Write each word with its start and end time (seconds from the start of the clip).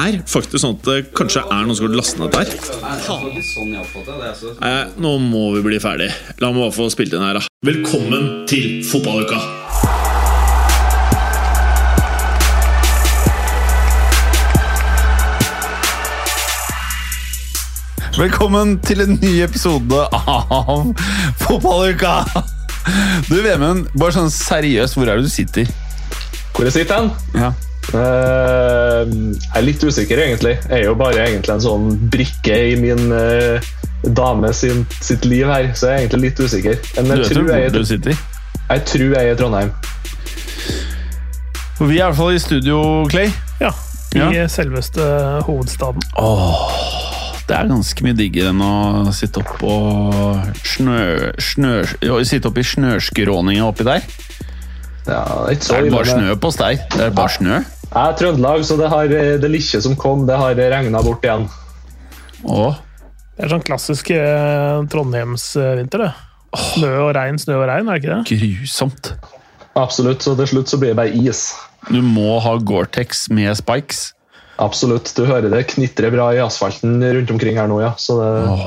er 0.00 0.20
faktisk 0.28 0.62
sånn 0.62 0.76
at 0.78 0.86
det 0.88 0.98
kanskje 1.16 1.42
er 1.44 1.66
noen 1.66 1.76
som 1.76 1.88
har 1.88 1.96
lastet 1.98 2.20
ned 2.22 2.34
dette 2.34 2.78
her. 2.80 3.00
nå 5.00 5.16
må 5.22 5.50
vi 5.56 5.64
bli 5.66 5.80
ferdig. 5.82 6.10
La 6.40 6.52
meg 6.52 6.64
bare 6.64 6.76
få 6.76 6.88
spilt 6.92 7.16
inn 7.16 7.24
her, 7.24 7.40
da. 7.40 7.46
Velkommen 7.66 8.46
til 8.50 8.80
fotballuka! 8.88 9.40
Velkommen 18.20 18.74
til 18.84 19.00
en 19.00 19.14
ny 19.22 19.38
episode 19.46 20.00
av 20.12 20.90
Fotballuka! 21.40 22.18
Du, 23.30 23.38
Vemund, 23.44 23.88
bare 23.94 24.16
sånn 24.16 24.32
seriøst, 24.34 24.98
hvor 24.98 25.08
er 25.08 25.20
det 25.20 25.28
du 25.28 25.32
sitter? 25.32 25.72
Hvor 26.56 26.66
jeg 26.68 26.80
sitter 26.80 27.00
hen? 27.00 27.12
Ja. 27.38 27.52
Eh, 27.90 29.10
jeg 29.10 29.56
er 29.58 29.64
litt 29.66 29.82
usikker, 29.84 30.20
egentlig. 30.22 30.56
Jeg 30.68 30.78
er 30.80 30.84
jo 30.86 30.94
bare 30.98 31.24
egentlig 31.26 31.54
en 31.56 31.64
sånn 31.64 31.86
brikke 32.12 32.56
i 32.70 32.76
min 32.78 33.10
uh, 33.12 33.58
dame 34.16 34.52
sin, 34.54 34.84
sitt 35.02 35.24
liv 35.28 35.46
her, 35.50 35.72
så 35.74 35.90
jeg 35.90 35.96
er 35.96 36.04
egentlig 36.04 36.22
litt 36.30 36.42
usikker. 36.46 36.78
Men 37.00 37.10
Du 37.10 37.12
jeg 37.12 37.22
vet 37.24 37.32
tror 37.34 37.50
jeg, 37.50 37.72
er- 37.74 37.88
sitter? 37.90 38.20
jeg 38.70 38.84
tror 38.92 39.16
jeg 39.16 39.26
er 39.26 39.32
i 39.32 39.38
Trondheim. 39.40 39.72
Vi 41.80 41.96
er 41.96 41.96
i 41.96 42.04
hvert 42.04 42.16
fall 42.20 42.34
i 42.36 42.38
studio, 42.38 42.78
Clay. 43.10 43.30
Ja, 43.60 43.70
i 44.14 44.18
Ja. 44.18 44.46
selveste 44.48 45.00
hovedstaden. 45.46 46.02
Det 47.48 47.56
er 47.58 47.66
ganske 47.66 48.04
mye 48.06 48.14
diggere 48.14 48.50
enn 48.52 48.60
å 48.62 49.10
sitte 49.16 49.40
opp 49.42 49.62
og 49.66 50.54
snø, 50.62 51.32
snø, 51.42 51.72
jo, 52.04 52.20
sitte 52.24 52.46
opp 52.46 52.58
i 52.58 52.62
snøskråninga 52.62 53.64
oppi 53.66 53.82
der. 53.88 54.04
Ja, 55.08 55.24
det 55.24 55.48
er 55.48 55.56
ikke 55.56 55.64
så 55.66 55.80
Det 55.80 55.86
er 55.86 55.90
bare 55.96 56.04
snø 56.12 56.34
på 56.38 56.46
oss 56.52 56.56
der. 56.60 56.76
Det 56.94 57.00
er 57.00 57.10
bare 57.10 57.28
snø. 57.34 57.58
Jeg 57.90 58.06
er 58.06 58.14
Trøndelag, 58.20 58.62
så 58.66 58.76
det, 58.78 58.88
har, 58.92 59.10
eh, 59.10 59.32
det 59.42 59.50
lille 59.50 59.80
som 59.82 59.96
kom, 59.98 60.22
det 60.28 60.36
har 60.38 60.54
regna 60.54 61.00
bort 61.02 61.24
igjen. 61.26 61.48
Åh, 62.46 62.78
Det 63.36 63.46
er 63.46 63.50
sånn 63.54 63.64
klassisk 63.64 64.10
eh, 64.14 64.82
Trondheimsvinter, 64.92 66.04
det. 66.04 66.12
Snø 66.74 66.90
og 67.06 67.10
regn, 67.16 67.38
snø 67.40 67.56
og 67.58 67.66
regn, 67.70 67.88
er 67.88 67.98
det 67.98 68.02
ikke 68.04 68.14
det? 68.14 68.38
grusomt. 68.60 69.10
Absolutt, 69.78 70.22
så 70.22 70.36
til 70.38 70.48
slutt 70.50 70.70
så 70.70 70.78
blir 70.82 70.92
det 70.92 70.98
bare 70.98 71.14
is. 71.18 71.48
Du 71.88 71.98
må 72.04 72.38
ha 72.44 72.56
Gore-Tex 72.58 73.28
med 73.34 73.54
spikes. 73.58 74.10
Absolutt. 74.60 75.08
Du 75.16 75.24
hører 75.24 75.48
det 75.50 75.64
knitrer 75.72 76.12
bra 76.12 76.28
i 76.36 76.40
asfalten 76.42 76.98
rundt 77.00 77.30
omkring 77.32 77.56
her 77.56 77.70
nå, 77.70 77.78
ja. 77.80 77.94
Så 77.98 78.18
det, 78.20 78.58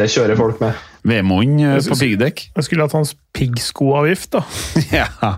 det 0.00 0.08
kjører 0.14 0.38
folk 0.38 0.62
med. 0.64 0.78
Vemund 1.06 1.60
eh, 1.62 1.76
på 1.86 1.98
piggdekk. 2.00 2.46
Jeg 2.56 2.66
skulle 2.66 2.86
hatt 2.86 2.96
hans 2.96 3.14
piggskoavgift, 3.36 4.32
da. 4.38 4.42
Ja. 5.02 5.36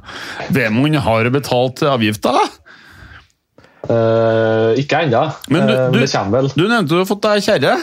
Vemund 0.54 0.96
har 1.04 1.26
du 1.26 1.34
betalt 1.34 1.82
avgifta? 1.84 2.36
Eh, 3.88 4.80
ikke 4.82 5.04
ennå. 5.06 5.22
Men 5.48 5.66
du- 5.66 5.72
Eh, 5.74 5.90
du- 5.92 5.98
det 6.00 6.10
kommer 6.12 6.42
vel. 6.42 6.48
Du 6.54 6.68
nevnte 6.68 6.88
du 6.88 6.98
har 6.98 7.06
fått 7.08 7.22
deg 7.22 7.42
kjerre. 7.42 7.76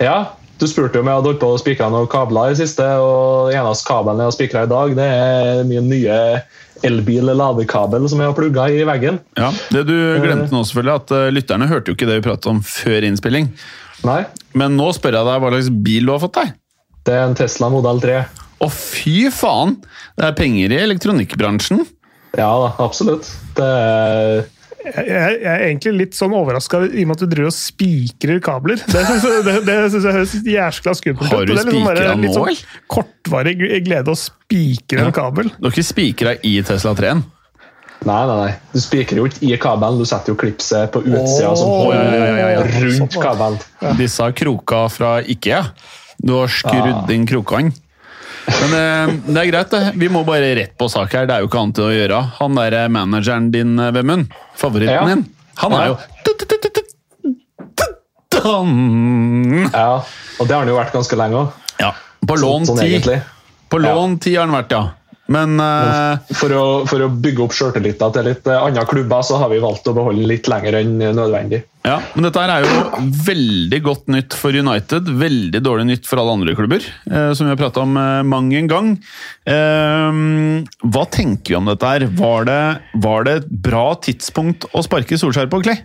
Ja, 0.00 0.26
du 0.58 0.66
spurte 0.66 0.94
jo 0.94 1.00
om 1.00 1.06
jeg 1.06 1.14
hadde 1.16 1.26
holdt 1.32 1.40
på 1.40 1.50
å 1.54 1.58
spikre 1.58 1.90
noen 1.90 2.06
kabler 2.08 2.46
i 2.50 2.54
det 2.54 2.60
siste, 2.68 2.84
og 3.02 3.50
den 3.50 3.58
eneste 3.60 3.84
kabelen 3.88 4.18
jeg 4.22 4.28
har 4.30 4.36
spikra 4.36 4.62
i 4.62 4.70
dag, 4.70 4.94
det 4.94 5.08
er 5.10 5.64
min 5.64 5.88
nye 5.88 6.42
elbil-ladekabel 6.84 8.08
som 8.08 8.20
jeg 8.20 8.28
har 8.30 8.36
plugga 8.36 8.68
i 8.70 8.84
veggen. 8.86 9.18
Ja, 9.36 9.50
det 9.74 9.86
du 9.88 9.94
glemte 10.22 10.52
nå 10.54 10.62
selvfølgelig, 10.66 10.94
at 11.02 11.10
eh, 11.16 11.30
lytterne 11.34 11.68
hørte 11.70 11.90
jo 11.90 11.96
ikke 11.98 12.06
det 12.10 12.18
vi 12.22 12.28
pratet 12.30 12.46
om 12.52 12.60
før 12.62 13.06
innspilling. 13.08 13.50
Nei, 14.06 14.20
Men 14.54 14.76
nå 14.78 14.92
spør 14.94 15.16
jeg 15.18 15.26
deg 15.26 15.40
hva 15.42 15.50
slags 15.50 15.70
bil 15.82 16.06
du 16.06 16.12
har 16.14 16.20
fått 16.22 16.34
deg. 16.38 16.52
det 17.04 17.14
er 17.14 17.24
en 17.24 17.34
Tesla 17.34 17.68
Modell 17.72 18.00
3. 18.02 18.18
Å 18.60 18.68
fy 18.70 19.30
faen! 19.30 19.76
Det 20.18 20.26
er 20.28 20.32
penger 20.38 20.72
i 20.74 20.78
elektronikkbransjen. 20.84 21.84
Ja 22.36 22.50
da, 22.60 22.72
absolutt. 22.84 23.26
Det 23.56 23.64
er 23.64 24.44
Jeg, 24.88 25.38
er 25.42 25.64
egentlig 25.68 25.92
litt 25.96 26.18
sånn 26.18 26.34
overraska 26.36 26.80
i 26.86 27.02
og 27.04 27.10
med 27.10 27.16
at 27.16 27.24
du 27.24 27.30
driver 27.30 27.50
og 27.50 27.56
spikrer 27.56 28.42
kabler. 28.44 28.82
Det 28.88 29.02
det, 29.46 29.56
det 29.66 29.78
syns 29.92 30.04
jeg 30.04 30.16
høres 30.18 30.36
jæskla 30.48 30.94
skummelt 30.98 31.32
Har 31.32 31.48
du 31.48 31.54
spikra 31.54 31.64
liksom 31.70 31.88
bare 31.88 32.04
spikret 32.04 32.22
litt 32.24 32.36
sånn? 32.36 32.84
Kortvarig 32.96 33.56
glede 33.86 34.14
å 34.14 34.18
spikre 34.18 35.06
en 35.06 35.16
kabel. 35.16 35.50
Du 35.58 35.68
har 35.68 35.76
ikke 35.76 35.90
spikra 35.90 36.36
i 36.46 36.54
Tesla 36.66 36.94
3-en. 36.98 37.24
Nei, 38.06 38.20
nei, 38.30 38.36
nei. 38.38 38.50
Du 38.70 38.78
spikrer 38.82 39.18
jo 39.18 39.26
ikke 39.26 39.42
i 39.42 39.56
kabelen, 39.58 39.98
du 39.98 40.06
setter 40.06 40.32
jo 40.32 40.38
klipset 40.38 40.92
på 40.94 41.02
utsida 41.02 41.50
som 41.58 41.72
holder 41.72 41.98
ja, 41.98 42.12
ja, 42.14 42.36
ja, 42.38 42.50
ja. 42.54 42.82
rundt 42.84 43.18
kabelen. 43.18 43.58
Disse 43.98 44.28
kroka 44.38 44.84
fra 44.92 45.16
Ikea. 45.26 45.64
Du 46.18 46.36
har 46.38 46.50
skrudd 46.52 47.10
inn 47.14 47.26
krokene. 47.28 47.74
Men 48.48 48.74
eh, 48.78 49.14
det 49.28 49.40
er 49.42 49.50
greit, 49.50 49.70
det. 49.74 49.92
Vi 50.00 50.08
må 50.12 50.22
bare 50.26 50.52
rett 50.56 50.74
på 50.80 50.88
sak 50.90 51.12
her. 51.14 51.26
Det 51.28 51.36
er 51.36 51.44
jo 51.44 51.50
ikke 51.50 51.60
annet 51.62 51.80
å 51.84 51.88
gjøre. 51.92 52.20
Han 52.38 52.56
der 52.58 52.76
eh, 52.82 52.88
manageren 52.92 53.50
din, 53.54 53.74
eh, 53.78 53.90
Vemund, 53.94 54.32
favoritten 54.58 55.10
din, 55.12 55.24
han 55.58 55.74
er 55.74 55.90
jo 55.90 55.96
Ja, 59.72 60.04
og 60.38 60.46
det 60.46 60.54
har 60.54 60.62
han 60.62 60.70
jo 60.70 60.76
vært 60.78 60.94
ganske 60.94 61.18
lenge 61.18 61.40
òg. 61.42 61.48
Ja, 61.82 61.92
på 62.26 62.36
lån 62.38 62.68
ti. 62.78 63.00
På 63.68 63.80
lån 63.82 64.18
ti 64.22 64.34
har 64.36 64.46
han 64.46 64.54
vært, 64.54 64.72
ja. 64.72 64.82
Men 65.28 65.58
uh, 65.60 66.16
For 66.32 66.52
å, 66.56 66.62
for 66.88 67.04
å 67.04 67.08
bygge 67.12 67.44
opp 67.44 67.56
sjøltilliten 67.56 68.14
til 68.14 68.24
litt 68.30 68.46
eh, 68.48 68.56
andre 68.56 68.84
klubber, 68.88 69.24
så 69.26 69.36
har 69.42 69.50
vi 69.52 69.60
valgt 69.60 69.88
å 69.90 69.92
beholde 69.96 70.24
litt 70.28 70.48
lenger 70.48 70.78
enn 70.80 70.94
nødvendig. 71.02 71.60
Ja, 71.84 71.98
men 72.14 72.26
dette 72.26 72.40
her 72.42 72.52
er 72.52 72.64
jo 72.64 73.04
veldig 73.26 73.80
godt 73.84 74.08
nytt 74.12 74.36
for 74.36 74.56
United. 74.56 75.08
Veldig 75.20 75.60
dårlig 75.64 75.86
nytt 75.90 76.08
for 76.08 76.20
alle 76.20 76.38
andre 76.38 76.56
klubber, 76.56 76.84
eh, 77.10 77.30
som 77.36 77.48
vi 77.48 77.52
har 77.52 77.60
prata 77.60 77.84
om 77.84 77.92
mang 78.28 78.50
en 78.56 78.72
gang. 78.72 78.90
Hva 79.48 81.04
tenker 81.12 81.54
vi 81.54 81.60
om 81.60 81.68
dette 81.68 81.92
her? 81.92 82.08
Var 82.18 82.48
det, 82.48 82.62
var 83.04 83.28
det 83.28 83.38
et 83.42 83.54
bra 83.68 83.86
tidspunkt 84.04 84.68
å 84.72 84.84
sparke 84.84 85.20
Solskjær 85.20 85.52
på, 85.52 85.62
Clay? 85.64 85.84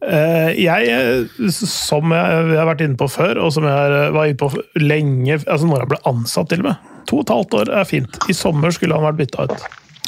Eh, 0.00 0.56
Jeg, 0.56 1.50
som 1.52 2.14
jeg, 2.14 2.44
har 2.56 2.68
vært 2.70 2.84
inne 2.86 2.96
på 2.96 3.08
før, 3.10 3.42
og 3.44 3.52
som 3.52 3.66
jeg 3.68 4.12
var 4.14 4.30
inne 4.30 4.40
på 4.40 4.48
lenge 4.80 5.36
altså 5.42 5.68
Når 5.68 5.84
han 5.84 5.90
ble 5.90 6.00
ansatt, 6.08 6.48
til 6.52 6.64
og 6.64 6.70
med. 6.70 6.86
To 7.10 7.20
og 7.20 7.26
et 7.26 7.34
halvt 7.34 7.56
år 7.58 7.72
er 7.80 7.88
fint. 7.88 8.18
I 8.30 8.36
sommer 8.36 8.72
skulle 8.74 8.96
han 8.96 9.08
vært 9.08 9.18
bytta 9.24 9.48
ut. 9.50 9.64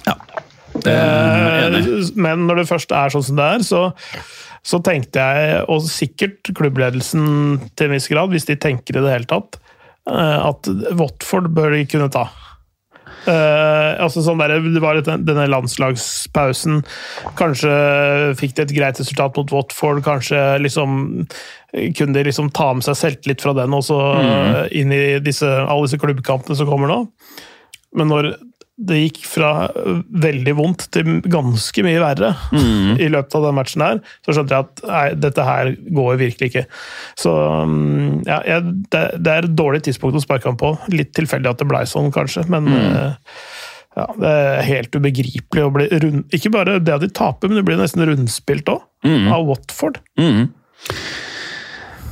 Ja. 0.06 0.14
Eh, 0.88 1.76
Men 2.16 2.46
når 2.48 2.62
det 2.62 2.68
først 2.70 2.94
er 2.96 3.12
sånn 3.12 3.26
som 3.26 3.40
det 3.40 3.48
er, 3.56 3.64
så, 3.66 3.82
så 4.62 4.80
tenkte 4.86 5.24
jeg, 5.26 5.64
og 5.68 5.84
sikkert 5.90 6.52
klubbledelsen 6.54 7.58
til 7.74 7.88
en 7.88 7.96
viss 7.96 8.08
grad, 8.12 8.32
hvis 8.32 8.46
de 8.48 8.56
tenker 8.60 8.96
i 8.98 9.02
det 9.04 9.12
hele 9.16 9.28
tatt, 9.30 9.58
eh, 10.10 10.38
at 10.46 10.70
Watford 10.98 11.50
bør 11.56 11.74
de 11.76 11.84
kunne 11.90 12.10
ta. 12.14 12.28
Eh, 13.22 13.90
altså 14.02 14.22
sånn 14.24 14.40
der, 14.42 14.56
det 14.64 14.82
var 14.82 14.98
denne 15.06 15.46
landslagspausen. 15.50 16.82
Kanskje 17.38 17.72
fikk 18.38 18.56
de 18.56 18.66
et 18.66 18.74
greit 18.74 19.00
resultat 19.00 19.38
mot 19.38 19.54
Watford. 19.54 20.02
Kanskje 20.06 20.40
liksom 20.62 20.98
kunne 21.96 22.12
de 22.16 22.26
liksom 22.26 22.50
ta 22.52 22.72
med 22.76 22.84
seg 22.84 22.98
selvtillit 22.98 23.44
fra 23.44 23.54
den 23.56 23.72
og 23.72 23.86
så 23.86 23.98
eh, 24.18 24.64
inn 24.82 24.92
i 24.92 25.04
disse, 25.24 25.48
alle 25.48 25.86
disse 25.86 26.00
klubbkampene 26.02 26.58
som 26.58 26.68
kommer 26.68 26.90
nå. 26.90 27.00
Men 27.96 28.08
når 28.08 28.32
det 28.88 28.98
gikk 28.98 29.20
fra 29.30 29.50
veldig 30.24 30.54
vondt 30.58 30.86
til 30.94 31.20
ganske 31.30 31.84
mye 31.86 32.00
verre 32.02 32.32
i 32.52 33.08
løpet 33.12 33.36
av 33.38 33.46
den 33.46 33.56
matchen 33.56 33.84
her, 33.84 34.00
så 34.24 34.34
skjønte 34.34 34.56
jeg 34.56 34.66
at 34.66 34.82
nei, 34.88 35.04
dette 35.22 35.46
her 35.46 35.72
går 35.98 36.20
virkelig 36.20 36.50
ikke. 36.50 36.64
Så 37.18 37.32
mm, 37.32 38.22
ja, 38.28 38.40
jeg, 38.48 38.76
det, 38.92 39.02
det 39.22 39.34
er 39.34 39.48
et 39.48 39.56
dårlig 39.58 39.82
tidspunkt 39.86 40.18
å 40.18 40.24
sparke 40.24 40.50
ham 40.50 40.58
på. 40.60 40.74
Litt 40.94 41.14
tilfeldig 41.18 41.52
at 41.52 41.62
det 41.62 41.68
blei 41.70 41.84
sånn, 41.88 42.12
kanskje, 42.14 42.44
men 42.52 42.68
mm. 42.70 42.84
ja, 43.98 44.06
det 44.18 44.36
er 44.42 44.70
helt 44.70 44.98
ubegripelig 44.98 45.66
å 45.66 45.74
bli 45.74 45.88
rund... 46.04 46.22
Ikke 46.34 46.52
bare 46.54 46.78
det 46.82 46.96
at 46.96 47.04
de 47.04 47.10
taper, 47.12 47.50
men 47.50 47.60
det 47.60 47.66
blir 47.68 47.80
nesten 47.80 48.06
rundspilt 48.08 48.72
òg, 48.72 48.86
av 49.06 49.46
Watford. 49.50 50.02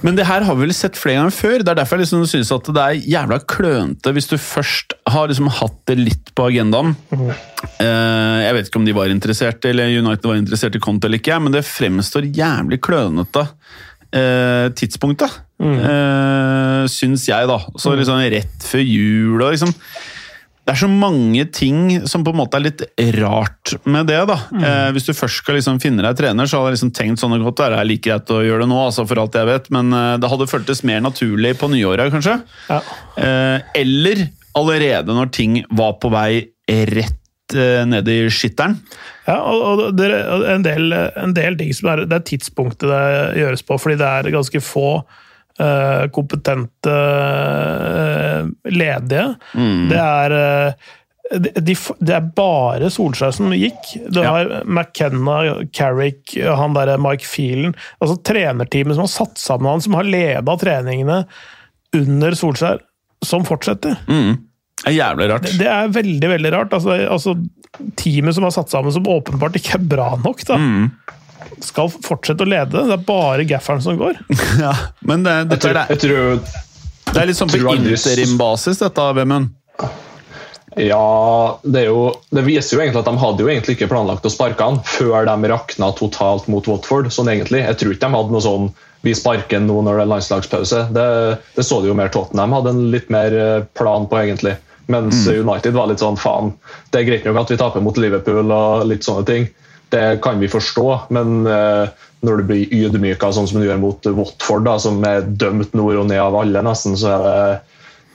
Men 0.01 0.17
det 0.17 0.25
her 0.31 0.47
har 0.47 0.57
vi 0.57 0.65
vel 0.65 0.75
sett 0.77 0.97
flere 0.97 1.19
ganger 1.19 1.35
før. 1.37 1.61
Det 1.61 1.73
er 1.73 1.81
derfor 1.83 1.99
jeg 1.99 2.07
liksom 2.07 2.25
synes 2.31 2.53
at 2.57 2.69
det 2.73 2.85
er 2.85 3.09
jævla 3.17 3.41
klønete 3.51 4.15
hvis 4.17 4.31
du 4.31 4.37
først 4.41 4.97
har 5.15 5.31
liksom 5.31 5.51
hatt 5.61 5.79
det 5.91 5.97
litt 5.99 6.33
på 6.37 6.49
agendaen. 6.51 6.95
Eh, 7.13 8.39
jeg 8.45 8.57
vet 8.57 8.71
ikke 8.71 8.81
om 8.81 8.89
de 8.89 8.97
var 8.97 9.13
interessert, 9.13 9.65
eller 9.69 9.93
United 9.93 10.29
var 10.29 10.41
interessert 10.41 10.77
i 10.79 10.83
Conte 10.83 11.09
eller 11.09 11.23
ikke, 11.23 11.39
men 11.43 11.55
det 11.55 11.67
fremstår 11.69 12.31
jævlig 12.37 12.81
klønete 12.85 13.47
eh, 14.15 14.71
tidspunktet. 14.79 15.43
Uh, 15.61 16.87
syns 16.89 17.27
jeg, 17.29 17.45
da. 17.51 17.59
Så 17.77 17.93
liksom 17.93 18.23
rett 18.33 18.65
før 18.65 18.81
jul 18.81 19.43
og 19.43 19.51
liksom 19.53 19.75
det 20.71 20.77
er 20.77 20.81
så 20.85 20.89
mange 20.93 21.45
ting 21.51 21.79
som 22.07 22.23
på 22.23 22.31
en 22.31 22.39
måte 22.39 22.59
er 22.59 22.63
litt 22.63 22.83
rart 23.17 23.73
med 23.91 24.07
det. 24.07 24.21
da. 24.29 24.37
Eh, 24.55 24.91
hvis 24.95 25.09
du 25.09 25.15
først 25.17 25.41
skal 25.41 25.57
liksom 25.59 25.81
finne 25.83 26.05
deg 26.05 26.19
trener, 26.19 26.47
så 26.47 26.61
hadde 26.61 26.71
jeg 26.71 26.77
liksom 26.77 26.93
tenkt 26.95 27.23
sånn 27.23 27.35
godt, 27.43 27.59
det 27.59 27.81
er 27.81 27.89
like 27.89 28.05
greit 28.05 28.31
å 28.31 28.43
gjøre 28.45 28.63
det 28.63 28.71
nå, 28.71 28.79
altså 28.85 29.03
for 29.09 29.19
alt 29.19 29.35
jeg 29.35 29.49
vet, 29.49 29.67
men 29.75 29.91
uh, 29.91 30.15
det 30.21 30.31
hadde 30.31 30.47
føltes 30.51 30.85
mer 30.87 31.03
naturlig 31.03 31.57
på 31.59 31.73
nyåret, 31.73 32.13
kanskje. 32.15 32.37
Ja. 32.69 32.79
Eh, 33.19 33.73
eller 33.81 34.29
allerede 34.61 35.17
når 35.17 35.33
ting 35.35 35.63
var 35.77 35.97
på 36.03 36.13
vei 36.13 36.45
rett 36.71 37.57
eh, 37.57 37.83
ned 37.89 38.09
i 38.09 38.21
skytteren. 38.33 38.79
Ja, 39.27 39.39
og, 39.41 39.83
det 39.99 40.11
er 40.11 40.47
en 40.55 40.67
del, 40.67 40.95
en 40.95 41.35
del 41.37 41.59
ting 41.59 41.75
som 41.77 41.93
er 41.93 42.05
Det 42.11 42.17
er 42.17 42.29
tidspunktet 42.33 42.89
det 42.91 43.43
gjøres 43.43 43.67
på, 43.67 43.79
fordi 43.79 43.99
det 44.01 44.09
er 44.09 44.33
ganske 44.35 44.63
få 44.65 44.87
eh, 45.61 46.07
kompetente 46.15 46.95
eh, 46.95 48.49
ledige. 48.71 49.29
Det 49.91 50.01
er 50.01 50.35
det 50.35 51.53
de, 51.61 51.77
de, 52.01 52.13
er 52.15 52.27
bare 52.35 52.91
Solskjær 52.91 53.35
som 53.35 53.53
gikk. 53.55 53.93
Du 54.11 54.21
Ja. 54.25 54.63
McKenna, 54.65 55.63
Carrick, 55.73 56.35
han 56.43 56.75
derre 56.75 56.99
Mike 56.99 57.27
Phelan 57.27 57.77
altså 58.01 58.17
Trenerteamet 58.27 58.97
som 58.97 59.07
har 59.07 59.13
satt 59.13 59.39
sammen 59.39 59.71
han, 59.71 59.85
som 59.85 59.95
har 59.99 60.09
leda 60.09 60.57
treningene 60.59 61.23
under 61.95 62.35
Solskjær, 62.39 62.83
som 63.27 63.47
fortsetter. 63.47 63.99
Det 64.81 64.93
er 64.93 64.97
jævlig 64.97 65.29
rart. 65.31 65.49
Det 65.61 65.69
er 65.69 65.91
veldig 65.93 66.29
veldig 66.35 66.53
rart. 66.55 66.75
Altså, 66.77 66.97
altså, 67.05 67.37
teamet 68.01 68.37
som 68.37 68.47
har 68.47 68.55
satt 68.55 68.73
sammen, 68.73 68.93
som 68.95 69.09
åpenbart 69.09 69.59
ikke 69.61 69.77
er 69.77 69.87
bra 69.93 70.09
nok, 70.23 70.43
da, 70.49 70.59
skal 71.65 71.93
fortsette 71.93 72.47
å 72.47 72.49
lede. 72.49 72.87
Det 72.89 72.97
er 72.97 73.07
bare 73.07 73.47
gafferen 73.49 73.85
som 73.85 74.01
går. 74.01 74.21
Ja, 74.65 74.75
men 75.07 75.25
det, 75.27 75.37
Jeg 75.57 75.65
tror, 75.67 75.81
er, 75.83 75.95
jeg 75.95 76.05
tror 76.07 76.69
det 77.11 77.19
er 77.19 77.27
litt 77.31 77.39
sånn 77.39 77.51
på 77.51 77.75
interimbasis, 77.75 78.81
dette, 78.81 79.09
Vemund. 79.19 79.57
Ja, 80.79 81.59
det, 81.65 81.81
er 81.81 81.89
jo, 81.89 82.03
det 82.31 82.45
viser 82.47 82.77
jo 82.77 82.83
egentlig 82.85 83.01
at 83.03 83.09
de 83.09 83.21
hadde 83.21 83.43
jo 83.43 83.51
egentlig 83.51 83.75
ikke 83.75 83.89
planlagt 83.91 84.29
å 84.29 84.31
sparke 84.31 84.63
han 84.69 84.79
før 84.87 85.27
de 85.27 85.51
rakna 85.51 85.91
totalt 85.99 86.47
mot 86.53 86.69
Watford. 86.71 87.11
sånn 87.13 87.33
egentlig. 87.33 87.65
Jeg 87.65 87.81
tror 87.81 87.97
ikke 87.97 88.07
de 88.07 88.19
hadde 88.21 88.37
noe 88.37 88.45
sånn 88.45 88.71
vi 89.03 89.15
sparker 89.17 89.63
nå 89.65 89.81
når 89.83 89.99
det 89.99 90.05
er 90.05 90.11
landslagspause. 90.13 90.81
Det, 90.95 91.05
det 91.57 91.65
så 91.67 91.81
de 91.81 91.91
jo 91.91 91.97
mer 91.99 92.13
Tottenham 92.13 92.55
hadde 92.55 92.75
en 92.75 92.83
litt 92.93 93.09
mer 93.13 93.35
eh, 93.35 93.63
plan 93.75 94.07
på, 94.07 94.19
egentlig. 94.21 94.55
Mens 94.91 95.23
United 95.31 95.77
var 95.77 95.91
litt 95.91 96.03
sånn 96.03 96.19
faen, 96.19 96.53
det 96.91 97.01
er 97.01 97.09
greit 97.09 97.27
nok 97.29 97.43
at 97.45 97.53
vi 97.53 97.59
taper 97.61 97.85
mot 97.85 97.99
Liverpool 98.01 98.51
og 98.51 98.87
litt 98.91 99.07
sånne 99.07 99.27
ting. 99.29 99.49
Det 99.91 100.21
kan 100.23 100.39
vi 100.43 100.51
forstå, 100.51 100.87
men 101.15 101.47
eh, 101.51 101.91
når 102.27 102.41
du 102.41 102.49
blir 102.51 102.75
ydmyka 102.75 103.33
sånn 103.35 103.49
som 103.51 103.59
du 103.61 103.67
gjør 103.67 103.81
mot 103.83 104.07
Watford, 104.15 104.67
da, 104.67 104.77
som 104.83 105.01
er 105.07 105.27
dømt 105.27 105.75
nord 105.79 106.03
og 106.03 106.11
ned 106.11 106.23
av 106.23 106.39
alle, 106.43 106.63
nesten, 106.67 106.99
så 106.99 107.17
er 107.17 107.27
det 107.27 107.43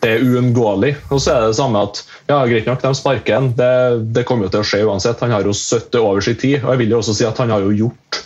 det 0.03 0.11
er 0.11 0.25
uunngåelig. 0.27 0.91
Og 1.09 1.21
så 1.23 1.31
er 1.33 1.41
det 1.41 1.53
det 1.53 1.57
samme 1.57 1.81
at 1.87 2.03
ja, 2.29 2.37
greit 2.45 2.67
nok, 2.69 2.83
de 2.83 2.91
sparker 2.93 3.39
en. 3.39 3.47
Det, 3.57 3.69
det 4.13 4.25
kommer 4.27 4.45
jo 4.45 4.51
til 4.53 4.61
å 4.61 4.67
skje 4.69 4.81
uansett. 4.85 5.23
Han 5.23 5.33
har 5.33 5.47
jo 5.47 5.55
70 5.55 5.97
over 5.97 6.21
sin 6.21 6.37
tid. 6.37 6.59
Og 6.59 6.75
jeg 6.75 6.81
vil 6.83 6.93
jo 6.93 6.99
også 6.99 7.15
si 7.17 7.25
at 7.25 7.39
han 7.41 7.49
har 7.49 7.65
jo 7.65 7.73
gjort 7.73 8.19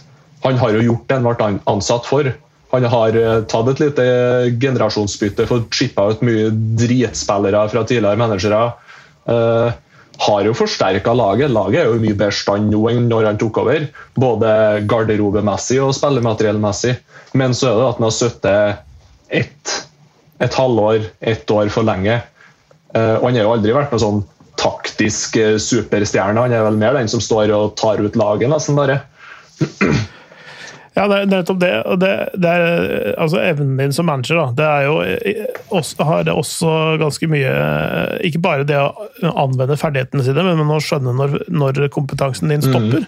han 0.43 0.59
har 0.59 0.75
jo 0.75 0.83
gjort 0.83 1.07
det 1.07 1.17
han 1.17 1.27
ble 1.27 1.49
ansatt 1.67 2.07
for. 2.07 2.29
Han 2.69 2.85
har 2.85 3.15
eh, 3.17 3.41
tatt 3.49 3.69
et 3.71 3.81
lite 3.81 4.05
generasjonsbytte, 4.61 5.47
fått 5.49 5.73
chippa 5.73 6.09
ut 6.11 6.23
mye 6.25 6.49
dritspillere 6.77 7.63
fra 7.71 7.83
tidligere 7.83 8.19
managere. 8.19 8.63
Uh, 9.29 9.69
har 10.19 10.45
jo 10.45 10.55
forsterka 10.57 11.13
laget. 11.15 11.53
Laget 11.53 11.81
er 11.81 11.89
jo 11.89 12.01
mye 12.01 12.17
bedre 12.17 12.35
stand 12.35 12.69
nå 12.73 12.81
enn 12.91 13.07
når 13.09 13.29
han 13.29 13.39
tok 13.41 13.61
over. 13.61 13.87
Både 14.19 14.51
garderobemessig 14.89 15.79
og 15.81 15.95
spillemateriellmessig. 15.97 16.97
Men 17.39 17.55
så 17.57 17.71
er 17.71 17.79
det 17.79 17.87
at 17.87 18.01
han 18.01 18.07
har 18.09 18.17
sittet 18.17 18.85
ett 19.41 19.77
et 20.39 20.55
halvår, 20.55 21.03
ett 21.19 21.51
år 21.51 21.67
for 21.73 21.83
lenge. 21.83 22.13
Uh, 22.95 23.17
og 23.19 23.25
han 23.29 23.39
har 23.39 23.43
jo 23.47 23.55
aldri 23.57 23.73
vært 23.75 23.91
noen 23.91 24.03
sånn 24.05 24.21
taktisk 24.59 25.35
superstjerne. 25.63 26.39
Han 26.39 26.53
er 26.53 26.63
vel 26.67 26.77
mer 26.79 26.95
den 26.95 27.09
som 27.11 27.23
står 27.23 27.51
og 27.55 27.73
tar 27.79 28.01
ut 28.03 28.17
laget, 28.19 28.51
nesten 28.51 28.77
bare. 28.77 29.01
Ja, 30.95 31.05
det 31.07 31.17
er 31.17 31.29
nettopp 31.29 31.59
det. 31.61 31.71
og 31.85 31.99
det, 32.01 32.11
det 32.41 32.49
er, 32.49 32.71
altså 33.21 33.39
Evnen 33.43 33.77
din 33.79 33.93
som 33.95 34.07
manager, 34.09 34.39
da, 34.39 34.47
det 34.57 34.67
er 34.67 34.87
jo 34.87 34.95
eh, 35.05 35.59
også, 35.69 36.07
har 36.07 36.25
det 36.27 36.33
også 36.35 36.71
ganske 37.01 37.29
mye 37.29 37.51
eh, 37.53 38.15
Ikke 38.29 38.41
bare 38.43 38.67
det 38.67 38.79
å 38.79 38.89
anvende 39.29 39.77
ferdighetene 39.79 40.25
sine, 40.25 40.45
men 40.49 40.73
å 40.73 40.81
skjønne 40.83 41.13
når, 41.15 41.37
når 41.53 41.83
kompetansen 41.93 42.51
din 42.51 42.65
stopper. 42.65 43.05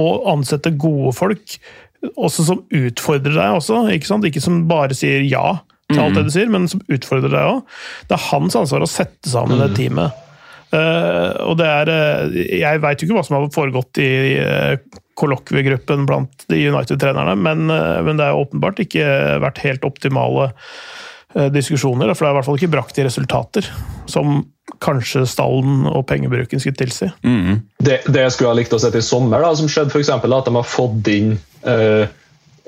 Og 0.00 0.26
ansette 0.30 0.74
gode 0.80 1.14
folk, 1.16 1.56
også 2.14 2.44
som 2.48 2.64
utfordrer 2.74 3.36
deg 3.36 3.60
også. 3.60 3.86
Ikke, 3.94 4.10
sant? 4.10 4.26
ikke 4.28 4.42
som 4.42 4.64
bare 4.70 4.96
sier 4.96 5.24
ja 5.24 5.60
til 5.92 6.00
alt 6.00 6.18
det 6.18 6.26
du 6.26 6.32
sier, 6.32 6.50
men 6.52 6.66
som 6.70 6.82
utfordrer 6.92 7.32
deg 7.32 7.48
òg. 7.48 7.80
Det 8.08 8.16
er 8.16 8.28
hans 8.30 8.56
ansvar 8.58 8.84
å 8.84 8.90
sette 8.90 9.30
sammen 9.30 9.60
det 9.60 9.74
teamet. 9.78 10.20
Uh, 10.74 11.30
og 11.44 11.58
det 11.60 11.66
er 11.70 11.90
uh, 11.92 12.32
Jeg 12.34 12.80
veit 12.82 12.98
jo 12.98 13.06
ikke 13.06 13.14
hva 13.14 13.22
som 13.22 13.36
har 13.36 13.44
foregått 13.54 14.00
i 14.02 14.08
uh, 14.42 14.72
kollokviegruppen 15.18 16.06
blant 16.08 16.46
de 16.50 16.58
United-trenerne, 16.68 17.36
men, 17.36 17.70
eh, 17.70 18.02
men 18.02 18.18
det 18.18 18.30
har 18.30 18.40
åpenbart 18.40 18.82
ikke 18.82 19.06
vært 19.42 19.62
helt 19.64 19.86
optimale 19.86 20.50
eh, 21.34 21.50
diskusjoner. 21.54 22.12
For 22.14 22.24
det 22.24 22.30
har 22.30 22.34
i 22.34 22.38
hvert 22.40 22.48
fall 22.48 22.60
ikke 22.60 22.74
brakt 22.74 22.98
de 22.98 23.06
resultater 23.06 23.70
som 24.10 24.42
kanskje 24.84 25.24
stallen 25.28 25.84
og 25.90 26.06
pengebruken 26.08 26.60
skulle 26.62 26.78
tilsi. 26.78 27.10
Det, 27.78 28.00
det 28.08 28.26
jeg 28.26 28.34
skulle 28.34 28.52
ha 28.52 28.58
likt 28.58 28.74
å 28.74 28.80
sett 28.80 28.96
i 28.98 29.04
sommer, 29.04 29.44
da, 29.44 29.54
som 29.56 29.70
skjedde 29.70 29.92
for 29.92 30.02
eksempel, 30.02 30.34
at 30.34 30.48
de 30.48 30.54
har 30.56 30.66
fått 30.66 31.08
inn 31.12 31.34
uh, 31.68 32.08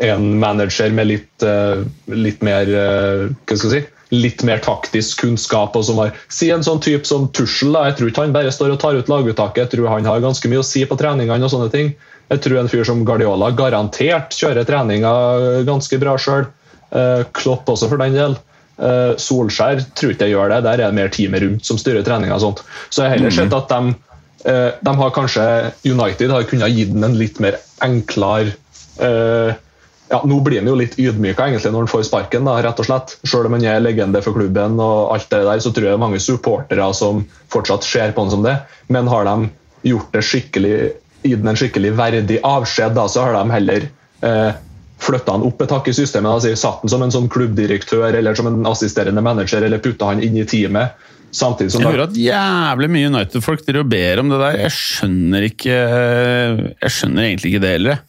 en 0.04 0.26
manager 0.38 0.93
med 0.93 1.08
litt, 1.08 1.44
uh, 1.44 1.81
litt 2.12 2.44
mer 2.44 2.69
uh, 2.69 3.22
hva 3.32 3.56
skal 3.56 3.72
jeg 3.72 3.87
si, 3.87 3.96
litt 4.14 4.44
mer 4.46 4.60
taktisk 4.62 5.25
kunnskap. 5.25 5.76
og 5.76 5.84
som 5.84 5.98
har, 5.98 6.12
Si 6.28 6.50
en 6.50 6.64
sånn 6.64 6.82
type 6.84 7.08
som 7.08 7.28
Tussel. 7.34 7.75
Jeg 7.75 7.96
tror 7.98 8.10
ikke 8.10 8.26
han 8.26 8.37
bare 8.37 8.52
står 8.54 8.75
og 8.75 8.81
tar 8.82 8.98
ut 8.98 9.10
laguttaket. 9.10 9.64
Jeg 9.64 9.72
tror 9.75 9.90
han 9.90 10.06
har 10.06 10.22
ganske 10.22 10.48
mye 10.50 10.62
å 10.62 10.66
si 10.66 10.84
på 10.87 10.98
treningene. 11.00 11.43
og 11.44 11.50
sånne 11.50 11.72
ting. 11.72 11.94
Jeg 12.32 12.43
tror 12.43 12.58
en 12.58 12.69
fyr 12.70 12.84
som 12.88 13.05
Guardiola 13.06 13.52
garantert 13.55 14.34
kjører 14.34 14.67
treninga 14.67 15.12
ganske 15.69 15.99
bra 16.02 16.17
sjøl. 16.19 16.49
Klopp 17.37 17.69
også, 17.70 17.87
for 17.90 18.02
den 18.02 18.17
del. 18.17 18.34
Eh, 18.76 19.12
Solskjær 19.17 19.81
tror 19.96 20.12
ikke 20.12 20.28
jeg 20.28 20.37
gjør 20.37 20.52
det. 20.52 20.62
Der 20.67 20.81
er 20.81 20.90
det 20.90 20.96
mer 20.99 21.12
teamet 21.12 21.44
rundt 21.44 21.69
som 21.69 21.78
styrer 21.81 22.05
treninga. 22.05 22.38
Så 22.38 22.52
jeg 23.00 23.08
har 23.08 23.14
heller 23.17 23.32
sett 23.34 23.55
at 23.56 23.73
de, 23.73 23.94
eh, 24.44 24.70
de 24.81 24.96
har 25.00 25.14
kanskje 25.17 25.46
United 25.87 26.32
har 26.32 26.49
kunnet 26.50 26.75
gitt 26.76 26.93
den 26.93 27.06
en 27.08 27.17
litt 27.17 27.40
mer 27.40 27.56
enklar 27.84 28.52
eh, 29.00 29.55
ja, 30.06 30.20
Nå 30.22 30.38
blir 30.46 30.61
han 30.61 30.69
jo 30.70 30.76
litt 30.79 30.94
ydmyka 31.02 31.49
egentlig 31.49 31.72
når 31.72 31.82
han 31.82 31.90
får 31.90 32.05
sparken, 32.06 32.44
da, 32.46 32.61
rett 32.62 32.79
og 32.79 32.87
slett. 32.87 33.17
Selv 33.26 33.49
om 33.49 33.56
han 33.56 33.64
er 33.67 33.81
legende 33.82 34.20
for 34.22 34.37
klubben, 34.37 34.76
og 34.79 35.17
alt 35.17 35.26
det 35.32 35.40
der, 35.49 35.58
så 35.58 35.72
tror 35.72 35.88
jeg 35.88 35.90
det 35.90 35.96
er 35.96 36.05
mange 36.05 36.22
supportere 36.22 36.87
som 36.94 37.25
fortsatt 37.50 37.82
ser 37.82 38.14
på 38.14 38.22
han 38.22 38.31
som 38.31 38.44
det. 38.46 38.55
Men 38.87 39.11
har 39.11 39.26
de 39.26 39.49
gjort 39.90 40.14
det 40.14 40.22
skikkelig, 40.22 40.76
gitt 41.31 41.43
den 41.43 41.52
en 41.52 41.58
skikkelig 41.58 41.93
verdig 41.99 42.38
avskjed, 42.46 42.94
da, 42.96 43.06
så 43.11 43.26
har 43.26 43.37
de 43.37 43.55
heller 43.55 43.88
eh, 44.26 44.62
flytta 45.02 45.37
han 45.37 45.44
opp 45.46 45.61
et 45.62 45.75
hakk 45.75 45.90
i 45.90 45.96
systemet. 45.96 46.31
Altså, 46.31 46.55
satt 46.58 46.84
han 46.84 46.93
som 46.93 47.05
en 47.05 47.14
sånn 47.14 47.28
klubbdirektør 47.32 48.17
eller 48.17 48.38
som 48.38 48.49
en 48.50 48.62
assisterende 48.69 49.25
manager, 49.25 49.67
eller 49.67 49.82
putta 49.82 50.12
han 50.12 50.23
inn 50.25 50.38
i 50.40 50.46
teamet. 50.49 50.96
Samtidig 51.36 51.74
som 51.74 51.82
Jeg 51.82 51.91
hører 51.91 52.06
at 52.06 52.17
jævlig 52.17 52.89
mye 52.94 53.10
United-folk 53.10 53.65
driver 53.67 53.82
og 53.82 53.91
ber 53.93 54.22
om 54.22 54.31
det 54.32 54.39
der. 54.41 54.58
Jeg 54.62 54.72
skjønner 54.77 55.46
ikke 55.50 55.74
Jeg 55.74 56.93
skjønner 56.94 57.27
egentlig 57.27 57.50
ikke 57.53 57.65
det 57.67 57.72
heller. 57.74 58.00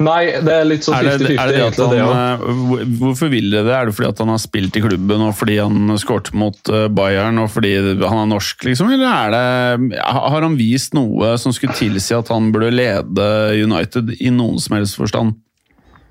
Nei, 0.00 0.30
det 0.40 0.52
er 0.54 0.64
litt 0.64 0.86
sånn 0.86 0.96
Er 0.96 1.04
det, 1.10 1.16
50-50. 1.20 1.36
er 1.36 1.50
det 1.52 1.56
det 1.76 1.98
han, 2.00 2.16
eh, 2.16 2.44
hvor- 2.70 2.84
Hvorfor 3.00 3.28
vil 3.30 3.50
dere 3.52 3.64
det? 3.66 3.74
Er 3.76 3.86
det 3.90 3.94
fordi 3.98 4.08
at 4.08 4.18
han 4.22 4.28
har 4.32 4.38
spilt 4.40 4.76
i 4.76 4.80
klubben 4.80 5.20
og 5.26 5.34
fordi 5.36 5.58
han 5.60 5.92
skårte 6.00 6.32
mot 6.40 6.56
eh, 6.72 6.86
Bayern 6.88 7.38
og 7.42 7.50
fordi 7.52 7.74
han 8.00 8.18
er 8.22 8.30
norsk, 8.32 8.64
liksom? 8.64 8.90
Eller 8.94 9.10
er 9.12 9.30
det, 9.36 10.00
har 10.00 10.40
han 10.40 10.56
vist 10.56 10.94
noe 10.96 11.34
som 11.38 11.52
skulle 11.52 11.74
tilsi 11.76 12.16
at 12.16 12.28
han 12.32 12.50
burde 12.50 12.70
lede 12.72 13.26
United 13.62 14.14
i 14.20 14.30
noen 14.32 14.58
som 14.58 14.76
helst 14.78 14.96
forstand? 14.96 15.34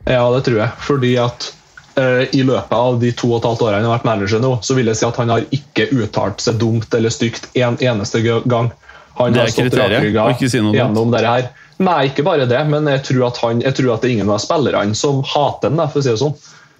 Ja, 0.05 0.29
det 0.35 0.43
tror 0.45 0.61
jeg. 0.61 0.69
Fordi 0.85 1.15
at 1.17 1.49
eh, 1.97 2.27
i 2.37 2.43
løpet 2.45 2.71
av 2.71 2.99
de 3.01 3.11
to 3.11 3.33
og 3.33 3.41
et 3.41 3.47
halvt 3.49 3.63
årene 3.65 3.81
han 3.81 3.89
har 3.89 3.97
vært 3.97 4.05
manager 4.05 4.39
nå, 4.39 4.53
så 4.63 4.75
vil 4.77 4.85
jeg 4.85 4.95
si 5.01 5.05
at 5.09 5.17
han 5.17 5.29
har 5.33 5.41
ikke 5.49 5.89
uttalt 5.97 6.39
seg 6.45 6.59
dumt 6.61 6.93
eller 6.93 7.09
stygt 7.09 7.49
en 7.55 7.75
eneste 7.81 8.21
gang. 8.23 8.69
Han 9.17 9.33
har 9.33 9.47
stått 9.51 9.73
rakrygga 9.75 10.29
si 10.39 10.57
gjennom 10.61 11.11
dette 11.11 11.25
her. 11.25 11.49
Nei, 11.79 11.99
ikke 12.09 12.25
bare 12.27 12.47
det, 12.49 12.59
men 12.67 12.87
jeg 12.91 13.03
tror 13.07 13.29
at, 13.29 13.37
han, 13.43 13.61
jeg 13.63 13.75
tror 13.77 13.93
at 13.93 14.03
det 14.03 14.09
er 14.09 14.15
ingen 14.17 14.31
av 14.33 14.41
spillerne 14.43 14.97
som 14.99 15.21
hater 15.23 15.71
ham, 15.71 15.85
for 15.87 16.01
å 16.01 16.03
si 16.03 16.11
det 16.11 16.19
sånn. 16.19 16.33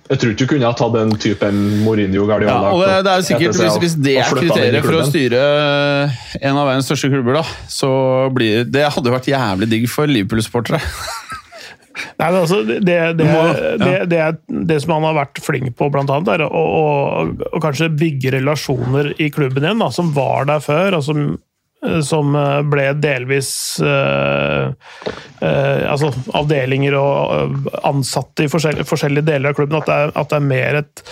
Jeg 0.10 0.18
tror 0.20 0.32
ikke 0.34 0.46
du 0.48 0.50
kunne 0.50 0.66
ha 0.66 0.74
tatt 0.74 0.96
den 0.96 1.12
typen 1.22 1.58
Mourinho 1.84 2.24
Ja, 2.42 2.56
og 2.74 2.80
det, 2.82 2.94
det 3.06 3.12
er 3.14 3.26
sikkert, 3.28 3.54
seg 3.54 3.68
hvis, 3.68 3.78
hvis 3.84 3.98
det 4.02 4.16
er 4.18 4.32
kriteriet 4.34 4.88
for 4.88 4.98
å 4.98 5.04
styre 5.06 5.42
en 6.42 6.58
av 6.58 6.66
verdens 6.66 6.90
største 6.90 7.12
klubber, 7.14 7.38
da, 7.38 7.44
så 7.70 7.92
blir 8.34 8.66
det 8.66 8.88
hadde 8.96 9.14
vært 9.14 9.30
jævlig 9.30 9.70
digg 9.70 9.86
for 9.92 10.10
Liverpool-supportere. 10.10 10.82
Nei, 12.20 12.30
men 12.32 12.40
altså, 12.42 12.64
det, 12.66 12.80
det, 12.88 12.98
det, 13.20 13.28
må- 13.28 13.46
ja. 13.54 13.76
det, 13.84 13.94
det, 14.12 14.20
er, 14.24 14.40
det 14.72 14.80
som 14.82 14.96
han 14.98 15.06
har 15.12 15.18
vært 15.20 15.42
flink 15.46 15.76
på, 15.78 15.92
blant 15.94 16.12
annet, 16.14 16.32
er 16.36 16.46
å, 16.48 16.50
å, 16.50 17.28
å 17.54 17.62
kanskje 17.64 17.92
bygge 18.00 18.34
relasjoner 18.40 19.14
i 19.22 19.30
klubben 19.36 19.66
igjen, 19.68 19.84
da, 19.84 19.92
som 19.94 20.10
var 20.16 20.50
der 20.50 20.64
før, 20.64 20.98
og 21.00 21.06
som 21.06 21.22
eh, 21.30 21.38
som 22.04 22.34
eh, 22.36 22.58
ble 22.68 22.90
delvis 23.00 23.50
eh, 23.80 24.66
eh, 25.40 25.84
Altså 25.88 26.10
avdelinger 26.36 26.98
og 27.00 27.36
eh, 27.38 27.70
ansatte 27.88 28.44
i 28.44 28.50
forskjellige, 28.52 28.84
forskjellige 28.90 29.28
deler 29.30 29.54
av 29.54 29.56
klubben. 29.60 29.78
At 29.80 29.88
det 29.88 29.96
er, 29.96 30.12
at 30.20 30.34
det 30.34 30.40
er 30.42 30.48
mer, 30.50 30.80
et, 30.82 31.04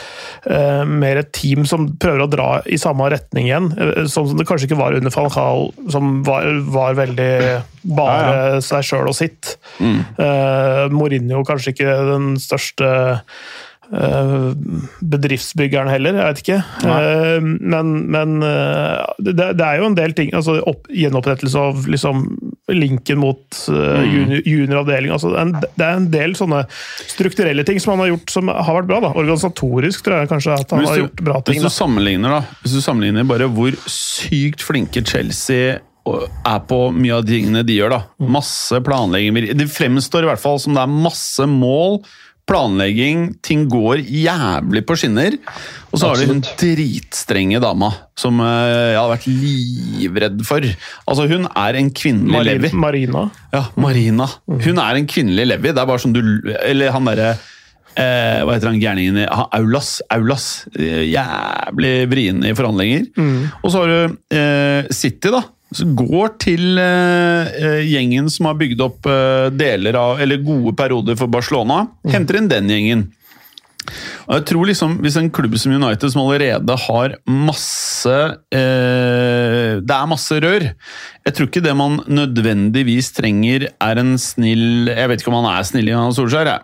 eh, 0.51 0.83
mer 0.91 1.21
et 1.21 1.31
team 1.37 1.63
som 1.69 1.87
prøver 1.95 2.25
å 2.25 2.29
dra 2.31 2.49
i 2.67 2.79
samme 2.81 3.07
retning 3.13 3.47
igjen. 3.47 3.69
eh, 3.79 4.03
Sånn 4.11 4.27
som 4.33 4.35
det 4.41 4.47
kanskje 4.49 4.67
ikke 4.67 4.81
var 4.81 4.97
under 4.99 5.15
van 5.15 5.31
Gaal, 5.37 5.69
som 5.93 6.11
var, 6.27 6.49
var 6.75 6.99
veldig 6.99 7.31
bare 7.97 8.59
seg 8.65 8.83
sjøl 8.83 9.07
og 9.07 9.15
sitt. 9.15 9.55
Eh, 9.79 10.83
Mourinho 10.91 11.45
kanskje 11.47 11.71
ikke 11.77 11.95
den 12.11 12.33
største 12.43 12.91
eh, 12.91 13.23
bedriftsbyggeren 15.01 15.89
heller, 15.91 16.17
jeg 16.17 16.27
vet 16.31 16.41
ikke. 16.43 16.57
Eh, 16.87 17.39
men 17.43 17.91
men 18.13 18.35
eh, 18.45 19.05
det, 19.23 19.35
det 19.57 19.63
er 19.67 19.79
jo 19.81 19.87
en 19.89 19.97
del 19.97 20.15
ting 20.17 20.33
altså 20.37 20.57
opp, 20.67 20.87
Gjenopprettelse 20.91 21.61
av 21.61 21.87
liksom, 21.91 22.23
linken 22.73 23.19
mot 23.21 23.59
uh, 23.71 24.01
junior, 24.03 24.41
junioravdeling. 24.47 25.11
Altså, 25.15 25.31
det 25.33 25.41
en- 25.43 25.55
det 25.77 25.85
er 25.85 25.95
en 26.01 26.09
del 26.11 26.35
sånne 26.37 26.63
strukturelle 27.07 27.63
ting 27.67 27.79
som 27.79 27.93
han 27.95 28.03
har 28.05 28.11
gjort 28.15 28.33
som 28.33 28.49
har 28.51 28.73
vært 28.81 28.89
bra. 28.89 28.99
Da. 29.07 29.13
Organisatorisk 29.15 30.03
tror 30.05 30.21
jeg 30.23 30.31
kanskje 30.33 30.55
at 30.57 30.71
han 30.75 30.83
du, 30.83 30.89
har 30.91 31.01
gjort 31.03 31.23
bra 31.27 31.39
hvis 31.41 31.51
ting. 31.53 31.61
du 31.63 31.67
Da. 31.69 31.73
sammenligner 31.77 32.29
da 32.37 32.41
Hvis 32.63 32.77
du 32.77 32.81
sammenligner 32.83 33.27
bare 33.27 33.47
hvor 33.51 33.75
sykt 33.91 34.63
flinke 34.65 35.03
Chelsea 35.07 35.77
er 36.07 36.59
på 36.63 36.77
mye 36.95 37.17
av 37.17 37.25
tingene 37.27 37.65
de 37.67 37.75
gjør. 37.81 37.89
da 37.97 38.27
Masse 38.31 38.79
planlegging. 38.83 39.35
Det 39.59 39.67
fremstår 39.71 40.23
i 40.23 40.29
hvert 40.31 40.39
fall 40.43 40.59
som 40.63 40.73
det 40.77 40.83
er 40.85 40.87
masse 40.87 41.43
mål, 41.51 41.99
planlegging, 42.47 43.25
ting 43.43 43.65
går 43.71 43.99
jævlig 44.07 44.81
på 44.87 44.95
skinner. 44.99 45.35
Og 45.91 45.99
så 45.99 46.09
har 46.11 46.21
du 46.21 46.29
hun 46.31 46.39
dritstrenge 46.59 47.59
dama 47.63 47.89
som 48.19 48.39
eh, 48.43 48.93
jeg 48.93 48.99
har 49.01 49.11
vært 49.11 49.27
livredd 49.31 50.41
for. 50.47 50.63
Altså 51.07 51.27
Hun 51.31 51.47
er 51.51 51.79
en 51.79 51.91
kvinnelig 51.95 52.45
Levi. 52.47 52.71
Marina. 52.75 53.25
Ja, 53.53 53.65
Marina. 53.75 54.29
Hun 54.47 54.79
er 54.83 54.99
en 55.01 55.09
kvinnelig 55.11 55.47
Levi. 55.51 55.73
Det 55.75 55.83
er 55.83 55.89
bare 55.91 56.03
sånn 56.03 56.15
du 56.15 56.21
Eller 56.61 56.91
han 56.95 57.07
derre 57.09 57.33
eh, 57.35 58.39
Hva 58.45 58.55
heter 58.55 58.71
han 58.71 58.79
gærningen 58.81 59.21
i 59.23 59.27
Aulas. 59.59 59.97
Aulas. 60.13 60.47
Eh, 60.77 61.03
Jævlig 61.11 61.93
vrien 62.11 62.41
i 62.47 62.55
forhandlinger. 62.57 63.09
Og 63.61 63.69
så 63.73 63.83
har 63.83 63.93
du 63.93 64.17
eh, 64.39 64.89
City, 64.95 65.33
da. 65.35 65.43
Går 65.75 66.29
til 66.39 66.79
eh, 66.79 67.81
gjengen 67.83 68.29
som 68.31 68.47
har 68.47 68.55
bygd 68.55 68.81
opp 68.85 69.07
uh, 69.11 69.51
deler 69.51 69.97
av 69.99 70.21
Eller 70.23 70.39
gode 70.39 70.71
perioder 70.79 71.17
for 71.19 71.27
Barcelona. 71.27 71.81
Henter 72.07 72.39
inn 72.39 72.47
den 72.51 72.71
gjengen. 72.71 73.03
Og 74.27 74.33
jeg 74.35 74.45
tror 74.49 74.67
liksom, 74.69 74.97
Hvis 75.03 75.17
en 75.19 75.29
klubb 75.33 75.55
som 75.59 75.73
United, 75.75 76.11
som 76.11 76.23
allerede 76.23 76.77
har 76.87 77.15
masse 77.27 78.15
eh, 78.53 79.77
Det 79.79 79.95
er 79.95 80.09
masse 80.09 80.39
rør 80.43 80.65
Jeg 80.67 81.35
tror 81.37 81.49
ikke 81.49 81.63
det 81.63 81.75
man 81.77 81.99
nødvendigvis 82.07 83.11
trenger, 83.15 83.67
er 83.71 84.01
en 84.01 84.15
snill 84.21 84.91
Jeg 84.91 85.11
vet 85.11 85.23
ikke 85.23 85.31
om 85.31 85.39
han 85.39 85.49
er 85.53 85.67
snill, 85.67 85.91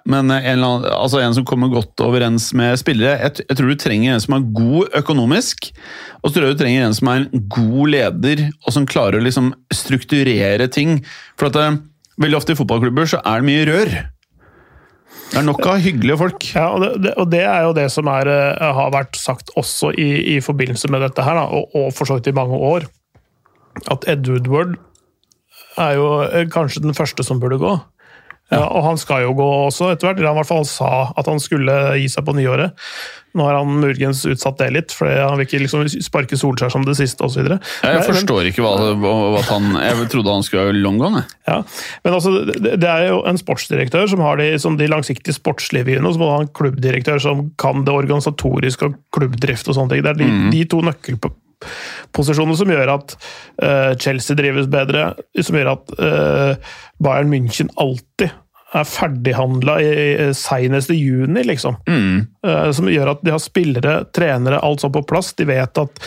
men 0.10 0.32
en, 0.32 0.64
annen, 0.64 0.86
altså 0.92 1.22
en 1.22 1.36
som 1.36 1.46
kommer 1.48 1.72
godt 1.72 2.00
overens 2.04 2.50
med 2.58 2.76
spillere. 2.80 3.16
Jeg, 3.22 3.46
jeg 3.50 3.58
tror 3.58 3.70
du 3.70 3.80
trenger 3.80 4.14
en 4.16 4.24
som 4.24 4.36
er 4.38 4.48
god 4.56 4.98
økonomisk, 5.00 5.70
og 6.22 6.30
så 6.30 6.36
tror 6.36 6.48
jeg 6.48 6.58
du 6.58 6.62
trenger 6.64 6.88
en 6.88 6.98
som 6.98 7.12
er 7.12 7.24
en 7.24 7.46
god 7.52 7.94
leder, 7.94 8.44
og 8.66 8.76
som 8.76 8.88
klarer 8.90 9.20
å 9.20 9.26
liksom 9.26 9.52
strukturere 9.74 10.68
ting. 10.72 11.02
For 11.40 11.52
at 11.52 11.60
eh, 11.62 11.82
Veldig 12.22 12.38
ofte 12.38 12.54
i 12.54 12.58
fotballklubber 12.58 13.08
så 13.10 13.22
er 13.26 13.42
det 13.42 13.48
mye 13.48 13.64
rør. 13.66 13.96
Det 15.32 15.40
er 15.40 15.46
nok 15.48 15.64
av 15.66 15.80
hyggelige 15.82 16.20
folk. 16.20 16.46
Ja, 16.54 16.68
og 16.76 16.84
det, 17.02 17.14
og 17.18 17.30
det 17.32 17.42
er 17.42 17.64
jo 17.66 17.76
det 17.78 17.88
som 17.94 18.10
er, 18.12 18.30
eh, 18.30 18.74
har 18.78 18.92
vært 18.94 19.18
sagt 19.18 19.50
også 19.60 19.94
i, 19.98 20.36
i 20.36 20.42
forbindelse 20.44 20.92
med 20.94 21.02
dette 21.06 21.26
her, 21.26 21.40
da, 21.40 21.48
og, 21.50 21.74
og 21.74 21.90
for 21.96 22.10
så 22.10 22.20
vidt 22.20 22.30
i 22.30 22.36
mange 22.38 22.60
år. 22.60 22.86
At 23.90 24.06
Ed 24.10 24.30
Woodward 24.30 24.76
er 25.82 25.98
jo 25.98 26.08
eh, 26.28 26.46
kanskje 26.54 26.84
den 26.86 26.98
første 26.98 27.26
som 27.26 27.42
burde 27.42 27.58
gå. 27.62 27.74
Ja, 28.52 28.68
og 28.68 28.84
han 28.86 29.00
skal 29.02 29.24
jo 29.24 29.34
gå 29.38 29.48
også 29.66 29.90
etter 29.94 30.10
hvert. 30.10 30.20
eller 30.20 30.34
Han 30.34 30.38
i 30.38 30.42
hvert 30.44 30.52
fall 30.52 30.68
sa 30.70 30.92
at 31.18 31.30
han 31.30 31.42
skulle 31.42 31.78
gi 31.98 32.10
seg 32.12 32.26
på 32.28 32.36
nyåret. 32.38 32.78
Nå 33.34 33.46
har 33.48 33.58
han 33.58 33.80
muligens 33.82 34.22
utsatt 34.30 34.60
det 34.62 34.68
litt, 34.76 34.94
for 34.94 35.10
han 35.10 35.40
vil 35.40 35.48
ikke 35.48 35.62
liksom 35.64 35.88
sparke 36.06 36.38
Solskjær 36.38 36.70
som 36.74 36.84
det 36.86 36.94
siste 37.00 37.26
osv. 37.26 37.48
Jeg 37.50 38.04
forstår 38.06 38.50
ikke 38.52 38.62
hva, 38.62 38.92
hva, 39.02 39.42
han 39.48 39.72
Jeg 39.82 40.10
trodde 40.14 40.36
han 40.36 40.46
skulle 40.46 40.68
ha 40.68 40.76
long 40.76 41.00
gone. 41.02 41.24
Ja, 41.50 41.62
men 42.06 42.18
altså, 42.20 42.36
det, 42.46 42.78
er 42.90 43.08
jo 43.10 43.24
en 43.30 43.42
sportsdirektør 43.42 44.06
som 44.12 44.22
har 44.22 44.38
de, 44.42 44.52
som 44.62 44.78
de 44.78 44.90
langsiktige 44.92 45.34
sportslige 45.34 45.90
vyene, 45.90 46.06
og 46.06 46.14
så 46.14 46.22
må 46.22 46.30
du 46.30 46.36
ha 46.36 46.44
en 46.46 46.54
klubbdirektør 46.62 47.24
som 47.26 47.48
kan 47.62 47.82
det 47.88 47.96
organisatoriske 47.96 48.92
og 48.92 49.00
klubbdrift 49.18 49.72
og 49.72 49.80
sånne 49.80 49.96
ting. 49.96 50.06
Det 50.06 50.14
er 50.14 50.22
de, 50.22 50.30
de 50.54 50.62
to 50.70 50.84
nøkkelposisjonene 50.86 52.60
som 52.62 52.76
gjør 52.76 52.94
at 53.00 53.18
uh, 53.18 53.92
Chelsea 53.98 54.38
drives 54.38 54.70
bedre, 54.70 55.10
som 55.42 55.58
gjør 55.58 55.74
at 55.74 55.98
uh, 55.98 56.78
Bayern 57.02 57.34
München 57.34 57.74
alltid 57.82 58.30
er 58.74 58.88
ferdighandla 58.90 59.76
senest 60.38 60.92
i 60.94 60.98
juni, 60.98 61.44
liksom. 61.46 61.76
Mm. 61.88 62.26
som 62.74 62.88
gjør 62.90 63.12
at 63.14 63.22
de 63.24 63.32
har 63.32 63.42
spillere, 63.42 63.94
trenere, 64.16 64.60
alt 64.66 64.82
sånn 64.84 64.94
på 64.96 65.04
plass. 65.08 65.32
De 65.38 65.46
vet 65.48 65.78
at 65.80 66.02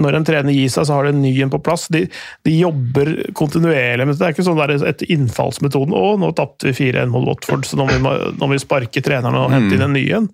når 0.00 0.18
en 0.18 0.26
trener 0.26 0.56
gir 0.56 0.72
seg, 0.72 0.88
så 0.88 0.98
har 0.98 1.06
de 1.06 1.14
en 1.14 1.22
ny 1.22 1.32
en 1.44 1.52
på 1.52 1.62
plass. 1.64 1.86
De, 1.92 2.02
de 2.46 2.56
jobber 2.56 3.12
kontinuerlig. 3.38 4.06
men 4.06 4.18
Det 4.18 4.26
er 4.26 4.34
ikke 4.34 4.46
sånn 4.48 4.60
der 4.60 4.74
etter 4.76 5.12
innfallsmetoden 5.14 5.94
'Å, 5.94 6.16
nå 6.20 6.32
tapte 6.38 6.70
vi 6.70 6.76
4-1 6.92 7.14
mot 7.14 7.26
Watford, 7.28 7.64
så 7.68 7.78
nå 7.78 7.86
må 7.86 7.94
vi, 7.94 8.02
nå 8.36 8.46
må 8.46 8.52
vi 8.54 8.62
sparke 8.62 9.04
treneren 9.04 9.38
og 9.40 9.54
hente 9.54 9.76
inn 9.76 9.86
en 9.86 9.96
ny 9.96 10.04
en'. 10.18 10.28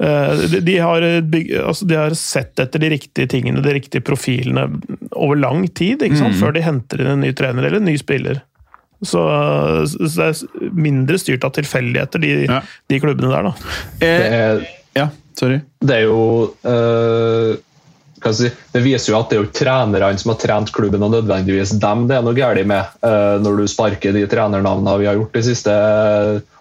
Eh, 0.00 0.36
de, 0.50 0.60
de, 0.60 0.78
har 0.78 1.04
bygg, 1.20 1.50
altså 1.60 1.84
de 1.84 1.96
har 1.98 2.14
sett 2.16 2.60
etter 2.62 2.80
de 2.80 2.88
riktige 2.94 3.28
tingene, 3.28 3.60
de 3.60 3.74
riktige 3.76 4.04
profilene, 4.04 4.64
over 5.10 5.36
lang 5.36 5.66
tid, 5.68 6.00
ikke 6.02 6.16
sant? 6.22 6.38
før 6.40 6.54
de 6.56 6.64
henter 6.64 7.02
inn 7.02 7.14
en 7.16 7.20
ny 7.20 7.34
trener 7.36 7.68
eller 7.68 7.82
en 7.82 7.90
ny 7.90 7.98
spiller. 8.00 8.40
Så, 9.02 9.20
så 9.88 10.08
det 10.16 10.26
er 10.28 10.70
mindre 10.76 11.16
styrt 11.18 11.44
av 11.44 11.54
tilfeldigheter, 11.56 12.20
de, 12.20 12.34
Ja. 12.50 12.60
de 12.88 13.00
klubbene 13.00 13.30
der. 13.32 13.42
da. 13.48 13.52
Det 14.02 14.10
Eh, 14.20 14.36
er, 14.42 14.66
ja, 14.94 15.08
sorry. 15.38 15.60
det 15.80 15.96
er 15.96 16.02
jo 16.04 16.52
uh, 16.66 17.56
hva 18.20 18.34
skal 18.34 18.44
jeg 18.44 18.50
si, 18.52 18.56
Det 18.74 18.82
viser 18.84 19.12
jo 19.14 19.18
at 19.18 19.30
det 19.30 19.38
er 19.38 19.42
jo 19.46 19.50
trenerne 19.56 20.18
som 20.20 20.34
har 20.34 20.38
trent 20.42 20.72
klubben, 20.76 21.00
og 21.02 21.14
nødvendigvis 21.14 21.72
dem 21.80 22.02
det 22.10 22.18
er 22.18 22.22
noe 22.26 22.36
galt 22.36 22.66
med, 22.68 22.84
uh, 23.02 23.38
når 23.40 23.56
du 23.62 23.66
sparker 23.72 24.12
de 24.12 24.26
trenernavnene 24.28 24.98
vi 25.00 25.06
har 25.08 25.16
gjort 25.16 25.32
de 25.38 25.42
siste 25.48 25.72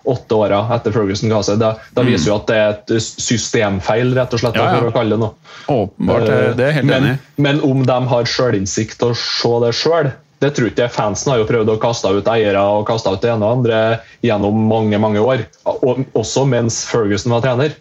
åtte 0.10 0.32
åra 0.40 0.62
etter 0.78 0.96
Ferguson 0.96 1.30
ga 1.30 1.42
seg. 1.44 1.60
Det, 1.60 1.74
det 1.94 2.06
viser 2.08 2.32
jo 2.32 2.38
at 2.40 2.48
det 2.48 2.56
er 2.56 2.70
et 2.78 2.94
systemfeil, 3.04 4.16
rett 4.16 4.32
og 4.34 4.40
slett, 4.42 4.56
Ja, 4.56 4.70
ja. 4.72 4.80
for 4.80 4.90
å 4.90 4.96
kalle 4.96 5.18
det 5.18 5.20
noe. 5.20 5.36
Åpenbart. 5.68 6.26
det- 6.26 6.56
Det 6.58 6.66
er 6.70 6.72
helt 6.80 6.86
men, 6.88 7.04
enig. 7.04 7.20
Men 7.38 7.62
om 7.68 7.84
de 7.86 8.00
har 8.08 8.24
sjølinnsikt 8.24 8.98
til 8.98 9.10
å 9.12 9.16
se 9.20 9.52
det 9.66 9.74
sjøl, 9.76 10.12
det 10.40 10.54
tror 10.56 10.70
ikke 10.70 10.86
jeg. 10.86 10.96
Fansen 10.96 11.34
har 11.34 11.42
jo 11.42 11.50
prøvd 11.50 11.74
å 11.74 11.80
kaste 11.82 12.12
ut 12.16 12.32
eiere 12.32 12.62
og 12.64 12.88
kaste 12.88 13.12
ut 13.12 13.22
det 13.24 13.34
ene 13.34 13.44
og 13.44 13.60
andre 13.60 13.80
gjennom 14.26 14.64
mange 14.70 15.00
mange 15.02 15.24
år. 15.24 15.44
Og, 15.68 16.06
også 16.18 16.46
mens 16.48 16.82
Ferguson 16.88 17.36
var 17.36 17.44
trener. 17.44 17.76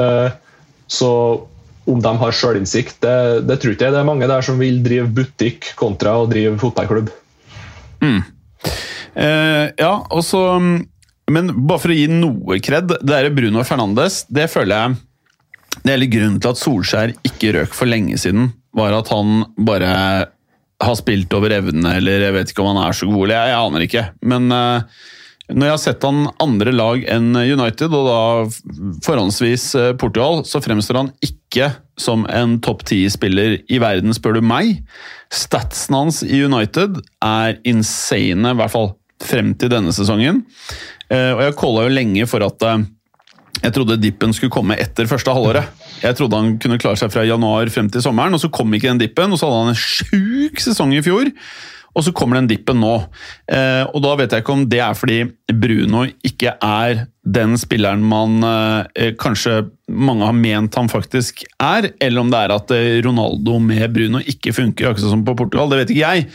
Eh, 0.00 0.34
så 0.90 1.12
om 1.86 1.98
de 2.02 2.12
har 2.18 2.34
sjølinnsikt, 2.36 3.00
det, 3.02 3.46
det 3.48 3.58
tror 3.62 3.74
ikke 3.74 3.88
jeg. 3.88 3.94
Det 3.94 4.02
er 4.02 4.08
mange 4.08 4.28
der 4.30 4.44
som 4.46 4.58
vil 4.60 4.82
drive 4.84 5.08
butikk 5.14 5.72
kontra 5.78 6.14
å 6.20 6.28
drive 6.30 6.58
fotballklubb. 6.62 7.10
Eh, 9.14 9.66
ja, 9.78 9.92
og 10.10 10.22
så 10.24 10.40
mm, 10.58 10.76
Men 11.30 11.50
bare 11.68 11.82
for 11.82 11.92
å 11.92 11.96
gi 11.96 12.06
noe 12.10 12.56
kred, 12.64 12.94
det 12.98 13.18
er 13.18 13.34
Bruno 13.34 13.62
Fernandes, 13.68 14.22
det 14.32 14.48
føler 14.50 14.72
jeg 14.72 15.82
Det 15.84 15.92
hele 15.92 16.08
grunnen 16.10 16.38
til 16.40 16.50
at 16.50 16.60
Solskjær 16.60 17.12
ikke 17.28 17.52
røk 17.58 17.76
for 17.76 17.90
lenge 17.90 18.16
siden, 18.18 18.50
var 18.74 18.96
at 18.96 19.12
han 19.12 19.44
bare 19.60 19.92
har 20.82 20.98
spilt 20.98 21.32
over 21.36 21.54
evne, 21.54 21.96
eller 21.98 22.26
jeg 22.26 22.34
vet 22.36 22.52
ikke 22.52 22.64
om 22.64 22.72
han 22.74 22.84
er 22.84 22.96
så 22.96 23.08
god, 23.08 23.24
eller 23.24 23.36
jeg, 23.38 23.50
jeg 23.52 23.66
aner 23.66 23.84
ikke. 23.86 24.04
Men 24.32 24.54
uh, 24.54 25.02
når 25.52 25.66
jeg 25.66 25.74
har 25.74 25.80
sett 25.82 26.04
han 26.06 26.20
andre 26.42 26.72
lag 26.74 27.02
enn 27.12 27.34
United, 27.36 27.92
og 27.92 28.06
da 28.08 28.20
forhåndsvis 29.04 29.64
eh, 29.78 29.90
Portugal, 29.98 30.44
så 30.48 30.62
fremstår 30.64 31.00
han 31.00 31.10
ikke 31.24 31.72
som 32.00 32.24
en 32.30 32.56
topp 32.64 32.86
ti-spiller 32.88 33.58
i 33.66 33.80
verden, 33.82 34.14
spør 34.16 34.38
du 34.38 34.46
meg. 34.46 34.78
Statsen 35.34 35.98
hans 35.98 36.22
i 36.24 36.40
United 36.46 37.02
er 37.26 37.58
insane, 37.68 38.54
i 38.54 38.60
hvert 38.60 38.72
fall 38.72 38.92
frem 39.22 39.52
til 39.58 39.70
denne 39.74 39.92
sesongen. 39.94 40.44
Eh, 41.10 41.32
Og 41.34 41.44
jeg 41.44 41.58
calla 41.60 41.86
jo 41.86 41.96
lenge 41.98 42.28
for 42.30 42.46
at 42.46 42.68
jeg 43.60 43.74
trodde 43.76 43.98
dippen 44.00 44.32
skulle 44.34 44.52
komme 44.52 44.78
etter 44.80 45.08
første 45.10 45.34
halvåret. 45.34 45.68
Jeg 46.02 46.16
trodde 46.18 46.38
han 46.38 46.56
kunne 46.62 46.80
klare 46.80 46.98
seg 46.98 47.12
fra 47.12 47.26
januar 47.26 47.68
frem 47.74 47.90
til 47.92 48.02
sommeren, 48.04 48.34
og 48.34 48.40
så 48.42 48.50
kom 48.52 48.72
ikke 48.74 48.88
den 48.88 49.02
dippen. 49.04 49.34
Og 49.34 49.38
så 49.38 49.50
hadde 49.50 49.60
han 49.60 49.74
en 49.74 49.82
sjuk 49.82 50.62
sesong 50.62 50.94
i 50.96 51.02
fjor, 51.04 51.28
og 51.92 52.06
så 52.06 52.14
kommer 52.16 52.40
den 52.40 52.48
dippen 52.48 52.80
nå. 52.80 52.94
Eh, 53.52 53.84
og 53.84 54.00
da 54.02 54.16
vet 54.18 54.32
jeg 54.32 54.44
ikke 54.44 54.56
om 54.56 54.64
det 54.72 54.80
er 54.80 54.96
fordi 54.96 55.18
Bruno 55.52 56.06
ikke 56.24 56.56
er 56.56 57.04
den 57.22 57.54
spilleren 57.60 58.02
man 58.08 58.40
eh, 58.48 59.12
kanskje 59.20 59.60
mange 59.92 60.26
har 60.26 60.34
ment 60.34 60.74
han 60.80 60.88
faktisk 60.90 61.44
er, 61.60 61.92
eller 62.00 62.24
om 62.24 62.32
det 62.32 62.40
er 62.40 62.56
at 62.56 62.72
eh, 62.74 62.98
Ronaldo 63.04 63.60
med 63.62 63.84
Bruno 63.92 64.22
ikke 64.24 64.56
funker, 64.56 64.90
akkurat 64.90 65.12
som 65.12 65.26
på 65.28 65.36
Portugal. 65.38 65.68
Det 65.70 65.82
vet 65.82 65.92
ikke 65.94 66.06
jeg. 66.16 66.30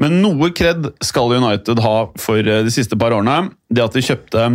Men 0.00 0.22
noe 0.22 0.54
kred 0.56 0.86
skal 1.04 1.34
United 1.34 1.82
ha 1.84 1.96
for 2.18 2.40
de 2.40 2.72
siste 2.72 2.96
par 2.98 3.12
årene. 3.12 3.50
Det 3.68 3.82
at 3.84 3.98
de 3.98 4.06
kjøpte 4.06 4.46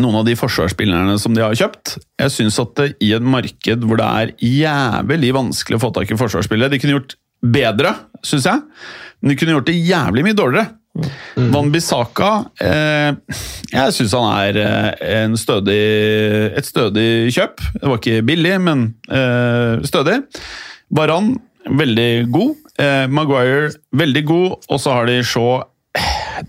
noen 0.00 0.20
av 0.20 0.26
de 0.26 0.36
forsvarsspillerne 0.38 1.16
som 1.20 1.34
de 1.36 1.42
har 1.44 1.56
kjøpt. 1.58 1.96
Jeg 2.22 2.34
syns 2.34 2.58
at 2.62 2.74
det, 2.78 2.88
i 3.04 3.12
et 3.16 3.24
marked 3.24 3.86
hvor 3.86 4.00
det 4.00 4.08
er 4.08 4.34
jævlig 4.38 5.32
vanskelig 5.36 5.78
å 5.78 5.84
få 5.84 5.92
tak 5.96 6.12
i 6.12 6.18
forsvarsspillere 6.18 6.72
De 6.72 6.80
kunne 6.82 6.96
gjort 6.96 7.16
bedre, 7.42 7.94
syns 8.24 8.46
jeg. 8.48 8.62
Men 9.20 9.32
de 9.32 9.38
kunne 9.38 9.56
gjort 9.56 9.68
det 9.68 9.80
jævlig 9.80 10.24
mye 10.26 10.38
dårligere. 10.38 10.78
Van 11.52 11.70
Bissaka 11.72 12.30
eh, 12.60 13.14
Jeg 13.72 13.94
syns 13.96 14.12
han 14.12 14.26
er 14.28 14.58
eh, 14.60 14.88
en 15.22 15.38
stødig, 15.40 15.78
et 16.52 16.68
stødig 16.68 17.32
kjøp. 17.32 17.62
Det 17.78 17.88
var 17.88 18.00
ikke 18.00 18.26
billig, 18.28 18.58
men 18.60 18.84
eh, 19.08 19.80
stødig. 19.88 20.20
Varan 20.92 21.34
veldig 21.80 22.10
god. 22.34 22.54
Eh, 22.82 23.06
Maguire 23.08 23.72
veldig 23.96 24.24
god. 24.28 24.50
Og 24.68 24.82
så 24.82 24.98
har 24.98 25.08
de 25.08 25.22
Shaw 25.24 25.62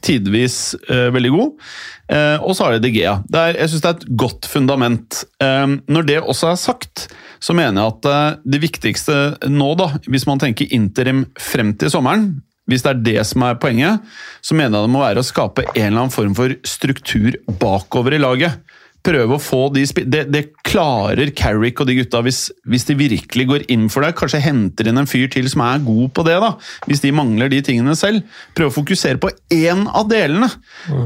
tidvis 0.02 0.76
eh, 0.90 1.10
veldig 1.14 1.34
god. 1.34 1.68
Eh, 2.14 2.38
og 2.44 2.56
så 2.56 2.66
har 2.66 2.76
de 2.76 2.84
De 2.86 2.94
Gea. 2.94 3.18
Er, 3.34 3.60
jeg 3.60 3.72
syns 3.72 3.84
det 3.84 3.92
er 3.92 4.00
et 4.00 4.08
godt 4.24 4.48
fundament. 4.50 5.24
Eh, 5.44 5.76
når 5.88 6.08
det 6.10 6.22
også 6.22 6.54
er 6.54 6.62
sagt, 6.62 7.08
så 7.44 7.56
mener 7.58 7.82
jeg 7.82 7.94
at 7.96 8.10
eh, 8.14 8.40
det 8.56 8.64
viktigste 8.64 9.20
nå, 9.52 9.74
da, 9.80 9.92
hvis 10.08 10.28
man 10.30 10.42
tenker 10.42 10.72
interim 10.76 11.28
frem 11.40 11.76
til 11.80 11.94
sommeren 11.94 12.34
hvis 12.70 12.84
det 12.86 12.92
er 12.94 13.02
det 13.04 13.24
som 13.28 13.44
er 13.44 13.58
poenget, 13.60 14.04
så 14.40 14.56
mener 14.56 14.78
jeg 14.78 14.88
det 14.88 14.94
må 14.94 15.02
være 15.02 15.20
å 15.20 15.28
skape 15.28 15.66
en 15.74 15.82
eller 15.84 16.06
annen 16.06 16.14
form 16.14 16.36
for 16.38 16.54
struktur 16.64 17.36
bakover 17.60 18.16
i 18.16 18.22
laget. 18.22 18.62
Prøve 19.04 19.36
å 19.36 19.42
få 19.42 19.66
de 19.76 19.84
Det, 20.08 20.22
det 20.32 20.44
klarer 20.64 21.34
Carrick 21.36 21.82
og 21.84 21.90
de 21.90 21.98
gutta 21.98 22.22
hvis, 22.24 22.46
hvis 22.70 22.86
de 22.88 22.96
virkelig 22.96 23.46
går 23.50 23.66
inn 23.74 23.90
for 23.92 24.06
det. 24.06 24.14
Kanskje 24.16 24.40
henter 24.44 24.88
inn 24.88 25.02
en 25.02 25.10
fyr 25.10 25.28
til 25.34 25.50
som 25.52 25.64
er 25.66 25.84
god 25.84 26.14
på 26.16 26.24
det, 26.28 26.38
da. 26.40 26.54
Hvis 26.88 27.04
de 27.04 27.12
mangler 27.16 27.52
de 27.52 27.60
tingene 27.66 27.96
selv. 28.00 28.24
Prøve 28.56 28.72
å 28.72 28.78
fokusere 28.78 29.20
på 29.20 29.32
én 29.52 29.84
av 29.92 30.08
delene. 30.12 30.48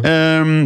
Ehm, 0.05 0.59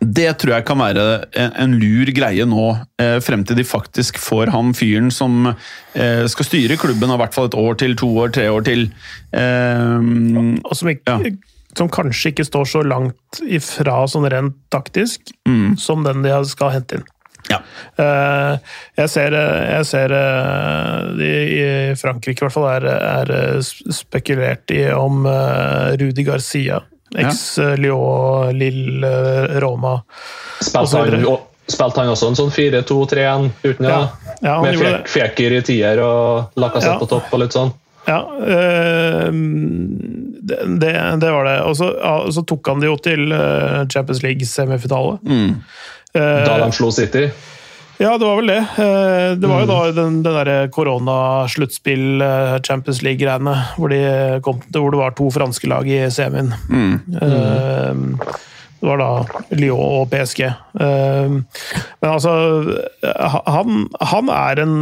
det 0.00 0.28
tror 0.40 0.54
jeg 0.56 0.66
kan 0.68 0.80
være 0.80 1.04
en, 1.40 1.52
en 1.62 1.74
lur 1.80 2.10
greie 2.16 2.44
nå, 2.48 2.64
eh, 3.00 3.16
frem 3.24 3.44
til 3.48 3.56
de 3.60 3.64
faktisk 3.64 4.18
får 4.20 4.52
han 4.52 4.72
fyren 4.76 5.08
som 5.14 5.48
eh, 5.50 6.24
skal 6.28 6.48
styre 6.48 6.76
klubben 6.80 7.12
i 7.12 7.20
hvert 7.20 7.36
fall 7.36 7.48
et 7.48 7.56
år 7.56 7.78
til, 7.80 7.96
to 8.00 8.10
år, 8.24 8.32
tre 8.36 8.48
år 8.52 8.64
til. 8.66 8.88
Ehm, 9.36 10.56
Og 10.64 10.72
som, 10.76 10.92
ikke, 10.92 11.20
Ja. 11.20 11.36
Som 11.76 11.88
kanskje 11.92 12.30
ikke 12.32 12.46
står 12.48 12.64
så 12.70 12.80
langt 12.86 13.40
ifra 13.44 13.98
sånn 14.08 14.24
rent 14.32 14.56
taktisk 14.72 15.32
som 15.78 16.02
den 16.06 16.22
de 16.24 16.32
skal 16.48 16.70
hente 16.72 16.98
inn. 17.00 17.04
ja. 17.50 17.58
Eh, 18.00 18.58
Jeg 18.96 19.10
ser, 19.12 19.36
jeg 19.36 19.84
ser 19.86 20.12
eh, 20.16 21.04
de 21.18 21.30
i 21.52 21.94
Frankrike 22.00 22.40
i 22.42 22.46
hvert 22.46 22.54
fall 22.56 22.68
er, 22.72 22.86
er 22.96 23.30
eh, 23.36 23.60
spekulert 23.92 24.72
i 24.74 24.86
om 24.96 25.26
eh, 25.30 25.94
Rudi 26.00 26.24
Garcia, 26.26 26.80
eks-Lyon, 27.14 28.56
Lille 28.56 29.06
eh, 29.06 29.60
Roma 29.62 29.98
Spilte 31.66 31.98
han, 32.00 32.08
også 32.12 32.28
en 32.30 32.36
sånn 32.38 32.52
4-2-3-1 32.54 33.48
uten 33.66 33.88
ja, 33.88 33.96
Ja, 34.38 34.38
ja, 34.42 34.56
Med 34.62 35.08
fek, 35.10 35.40
i 35.42 35.62
tier 35.66 35.98
og 36.04 36.58
Lacassette 36.60 36.94
Ja. 36.94 37.00
på 37.02 37.08
topp 37.10 37.32
og 37.34 37.42
litt 37.42 37.56
sånn? 37.56 37.72
Ja, 38.06 38.20
øh, 38.38 39.32
det, 40.46 40.60
det, 41.20 41.30
var 41.32 41.44
det. 41.48 41.56
Og 41.66 41.76
så, 41.76 41.90
ja, 41.98 42.14
så 42.30 42.44
tok 42.46 42.70
han 42.70 42.80
det 42.82 42.90
jo 42.90 42.96
til 43.02 43.32
eh, 43.34 43.82
Champions 43.90 44.22
League-semifinale. 44.22 45.18
Mm. 45.26 45.58
Da 46.14 46.56
de 46.62 46.72
slo 46.72 46.90
City? 46.94 47.26
Ja, 47.98 48.18
det 48.18 48.26
var 48.28 48.36
vel 48.36 48.50
det. 48.52 48.58
Eh, 48.76 49.30
Det 49.40 49.48
var 49.48 49.62
jo 49.64 49.68
da 49.70 49.78
den, 49.96 50.20
den 50.22 50.36
derre 50.36 50.56
koronasluttspill, 50.72 52.20
eh, 52.22 52.56
Champions 52.62 53.02
League-greiene, 53.02 53.54
hvor, 53.76 53.92
de 53.92 54.00
hvor 54.44 54.92
det 54.92 55.00
var 55.00 55.16
to 55.16 55.30
franske 55.32 55.70
lag 55.70 55.88
i 55.88 56.02
semien. 56.12 56.52
Eh, 57.22 57.92
Det 58.76 58.84
var 58.90 59.00
da 59.00 59.54
Lyon 59.56 59.80
og 60.02 60.10
PSG. 60.12 60.42
Eh, 60.44 61.36
Men 62.02 62.10
altså, 62.10 62.32
han, 63.48 63.86
han 64.12 64.28
er 64.32 64.60
en 64.62 64.74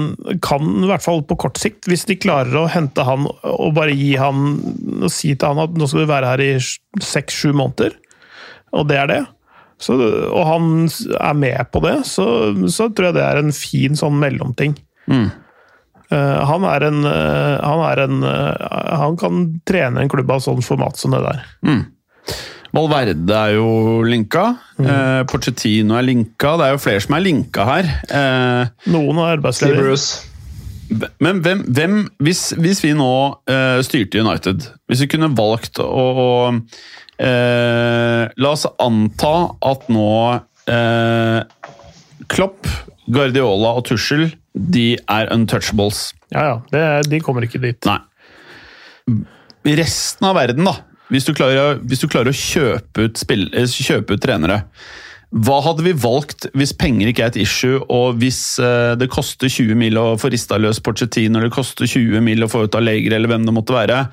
Kan 0.43 0.83
i 0.83 0.89
hvert 0.91 1.05
fall 1.05 1.23
på 1.29 1.37
kort 1.45 1.61
sikt, 1.63 1.87
hvis 1.91 2.07
de 2.09 2.19
klarer 2.19 2.57
å 2.59 2.67
hente 2.71 3.05
han 3.07 3.29
og 3.29 3.71
bare 3.77 3.95
gi 3.95 4.15
han 4.21 4.59
og 5.05 5.13
si 5.13 5.35
til 5.35 5.53
han 5.53 5.63
at 5.69 5.79
nå 5.79 5.87
skal 5.91 6.05
du 6.05 6.11
være 6.11 6.33
her 6.33 6.43
i 6.43 6.51
seks-sju 7.05 7.53
måneder, 7.55 7.95
og 8.75 8.89
det 8.91 8.99
er 8.99 9.09
det. 9.11 9.23
Så, 9.83 9.97
og 9.99 10.45
han 10.49 10.69
er 11.19 11.35
med 11.39 11.71
på 11.75 11.83
det, 11.85 11.97
så, 12.09 12.27
så 12.73 12.89
tror 12.91 13.11
jeg 13.11 13.19
det 13.19 13.25
er 13.27 13.41
en 13.43 13.55
fin 13.55 13.99
sånn 13.99 14.17
mellomting. 14.21 14.77
Mm. 15.11 15.27
han 16.49 16.65
er 16.69 16.85
en, 16.87 17.01
eh, 17.05 17.57
han 17.61 17.81
er 17.85 18.01
en 18.07 18.23
eh, 18.25 18.69
Han 19.03 19.17
kan 19.21 19.43
trene 19.69 20.01
en 20.01 20.09
klubb 20.09 20.31
av 20.33 20.41
sånn 20.45 20.63
format 20.65 20.97
som 20.97 21.13
det 21.13 21.21
der. 21.27 21.43
Valverde 22.75 23.39
er 23.39 23.55
jo 23.55 24.03
linka. 24.03 24.45
Eh, 24.83 25.23
Pochettino 25.31 25.95
er 25.99 26.07
linka. 26.07 26.57
Det 26.59 26.67
er 26.67 26.75
jo 26.75 26.83
flere 26.83 27.03
som 27.05 27.15
er 27.15 27.23
linka 27.23 27.67
her. 27.69 27.91
Eh, 28.11 28.73
Noen 28.91 29.21
er 29.23 29.39
Steve 29.55 29.77
arbeidsledige. 29.79 30.31
Men 31.23 31.41
hvem, 31.45 31.63
hvem 31.75 31.95
hvis, 32.23 32.53
hvis 32.61 32.83
vi 32.85 32.93
nå 32.97 33.11
eh, 33.51 33.79
styrte 33.87 34.21
United, 34.21 34.67
hvis 34.91 35.05
vi 35.05 35.09
kunne 35.15 35.31
valgt 35.39 35.81
å, 35.81 35.87
å 35.89 36.31
eh, 37.23 38.25
La 38.37 38.51
oss 38.51 38.67
anta 38.83 39.35
at 39.71 39.87
nå 39.93 40.11
eh, 40.71 41.41
Klopp, 42.35 42.69
Guardiola 43.07 43.77
og 43.79 43.87
Tussel 43.89 44.29
de 44.55 44.95
er 45.11 45.31
untouchables. 45.35 46.13
Ja, 46.31 46.45
ja. 46.47 46.59
Det, 46.71 46.83
de 47.11 47.21
kommer 47.25 47.47
ikke 47.47 47.63
dit. 47.63 47.89
Nei. 47.89 47.99
Resten 49.81 50.29
av 50.29 50.37
verden, 50.39 50.69
da. 50.69 50.77
Hvis 51.13 51.27
du 51.27 51.35
klarer, 51.37 51.81
hvis 51.85 52.01
du 52.01 52.09
klarer 52.09 52.33
å 52.33 52.37
kjøpe 52.37 53.09
ut, 53.09 53.19
spill, 53.21 53.49
eh, 53.53 53.67
kjøpe 53.69 54.17
ut 54.17 54.23
trenere. 54.25 54.63
Hva 55.35 55.59
hadde 55.65 55.83
vi 55.83 55.97
valgt 55.99 56.47
hvis 56.55 56.73
penger 56.79 57.11
ikke 57.11 57.25
er 57.27 57.33
et 57.33 57.43
issue, 57.43 57.81
og 57.91 58.21
hvis 58.23 58.57
eh, 58.63 58.95
det 59.01 59.11
koster 59.11 59.51
20 59.51 59.75
mil 59.79 59.99
å 59.99 60.15
få 60.21 60.31
rista 60.33 60.61
løs 60.61 60.79
Porcetino, 60.85 61.41
eller 61.41 61.51
det 61.51 61.57
koster 61.57 61.91
20 61.91 62.23
mil 62.23 62.47
å 62.47 62.51
få 62.51 62.65
ut 62.69 62.79
Allegri, 62.79 63.13
eller 63.17 63.33
hvem 63.33 63.47
det 63.49 63.57
måtte 63.57 63.75
være? 63.75 64.05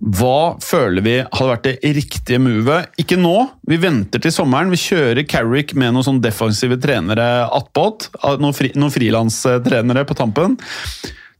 Hva 0.00 0.56
føler 0.64 1.04
vi 1.04 1.16
hadde 1.20 1.48
vært 1.50 1.66
det 1.66 1.92
riktige 1.98 2.40
movet? 2.40 2.88
Ikke 3.02 3.18
nå, 3.20 3.34
vi 3.68 3.76
venter 3.82 4.22
til 4.22 4.32
sommeren. 4.32 4.70
Vi 4.72 4.80
kjører 4.80 5.26
Carrick 5.28 5.74
med 5.76 5.92
noen 5.92 6.06
sånn 6.06 6.22
defensive 6.24 6.78
trenere 6.80 7.26
attpåt. 7.52 8.08
Noen, 8.40 8.56
fri, 8.56 8.70
noen 8.80 8.94
frilanstrenere 8.94 10.06
på 10.08 10.16
tampen. 10.16 10.56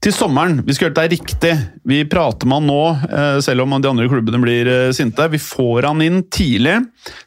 Til 0.01 0.15
sommeren, 0.17 0.63
vi 0.65 0.73
skal 0.73 0.87
gjøre 0.87 0.97
dette 0.97 1.13
riktig. 1.13 1.51
Vi 1.85 1.99
prater 2.09 2.49
med 2.49 2.63
han 2.63 2.71
nå, 2.71 2.85
eh, 3.05 3.41
selv 3.45 3.67
om 3.67 3.75
de 3.77 3.89
andre 3.91 4.07
klubbene 4.09 4.41
blir 4.41 4.69
eh, 4.73 4.93
sinte. 4.97 5.27
Vi 5.29 5.37
får 5.37 5.91
han 5.91 6.01
inn 6.01 6.23
tidlig. 6.33 6.79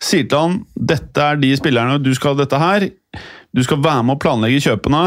Sier 0.02 0.26
til 0.26 0.40
han 0.40 0.56
dette 0.74 1.22
er 1.22 1.38
de 1.38 1.52
spillerne, 1.60 2.00
du 2.02 2.10
skal 2.18 2.34
ha 2.34 2.42
dette 2.42 2.62
her. 2.64 2.88
Du 3.54 3.62
skal 3.62 3.78
være 3.78 4.02
med 4.08 4.16
å 4.16 4.22
planlegge 4.24 4.64
kjøpene. 4.66 5.04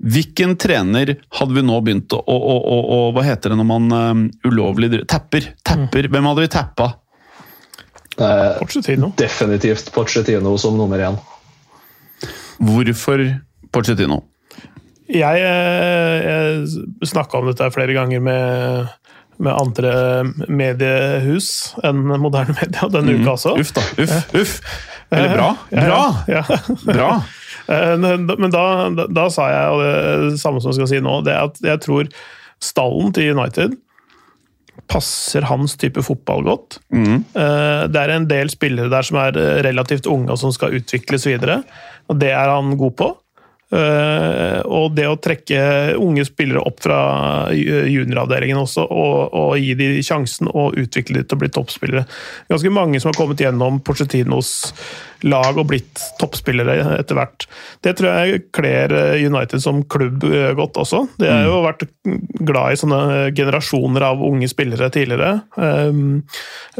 Hvilken 0.00 0.56
trener 0.56 1.12
hadde 1.36 1.58
vi 1.58 1.66
nå 1.68 1.82
begynt 1.84 2.16
å, 2.16 2.22
å, 2.24 2.38
å, 2.56 2.78
å, 2.80 3.02
Hva 3.12 3.26
heter 3.26 3.52
det 3.52 3.60
når 3.60 3.68
man 3.68 3.92
eh, 3.98 4.24
ulovlig 4.48 5.04
Tapper. 5.04 5.52
Tapper. 5.60 6.08
Hvem 6.08 6.30
hadde 6.32 6.46
vi 6.46 6.52
tappa? 6.56 6.88
Eh, 8.16 8.56
Pochettino. 8.62 9.12
definitivt 9.20 9.92
Pochettino 9.92 10.56
som 10.58 10.80
nummer 10.80 11.04
én. 11.04 11.20
Hvorfor 12.64 13.28
Pochettino? 13.68 14.22
Jeg, 15.10 15.42
eh, 15.42 16.16
jeg 16.24 17.10
snakka 17.10 17.40
om 17.40 17.50
dette 17.50 17.70
flere 17.74 17.96
ganger 17.96 18.22
med, 18.22 18.88
med 19.42 19.52
andre 19.56 19.92
mediehus 20.46 21.50
enn 21.86 22.04
moderne 22.22 22.54
media 22.60 22.88
denne 22.92 23.18
uka 23.18 23.34
også. 23.34 23.56
Uff, 23.60 23.74
da. 23.76 23.84
Uff. 24.04 24.34
Uff. 24.38 24.56
Eller 25.10 25.34
bra. 25.34 25.50
Bra! 25.74 26.02
Ja, 26.30 26.40
ja. 26.40 26.64
Bra! 26.86 27.12
Eh, 27.70 27.92
Men 28.00 28.50
da, 28.50 28.62
da, 28.96 29.04
da 29.14 29.24
sa 29.30 29.44
jeg, 29.52 29.74
og 29.76 30.30
det 30.32 30.38
samme 30.40 30.58
som 30.58 30.72
jeg 30.72 30.78
skal 30.80 30.88
si 30.90 30.98
nå, 31.04 31.12
det 31.22 31.36
er 31.36 31.44
at 31.44 31.60
jeg 31.62 31.78
tror 31.84 32.08
stallen 32.64 33.12
til 33.14 33.36
United 33.36 33.76
passer 34.90 35.46
hans 35.46 35.76
type 35.78 36.02
fotball 36.02 36.42
godt. 36.48 36.80
Mm. 36.90 37.22
Det 37.30 38.00
er 38.00 38.14
en 38.14 38.26
del 38.30 38.50
spillere 38.50 38.90
der 38.90 39.06
som 39.06 39.20
er 39.22 39.38
eh, 39.38 39.60
relativt 39.66 40.08
unge 40.10 40.34
og 40.34 40.40
som 40.40 40.54
skal 40.56 40.74
utvikles 40.80 41.28
videre, 41.28 41.60
og 42.10 42.18
det 42.18 42.32
er 42.34 42.50
han 42.50 42.74
god 42.80 42.96
på. 42.98 43.10
Eh, 43.70 44.60
og 44.66 44.96
det 44.96 45.06
å 45.06 45.18
trekke 45.22 45.60
unge 46.00 46.24
spillere 46.26 46.62
opp 46.66 46.82
fra 46.82 47.00
junioravdelingen 47.54 48.58
også, 48.58 48.82
og, 48.82 49.36
og 49.36 49.52
gi 49.62 49.76
dem 49.78 50.00
sjansen 50.02 50.50
og 50.50 50.78
utvikle 50.80 51.20
dem 51.20 51.28
til 51.28 51.38
å 51.38 51.42
bli 51.44 51.52
toppspillere. 51.54 52.06
Ganske 52.50 52.74
mange 52.74 53.00
som 53.02 53.12
har 53.12 53.20
kommet 53.20 53.42
gjennom 53.42 53.78
Porcetinos 53.86 54.72
lag 55.26 55.58
og 55.60 55.68
blitt 55.70 56.00
toppspillere 56.20 56.78
etter 56.96 57.18
hvert. 57.18 57.46
Det 57.84 57.92
tror 57.98 58.10
jeg 58.10 58.44
kler 58.56 58.94
eh, 58.96 59.26
United 59.26 59.62
som 59.62 59.82
klubb 59.84 60.24
eh, 60.26 60.52
godt 60.58 60.80
også. 60.80 61.04
De 61.20 61.28
har 61.30 61.44
jo 61.46 61.60
vært 61.64 61.84
glad 62.40 62.72
i 62.72 62.80
sånne 62.80 63.02
generasjoner 63.36 64.06
av 64.10 64.24
unge 64.24 64.48
spillere 64.50 64.90
tidligere. 64.92 65.42
Um, 65.56 66.22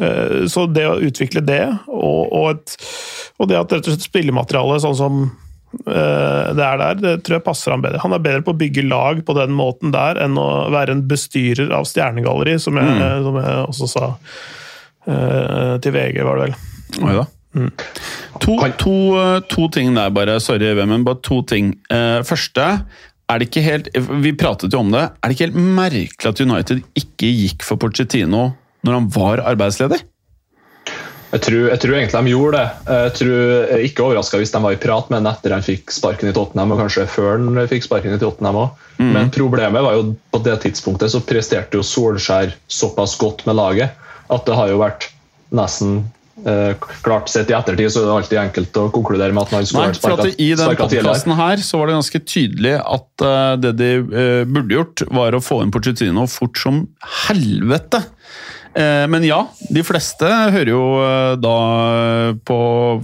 eh, 0.00 0.48
Så 0.50 0.66
det 0.72 0.88
å 0.88 0.98
utvikle 1.05 1.44
det, 1.44 1.62
og, 1.87 2.33
og, 2.33 2.50
et, 2.57 2.90
og 3.38 3.50
det 3.50 3.61
at 3.61 3.76
rett 3.76 3.87
og 3.87 3.94
slett 3.94 4.09
spillematerialet 4.09 4.87
sånn 4.87 4.98
som 4.98 5.22
eh, 5.29 5.49
det 5.70 6.64
er 6.64 6.80
der, 6.80 6.96
det 6.98 7.12
tror 7.22 7.37
jeg 7.37 7.46
passer 7.46 7.74
han 7.74 7.83
bedre. 7.85 8.00
Han 8.02 8.14
er 8.16 8.22
bedre 8.24 8.42
på 8.46 8.54
å 8.54 8.59
bygge 8.59 8.83
lag 8.90 9.20
på 9.26 9.37
den 9.38 9.52
måten 9.54 9.92
der 9.94 10.18
enn 10.22 10.38
å 10.40 10.48
være 10.74 10.96
en 10.96 11.04
bestyrer 11.11 11.70
av 11.76 11.87
stjernegalleri, 11.87 12.56
som 12.62 12.78
jeg, 12.80 13.11
som 13.26 13.38
jeg 13.38 13.61
også 13.68 13.90
sa 13.92 14.09
eh, 15.06 15.76
til 15.85 15.94
VG, 15.94 16.24
var 16.26 16.40
det 16.40 16.48
vel. 16.48 16.56
Oi 17.06 17.14
da. 17.20 17.28
To, 18.38 18.56
to, 18.78 18.96
eh, 19.18 19.40
to 19.50 19.68
ting 19.74 19.94
der, 19.94 20.11
bare. 20.14 20.38
Sorry, 20.42 20.72
Vemmen. 20.78 21.04
Bare 21.06 21.20
to 21.22 21.42
ting. 21.42 21.74
Eh, 21.90 22.20
første 22.26 22.66
er 23.30 23.38
det 23.38 23.46
ikke 23.50 23.62
helt 23.62 23.90
Vi 23.94 24.33
pratet 24.38 24.74
jo 24.74 24.83
om 24.83 24.90
det. 24.94 25.06
Er 25.20 25.30
det 25.30 25.37
ikke 25.37 25.48
helt 25.48 25.76
merkelig 25.78 26.30
at 26.30 26.42
United 26.42 26.83
ikke 26.98 27.30
gikk 27.30 27.66
for 27.66 27.80
Pochettino 27.80 28.50
når 28.87 28.96
han 28.96 29.11
var 29.14 29.42
arbeidsledig? 29.50 30.00
Jeg 31.30 31.42
tror, 31.46 31.68
jeg 31.70 31.78
tror 31.78 31.94
egentlig 31.94 32.20
de 32.20 32.32
gjorde 32.32 32.58
det. 32.58 32.94
Jeg 33.06 33.14
tror 33.20 33.42
er 33.70 33.84
ikke 33.86 34.06
overraska 34.08 34.40
hvis 34.40 34.50
de 34.50 34.62
var 34.64 34.74
i 34.74 34.80
prat 34.82 35.10
med 35.12 35.20
ham 35.20 35.30
etter 35.30 35.54
han 35.54 35.62
fikk 35.66 35.94
sparken 35.94 36.30
i 36.30 36.34
Tottenham, 36.34 36.74
og 36.74 36.82
kanskje 36.82 37.06
før 37.10 37.36
han 37.38 37.60
fikk 37.70 37.86
sparken 37.86 38.16
i 38.16 38.20
Tottenham 38.22 38.58
òg. 38.64 38.86
Mm. 38.98 39.12
Men 39.14 39.30
problemet 39.34 39.86
var 39.86 39.98
jo 39.98 40.08
på 40.34 40.42
det 40.44 40.56
tidspunktet 40.66 41.14
så 41.14 41.22
presterte 41.22 41.78
jo 41.78 41.86
Solskjær 41.86 42.56
såpass 42.70 43.14
godt 43.20 43.46
med 43.46 43.60
laget 43.60 43.94
at 44.30 44.46
det 44.46 44.56
har 44.58 44.70
jo 44.70 44.80
vært 44.82 45.06
nesten 45.54 46.02
eh, 46.46 46.74
Klart 47.04 47.30
sett 47.32 47.50
i 47.50 47.56
ettertid 47.56 47.90
så 47.90 48.02
er 48.02 48.08
det 48.08 48.16
alltid 48.18 48.42
enkelt 48.42 48.78
å 48.82 48.84
konkludere 48.94 49.34
med 49.34 49.46
at 49.46 49.54
Nei, 49.54 49.64
skulle 49.68 49.88
vært 49.90 50.26
at 50.26 50.36
I 50.36 50.50
den 50.52 50.62
sparka 50.62 50.86
tidligere. 50.86 51.06
podkasten 51.08 51.36
her 51.40 51.64
så 51.66 51.80
var 51.80 51.90
det 51.90 51.96
ganske 51.98 52.22
tydelig 52.26 52.76
at 52.78 53.26
uh, 53.26 53.56
det 53.60 53.74
de 53.80 53.90
uh, 54.02 54.44
burde 54.50 54.78
gjort, 54.78 55.04
var 55.10 55.38
å 55.38 55.42
få 55.44 55.62
inn 55.64 55.74
Porcetino 55.74 56.26
fort 56.30 56.58
som 56.60 56.84
helvete. 57.26 58.04
Eh, 58.74 59.06
men 59.11 59.24
ja, 59.26 59.40
de 59.74 59.83
fleste 59.83 60.28
hører 60.54 60.70
jo 60.70 60.83
eh, 61.02 61.37
da 61.42 61.54
på 62.46 62.59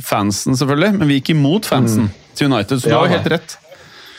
fansen, 0.07 0.55
selvfølgelig. 0.59 0.93
Men 1.01 1.09
vi 1.11 1.21
gikk 1.21 1.33
imot 1.35 1.67
fansen 1.67 2.11
til 2.39 2.51
United, 2.53 2.79
så 2.81 2.87
du 2.87 2.93
Ja, 2.93 2.99
har 3.01 3.09
jo 3.11 3.17
helt 3.17 3.31
rett. 3.35 3.57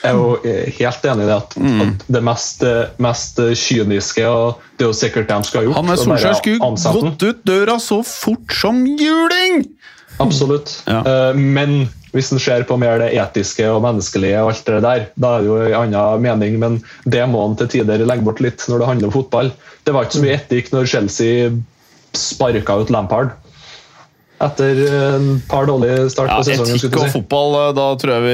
Jeg 0.04 0.12
er 0.14 0.18
jo 0.20 0.28
eh, 0.46 0.68
helt 0.78 1.06
enig 1.10 1.24
i 1.26 1.30
det 1.30 1.36
at, 1.38 1.56
Mm. 1.58 1.80
at 1.82 2.04
det 2.18 2.24
mest, 2.24 2.64
mest 3.02 3.40
kyniske 3.64 4.26
og 4.30 4.60
Det 4.78 4.86
er 4.86 4.92
jo 4.92 4.94
sikkert 4.94 5.28
det 5.28 5.38
de 5.38 5.44
skal 5.48 5.60
ha 5.62 5.66
gjort. 5.66 5.76
Han 5.80 5.88
bare 5.88 5.98
Solskjær 5.98 6.36
skulle 6.38 7.02
gått 7.02 7.24
ut 7.24 7.40
døra 7.48 7.80
så 7.82 8.04
fort 8.06 8.54
som 8.54 8.84
juling! 8.86 9.64
Absolutt. 10.20 10.84
Ja. 10.88 11.34
Men 11.34 11.88
hvis 12.14 12.32
en 12.32 12.42
ser 12.42 12.66
på 12.68 12.78
mer 12.80 13.02
det 13.02 13.10
etiske 13.20 13.66
og 13.72 13.82
menneskelige, 13.84 14.42
og 14.42 14.54
alt 14.54 14.70
det 14.70 14.84
der, 14.86 15.08
da 15.16 15.32
er 15.36 15.44
det 15.44 15.50
jo 15.50 15.58
en 15.66 15.98
annen 15.98 16.24
mening. 16.24 16.60
Men 16.62 16.80
det 17.06 17.26
må 17.30 17.44
en 17.46 17.58
til 17.60 17.72
tider 17.78 18.06
legge 18.06 18.26
bort 18.28 18.44
litt 18.44 18.64
når 18.70 18.84
det 18.84 18.92
handler 18.92 19.10
om 19.10 19.18
fotball. 19.18 19.52
Det 19.84 19.96
var 19.96 20.08
ikke 20.08 20.20
så 20.20 20.24
mye 20.24 20.38
etikk 20.38 20.72
når 20.74 20.92
Chelsea 20.94 21.52
sparka 22.18 22.80
ut 22.82 22.94
Lampard 22.94 23.36
etter 24.44 24.80
en 24.94 25.28
par 25.50 25.66
dårlige 25.66 26.10
start 26.14 26.30
Ja, 26.30 26.38
på 26.38 26.46
sesongen. 26.46 26.76
etikk 26.78 26.98
og 27.02 27.08
fotball, 27.14 27.56
eh, 27.58 27.72
da 27.78 27.86
tror 27.98 28.14
jeg 28.14 28.26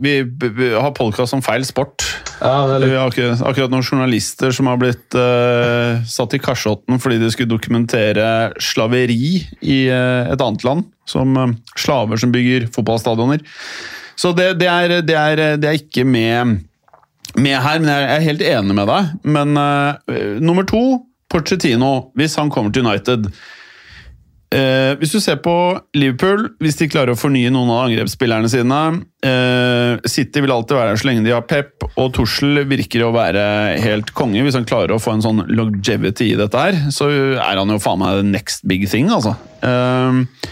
vi, 0.00 0.12
vi, 0.24 0.50
b- 0.56 0.70
har 0.80 0.94
podkast 0.96 1.36
om 1.36 1.42
feil 1.44 1.66
sport. 1.68 2.06
Ja, 2.40 2.54
Vi 2.80 2.88
har 2.94 3.10
akkurat, 3.10 3.42
akkurat 3.44 3.70
noen 3.74 3.84
journalister 3.84 4.54
som 4.56 4.70
har 4.70 4.78
blitt 4.80 5.12
uh, 5.18 6.00
satt 6.08 6.32
i 6.38 6.40
kasjotten 6.40 6.96
fordi 7.02 7.18
de 7.20 7.28
skulle 7.34 7.50
dokumentere 7.52 8.52
slaveri 8.64 9.42
i 9.60 9.80
uh, 9.92 10.30
et 10.32 10.40
annet 10.40 10.64
land. 10.64 10.86
Som 11.10 11.36
uh, 11.36 11.52
slaver 11.76 12.16
som 12.22 12.32
bygger 12.32 12.70
fotballstadioner. 12.72 13.44
Så 14.16 14.32
det, 14.36 14.54
det, 14.60 14.68
er, 14.72 14.96
det, 15.04 15.16
er, 15.16 15.44
det 15.60 15.68
er 15.68 15.78
ikke 15.80 16.04
med, 16.08 16.58
med 17.36 17.56
her, 17.60 17.78
men 17.80 17.92
jeg 17.92 18.08
er 18.16 18.26
helt 18.30 18.42
enig 18.56 18.74
med 18.76 18.88
deg. 18.90 19.14
Men 19.36 19.56
eh, 19.56 20.34
nummer 20.44 20.66
to, 20.68 20.82
Porcetino, 21.30 22.10
hvis 22.18 22.34
han 22.36 22.50
kommer 22.52 22.72
til 22.74 22.84
United 22.84 23.28
Eh, 24.50 24.96
hvis 24.98 25.12
du 25.14 25.20
ser 25.22 25.36
på 25.44 25.52
Liverpool, 25.94 26.48
hvis 26.58 26.80
de 26.80 26.88
klarer 26.90 27.14
å 27.14 27.18
fornye 27.18 27.52
noen 27.54 27.70
av 27.70 27.84
angrepsspillerne 27.84 28.48
sine 28.50 28.78
eh, 29.22 30.00
City 30.10 30.42
vil 30.42 30.50
alltid 30.50 30.74
være 30.74 30.90
der 30.90 30.98
så 30.98 31.06
lenge 31.06 31.22
de 31.22 31.34
har 31.36 31.44
Pep, 31.46 31.86
og 31.94 32.08
Tussel 32.16 32.64
virker 32.66 33.04
å 33.06 33.12
være 33.14 33.44
helt 33.84 34.10
konge. 34.18 34.42
Hvis 34.42 34.58
han 34.58 34.66
klarer 34.66 34.96
å 34.96 35.02
få 35.02 35.14
en 35.14 35.22
sånn 35.22 35.44
longevity 35.54 36.32
i 36.32 36.40
dette 36.40 36.64
her, 36.64 36.80
så 36.90 37.12
er 37.12 37.60
han 37.60 37.70
jo 37.70 37.78
faen 37.82 38.02
meg 38.02 38.18
the 38.18 38.26
next 38.26 38.66
big 38.66 38.88
thing, 38.90 39.12
altså. 39.14 39.36
Eh, 39.62 40.50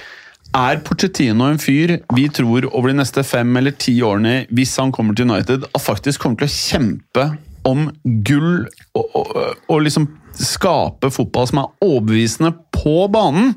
er 0.59 0.79
Porcettino 0.87 1.51
en 1.51 1.59
fyr 1.61 1.99
vi 2.17 2.29
tror 2.33 2.71
over 2.71 2.93
de 2.93 3.01
neste 3.01 3.27
fem 3.27 3.51
eller 3.59 3.75
ti 3.83 3.97
årene, 4.07 4.45
hvis 4.55 4.79
han 4.79 4.95
kommer 4.95 5.19
til 5.19 5.27
United, 5.27 5.67
at 5.75 5.83
faktisk 5.83 6.23
kommer 6.23 6.45
til 6.45 6.49
å 6.49 6.55
kjempe 6.55 7.27
om 7.67 7.89
gull 8.25 8.63
og, 8.95 9.05
og, 9.19 9.37
og 9.69 9.83
liksom 9.85 10.07
skape 10.39 11.11
fotball 11.15 11.49
som 11.51 11.63
er 11.63 11.85
overbevisende 11.85 12.53
på 12.75 13.07
banen? 13.13 13.55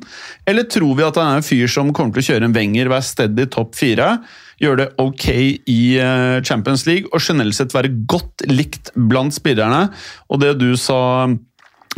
Eller 0.50 0.68
tror 0.70 0.96
vi 0.98 1.06
at 1.06 1.20
han 1.20 1.34
er 1.34 1.42
en 1.42 1.46
fyr 1.46 1.70
som 1.72 1.92
kommer 1.96 2.16
til 2.16 2.24
å 2.24 2.30
kjøre 2.32 2.50
en 2.50 2.56
Wenger, 2.56 2.92
være 2.92 3.08
steady 3.08 3.48
topp 3.54 3.78
fire, 3.80 4.16
gjøre 4.62 4.84
det 4.84 4.90
ok 5.02 5.28
i 5.70 5.80
eh, 6.02 6.38
Champions 6.46 6.86
League 6.90 7.10
og 7.10 7.24
generelt 7.24 7.58
sett 7.58 7.74
være 7.74 7.94
godt 8.10 8.46
likt 8.50 8.92
blant 8.96 9.36
spillerne? 9.36 9.88
Og 10.30 10.44
det 10.44 10.56
du 10.62 10.72
sa 10.80 11.30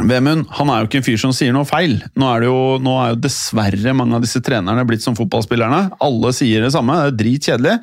Vemund 0.01 0.47
han 0.57 0.69
er 0.73 0.81
jo 0.81 0.87
ikke 0.87 0.97
en 1.03 1.05
fyr 1.05 1.19
som 1.21 1.33
sier 1.35 1.53
noe 1.53 1.67
feil. 1.69 1.99
Nå 2.17 2.25
er, 2.25 2.41
det 2.41 2.47
jo, 2.49 2.61
nå 2.81 2.93
er 2.97 3.11
jo 3.11 3.19
dessverre 3.21 3.93
mange 3.93 4.17
av 4.17 4.23
disse 4.25 4.41
trenerne 4.41 4.85
blitt 4.89 5.03
som 5.05 5.13
fotballspillerne. 5.17 5.81
Alle 6.01 6.31
sier 6.33 6.65
det 6.65 6.71
samme, 6.73 6.95
det 6.97 7.11
er 7.11 7.19
dritkjedelig. 7.19 7.75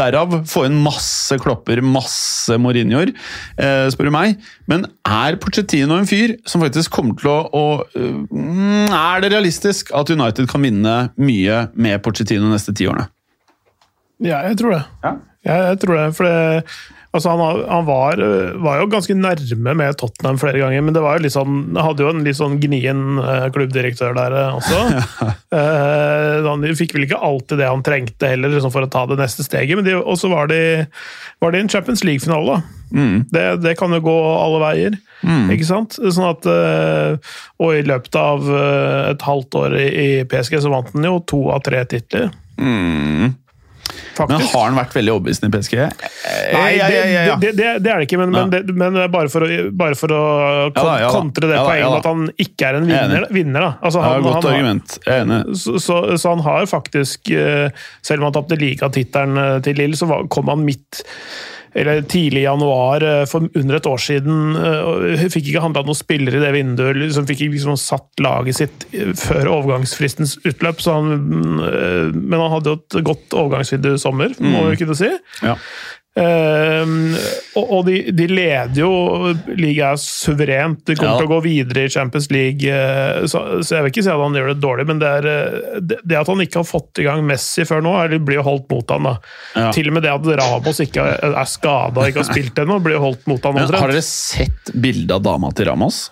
Derav 0.00 0.34
få 0.50 0.64
inn 0.66 0.80
masse 0.82 1.38
klopper, 1.38 1.78
masse 1.86 2.58
Mourinhoer, 2.58 3.14
eh, 3.54 3.86
spør 3.94 4.10
du 4.10 4.14
meg. 4.16 4.42
Men 4.70 4.88
er 5.06 5.38
Pochettino 5.38 6.00
en 6.00 6.10
fyr 6.10 6.34
som 6.48 6.64
faktisk 6.64 6.90
kommer 6.94 7.20
til 7.22 7.30
å, 7.30 7.38
å 7.46 7.64
øh, 8.02 8.90
Er 8.90 9.22
det 9.22 9.30
realistisk 9.36 9.94
at 9.94 10.10
United 10.10 10.50
kan 10.50 10.66
vinne 10.66 10.96
mye 11.14 11.68
med 11.78 12.02
Pochettino 12.02 12.48
de 12.48 12.56
neste 12.56 12.74
ti 12.74 12.90
årene? 12.90 13.06
Ja, 14.24 14.42
jeg 14.48 14.58
tror 14.58 14.74
det. 14.74 14.82
Ja. 15.06 15.14
Jeg, 15.44 15.64
jeg 15.70 15.80
tror 15.84 15.98
det, 16.00 16.10
for 16.18 16.26
det, 16.26 16.64
altså 17.14 17.30
han, 17.30 17.60
han 17.70 17.84
var, 17.86 18.18
øh, 18.18 18.56
var 18.64 18.80
jo 18.82 18.88
ganske 18.90 19.14
nærme 19.14 19.74
med 19.78 19.96
Tottenham 20.00 20.38
flere 20.42 20.58
ganger, 20.60 20.82
men 20.82 20.96
det 20.96 21.02
var 21.04 21.16
jo 21.18 21.24
litt 21.24 21.34
sånn, 21.36 21.60
hadde 21.78 22.02
jo 22.02 22.10
en 22.10 22.24
litt 22.26 22.38
sånn 22.40 22.56
gnien 22.62 23.20
øh, 23.22 23.46
klubbdirektør 23.54 24.16
der 24.18 24.34
øh, 24.40 24.58
også. 24.60 24.82
Eh, 25.54 26.42
han 26.42 26.64
fikk 26.74 26.96
vel 26.96 27.04
ikke 27.06 27.18
alltid 27.22 27.60
det 27.60 27.68
han 27.70 27.82
trengte 27.86 28.26
heller 28.32 28.50
liksom 28.50 28.72
for 28.74 28.82
å 28.82 28.88
ta 28.90 29.04
det 29.06 29.20
neste 29.20 29.44
steget, 29.46 29.78
men 29.78 29.86
og 30.00 30.16
så 30.18 30.26
var, 30.32 30.48
de- 30.50 30.82
var 31.38 31.54
det 31.54 31.60
en 31.62 31.70
Champions 31.70 32.02
League-finale. 32.02 32.56
da. 32.56 33.04
Det, 33.30 33.44
det 33.62 33.76
kan 33.78 33.94
jo 33.94 34.00
gå 34.02 34.14
alle 34.34 34.58
veier, 34.64 34.96
ikke 35.54 35.68
sant? 35.68 35.94
Sånn 36.02 36.26
at, 36.32 36.46
og 37.62 37.70
i 37.78 37.84
løpet 37.86 38.18
av 38.18 38.50
et 39.14 39.22
halvt 39.26 39.56
år 39.62 39.78
i, 39.78 39.86
i 39.94 40.08
PSG 40.30 40.58
så 40.66 40.74
vant 40.74 40.90
han 40.94 41.06
jo 41.06 41.20
to 41.30 41.40
av 41.54 41.62
tre 41.66 41.84
titler. 41.90 42.32
Men 42.58 43.36
Faktisk. 44.14 44.52
har 44.54 44.68
han 44.68 44.78
vært 44.78 44.94
veldig 44.96 45.12
overbevisende 45.16 45.50
i 45.50 45.54
PSG? 45.54 45.76
Nei, 46.54 46.68
ja, 46.78 46.88
ja. 46.88 47.36
Det, 47.40 47.50
det, 47.50 47.52
det, 47.58 47.70
det 47.84 47.92
er 47.92 48.02
det 48.02 48.08
ikke, 48.08 48.20
men, 48.22 48.34
men, 48.50 48.72
men 48.78 48.98
bare 49.12 49.30
for 49.32 49.46
å, 49.46 49.48
bare 49.74 49.98
for 49.98 50.14
å 50.14 50.22
kontre 51.10 51.50
det 51.50 51.58
poenget 51.60 51.98
at 52.00 52.08
han 52.10 52.28
ikke 52.46 52.68
er 52.70 52.78
en 52.80 52.88
er 52.88 53.08
vinner. 53.08 53.26
vinner. 53.34 53.68
Altså, 53.80 54.04
Ja, 54.04 54.20
godt 54.24 54.40
han 54.44 54.52
argument. 54.52 54.98
Jeg 55.04 55.14
er 55.14 55.26
enig. 55.26 55.40
så, 55.60 55.76
så, 55.82 55.98
så 56.20 56.34
han 56.36 56.44
har 56.46 56.68
faktisk, 56.70 57.32
eh, 57.34 57.86
selv 58.04 58.22
om 58.22 58.30
han 58.30 58.36
tapte 58.38 58.58
ligatittelen 58.60 59.40
eh, 59.40 59.58
til 59.66 59.78
Lill, 59.80 59.98
så 59.98 60.08
var, 60.10 60.28
kom 60.32 60.52
han 60.52 60.64
midt 60.66 61.04
eller 61.74 62.04
tidlig 62.06 62.42
i 62.42 62.46
januar 62.46 63.02
eh, 63.02 63.24
for 63.26 63.48
under 63.58 63.78
et 63.78 63.88
år 63.90 64.02
siden. 64.02 64.54
eh, 64.56 65.24
Fikk 65.32 65.50
ikke 65.50 65.64
handla 65.64 65.82
noen 65.86 65.98
spillere 65.98 66.38
i 66.38 66.44
det 66.44 66.52
vinduet. 66.54 67.00
liksom 67.00 67.26
Fikk 67.26 67.44
ikke 67.44 67.56
liksom 67.56 67.78
satt 67.80 68.22
laget 68.22 68.60
sitt 68.60 68.86
eh, 68.94 69.10
før 69.18 69.50
overgangsfristens 69.56 70.36
utløp. 70.46 70.82
Så 70.84 70.94
han, 70.94 71.26
men 72.14 72.38
han 72.38 72.52
hadde 72.52 72.72
jo 72.74 72.78
et 72.78 72.98
godt 73.06 73.34
overgangsvindu 73.34 73.94
i 73.94 74.00
sommer, 74.00 74.34
må 74.38 74.68
vi 74.70 74.78
kunne 74.84 74.98
si. 74.98 75.10
Ja. 75.42 75.58
Ehm, 76.14 77.16
og 77.58 77.70
og 77.74 77.80
de, 77.88 77.96
de 78.14 78.26
leder 78.30 78.76
jo 78.78 78.90
ligaen 79.58 79.98
suverent. 79.98 80.84
De 80.86 80.94
kommer 80.94 81.16
Ja. 81.16 81.18
til 81.18 81.26
å 81.26 81.32
gå 81.32 81.38
videre 81.42 81.84
i 81.86 81.90
Champions 81.90 82.28
League, 82.30 82.70
eh, 82.70 83.24
så, 83.26 83.40
så 83.66 83.76
jeg 83.78 83.82
vil 83.86 83.90
ikke 83.90 84.04
si 84.06 84.12
at 84.12 84.22
han 84.22 84.36
gjør 84.38 84.52
det 84.52 84.60
dårlig, 84.62 84.86
men 84.92 85.00
det, 85.02 85.10
er, 85.10 85.26
eh, 85.26 85.80
det, 85.82 86.18
at 86.20 86.30
han 86.30 86.42
ikke 86.44 86.60
har 86.62 86.68
fått 86.68 87.02
i 87.02 87.06
gang 87.08 87.24
Messi 87.26 87.66
før 87.66 87.82
nå, 87.82 87.96
er, 88.04 88.14
blir 88.22 88.38
jo 88.38 88.46
holdt 88.46 88.68
mot 88.70 88.94
han 88.94 89.08
da. 89.10 89.14
Ja. 89.56 89.72
Til 89.74 89.90
og 89.90 89.96
med 89.98 90.06
det 90.06 90.12
at 90.14 90.28
Ramos 90.38 90.82
ikke 90.86 91.02
er, 91.02 91.34
er 91.34 91.50
skada 91.50 92.04
og 92.04 92.06
ikke 92.12 92.22
har 92.22 92.30
spilt 92.30 92.62
ennå, 92.62 92.78
blir 92.84 92.98
jo 93.00 93.02
holdt 93.08 93.26
mot 93.30 93.50
han 93.50 93.58
Men 93.58 93.74
har 93.74 93.94
dere 93.96 94.06
sett 94.06 94.70
bildet 94.74 95.16
av 95.18 95.24
dama 95.26 95.50
til 95.50 95.66
Ramos? 95.72 96.04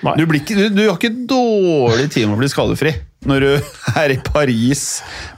Du, 0.00 0.24
blir 0.30 0.40
ikke, 0.40 0.54
du, 0.56 0.68
du 0.72 0.84
har 0.86 0.96
ikke 0.96 1.12
dårlig 1.28 2.08
tid 2.14 2.28
med 2.28 2.38
å 2.38 2.40
bli 2.40 2.48
skadefri 2.52 2.94
når 3.26 3.42
du 3.42 3.48
er 4.02 4.12
i 4.14 4.18
Paris 4.22 4.82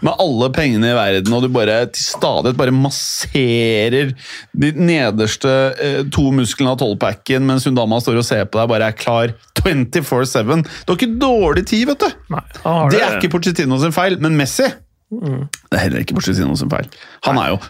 med 0.05 0.13
alle 0.21 0.51
pengene 0.53 0.91
i 0.91 0.97
verden, 0.97 1.33
og 1.33 1.45
du 1.45 1.49
bare 1.53 1.79
til 1.95 2.05
stadighet 2.05 2.59
bare 2.59 2.75
masserer 2.77 4.13
de 4.53 4.73
nederste 4.77 5.55
eh, 5.81 6.03
to 6.13 6.27
musklene 6.37 6.75
av 6.75 6.81
tolvpacken 6.83 7.47
mens 7.49 7.65
hun 7.69 7.79
dama 7.79 8.01
står 8.03 8.21
og 8.21 8.27
ser 8.29 8.45
på 8.51 8.61
deg 8.61 8.71
bare 8.75 8.91
er 8.93 8.99
klar 8.99 9.33
24-7. 9.61 10.63
Du 10.85 10.93
har 10.93 10.97
ikke 10.99 11.13
dårlig 11.21 11.67
tid, 11.69 11.87
vet 11.91 12.05
du! 12.05 12.09
Nei, 12.33 12.45
har 12.65 12.93
Det 12.93 13.01
er 13.05 13.19
ikke 13.19 13.33
Pochettino 13.37 13.81
sin 13.83 13.97
feil, 13.97 14.17
men 14.21 14.37
Messi 14.39 14.69
Det 15.11 15.77
er 15.77 15.85
heller 15.87 16.05
ikke 16.05 16.17
Pochettino 16.21 16.57
sin 16.57 16.73
feil. 16.73 16.89
Han 17.27 17.41
er 17.41 17.55
jo 17.55 17.61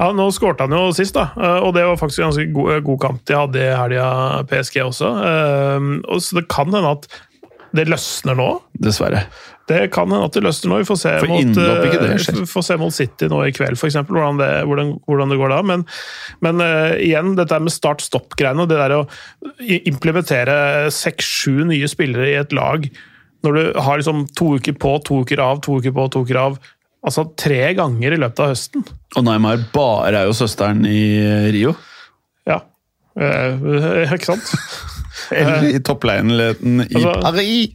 Ja, 0.00 0.08
Nå 0.16 0.30
skårte 0.32 0.64
han 0.64 0.72
jo 0.72 0.94
sist, 0.96 1.12
da, 1.12 1.26
eh, 1.36 1.58
og 1.60 1.74
det 1.76 1.82
var 1.84 1.98
faktisk 2.00 2.22
en 2.22 2.30
ganske 2.30 2.46
god, 2.56 2.70
god 2.86 3.00
kamp 3.02 3.24
de 3.28 3.36
hadde 3.36 3.60
i 3.60 3.74
helga, 3.76 4.06
PSG 4.48 4.78
også. 4.86 5.10
Eh, 5.28 5.88
og 6.08 6.22
Så 6.24 6.38
det 6.38 6.46
kan 6.52 6.72
hende 6.72 6.94
at 6.96 7.04
det 7.76 7.86
løsner 7.90 8.36
nå. 8.38 8.48
Dessverre. 8.82 9.24
Det 9.70 9.84
kan 9.94 10.10
hende 10.10 10.26
at 10.26 10.34
det 10.34 10.42
løsner 10.42 10.72
nå. 10.72 10.78
Vi 10.82 10.88
får 10.88 10.98
se, 10.98 11.12
mot, 11.30 11.60
skjer. 12.24 12.40
får 12.50 12.64
se 12.66 12.76
mot 12.80 12.94
City 12.94 13.28
nå 13.30 13.44
i 13.46 13.52
kveld, 13.54 13.78
f.eks. 13.78 14.00
Hvordan, 14.08 14.40
det- 14.40 14.64
hvordan, 14.66 14.90
hvordan 15.06 15.30
det 15.30 15.38
går 15.38 15.54
da. 15.54 15.60
Men, 15.70 15.84
men 16.42 16.64
uh, 16.64 16.96
igjen, 16.98 17.36
dette 17.38 17.60
med 17.62 17.74
start-stopp-greiene. 17.74 18.66
Det 18.70 18.80
der 18.80 18.96
å 18.98 19.04
implementere 19.90 20.56
seks-sju 20.94 21.62
nye 21.70 21.88
spillere 21.90 22.32
i 22.32 22.38
et 22.40 22.56
lag 22.56 22.88
når 23.46 23.56
du 23.56 23.62
har 23.80 24.00
liksom 24.00 24.26
to 24.36 24.54
uker 24.58 24.74
på, 24.76 24.98
to 25.06 25.22
uker 25.24 25.40
av, 25.40 25.62
to 25.64 25.78
uker 25.80 25.94
på, 25.96 26.08
to 26.12 26.24
uker 26.26 26.40
av. 26.40 26.58
Altså 27.06 27.24
tre 27.40 27.70
ganger 27.78 28.12
i 28.12 28.18
løpet 28.20 28.42
av 28.44 28.50
høsten. 28.52 28.82
Og 29.16 29.24
Neymar 29.24 29.62
bare 29.72 30.24
er 30.24 30.28
jo 30.28 30.34
søsteren 30.36 30.82
i 30.84 31.00
Rio. 31.54 31.72
Ja. 32.48 32.58
Eh, 33.16 34.10
ikke 34.16 34.34
sant? 34.34 34.52
Eller 35.30 35.62
i 35.68 35.80
toppleiligheten 35.82 36.80
i 36.80 36.94
Altså- 36.94 37.20
Paris! 37.20 37.70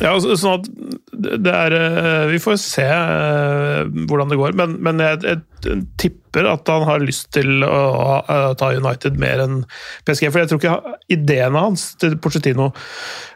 Ja, 0.00 0.14
sånn 0.20 0.60
at 0.62 0.68
det 1.12 1.52
er 1.52 1.74
eh, 1.76 2.26
Vi 2.32 2.40
får 2.42 2.56
se 2.60 2.86
eh, 2.86 3.82
hvordan 4.08 4.32
det 4.32 4.40
går, 4.40 4.56
men, 4.58 4.78
men 4.84 5.02
jeg, 5.02 5.20
jeg 5.26 5.82
tipper 6.00 6.48
at 6.48 6.70
han 6.72 6.86
har 6.88 7.04
lyst 7.04 7.28
til 7.36 7.64
å 7.66 8.22
eh, 8.22 8.52
ta 8.58 8.72
United 8.72 9.20
mer 9.20 9.42
enn 9.44 9.60
PSG. 10.06 10.30
For 10.30 10.42
jeg 10.42 10.52
tror 10.52 10.62
ikke 10.62 10.96
ideene 11.12 11.66
hans 11.68 11.92
til 12.00 12.16
Porcetino 12.22 12.72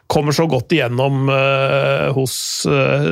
kommer 0.07 0.31
så 0.31 0.45
godt 0.47 0.71
igjennom 0.71 1.25
hos 2.15 2.33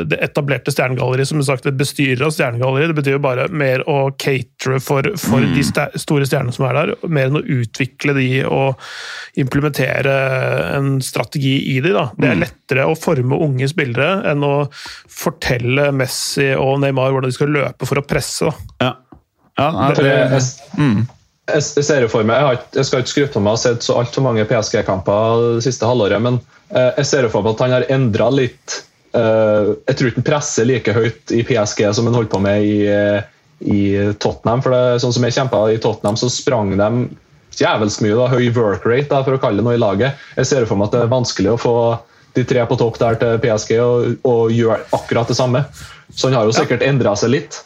det 0.07 0.15
etablerte 0.23 0.71
stjernegalleriet. 0.71 1.27
Som 1.27 1.41
sagt, 1.43 1.65
det 1.67 1.73
bestyrer 1.75 2.23
av 2.23 2.31
stjernegalleriet. 2.31 2.93
Det 2.93 2.97
betyr 3.01 3.17
jo 3.17 3.23
bare 3.25 3.49
mer 3.51 3.83
å 3.91 4.13
catere 4.15 4.79
for, 4.79 5.09
for 5.19 5.43
de 5.43 5.65
store 5.99 6.23
stjernene 6.23 6.55
som 6.55 6.63
er 6.69 6.79
der. 6.79 6.93
Mer 7.11 7.27
enn 7.27 7.41
å 7.41 7.43
utvikle 7.57 8.15
de 8.15 8.29
og 8.47 8.79
implementere 9.43 10.15
en 10.77 10.95
strategi 11.03 11.57
i 11.75 11.81
de. 11.83 11.91
Da. 11.97 12.05
Det 12.15 12.31
er 12.31 12.41
lettere 12.45 12.87
å 12.87 12.95
forme 12.95 13.34
unge 13.43 13.67
spillere 13.71 14.21
enn 14.31 14.45
å 14.45 14.53
fortelle 15.11 15.89
Messi 15.95 16.51
og 16.55 16.79
Neymar 16.83 17.13
hvordan 17.13 17.31
de 17.31 17.37
skal 17.37 17.53
løpe 17.55 17.89
for 17.89 18.01
å 18.01 18.05
presse. 18.05 18.47
Da. 18.47 18.87
Ja. 18.87 18.91
ja 19.59 19.67
jeg, 19.89 19.99
det, 19.99 20.15
jeg, 20.15 20.47
jeg, 20.79 21.05
jeg 21.53 21.85
ser 21.85 22.05
jo 22.05 22.09
for 22.11 22.25
meg, 22.25 22.39
jeg, 22.39 22.49
har, 22.49 22.63
jeg 22.79 22.89
skal 22.89 23.03
ikke 23.03 23.13
skryte 23.13 23.35
på 23.35 23.43
meg 23.43 23.53
å 23.53 23.57
ha 23.57 23.63
sett 23.67 23.85
så 23.85 23.99
altfor 24.01 24.25
mange 24.25 24.47
PSG-kamper 24.49 25.45
det 25.57 25.65
siste 25.67 25.89
halvåret, 25.89 26.21
men 26.23 26.39
eh, 26.71 26.91
jeg 27.01 27.09
ser 27.11 27.27
jo 27.27 27.33
for 27.35 27.45
meg 27.45 27.55
at 27.55 27.65
han 27.65 27.75
har 27.77 27.87
endra 27.93 28.31
litt 28.33 28.79
eh, 29.13 29.75
Jeg 29.85 29.97
tror 29.97 30.09
ikke 30.09 30.21
han 30.21 30.29
presser 30.31 30.69
like 30.69 30.95
høyt 30.95 31.35
i 31.35 31.43
PSG 31.45 31.85
som 31.93 32.09
han 32.09 32.17
holdt 32.17 32.33
på 32.33 32.41
med 32.41 32.65
i, 32.65 32.79
eh, 32.89 33.21
i 33.61 33.83
Tottenham. 34.17 34.65
for 34.65 34.73
det, 34.73 34.81
er 34.95 35.05
sånn 35.05 35.15
som 35.15 35.27
jeg 35.27 35.37
kjempa 35.37 35.61
I 35.71 35.79
Tottenham 35.83 36.17
så 36.19 36.31
sprang 36.33 36.73
de 36.75 36.89
jævelsk 37.59 38.01
mye, 38.03 38.17
da, 38.17 38.27
høy 38.31 38.49
work 38.55 38.85
rate, 38.87 39.09
da, 39.11 39.21
for 39.23 39.37
å 39.37 39.41
kalle 39.41 39.61
det 39.61 39.67
noe 39.67 39.77
i 39.77 39.81
laget. 39.81 40.19
Jeg 40.39 40.49
ser 40.49 40.65
for 40.67 40.79
meg 40.79 40.89
at 40.89 40.97
det 40.97 41.05
er 41.05 41.13
vanskelig 41.13 41.53
å 41.53 41.61
få 41.61 41.75
de 42.35 42.43
tre 42.47 42.65
på 42.67 42.79
topp 42.79 42.99
der 43.01 43.19
til 43.21 43.37
PSG 43.43 43.77
og, 43.81 44.17
og 44.27 44.51
gjør 44.53 44.83
akkurat 44.95 45.31
det 45.31 45.37
samme. 45.37 45.63
Så 46.11 46.29
han 46.29 46.37
har 46.37 46.47
jo 46.47 46.55
sikkert 46.55 46.85
endra 46.85 47.15
seg 47.19 47.33
litt. 47.33 47.63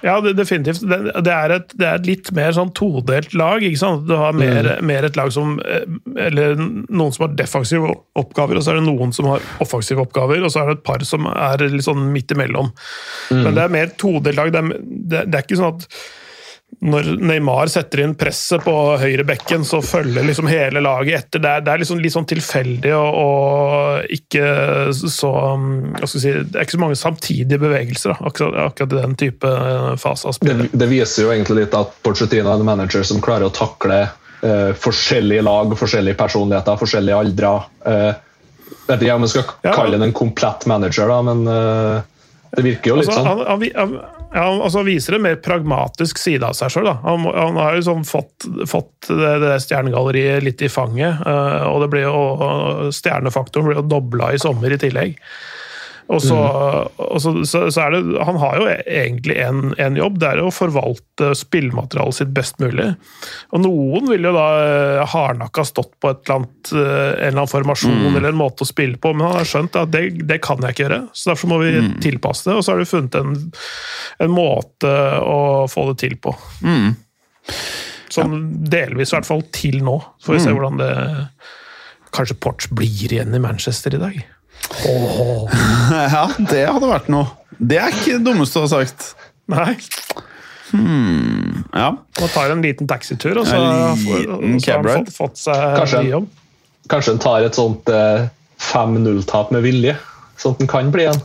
Ja, 0.00 0.20
det, 0.20 0.32
definitivt. 0.38 0.80
Det, 0.86 0.98
det, 1.24 1.32
er 1.32 1.54
et, 1.56 1.72
det 1.74 1.86
er 1.86 1.98
et 1.98 2.06
litt 2.06 2.30
mer 2.36 2.52
sånn 2.54 2.70
todelt 2.76 3.32
lag. 3.38 3.64
ikke 3.66 3.80
sant? 3.80 4.04
Du 4.06 4.14
har 4.18 4.36
mer, 4.36 4.70
mer 4.86 5.08
et 5.08 5.18
lag 5.18 5.32
som 5.34 5.56
eh, 5.64 5.88
Eller 6.28 6.54
noen 6.58 7.14
som 7.14 7.26
har 7.26 7.34
defensive 7.38 7.90
oppgaver, 8.18 8.58
og 8.58 8.64
så 8.64 8.74
er 8.74 8.78
det 8.78 8.86
noen 8.86 9.14
som 9.16 9.30
har 9.32 9.42
offensive 9.64 10.04
oppgaver, 10.04 10.44
og 10.44 10.54
så 10.54 10.62
er 10.62 10.70
det 10.70 10.78
et 10.78 10.86
par 10.86 11.02
som 11.08 11.26
er 11.32 11.66
litt 11.66 11.86
sånn 11.86 12.06
midt 12.14 12.34
imellom. 12.36 12.70
Men 13.34 13.50
det 13.56 13.64
er 13.64 13.74
mer 13.74 13.92
todelt 13.98 14.38
lag. 14.38 14.54
Det 14.54 14.62
er, 14.62 14.86
det, 14.86 15.26
det 15.26 15.40
er 15.40 15.46
ikke 15.46 15.60
sånn 15.60 15.74
at 15.74 15.88
når 16.78 17.08
Neymar 17.18 17.70
setter 17.72 18.04
inn 18.04 18.12
presset 18.18 18.62
på 18.62 18.72
høyre 19.00 19.24
bekken, 19.26 19.64
så 19.66 19.80
følger 19.82 20.22
liksom 20.22 20.46
hele 20.50 20.82
laget 20.84 21.24
etter. 21.24 21.42
Det 21.42 21.50
er, 21.50 21.64
det 21.66 21.72
er 21.72 21.80
liksom 21.82 22.02
litt 22.02 22.14
sånn 22.14 22.28
tilfeldig 22.30 22.92
og, 22.94 23.16
og 23.22 24.12
ikke 24.14 24.44
så 24.94 25.32
jeg 25.98 26.10
skal 26.12 26.22
si, 26.22 26.34
Det 26.38 26.60
er 26.60 26.68
ikke 26.68 26.76
så 26.76 26.82
mange 26.84 27.00
samtidige 27.00 27.62
bevegelser 27.64 28.14
da, 28.14 28.30
akkurat, 28.30 28.60
akkurat 28.68 28.94
den 28.94 29.16
type 29.18 29.50
fase 29.98 30.28
av 30.28 30.36
det, 30.36 30.38
spillet. 30.38 30.76
det 30.84 30.90
viser 30.92 31.26
jo 31.26 31.32
egentlig 31.34 31.64
litt 31.64 31.74
at 31.78 31.98
Pochettino 32.06 32.52
er 32.52 32.62
en 32.62 32.68
manager 32.68 33.06
som 33.10 33.24
klarer 33.24 33.48
å 33.48 33.54
takle 33.54 34.04
eh, 34.04 34.70
forskjellige 34.78 35.42
lag, 35.48 35.74
forskjellige 35.82 36.20
personligheter, 36.20 36.78
forskjellige 36.78 37.24
aldre. 37.24 37.56
Eh, 37.90 38.12
vet 38.92 39.02
ikke 39.02 39.18
om 39.18 39.26
jeg 39.26 39.34
skal 39.34 39.50
kalle 39.66 39.98
ham 39.98 40.06
en 40.06 40.14
komplett 40.16 40.68
manager, 40.70 41.10
da, 41.10 41.18
men 41.26 41.42
eh, 41.50 42.06
det 42.54 42.68
virker 42.70 42.94
jo 42.94 43.00
litt 43.02 43.10
Altså, 43.10 43.24
sånn. 43.24 43.44
han, 43.50 43.66
han, 43.66 43.98
han, 43.98 44.17
ja, 44.34 44.42
han- 44.44 44.60
altså, 44.60 44.82
viser 44.86 45.14
en 45.16 45.22
mer 45.22 45.36
pragmatisk 45.36 46.18
side 46.20 46.44
av 46.44 46.52
seg 46.58 46.70
sjøl. 46.74 46.88
Han, 47.04 47.24
han 47.24 47.56
har 47.56 47.76
jo 47.78 47.86
sånn 47.88 48.04
fått, 48.08 48.46
fått 48.68 49.08
det, 49.08 49.34
det 49.44 49.54
stjernegalleriet 49.64 50.42
litt 50.44 50.62
i 50.62 50.68
fanget. 50.72 51.22
eh, 51.26 51.62
og 51.68 51.80
det 51.84 51.90
ble 51.94 52.04
jo, 52.06 52.90
stjernefaktoren 52.94 53.66
blir 53.70 53.80
jo 53.80 53.86
dobla 53.88 54.32
i 54.34 54.38
sommer 54.42 54.72
i 54.74 54.80
tillegg. 54.80 55.16
Og 56.08 56.22
så, 56.24 56.36
og 57.04 57.18
så, 57.20 57.32
så, 57.44 57.82
er 57.82 57.92
det 57.92 58.22
Han 58.24 58.38
har 58.40 58.56
jo 58.56 58.68
egentlig 58.72 59.34
en 59.44 59.98
jobb, 59.98 60.16
det 60.22 60.30
er 60.30 60.40
å 60.40 60.52
forvalte 60.54 61.34
spillmaterialet 61.36 62.16
sitt 62.16 62.30
best 62.32 62.56
mulig. 62.62 62.86
Og 63.52 63.60
noen 63.60 64.08
vil 64.08 64.24
jo 64.24 64.32
da 64.32 64.46
eh, 64.62 65.02
hardnakka 65.12 65.66
stått 65.68 65.92
på 66.00 66.14
annet, 66.14 66.72
eh, 66.72 66.78
en 66.78 67.18
eller 67.28 67.34
annen 67.34 67.52
formasjon 67.52 68.08
eller 68.08 68.30
en 68.30 68.40
måte 68.40 68.64
å 68.64 68.70
spille 68.70 68.96
på, 69.00 69.12
men 69.12 69.28
han 69.28 69.36
har 69.36 69.50
skjønt 69.50 69.76
at 69.82 69.92
det, 69.92 70.02
det 70.30 70.40
kan 70.44 70.64
jeg 70.64 70.76
ikke 70.76 70.86
gjøre, 70.86 71.02
så 71.12 71.32
derfor 71.34 71.52
må 71.52 71.60
vi 71.66 71.74
tilpasse 72.04 72.48
det. 72.48 72.56
Og 72.56 72.64
så 72.64 72.72
har 72.72 72.80
du 72.80 72.88
funnet 72.88 73.20
en, 73.20 73.36
en 74.24 74.32
måte 74.32 74.94
å 75.20 75.38
få 75.68 75.90
det 75.90 75.98
til 76.06 76.16
på. 76.24 76.32
Sånn 78.08 78.40
delvis, 78.72 79.12
i 79.12 79.18
hvert 79.18 79.28
fall 79.28 79.44
til 79.52 79.82
nå. 79.84 80.00
Så 80.16 80.30
får 80.30 80.38
vi 80.38 80.42
se 80.46 80.56
hvordan 80.56 80.80
det 80.80 80.92
Kanskje 82.16 82.38
Porch 82.40 82.70
blir 82.72 83.12
igjen 83.12 83.36
i 83.36 83.40
Manchester 83.42 83.92
i 83.92 84.00
dag. 84.00 84.14
ja, 86.14 86.24
det 86.50 86.64
hadde 86.68 86.88
vært 86.90 87.08
noe. 87.12 87.26
Det 87.58 87.78
er 87.80 87.94
ikke 87.94 88.18
det 88.18 88.24
dummeste 88.28 88.60
å 88.60 88.66
ha 88.66 88.70
sagt. 88.78 89.12
Nei. 89.50 89.74
Ja. 91.72 91.88
Man 92.20 92.28
tar 92.34 92.52
en 92.52 92.62
liten 92.62 92.86
taxitur, 92.90 93.38
og 93.40 93.46
så, 93.48 93.56
En 93.56 93.96
får- 94.02 94.18
liten 94.20 94.34
og 94.34 94.60
så 94.60 94.72
har 94.72 94.82
cab 94.82 94.90
han 94.92 95.06
fått, 95.06 95.14
fått 95.16 95.40
seg 95.40 95.62
Kanskje. 95.78 96.02
ny 96.04 96.10
jobb. 96.12 96.28
Kanskje 96.92 97.14
han 97.14 97.22
tar 97.24 97.46
et 97.48 97.56
sånt 97.58 97.88
eh, 97.92 98.28
5-0-tap 98.68 99.50
med 99.56 99.64
vilje, 99.64 99.96
sånn 100.40 100.54
at 100.56 100.62
han 100.64 100.70
kan 100.74 100.92
bli 100.94 101.06
igjen. 101.06 101.22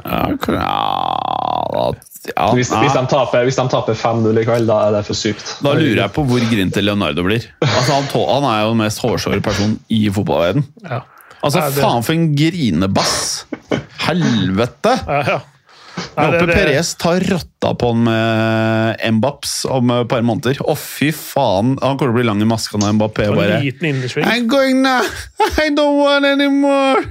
Ja, 0.00 0.20
ja, 0.48 1.92
ja, 2.30 2.46
Hvis, 2.54 2.70
ja. 2.70 2.78
hvis 2.80 2.94
de 2.94 3.02
taper, 3.10 3.50
taper 3.50 3.94
5-0 3.98 4.38
i 4.40 4.44
kveld, 4.46 4.66
da 4.70 4.76
er 4.86 4.94
det 4.98 5.04
for 5.08 5.18
sykt. 5.18 5.56
Da 5.64 5.72
lurer 5.76 6.02
jeg 6.04 6.12
på 6.14 6.24
hvor 6.28 6.42
grinte 6.50 6.82
Leonardo 6.84 7.24
blir. 7.26 7.46
Altså, 7.64 7.92
han, 7.96 8.06
tå- 8.12 8.26
han 8.30 8.46
er 8.52 8.62
jo 8.64 8.68
den 8.74 8.82
mest 8.84 9.02
hårsåre 9.02 9.40
personen 9.44 9.78
i 9.90 10.04
fotballverdenen. 10.14 10.66
Ja. 10.86 11.02
Altså, 11.42 11.60
Nei, 11.62 11.70
det- 11.72 11.82
faen 11.84 12.04
for 12.04 12.12
en 12.16 12.26
grinebass! 12.36 13.46
Helvete! 14.06 14.92
Ja, 15.06 15.22
ja. 15.26 15.38
Nei, 16.00 16.24
Jeg 16.24 16.32
håper 16.32 16.46
det- 16.46 16.54
Perez 16.56 16.94
tar 17.00 17.20
rotta 17.28 17.74
på 17.76 17.88
han 17.92 18.02
med 18.04 19.00
Mbaps 19.18 19.52
om 19.68 19.90
et 19.90 20.08
par 20.08 20.22
måneder. 20.22 20.60
Å, 20.64 20.76
fy 20.76 21.10
faen! 21.12 21.74
Han 21.82 21.98
kommer 21.98 22.10
til 22.10 22.14
å 22.14 22.18
bli 22.18 22.24
lang 22.28 22.40
i 22.40 22.48
maska 22.48 22.78
når 22.80 22.94
Mbappé 22.98 23.28
bare. 23.34 23.60
I'm 24.24 24.46
going 24.48 24.82
now! 24.82 25.02
I 25.58 25.68
don't 25.70 25.98
want 26.00 26.24
anymore! 26.28 27.04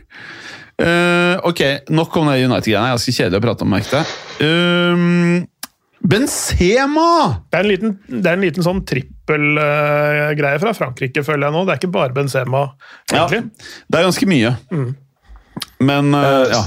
Uh, 0.79 1.35
ok, 1.43 1.89
nok 1.91 2.13
om 2.21 2.29
det 2.31 2.37
United-greiene. 2.45 2.93
Ganske 2.95 3.11
kjedelig 3.11 3.41
å 3.41 3.43
prate 3.43 3.65
om, 3.65 3.73
merket 3.73 3.97
jeg. 3.99 4.05
Um, 4.47 5.47
Benzema! 6.09 7.09
Det 7.51 7.59
er 7.59 7.65
en 7.65 7.69
liten, 7.69 7.93
det 8.09 8.25
er 8.25 8.37
en 8.37 8.45
liten 8.47 8.65
sånn 8.65 8.81
trippelgreie 8.87 10.61
fra 10.63 10.73
Frankrike, 10.77 11.23
føler 11.27 11.47
jeg 11.47 11.55
nå. 11.55 11.61
Det 11.67 11.75
er 11.75 11.81
ikke 11.83 11.93
bare 11.93 12.15
Benzema, 12.15 12.65
Ja, 13.13 13.27
det 13.29 13.99
er 13.99 14.07
ganske 14.07 14.29
mye. 14.29 14.55
Men 15.79 16.13
uh, 16.15 16.49
ja. 16.49 16.65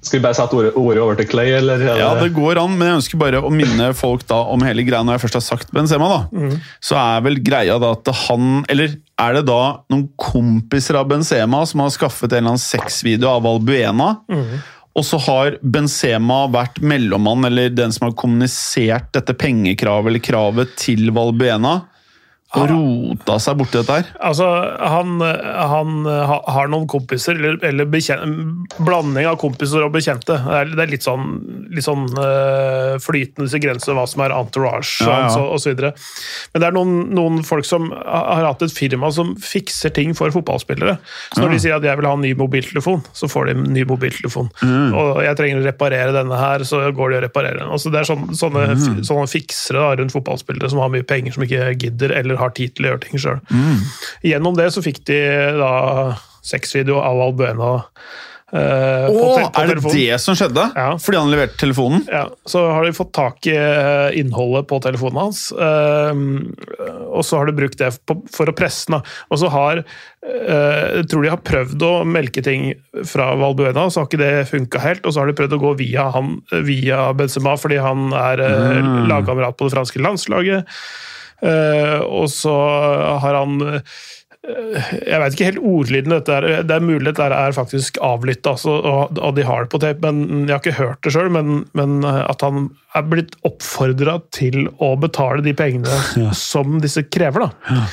Skal 0.00 0.16
vi 0.16 0.22
bare 0.24 0.36
sette 0.38 0.56
ordet, 0.56 0.70
ordet 0.80 1.00
over 1.04 1.18
til 1.18 1.26
Clay, 1.28 1.50
eller? 1.58 1.82
er 1.84 1.98
ja, 2.00 2.08
det 2.16 2.30
går 2.32 2.56
an, 2.62 2.72
men 2.72 2.88
jeg 2.88 2.98
ønsker 3.02 3.20
bare 3.20 3.42
å 3.44 3.50
minne 3.52 3.90
folk 3.96 4.22
da 4.30 4.38
om 4.48 4.62
hele 4.64 4.84
greia 4.86 5.02
når 5.04 5.18
jeg 5.18 5.24
først 5.26 5.36
har 5.36 5.44
sagt 5.44 5.74
Benzema. 5.76 6.08
da. 6.08 6.48
Så 6.80 6.96
er 6.96 7.26
vel 7.26 7.36
greia 7.44 7.76
da 7.82 7.90
at 7.98 8.08
han 8.22 8.62
Eller 8.72 8.94
er 9.20 9.36
det 9.36 9.42
da 9.50 9.60
noen 9.92 10.06
kompiser 10.16 10.96
av 10.96 11.10
Benzema 11.10 11.60
som 11.68 11.84
har 11.84 11.92
skaffet 11.92 12.32
en 12.32 12.38
eller 12.38 12.54
annen 12.54 12.62
sexvideo 12.64 13.28
av 13.34 13.48
Albuena? 13.50 14.14
Og 14.98 15.06
så 15.06 15.20
har 15.22 15.56
Benzema 15.62 16.42
vært 16.50 16.80
mellommann, 16.82 17.46
eller 17.46 17.70
den 17.70 17.94
som 17.94 18.08
har 18.08 18.16
kommunisert 18.18 19.12
dette 19.14 19.36
pengekravet 19.38 20.10
eller 20.10 20.24
kravet 20.24 20.74
til 20.80 21.12
Valbuena, 21.14 21.76
og 22.58 22.64
rota 22.70 23.36
seg 23.38 23.58
borti 23.60 23.78
dette 23.78 23.94
her. 24.00 24.06
Altså, 24.26 24.46
han, 24.82 25.20
han 25.22 25.92
ha- 26.06 26.40
har 26.56 26.70
noen 26.72 26.88
kompiser, 26.90 27.36
eller, 27.38 27.58
eller 27.68 27.86
bekjent, 27.86 28.74
blanding 28.82 29.28
av 29.30 29.36
kompiser 29.38 29.84
og 29.86 29.92
bekjente. 29.94 30.34
Det 30.34 30.56
er, 30.58 30.72
det 30.74 30.82
er 30.82 30.90
litt 30.90 31.06
sånn, 31.06 31.28
litt 31.70 31.86
sånn 31.86 32.08
uh, 32.18 32.96
flytende 33.02 33.46
disse 33.46 33.60
grenser 33.62 33.94
hva 33.94 34.06
som 34.10 34.24
er 34.24 34.34
entourage 34.34 35.04
Ja, 35.06 35.20
ja. 35.28 35.30
og, 35.38 35.54
osv. 35.60 35.78
Men 35.78 36.64
det 36.64 36.66
er 36.70 36.74
noen, 36.74 36.96
noen 37.14 37.38
folk 37.46 37.68
som 37.68 37.86
har 37.94 38.42
hatt 38.48 38.64
et 38.66 38.74
firma 38.74 39.12
som 39.14 39.36
fikser 39.38 39.94
ting 39.94 40.16
for 40.18 40.32
fotballspillere. 40.34 40.96
Så 41.34 41.44
når 41.44 41.54
de 41.54 41.62
sier 41.62 41.76
at 41.78 41.86
jeg 41.86 42.00
vil 42.00 42.08
ha 42.10 42.16
en 42.18 42.24
ny 42.26 42.32
mobiltelefon, 42.38 43.04
så 43.14 43.30
får 43.30 43.50
de 43.52 43.56
en 43.58 43.68
ny 43.78 43.86
mobiltelefon. 43.88 44.50
Mm. 44.64 44.90
Og 44.98 45.22
jeg 45.26 45.38
trenger 45.38 45.62
å 45.62 45.68
reparere 45.70 46.16
denne 46.18 46.40
her, 46.42 46.66
så 46.66 46.82
går 46.90 47.14
de 47.14 47.20
og 47.20 47.24
reparerer 47.28 47.62
den. 47.62 47.70
Altså, 47.70 47.94
det 47.94 48.02
er 48.02 48.10
sånn, 48.10 48.26
sånne, 48.34 48.66
Mm. 48.70 49.00
sånne 49.06 49.26
fiksere 49.30 49.80
da, 49.82 49.94
rundt 50.00 50.12
fotballspillere 50.14 50.68
som 50.72 50.78
har 50.82 50.90
mye 50.92 51.04
penger, 51.06 51.34
som 51.36 51.42
ikke 51.46 51.70
gidder 51.80 52.12
eller 52.18 52.39
har 52.40 52.56
tid 52.56 52.74
til 52.74 52.88
å 52.88 52.92
gjøre 52.92 53.04
ting 53.06 53.22
sjøl. 53.22 53.44
Mm. 53.52 53.86
Gjennom 54.32 54.58
det 54.58 54.70
så 54.74 54.82
fikk 54.84 55.04
de 55.10 55.20
da 55.60 55.70
sexvideo 56.46 56.98
av 57.04 57.20
Albuena 57.28 57.76
Uh, 58.50 59.06
oh, 59.06 59.14
Å, 59.14 59.26
på 59.54 59.60
er 59.62 59.68
det 59.68 59.74
telefonen. 59.76 59.94
det 59.94 60.16
som 60.18 60.34
skjedde? 60.34 60.64
Ja. 60.74 60.88
Fordi 60.98 61.18
han 61.20 61.30
leverte 61.30 61.58
telefonen? 61.60 62.00
Ja, 62.10 62.24
så 62.50 62.64
har 62.74 62.82
de 62.82 62.96
fått 62.96 63.12
tak 63.14 63.46
i 63.46 63.54
eh, 63.54 64.16
innholdet 64.18 64.66
på 64.66 64.80
telefonen 64.82 65.20
hans, 65.22 65.44
uh, 65.54 66.10
og 67.06 67.22
så 67.26 67.38
har 67.38 67.46
de 67.46 67.54
brukt 67.54 67.78
det 67.78 67.92
for 68.34 68.50
å 68.50 68.54
presse 68.56 68.90
den. 68.90 68.98
Og 69.30 69.40
så 69.42 69.50
har 69.52 69.82
eh, 69.82 70.98
Jeg 70.98 71.06
tror 71.10 71.24
de 71.24 71.30
har 71.32 71.42
prøvd 71.46 71.84
å 71.86 71.92
melke 72.08 72.42
ting 72.42 72.72
fra 73.06 73.30
Valbuena, 73.38 73.86
så 73.90 74.02
har 74.02 74.10
ikke 74.10 74.20
det 74.22 74.48
funka 74.50 74.82
helt. 74.82 75.06
Og 75.06 75.14
så 75.14 75.22
har 75.22 75.30
de 75.30 75.36
prøvd 75.38 75.54
å 75.56 75.60
gå 75.62 75.72
via, 75.82 76.08
han, 76.14 76.38
via 76.66 77.10
Benzema, 77.16 77.56
fordi 77.60 77.80
han 77.82 78.10
er 78.16 78.42
eh, 78.46 78.90
lagkamerat 79.10 79.58
på 79.58 79.68
det 79.68 79.76
franske 79.76 80.02
landslaget. 80.02 80.80
Eh, 81.40 81.98
og 82.04 82.28
så 82.32 82.54
har 83.22 83.38
han 83.38 83.60
eh, 83.64 84.00
jeg 84.40 85.20
vet 85.20 85.34
ikke 85.34 85.48
helt 85.50 85.64
ordlyden 85.68 86.14
dette 86.14 86.36
er. 86.36 86.46
Det 86.64 86.76
er 86.76 86.84
mulig 86.84 87.10
dette 87.10 87.26
er 87.28 87.52
faktisk 87.52 87.98
avlytta, 88.04 88.54
altså, 88.54 88.78
og, 89.12 89.34
de 89.36 89.44
har 89.44 89.66
det 89.66 89.72
på 89.74 89.80
tape, 89.82 90.00
men 90.00 90.46
jeg 90.46 90.54
har 90.54 90.62
ikke 90.62 90.78
hørt 90.78 91.02
det 91.04 91.12
sjøl. 91.12 91.28
Men, 91.34 91.66
men 91.76 92.00
at 92.08 92.40
han 92.46 92.70
er 92.96 93.04
blitt 93.10 93.36
oppfordra 93.46 94.16
til 94.32 94.64
å 94.80 94.94
betale 95.00 95.44
de 95.44 95.54
pengene 95.56 96.32
som 96.36 96.80
disse 96.80 97.04
krever. 97.12 97.46
da. 97.50 97.84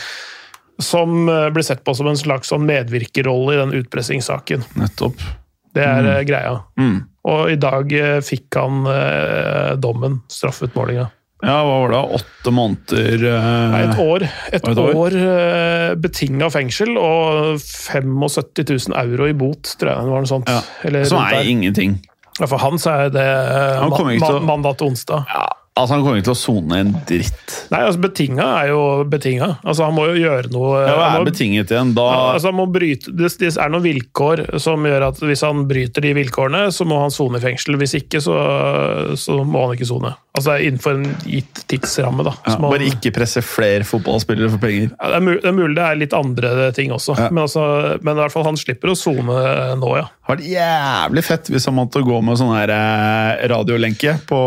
Som 0.79 1.27
eh, 1.27 1.49
blir 1.51 1.67
sett 1.67 1.83
på 1.83 1.97
som 1.97 2.07
en 2.07 2.19
slags 2.19 2.53
sånn 2.53 2.65
medvirkerrolle 2.69 3.57
i 3.57 3.61
den 3.65 3.75
utpressingssaken. 3.81 4.63
Nettopp. 4.79 5.19
Det 5.75 5.83
er 5.83 6.05
mm. 6.05 6.25
greia. 6.29 6.55
Mm. 6.79 6.97
Og 7.27 7.51
i 7.51 7.59
dag 7.59 7.91
eh, 7.93 8.17
fikk 8.23 8.55
han 8.57 8.87
eh, 8.91 9.75
dommen, 9.83 10.21
straffeutmålinga. 10.31 11.09
Ja, 11.45 11.57
hva 11.61 11.73
var 11.83 11.91
det? 11.93 11.99
Åtte 12.17 12.51
måneder 12.51 13.23
eh, 13.29 13.47
Nei, 13.73 13.81
et 13.85 13.99
år, 14.01 14.23
et 14.25 14.63
et 14.71 14.79
år. 14.81 14.95
år 14.97 15.17
eh, 15.21 15.91
betinga 16.01 16.47
fengsel 16.49 16.95
og 16.97 17.59
75 17.61 18.89
000 18.89 18.97
euro 19.03 19.27
i 19.29 19.35
bot, 19.37 19.75
tror 19.77 19.91
jeg 19.93 20.07
det 20.07 20.13
var 20.15 20.23
noe 20.25 20.31
sånt. 20.31 20.49
Ja. 20.49 20.61
Eller 20.87 21.05
Som 21.05 21.21
er 21.21 21.45
ingenting. 21.45 21.99
Ja, 22.39 22.45
for 22.49 22.57
han 22.61 22.77
så 22.81 22.91
er 23.05 23.13
det 23.13 23.21
eh, 23.27 23.77
Han 23.81 23.93
kommer 23.93 24.11
ma 24.11 24.17
ikke 24.17 24.27
til 24.31 24.39
ma 24.39 24.41
å- 24.41 24.49
mandag 24.49 24.77
til 24.81 24.89
onsdag. 24.91 25.29
Ja, 25.29 25.45
altså 25.77 25.93
Han 25.95 26.03
kommer 26.03 26.17
ikke 26.19 26.27
til 26.29 26.35
å 26.35 26.39
sone 26.41 26.79
en 26.81 26.91
dritt. 27.07 27.55
Nei, 27.71 27.79
altså 27.85 28.01
betinga 28.03 28.45
er 28.63 28.71
jo 28.73 28.81
betinga. 29.09 29.49
Altså, 29.63 29.85
han 29.87 29.95
må 29.97 30.07
jo 30.09 30.17
gjøre 30.21 30.51
noe 30.53 30.81
Ja, 30.87 30.95
Hva 30.97 31.07
er 31.13 31.19
må- 31.23 31.29
betinget 31.29 31.71
igjen? 31.73 31.93
Da 31.97 32.07
Altså, 32.33 32.49
han 32.51 32.57
må 32.59 32.65
bryte, 32.73 33.13
det, 33.15 33.31
det 33.39 33.51
er 33.57 33.69
noen 33.73 33.83
vilkår 33.85 34.45
som 34.63 34.83
gjør 34.89 35.07
at 35.11 35.21
hvis 35.23 35.43
han 35.47 35.65
bryter 35.69 36.01
de 36.03 36.13
vilkårene, 36.17 36.65
så 36.73 36.85
må 36.89 36.99
han 37.01 37.13
sone 37.13 37.37
i 37.39 37.43
fengsel. 37.43 37.77
Hvis 37.81 37.95
ikke, 38.01 38.21
så, 38.23 38.35
så 39.17 39.39
må 39.45 39.67
han 39.67 39.75
ikke 39.77 39.87
sone. 39.89 40.13
Altså 40.37 40.51
det 40.53 40.57
er 40.59 40.67
innenfor 40.69 40.97
en 40.99 41.07
gitt 41.25 41.63
tidsramme. 41.71 42.23
da. 42.27 42.33
ja, 42.45 42.57
Bare 42.61 42.77
han- 42.83 42.91
ikke 42.91 43.13
presse 43.15 43.41
flere 43.45 43.85
fotballspillere 43.87 44.51
for 44.53 44.61
penger. 44.61 44.91
Ja, 44.93 45.09
det, 45.13 45.15
er 45.21 45.25
mulig, 45.25 45.41
det 45.41 45.49
er 45.49 45.57
mulig 45.57 45.75
det 45.77 45.85
er 45.87 46.01
litt 46.03 46.13
andre 46.17 46.71
ting 46.77 46.91
også, 46.93 47.15
Ja. 47.17 47.29
men, 47.31 47.43
altså, 47.47 47.63
men 48.03 48.17
i 48.17 48.21
hvert 48.21 48.31
fall 48.35 48.45
han 48.45 48.57
slipper 48.59 48.91
å 48.93 48.97
sone 48.97 49.37
nå, 49.81 49.91
ja. 49.97 50.05
Det 50.27 50.27
hadde 50.27 50.43
vært 50.43 50.47
jævlig 50.51 51.23
fett 51.23 51.49
hvis 51.53 51.65
han 51.69 51.75
måtte 51.77 52.01
gå 52.03 52.17
med 52.21 52.35
sånn 52.37 52.51
her 52.53 52.71
eh, 52.75 53.47
radiolenke 53.47 54.17
på 54.27 54.39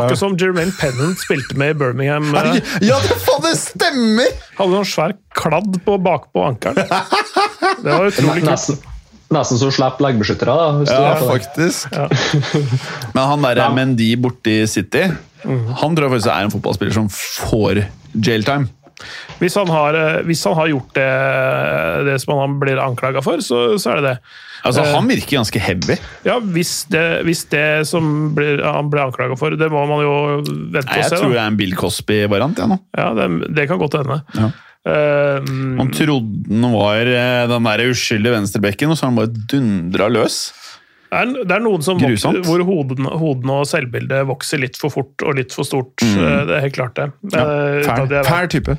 Akkurat 0.00 0.18
som 0.18 0.36
Jermaine 0.40 0.72
Pennant 0.80 1.18
spilte 1.22 1.56
med 1.58 1.74
i 1.74 1.78
Birmingham. 1.80 2.28
eh, 2.34 2.58
Ja, 2.84 2.98
det, 3.02 3.16
faen, 3.22 3.42
det 3.46 3.54
stemmer! 3.60 4.34
Hadde 4.58 4.70
noen 4.74 4.88
svær 4.88 5.14
kladd 5.36 5.78
på 5.86 5.96
bakpå 6.02 6.44
ankelen. 6.48 6.84
Det 6.86 7.90
var 7.92 8.06
utrolig 8.10 8.42
kult. 8.42 8.50
Nesten, 8.50 8.78
nesten 9.34 9.58
så 9.60 9.70
slapp 9.74 10.00
leggbeskyttere, 10.04 10.54
da. 10.54 10.84
Ja, 10.90 11.14
det. 11.18 11.28
faktisk. 11.28 11.92
Men 13.14 13.22
han 13.32 13.42
derre 13.46 13.66
Ja. 13.66 13.70
Mendy 13.74 14.12
borti 14.20 14.58
City, 14.70 15.06
han 15.46 15.96
tror 15.96 16.06
jeg 16.08 16.14
faktisk 16.16 16.32
er 16.32 16.46
en 16.48 16.54
fotballspiller 16.54 16.94
som 16.96 17.08
får 17.12 17.84
jailtime. 18.16 18.68
Hvis 19.40 19.54
han 19.60 19.68
har, 19.68 19.94
eh, 19.98 20.22
hvis 20.24 20.42
han 20.48 20.54
har 20.56 20.70
gjort 20.72 20.94
det, 20.96 21.06
det 22.08 22.16
som 22.22 22.38
han 22.40 22.58
blir 22.62 22.78
anklaga 22.80 23.22
for, 23.24 23.42
så, 23.44 23.76
så 23.80 23.92
er 23.92 24.00
det 24.00 24.10
det. 24.10 24.18
Altså, 24.66 24.82
Eh. 24.82 24.92
Han 24.96 25.06
virker 25.06 25.36
ganske 25.38 25.60
heavy. 25.62 25.96
Ja, 26.26 26.38
hvis 26.40 26.86
det, 26.90 27.22
hvis 27.28 27.44
det 27.52 27.86
som 27.86 28.34
blir, 28.34 28.62
han 28.64 28.88
ble 28.90 29.04
anklaga 29.04 29.36
for, 29.38 29.54
det 29.54 29.68
må 29.70 29.84
man 29.86 30.02
jo 30.02 30.14
vente 30.42 30.86
Nei, 30.88 30.96
og 30.96 31.02
jeg 31.02 31.10
se. 31.12 31.20
tror 31.20 31.34
det 31.36 31.42
er 31.42 31.50
en 31.52 31.58
Bill 31.60 31.74
Cosby-variant. 31.78 32.58
Ja, 32.58 32.66
nå. 32.72 32.78
Ja, 32.96 33.10
det, 33.14 33.28
det 33.54 33.68
kan 33.70 33.78
godt 33.78 33.98
hende. 34.00 34.22
Ja. 34.34 34.50
Uh, 34.86 35.42
Man 35.80 35.88
trodde 35.90 36.46
den 36.46 36.62
var 36.70 37.00
eh, 37.10 37.44
den 37.50 37.64
der 37.66 37.80
uskyldige 37.90 38.36
venstrebekken, 38.36 38.90
og 38.92 38.98
så 38.98 39.06
har 39.06 39.10
han 39.12 39.18
bare 39.18 39.46
dundra 39.50 40.06
løs. 40.14 40.36
Det, 41.10 41.18
er, 41.20 41.32
det 41.46 41.54
er 41.56 41.62
noen 41.64 41.82
som 41.86 41.98
vokser, 42.00 42.40
hvor 42.46 42.62
hodene, 42.66 43.10
hoden 43.20 43.50
og 43.54 43.66
selvbildet 43.70 44.24
vokser 44.28 44.60
litt 44.62 44.76
for 44.80 44.90
fort 44.94 45.22
og 45.22 45.36
litt 45.38 45.54
for 45.54 45.66
stort. 45.68 46.02
Mm. 46.02 46.16
Det 46.48 46.56
er 46.58 46.64
helt 46.66 46.74
klart 46.78 46.96
det. 46.98 47.10
Ja, 47.32 47.44
Eh, 47.46 47.82
Fæl, 47.86 48.16
fæl 48.26 48.48
type. 48.56 48.76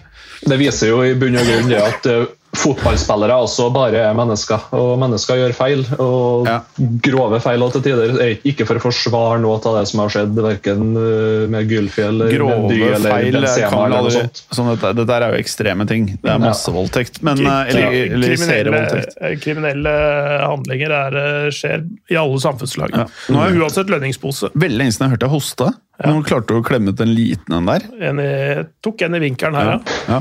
Det 0.47 0.57
viser 0.59 0.91
jo 0.91 0.99
i 1.07 1.13
bunn 1.17 1.37
og 1.39 1.47
grunn 1.47 1.71
det 1.71 1.79
at 1.81 2.09
eh, 2.57 2.63
fotballspillere 2.63 3.35
også 3.45 3.67
bare 3.73 4.01
er 4.09 4.13
mennesker. 4.17 4.59
Og 4.77 4.97
mennesker 4.99 5.35
gjør 5.41 5.53
feil, 5.57 5.85
og 5.99 6.47
Ja. 6.47 6.59
grove 7.03 7.39
feil 7.41 7.59
også 7.61 7.81
til 7.83 7.93
tider. 7.93 8.19
Eh, 8.21 8.37
Ikke 8.47 8.65
for 8.65 8.75
å 8.75 8.81
forsvare 8.81 9.39
noe 9.41 9.55
av 9.63 9.79
det 9.79 9.87
som 9.87 9.99
har 9.99 10.09
skjedd, 10.09 10.33
verken 10.35 10.95
eh, 10.97 11.47
med 11.47 11.69
Gylfi 11.69 12.03
eller 12.07 12.31
Grove 12.31 12.57
Mendy 12.67 12.81
eller 12.83 13.09
feil 13.11 13.31
kan 13.33 13.41
Benzema 13.43 13.85
eller 13.85 14.01
noe 14.01 14.11
sånt. 14.11 14.43
sånn 14.51 14.71
dette, 14.75 14.93
dette 14.95 15.09
er 15.17 15.31
jo 15.33 15.39
ekstreme 15.43 15.87
ting. 15.87 16.05
Det 16.21 16.29
er 16.29 16.37
Ja. 16.37 16.37
massevoldtekt. 16.37 17.21
Men, 17.23 17.45
eh, 17.45 17.69
eller, 17.69 18.35
serievoldtekt. 18.37 19.41
kriminelle 19.41 19.95
handlinger 20.41 20.91
er, 20.91 21.17
eh, 21.17 21.49
skjer 21.51 21.87
i 22.11 22.15
alle 22.15 22.39
samfunnslag. 22.39 22.91
Ja. 22.95 23.05
Nå 23.29 23.41
er- 23.43 23.57
Uansett 23.57 23.87
lønningspose. 23.89 24.51
Veldig 24.53 24.77
lenge 24.77 24.93
siden 24.93 25.09
jeg 25.09 25.17
hørte 25.17 25.25
deg 25.27 25.29
hoste. 25.29 25.73
Noen 26.05 26.23
klarte 26.23 26.53
å 26.53 26.61
klemme 26.63 26.89
ut 26.89 26.99
en 27.01 27.09
liten 27.15 27.53
en 27.57 27.65
der. 27.65 27.81
En 27.99 28.19
i, 28.19 28.63
tok 28.83 29.01
en 29.01 29.15
i 29.15 29.19
vinkelen 29.19 29.55
her, 29.55 29.65
ja. 29.65 29.79
Ja. 30.07 30.19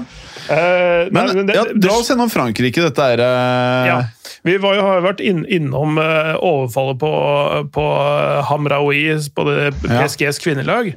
Eh, 0.50 1.08
Men, 1.10 1.26
nei, 1.26 1.34
men 1.34 1.46
det- 1.46 1.56
ja, 1.56 1.64
dra 1.74 1.96
oss 1.98 2.10
gjennom 2.10 2.30
Frankrike. 2.30 2.82
Dette 2.86 3.08
er 3.14 3.22
uh... 3.24 3.86
Ja. 3.88 3.96
Vi 4.46 4.56
var 4.62 4.76
jo, 4.76 4.82
har 4.86 5.00
vært 5.02 5.20
inn, 5.26 5.40
innom 5.50 5.96
uh, 5.98 6.36
overfallet 6.38 7.00
på, 7.00 7.10
på 7.74 7.86
Hamraoui 8.46 9.00
på 9.34 9.46
det. 9.48 9.72
PSGs 9.82 10.38
kvinnelag. 10.44 10.92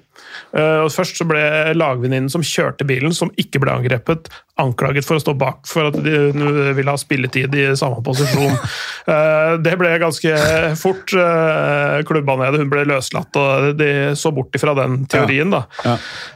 Eh, 0.50 0.80
og 0.82 0.90
først 0.90 1.20
så 1.20 1.26
ble 1.30 1.42
lagvenninnen 1.78 2.30
som 2.34 2.42
kjørte 2.46 2.86
bilen, 2.90 3.14
som 3.14 3.30
ikke 3.38 3.62
ble 3.62 3.74
angrepet, 3.76 4.32
anklaget 4.60 5.06
for 5.06 5.20
å 5.20 5.22
stå 5.24 5.36
bak 5.40 5.68
for 5.70 5.88
at 5.92 5.98
de 6.04 6.74
ville 6.76 6.90
ha 6.92 7.00
spilletid 7.00 7.54
i 7.56 7.68
samme 7.80 8.02
posisjon. 8.06 8.56
Eh, 9.10 9.56
det 9.64 9.72
ble 9.80 9.90
ganske 9.98 10.30
fort 10.78 11.10
klubba 12.06 12.36
ned. 12.38 12.60
Hun 12.62 12.70
ble 12.70 12.84
løslatt, 12.86 13.34
og 13.42 13.72
de 13.80 13.88
så 14.20 14.30
bort 14.36 14.54
ifra 14.54 14.76
den 14.78 15.00
teorien. 15.10 15.50
da. 15.50 15.64
Ja. 15.82 15.96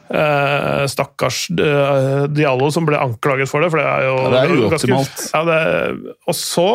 Ja. 0.10 0.88
stakkars 0.89 1.43
eh, 1.54 2.23
Diallo 2.34 2.71
som 2.73 2.88
ble 2.89 2.97
anklaget 2.97 3.49
for 3.52 3.62
det. 3.62 3.69
for 3.73 3.78
det 3.82 3.86
er 3.91 4.08
jo 4.08 4.15
Ja, 4.17 4.30
det 4.34 4.39
er 4.41 4.56
ganske- 4.56 4.89
uoptimalt. 4.89 5.23
Ja, 5.34 5.43
det, 5.43 6.15
og 6.26 6.36
så 6.39 6.67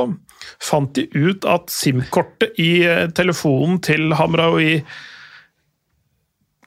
fant 0.63 0.95
de 0.95 1.07
ut 1.15 1.45
at 1.51 1.71
SIM-kortet 1.71 2.59
i 2.59 2.85
eh, 2.87 3.07
telefonen 3.15 3.81
til 3.83 4.13
Hamraoui 4.19 4.83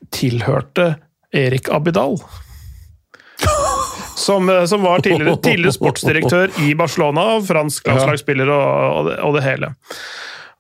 tilhørte 0.10 0.96
Erik 1.32 1.70
Abidal. 1.70 2.18
Som, 4.16 4.50
eh, 4.50 4.66
som 4.66 4.84
var 4.86 5.00
tidligere, 5.00 5.38
tidligere 5.42 5.74
sportsdirektør 5.74 6.52
i 6.62 6.76
Barcelona, 6.78 7.40
fransk 7.42 7.88
landslagsspiller 7.88 8.52
og, 8.54 9.10
og, 9.16 9.34
det, 9.38 9.42
hele. 9.46 9.72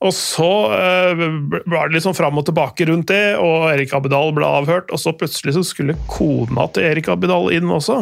Og 0.01 0.13
så 0.17 0.49
eh, 0.73 1.21
var 1.69 1.91
det 1.91 2.01
sånn 2.01 2.17
fram 2.17 2.39
og 2.41 2.47
tilbake 2.47 2.87
rundt 2.89 3.11
det, 3.11 3.35
og 3.37 3.67
Erik 3.69 3.93
Abidal 3.93 4.33
ble 4.33 4.49
avhørt. 4.49 4.89
Og 4.89 5.01
så 5.03 5.13
plutselig 5.13 5.53
så 5.59 5.65
skulle 5.67 5.99
kona 6.09 6.65
til 6.73 6.89
Erik 6.89 7.11
Abidal 7.13 7.51
inn 7.53 7.69
også, 7.69 8.01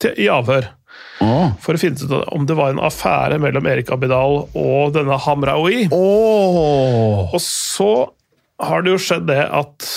til, 0.00 0.16
i 0.16 0.30
avhør. 0.32 0.70
Oh. 1.24 1.52
For 1.60 1.76
å 1.76 1.80
finne 1.80 1.96
ut 2.00 2.32
om 2.32 2.44
det 2.48 2.56
var 2.56 2.72
en 2.72 2.82
affære 2.84 3.38
mellom 3.40 3.68
Erik 3.68 3.92
Abidal 3.92 4.46
og 4.48 4.94
denne 4.96 5.16
Hamraoui. 5.26 5.86
Oh. 5.92 7.26
Og 7.32 7.40
så 7.42 7.90
har 8.64 8.84
det 8.84 8.94
jo 8.94 9.02
skjedd 9.02 9.28
det 9.28 9.42
at 9.44 9.88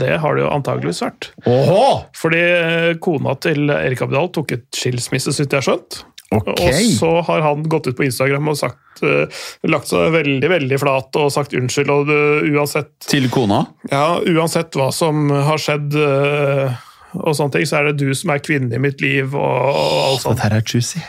det 0.00 0.18
har 0.22 0.36
det 0.36 0.44
jo 0.44 0.50
antageligvis 0.52 1.02
vært. 1.04 1.30
Åhå. 1.48 1.86
Fordi 2.16 2.42
eh, 2.42 2.90
kona 3.02 3.36
til 3.42 3.70
Erik 3.72 4.04
Abidal 4.04 4.30
tok 4.34 4.54
et 4.56 4.68
skilsmisse, 4.76 5.34
så 5.34 5.44
vidt 5.44 5.56
jeg 5.56 5.62
har 5.62 5.68
skjønt. 5.70 6.02
Ok. 6.34 6.48
Og 6.50 6.78
så 6.98 7.10
har 7.28 7.44
han 7.44 7.62
gått 7.70 7.86
ut 7.86 7.96
på 7.98 8.06
Instagram 8.08 8.50
og 8.50 8.56
sagt, 8.58 9.02
uh, 9.06 9.30
lagt 9.70 9.92
seg 9.92 10.10
veldig 10.10 10.48
veldig 10.50 10.78
flat 10.82 11.18
og 11.20 11.30
sagt 11.30 11.54
unnskyld. 11.54 11.92
Og 11.92 12.08
det, 12.10 12.22
uansett, 12.50 12.90
Til 13.06 13.28
kona? 13.30 13.62
ja, 13.92 14.18
uansett 14.26 14.74
hva 14.74 14.88
som 14.94 15.30
har 15.30 15.62
skjedd, 15.62 15.94
uh, 15.94 16.74
og 17.22 17.36
sånne 17.38 17.54
ting, 17.54 17.68
så 17.70 17.78
er 17.78 17.92
det 17.92 18.00
du 18.02 18.10
som 18.18 18.34
er 18.34 18.42
kvinnen 18.42 18.74
i 18.74 18.82
mitt 18.82 19.04
liv. 19.04 19.38
og, 19.38 19.70
og 19.70 20.02
alt 20.08 20.26
sånt. 20.26 20.42
Dette 20.42 20.58
er 20.58 20.66
juicy. 20.66 21.04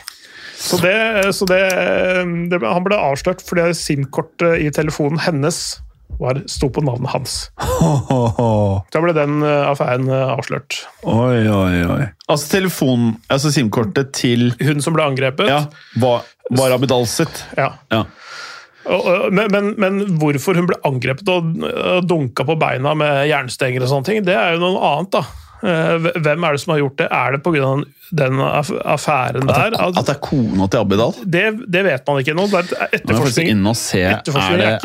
Så, 0.58 0.78
det, 0.82 1.34
så 1.38 1.46
det, 1.50 1.64
det, 2.50 2.62
han 2.62 2.86
ble 2.86 2.98
avslørt 2.98 3.44
fordi 3.46 3.68
SIM-kortet 3.78 4.62
i 4.66 4.72
telefonen 4.74 5.22
hennes 5.22 5.78
var, 6.20 6.40
sto 6.50 6.70
på 6.74 6.82
navnet 6.86 7.12
hans. 7.14 7.36
Da 8.94 9.02
ble 9.04 9.14
den 9.16 9.42
eh, 9.46 9.66
affæren 9.70 10.08
eh, 10.10 10.32
avslørt. 10.34 10.80
Oi, 11.04 11.44
oi, 11.52 11.82
oi. 11.86 12.04
Altså 12.28 12.50
telefon, 12.58 13.12
altså 13.32 13.52
SIM-kortet 13.54 14.14
til 14.18 14.50
Hun 14.62 14.82
som 14.84 14.96
ble 14.96 15.06
angrepet. 15.06 15.48
ja, 15.52 15.62
var, 16.02 16.26
var 16.50 16.76
Abidal 16.76 17.06
sitt. 17.10 17.44
Ja. 17.60 17.74
Ja. 17.94 18.06
Men, 18.88 19.52
men, 19.52 19.74
men 19.76 19.98
hvorfor 20.22 20.56
hun 20.56 20.70
ble 20.70 20.78
angrepet 20.88 21.28
og 21.28 21.50
og 21.60 22.06
dunka 22.08 22.46
på 22.48 22.56
beina 22.60 22.94
med 22.96 23.26
jernstenger 23.28 23.84
og 23.84 23.90
sånne 23.92 24.08
ting, 24.08 24.22
det 24.24 24.36
er 24.40 24.56
jo 24.56 24.62
noe 24.64 24.80
annet, 24.94 25.12
da. 25.18 25.26
Eh, 25.64 26.08
Hvem 26.22 26.44
er 26.46 26.52
det 26.54 26.62
som 26.62 26.74
har 26.76 26.80
gjort 26.84 26.98
det? 27.02 27.08
Er 27.12 27.32
det 27.34 27.40
pga. 27.44 27.70
den 28.18 28.34
aff- 28.40 28.78
affæren 28.86 29.50
At 29.50 29.56
der? 29.56 29.70
det, 29.74 29.80
at 30.00 30.06
det 30.06 30.14
er 30.16 30.20
kona 30.22 30.68
til 30.72 30.78
Abidal? 30.80 31.14
Det, 31.26 31.46
det 31.74 31.82
vet 31.88 32.06
man 32.08 32.20
ikke 32.22 32.36
nå. 32.38 32.46
Det 32.48 32.54
Nå 32.54 32.78
jeg 32.78 32.90
etterforskning. 33.02 33.50
inne 33.56 33.70
og 33.74 33.76
se. 33.76 34.02
Er, 34.06 34.22
det, 34.24 34.36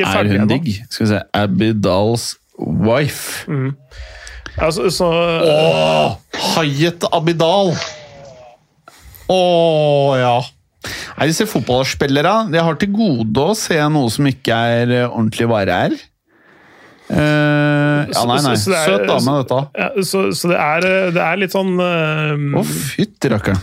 er 0.01 0.17
er 0.17 0.39
hun 0.39 0.49
digg? 0.49 0.71
Skal 0.91 1.07
vi 1.07 1.11
se. 1.13 1.21
Abidals 1.35 2.25
wife. 2.59 3.45
Altså, 4.59 4.89
så, 4.91 5.07
Åh, 5.09 6.17
Hayet 6.57 7.05
Abidal! 7.13 7.73
Å 9.33 9.39
ja. 10.19 10.35
Nei, 11.19 11.29
disse 11.31 11.47
fotballspillere 11.47 12.33
de 12.51 12.59
har 12.65 12.75
til 12.81 12.91
gode 12.93 13.45
å 13.53 13.55
se 13.57 13.79
noe 13.93 14.11
som 14.13 14.27
ikke 14.29 14.57
er 14.81 14.91
eh, 14.91 15.07
ordentlig 15.07 15.47
vare 15.53 15.77
her. 15.85 15.95
Eh, 17.13 18.09
ja, 18.09 18.25
nei, 18.25 18.39
nei. 18.41 18.55
Så- 18.57 18.65
så 18.65 18.73
det 18.73 18.79
er- 18.81 18.89
Søt 18.89 19.07
dame, 19.11 19.37
dette. 19.43 19.61
ja, 19.77 19.89
så, 20.03 20.25
så 20.33 20.49
det, 20.49 20.59
er, 20.59 20.87
det 21.13 21.23
er 21.27 21.37
litt 21.43 21.53
sånn 21.53 21.75
Å, 21.77 21.87
uh, 22.33 22.61
oh, 22.63 22.65
fytti 22.65 23.29
rakkeren. 23.33 23.61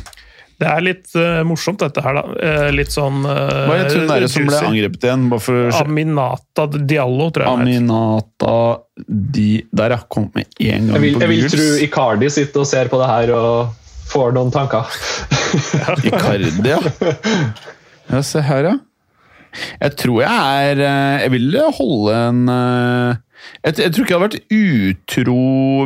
Det 0.60 0.68
er 0.68 0.82
litt 0.84 1.08
uh, 1.16 1.40
morsomt, 1.48 1.80
dette 1.80 2.02
her, 2.04 2.18
da. 2.20 2.24
Uh, 2.36 2.70
litt 2.76 2.92
sånn 2.92 3.22
uh, 3.24 3.64
Hva 3.70 3.78
het 3.80 3.94
hun 3.96 4.10
derre 4.12 4.28
som 4.28 4.44
ble 4.50 4.60
angrepet 4.68 5.06
igjen? 5.08 5.24
Bare 5.32 5.40
for 5.46 5.78
Aminata 5.80 6.66
Diallo, 6.76 7.30
tror 7.32 7.48
jeg. 7.48 7.64
Aminata 7.64 8.58
Di... 9.08 9.48
Der, 9.72 9.96
ja. 9.96 10.02
Kom 10.12 10.28
med 10.36 10.52
en 10.60 10.90
gang 10.92 10.98
Jeg 10.98 11.06
vil, 11.06 11.16
på 11.16 11.24
jeg 11.24 11.32
vil 11.32 11.48
tro 11.56 11.70
Icardi 11.88 12.30
sitter 12.36 12.66
og 12.66 12.68
ser 12.68 12.92
på 12.92 13.00
det 13.00 13.08
her 13.08 13.32
og 13.38 13.72
får 14.12 14.36
noen 14.36 14.52
tanker. 14.52 14.92
Icardi, 16.12 16.52
ja. 16.68 16.80
Ja, 18.10 18.24
se 18.26 18.42
her, 18.42 18.66
ja. 18.66 18.76
Jeg 19.80 19.96
tror 19.98 20.20
jeg 20.22 20.70
er 20.72 20.80
eh, 20.86 21.24
Jeg 21.24 21.32
vil 21.34 21.56
holde 21.78 22.14
en 22.30 22.40
eh, 22.54 23.18
jeg, 23.64 23.80
jeg 23.80 23.94
tror 23.94 24.06
ikke 24.06 24.14
jeg 24.14 24.20
hadde 24.20 24.28
vært 24.28 24.54
utro 24.60 25.40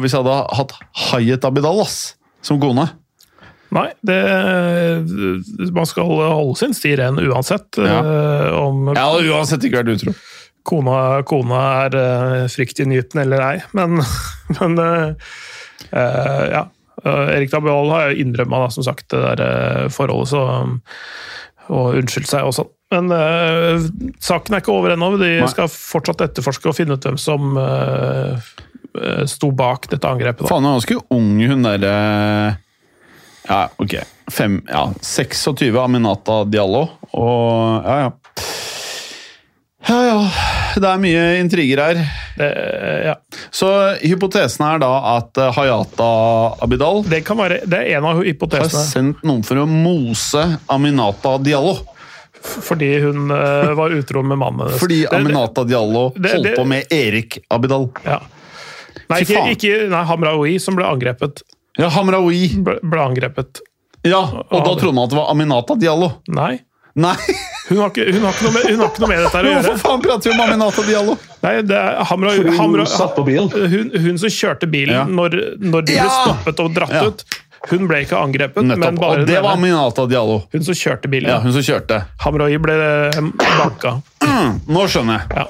hvis 0.03 0.15
jeg 0.15 0.25
hadde 0.25 0.57
hatt 0.59 0.75
Hayet 1.07 1.47
Abidal 1.47 1.81
ass, 1.83 1.97
som 2.45 2.59
kone. 2.61 2.87
Nei, 3.73 3.87
det, 4.05 4.19
man 5.73 5.87
skal 5.89 6.05
holde, 6.05 6.57
sin 6.59 6.75
sti 6.77 6.93
ren 6.99 7.17
uansett. 7.17 7.79
Ja. 7.81 8.01
eh, 8.03 8.59
om 8.59 8.91
Jeg 8.91 9.01
hadde 9.01 9.33
uansett 9.33 9.65
ikke 9.65 9.81
vært 9.81 9.95
utro. 9.95 10.13
kona, 10.63 10.99
kona 11.27 11.63
er 11.87 11.97
uh, 11.97 12.37
fryktinngytende 12.53 13.25
eller 13.25 13.41
ei, 13.47 13.57
men, 13.75 13.97
men 14.59 14.79
uh, 14.79 15.33
uh, 15.89 16.45
ja. 16.53 16.67
Eh, 17.03 17.35
Erik 17.35 17.51
Dabiol 17.51 17.91
har 17.91 18.13
innrømma, 18.15 18.67
som 18.71 18.85
sagt, 18.85 19.09
det 19.11 19.19
der 19.23 19.43
eh, 19.43 19.89
forholdet, 19.91 20.29
så 20.31 20.43
og 21.71 21.95
unnskyldt 21.95 22.27
seg 22.27 22.43
og 22.47 22.55
sånn. 22.57 22.71
Men 22.93 23.09
uh, 23.11 23.83
saken 24.21 24.55
er 24.55 24.63
ikke 24.63 24.73
over 24.75 24.95
ennå. 24.95 25.13
De 25.21 25.31
Nei. 25.41 25.49
skal 25.51 25.71
fortsatt 25.71 26.21
etterforske 26.27 26.69
og 26.71 26.77
finne 26.77 26.97
ut 26.97 27.07
hvem 27.07 27.19
som 27.21 27.57
uh, 27.57 28.51
sto 29.29 29.49
bak 29.55 29.89
dette 29.91 30.09
angrepet. 30.09 30.45
Da. 30.45 30.51
Faen, 30.51 30.65
hun 30.65 30.73
er 30.73 30.81
ganske 30.81 30.99
ung, 31.13 31.31
hun 31.49 31.65
derre 31.65 31.95
Ja, 33.49 33.63
ok. 33.81 33.97
Fem, 34.31 34.61
ja, 34.69 34.85
26, 35.01 35.73
Aminata 35.81 36.43
Diallo. 36.47 36.85
Og 37.11 37.83
ja, 37.83 37.97
ja. 38.05 38.11
Ja, 39.83 39.97
ja. 40.07 40.19
Det 40.79 40.89
er 40.89 41.01
mye 41.01 41.23
intriger 41.41 41.81
her. 41.83 41.99
Det, 42.37 42.47
ja. 43.05 43.15
Så 43.53 43.67
hypotesen 44.01 44.63
er 44.65 44.79
da 44.81 44.91
at 45.17 45.37
Hayata 45.57 46.07
Abidal 46.63 47.03
det, 47.05 47.19
kan 47.27 47.37
være, 47.37 47.59
det 47.69 47.81
er 47.81 47.99
en 47.99 48.07
av 48.09 48.21
hypotesene. 48.23 48.71
har 48.79 48.87
sendt 48.87 49.25
noen 49.27 49.43
for 49.45 49.61
å 49.61 49.67
mose 49.69 50.45
Aminata 50.71 51.35
Diallo. 51.43 51.75
Fordi 52.43 52.89
hun 53.03 53.31
uh, 53.31 53.71
var 53.77 53.93
utro 53.95 54.21
med 54.23 54.37
mannen 54.37 54.65
hennes. 54.67 54.79
Fordi 54.81 55.01
Det- 55.03 55.09
det- 55.11 55.17
Aminata 55.21 55.63
Diallo 55.63 56.09
det- 56.15 56.31
holdt 56.33 56.55
på 56.57 56.65
med 56.67 56.91
Erik 56.91 57.37
Abidal. 57.49 57.89
Ja. 58.03 58.19
Nei, 59.09 59.21
ikke, 59.23 59.45
ikke 59.55 59.89
nei, 59.89 60.03
Hamraoui 60.05 60.59
som 60.61 60.75
ble 60.75 60.85
angrepet. 60.85 61.41
Ja, 61.77 61.87
Hamraoui. 61.89 62.49
Ble, 62.63 62.77
ble 62.83 62.99
angrepet. 63.01 63.61
Ja, 64.03 64.19
og 64.21 64.65
da 64.65 64.75
trodde 64.75 64.93
man 64.93 65.05
at 65.07 65.09
det 65.15 65.17
var 65.17 65.31
Aminata 65.31 65.75
Diallo. 65.79 66.11
Nei. 66.27 66.59
Nei, 66.95 67.15
Hun 67.69 67.79
har 67.79 67.89
ikke, 67.89 68.03
hun 68.13 68.21
har 68.21 68.33
ikke, 68.35 68.43
noe, 68.45 68.51
med, 68.53 68.65
hun 68.69 68.81
har 68.83 68.89
ikke 68.91 69.01
noe 69.01 69.07
med 69.09 69.21
dette 69.23 69.37
her 69.39 69.45
å 69.47 69.49
gjøre. 69.49 69.61
hvorfor 69.65 69.79
faen 69.81 70.01
prater 70.03 70.29
vi 70.29 70.33
om 70.35 70.41
Aminata 70.43 70.83
Diallo? 70.85 71.15
Nei, 71.41 71.53
det 71.65 71.77
er 71.79 72.03
Hamra, 72.05 72.33
Hun 72.37 72.57
Hamra, 72.59 72.85
satt 72.85 73.15
på 73.15 73.23
bilen. 73.25 73.47
hun, 73.49 73.89
hun 74.03 74.17
som 74.21 74.29
kjørte 74.29 74.69
bilen 74.69 74.93
Ja. 74.93 75.05
når, 75.09 75.37
når 75.57 75.87
de 75.87 75.95
ble 75.95 76.03
Ja! 76.03 76.09
stoppet 76.19 76.59
og 76.61 76.75
dratt 76.75 76.93
Ja. 76.93 77.05
ut. 77.09 77.23
Hun 77.71 77.85
ble 77.87 78.01
ikke 78.03 78.17
angrepet, 78.19 78.65
men 78.67 78.81
bare 78.99 79.21
Og 79.23 79.27
det 79.27 79.37
var 79.43 79.55
Minata 79.59 80.03
Diallo. 80.09 80.41
hun 80.51 80.65
som 80.67 80.75
kjørte 80.75 81.07
bilen. 81.11 81.29
Ja, 81.31 81.37
hun 81.39 81.53
som 81.55 81.63
kjørte. 81.63 82.01
Hamroi 82.25 82.57
ble 82.59 82.75
eh, 82.75 83.19
banka. 83.39 83.93
Nå 84.75 84.87
skjønner 84.91 85.21
jeg. 85.21 85.37
Ja. 85.37 85.45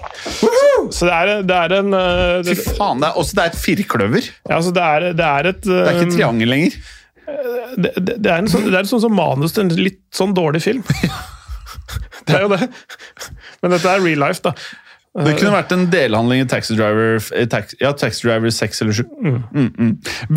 Så 0.93 1.07
det 1.09 1.15
er, 1.15 1.31
det 1.47 1.57
er 1.57 1.75
en 1.79 1.95
eh, 1.97 2.51
Fy 2.51 2.75
faen, 2.77 3.01
det 3.01 3.09
er, 3.09 3.17
også 3.17 3.39
det 3.39 3.45
er 3.45 3.53
et 3.53 3.61
firkløver. 3.63 4.29
ja, 4.49 4.59
altså 4.59 4.73
det, 4.75 4.83
er, 4.83 5.07
det 5.17 5.29
er 5.29 5.49
et 5.53 5.61
Det 5.65 5.79
er 5.79 5.95
ikke 5.95 6.09
et 6.11 6.15
triangel 6.19 6.53
lenger. 6.53 6.77
det, 7.77 7.91
det, 7.97 8.17
det 8.19 8.29
er 8.31 8.43
en 8.43 8.51
sånn, 8.51 8.69
det 8.69 8.77
er 8.77 8.89
sånn 8.93 9.01
som 9.07 9.15
manus 9.17 9.55
til 9.55 9.65
en 9.65 9.73
litt 9.79 10.01
sånn 10.13 10.35
dårlig 10.37 10.61
film. 10.67 10.85
det 12.27 12.37
er 12.37 12.45
jo 12.45 12.53
det. 12.53 12.69
Men 13.63 13.73
dette 13.73 13.89
er 13.89 14.03
real 14.05 14.21
life, 14.27 14.43
da. 14.45 14.53
Det 15.13 15.35
kunne 15.37 15.53
vært 15.53 15.73
en 15.75 15.83
delhandling 15.93 16.41
i 16.41 16.45
Taxi 16.49 16.73
Driver 16.73 17.19
tax, 17.51 17.75
ja, 17.77 17.91
Taxi 17.93 18.25
Driver 18.25 18.49
6 18.49 18.81
eller 18.81 18.95
7. 18.97 19.03
Mm, 19.21 19.67
mm. 19.69 19.91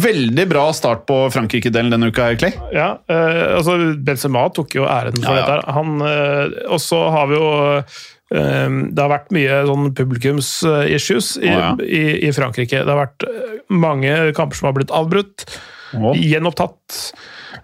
Veldig 0.05 0.45
bra 0.51 0.67
start 0.77 1.07
på 1.09 1.17
Frankrike-delen 1.33 1.95
denne 1.95 2.11
uka, 2.13 2.29
Clay. 2.37 2.53
Ja, 2.77 2.91
eh, 3.09 3.57
altså 3.57 3.79
Benzema 4.05 4.45
tok 4.53 4.77
jo 4.77 4.85
æren 4.85 5.17
for 5.17 5.33
Ja, 5.33 5.39
ja. 5.41 5.47
dette. 5.47 5.77
Han, 5.79 5.97
eh, 6.05 6.59
og 6.69 6.83
så 6.85 7.01
har 7.15 7.31
vi 7.31 7.39
jo 7.39 7.49
eh, 7.79 8.69
Det 8.91 9.01
har 9.01 9.15
vært 9.15 9.33
mye 9.33 9.63
sånn 9.71 9.89
publikums-issues 9.97 11.33
i, 11.41 11.55
oh, 11.55 11.63
ja. 11.63 11.73
i, 11.81 12.05
i 12.29 12.35
Frankrike. 12.37 12.85
Det 12.85 12.93
har 12.93 13.01
vært 13.07 13.25
eh, 13.31 13.57
mange 13.73 14.13
kamper 14.37 14.61
som 14.61 14.69
har 14.69 14.77
blitt 14.77 14.93
avbrutt, 14.93 15.49
oh. 15.97 16.13
gjenopptatt, 16.13 17.01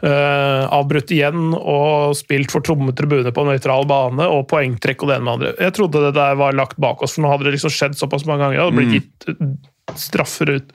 eh, 0.01 0.63
avbrutt 0.73 1.13
igjen 1.15 1.53
og 1.59 2.17
spilt 2.19 2.55
for 2.55 2.65
tomme 2.65 2.95
tribuner 2.97 3.35
på 3.35 3.45
nøytral 3.49 3.87
bane 3.91 4.29
og 4.31 4.49
poengtrekk 4.53 5.05
og 5.05 5.13
det 5.13 5.19
ene 5.19 5.27
med 5.29 5.35
andre. 5.37 5.53
Jeg 5.69 5.77
trodde 5.79 6.07
det 6.07 6.15
der 6.19 6.39
var 6.41 6.57
lagt 6.57 6.81
bak 6.83 7.03
oss, 7.05 7.17
for 7.17 7.25
nå 7.27 7.35
hadde 7.35 7.49
det 7.49 7.57
liksom 7.59 7.75
skjedd 7.75 7.99
såpass 7.99 8.27
mange 8.29 8.47
ganger. 8.47 8.59
Det 8.59 8.67
hadde 8.71 8.83
Mm. 8.83 8.97
gitt 8.97 9.69
straffer 9.99 10.51
ut 10.51 10.69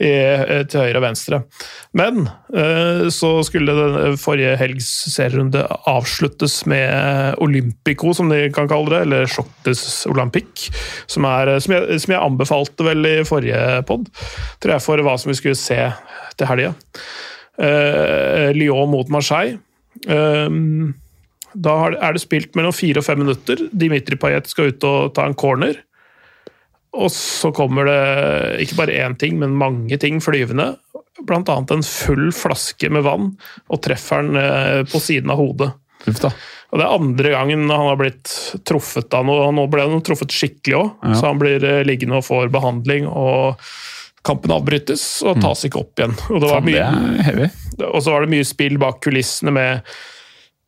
i, 0.00 0.10
eh, 0.10 0.64
til 0.68 0.82
høyre 0.82 0.98
og 0.98 1.04
venstre. 1.04 1.38
Men 1.96 2.24
uh, 2.52 3.06
så 3.12 3.30
skulle 3.46 3.74
den 3.76 4.18
forrige 4.20 4.56
helgs 4.60 4.88
serierunde 5.14 5.62
avsluttes 5.88 6.66
med 6.70 7.38
Olympico, 7.42 8.12
som 8.16 8.28
de 8.28 8.50
kan 8.54 8.68
kalle 8.70 8.90
det, 8.90 9.00
eller 9.06 9.30
Sjoktes 9.30 10.04
Olympic, 10.10 10.68
som, 11.10 11.24
er, 11.30 11.54
som, 11.62 11.76
jeg, 11.78 12.00
som 12.02 12.14
jeg 12.16 12.22
anbefalte 12.26 12.86
vel 12.90 13.06
i 13.06 13.16
forrige 13.28 13.82
pod, 13.88 14.10
tror 14.60 14.76
jeg, 14.76 14.86
for 14.86 15.06
hva 15.06 15.16
som 15.18 15.32
vi 15.32 15.38
skulle 15.40 15.58
se 15.58 15.78
til 16.36 16.50
helga. 16.50 16.74
Eh, 17.60 18.50
Lyon 18.56 18.88
mot 18.92 19.08
Marseille. 19.12 19.58
Eh, 20.08 20.48
da 21.60 21.76
er 21.90 22.14
det 22.14 22.22
spilt 22.22 22.54
mellom 22.56 22.72
fire 22.76 23.02
og 23.02 23.06
fem 23.08 23.18
minutter. 23.24 23.64
Dimitri 23.74 24.16
Payet 24.20 24.46
skal 24.50 24.70
ut 24.72 24.84
og 24.86 25.14
ta 25.16 25.26
en 25.28 25.34
corner. 25.38 25.80
Og 26.96 27.10
så 27.14 27.52
kommer 27.54 27.86
det 27.86 28.64
ikke 28.64 28.78
bare 28.80 28.96
én 29.04 29.16
ting, 29.18 29.36
men 29.38 29.54
mange 29.58 29.98
ting 30.02 30.18
flyvende. 30.22 30.72
Blant 31.26 31.50
annet 31.52 31.74
en 31.74 31.84
full 31.86 32.30
flaske 32.34 32.88
med 32.90 33.04
vann, 33.06 33.28
og 33.70 33.82
treffer 33.84 34.24
den 34.24 34.40
eh, 34.40 34.80
på 34.90 34.98
siden 35.02 35.30
av 35.30 35.38
hodet. 35.42 35.70
Ufta. 36.08 36.30
Og 36.72 36.78
Det 36.80 36.86
er 36.86 36.94
andre 36.96 37.30
gangen 37.34 37.66
han 37.68 37.88
har 37.90 37.98
blitt 38.00 38.30
truffet 38.66 39.12
av 39.14 39.26
noe. 39.28 39.50
Nå 39.52 39.66
ble 39.70 39.84
han 39.84 40.02
truffet 40.06 40.32
skikkelig 40.34 40.78
òg, 40.78 40.90
Ja. 41.04 41.14
så 41.18 41.26
han 41.32 41.38
blir 41.42 41.62
eh, 41.66 41.82
liggende 41.86 42.18
og 42.22 42.26
får 42.26 42.50
behandling. 42.54 43.06
og 43.10 43.60
Kampen 44.26 44.52
avbrytes 44.52 45.02
og 45.24 45.40
tas 45.40 45.64
ikke 45.64 45.80
opp 45.80 46.00
igjen. 46.00 46.16
Og, 46.28 46.40
det 46.42 46.48
var 46.50 46.64
mye, 46.64 47.50
og 47.88 48.00
så 48.04 48.12
var 48.12 48.26
det 48.26 48.34
mye 48.34 48.48
spill 48.48 48.76
bak 48.80 49.00
kulissene 49.04 49.54
med 49.56 49.86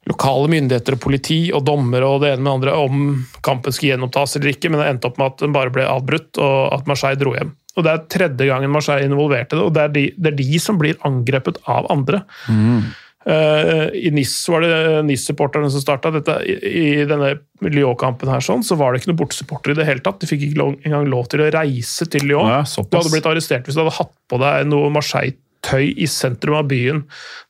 lokale 0.08 0.48
myndigheter 0.50 0.96
og 0.96 1.02
politi 1.04 1.40
og 1.54 1.62
dommere 1.66 2.08
og 2.08 2.24
det 2.24 2.32
ene 2.32 2.42
med 2.42 2.50
det 2.50 2.72
andre 2.72 2.78
om 2.88 3.02
kampen 3.46 3.74
skulle 3.74 3.92
gjenopptas 3.92 4.34
eller 4.38 4.50
ikke, 4.54 4.72
men 4.72 4.82
det 4.82 4.88
endte 4.90 5.10
opp 5.10 5.20
med 5.20 5.28
at 5.30 5.44
den 5.44 5.54
bare 5.54 5.74
ble 5.74 5.84
avbrutt 5.86 6.40
og 6.42 6.56
at 6.74 6.88
Marseille 6.90 7.20
dro 7.20 7.36
hjem. 7.36 7.52
Og 7.76 7.86
Det 7.86 7.92
er 7.92 8.02
tredje 8.12 8.48
gangen 8.50 8.72
Marseille 8.72 9.06
involverte 9.08 9.56
det, 9.56 9.62
og 9.64 9.76
det 9.76 9.84
er 9.84 9.94
de, 9.94 10.02
det 10.18 10.32
er 10.32 10.40
de 10.40 10.58
som 10.60 10.80
blir 10.80 10.98
angrepet 11.08 11.60
av 11.70 11.86
andre. 11.92 12.24
Eh, 12.50 12.90
I 13.22 14.10
NIS 14.10 14.34
var 14.50 14.64
det 14.64 14.76
NIS-supporterne 15.06 15.68
som 15.70 15.82
starta 15.82 16.10
dette. 16.10 16.34
I, 16.42 17.04
denne 17.06 17.36
Lyon-kampen 17.62 18.30
her 18.32 18.42
sånn, 18.42 18.64
så 18.66 18.74
var 18.80 18.92
det 18.92 19.02
ikke 19.02 19.12
noen 19.12 19.20
bortesupportere 19.20 19.76
i 19.76 19.78
det 19.78 19.86
hele 19.86 20.02
tatt. 20.02 20.18
De 20.22 20.30
fikk 20.30 20.48
ikke 20.48 20.66
engang 20.82 21.06
lov 21.10 21.28
til 21.30 21.44
å 21.44 21.50
reise 21.54 22.08
til 22.10 22.26
Lyon. 22.26 22.50
Ja, 22.50 22.62
du 22.66 22.98
hadde 22.98 23.12
blitt 23.14 23.28
arrestert 23.30 23.68
hvis 23.68 23.78
du 23.78 23.84
hadde 23.84 23.94
hatt 24.00 24.14
på 24.30 24.40
deg 24.42 24.66
noe 24.70 24.90
Marseille-tøy 24.96 25.92
i 25.92 26.08
sentrum 26.10 26.58
av 26.58 26.66
byen 26.72 27.04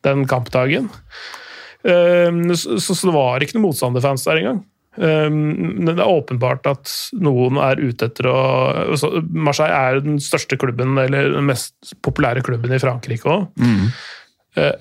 den 0.04 0.26
kampdagen. 0.28 0.90
Um, 1.82 2.44
så, 2.54 2.78
så 2.78 2.94
det 3.08 3.16
var 3.16 3.42
ikke 3.42 3.58
noen 3.58 3.70
motstanderfans 3.70 4.28
der 4.28 4.42
engang. 4.42 4.62
Um, 4.92 5.36
men 5.80 5.94
det 5.94 6.02
er 6.02 6.10
åpenbart 6.10 6.66
at 6.68 6.90
noen 7.16 7.56
er 7.64 7.80
ute 7.80 8.10
etter 8.10 8.28
å 8.28 8.40
altså, 8.92 9.08
Marseille 9.32 9.72
er 9.72 10.02
den 10.04 10.18
største 10.20 10.58
klubben, 10.60 10.98
eller 11.00 11.32
den 11.32 11.48
mest 11.48 11.94
populære 12.04 12.44
klubben 12.44 12.74
i 12.76 12.80
Frankrike 12.82 13.30
òg. 13.32 13.46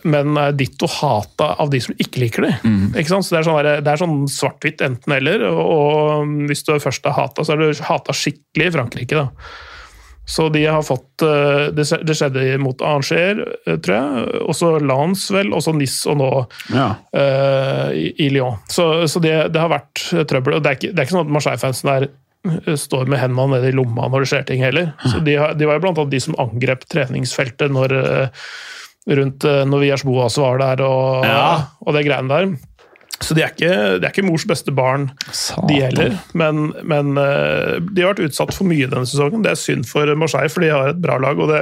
Men 0.03 0.35
er 0.35 0.51
ditto 0.59 0.87
hata 0.91 1.53
av 1.63 1.69
de 1.71 1.79
som 1.79 1.95
ikke 1.95 2.19
liker 2.25 2.43
dem. 2.49 2.91
Ikke 2.91 3.07
sant? 3.13 3.23
Så 3.23 3.37
det 3.37 3.39
er 3.39 3.47
sånn, 3.47 3.83
det 3.85 3.97
sånn 4.01 4.17
svart-hvitt 4.27 4.83
enten-eller. 4.83 5.45
Og, 5.47 5.61
og 5.71 6.31
hvis 6.49 6.65
du 6.67 6.73
først 6.83 7.07
er 7.07 7.15
hata, 7.15 7.45
så 7.47 7.55
er 7.55 7.61
du 7.63 7.83
hata 7.87 8.15
skikkelig 8.15 8.67
i 8.67 8.73
Frankrike. 8.75 9.21
da. 9.21 9.29
Så 10.31 10.49
de 10.53 10.61
har 10.69 10.83
fått 10.85 11.23
eh, 11.25 11.71
Det 11.73 12.13
skjedde 12.15 12.43
mot 12.61 12.81
Angers, 12.85 13.11
eh, 13.11 13.77
tror 13.83 13.95
jeg. 13.95 14.25
Også 14.53 14.73
Lance, 14.79 15.31
vel. 15.33 15.49
Også 15.57 15.73
Nis, 15.75 15.97
og 16.07 16.19
nå 16.21 16.29
Ja. 16.75 16.89
uh, 17.15 17.89
i, 17.95 18.11
i 18.25 18.29
Lyon. 18.31 18.59
Så, 18.69 19.07
så 19.11 19.19
det, 19.23 19.33
det 19.51 19.59
har 19.63 19.71
vært 19.73 20.03
eh, 20.13 20.23
trøbbel. 20.29 20.59
og 20.59 20.63
Det 20.63 20.69
er 20.71 20.77
ikke, 20.79 20.91
det 20.93 20.99
er 21.01 21.07
ikke 21.09 21.17
sånn 21.17 21.25
at 21.25 21.33
Marseille-fansen 21.35 21.89
der 21.91 22.05
eh, 22.11 22.75
står 22.79 23.09
med 23.11 23.19
hendene 23.23 23.57
nede 23.57 23.71
i 23.73 23.75
lomma 23.75 24.07
når 24.11 24.23
det 24.23 24.31
skjer 24.31 24.45
ting 24.51 24.63
heller. 24.63 24.91
Så 25.07 25.23
de, 25.25 25.35
har, 25.41 25.55
de 25.57 25.67
var 25.67 25.79
jo 25.79 25.85
blant 25.87 26.03
annet 26.03 26.13
de 26.15 26.21
som 26.27 26.37
angrep 26.43 26.85
treningsfeltet 26.91 27.73
når, 27.73 27.97
eh, 27.97 28.45
rundt 29.09 29.45
eh, 29.49 29.63
når 29.65 29.79
Vias 29.85 30.03
Boas 30.05 30.35
var 30.37 30.59
der 30.61 30.83
og, 30.85 31.23
Ja. 31.25 31.47
og 31.81 31.93
det 31.97 32.05
greiene 32.05 32.29
der. 32.29 32.51
Så 33.21 33.35
de 33.37 33.43
er 33.45 33.51
ikke, 33.53 33.69
det 34.01 34.07
er 34.07 34.09
ikke 34.15 34.23
mors 34.25 34.47
beste 34.49 34.71
barn, 34.73 35.03
de 35.69 35.75
heller. 35.77 36.15
Men, 36.33 36.71
men 36.89 37.11
eh, 37.21 37.75
de 37.93 38.01
har 38.01 38.15
vært 38.15 38.23
utsatt 38.31 38.53
for 38.57 38.65
mye 38.65 38.87
denne 38.89 39.05
sesongen. 39.05 39.43
Det 39.45 39.51
er 39.51 39.59
synd 39.61 39.85
for 39.85 40.09
Marseille, 40.17 40.49
for 40.49 40.65
de 40.65 40.71
har 40.73 40.89
et 40.89 41.01
bra 41.03 41.19
lag. 41.21 41.37
og 41.37 41.51
Det, 41.53 41.59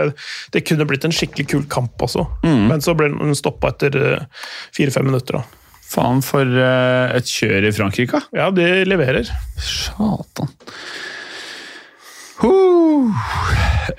det 0.55 0.61
kunne 0.69 0.87
blitt 0.87 1.03
en 1.03 1.11
skikkelig 1.11 1.47
kul 1.51 1.65
kamp 1.67 1.99
også. 2.07 2.23
Men 2.47 2.79
så 2.85 2.95
ble 2.95 3.09
den 3.11 3.35
stoppa 3.35 3.73
etter 3.73 3.97
eh, 3.99 4.23
fire-fem 4.77 5.09
minutter. 5.11 5.41
da. 5.41 5.43
Faen 5.89 6.21
for 6.23 6.45
et 6.45 7.25
kjør 7.27 7.65
i 7.67 7.71
Frankrike. 7.75 8.19
Ja, 8.37 8.51
de 8.55 8.69
leverer. 8.87 9.27
Satan. 9.59 10.51
Huh. 12.39 13.11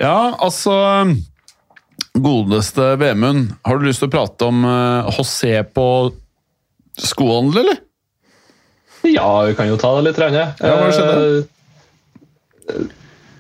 Ja, 0.01 0.33
altså 0.41 0.73
Godeste 2.19 2.97
Vemund, 2.99 3.53
har 3.65 3.79
du 3.79 3.87
lyst 3.87 4.03
til 4.03 4.11
å 4.11 4.13
prate 4.13 4.49
om 4.49 4.65
uh, 4.67 5.11
José 5.15 5.61
på 5.63 5.87
skohandel, 6.99 7.63
eller? 7.63 7.79
Ja, 9.07 9.43
vi 9.47 9.55
kan 9.57 9.71
jo 9.71 9.79
ta 9.81 9.95
det 9.97 10.11
litt. 10.11 10.19
Rene. 10.21 10.51
Ja, 10.61 10.75
hva 10.77 10.91
skjedde? 10.93 11.47
Eh, 12.69 12.89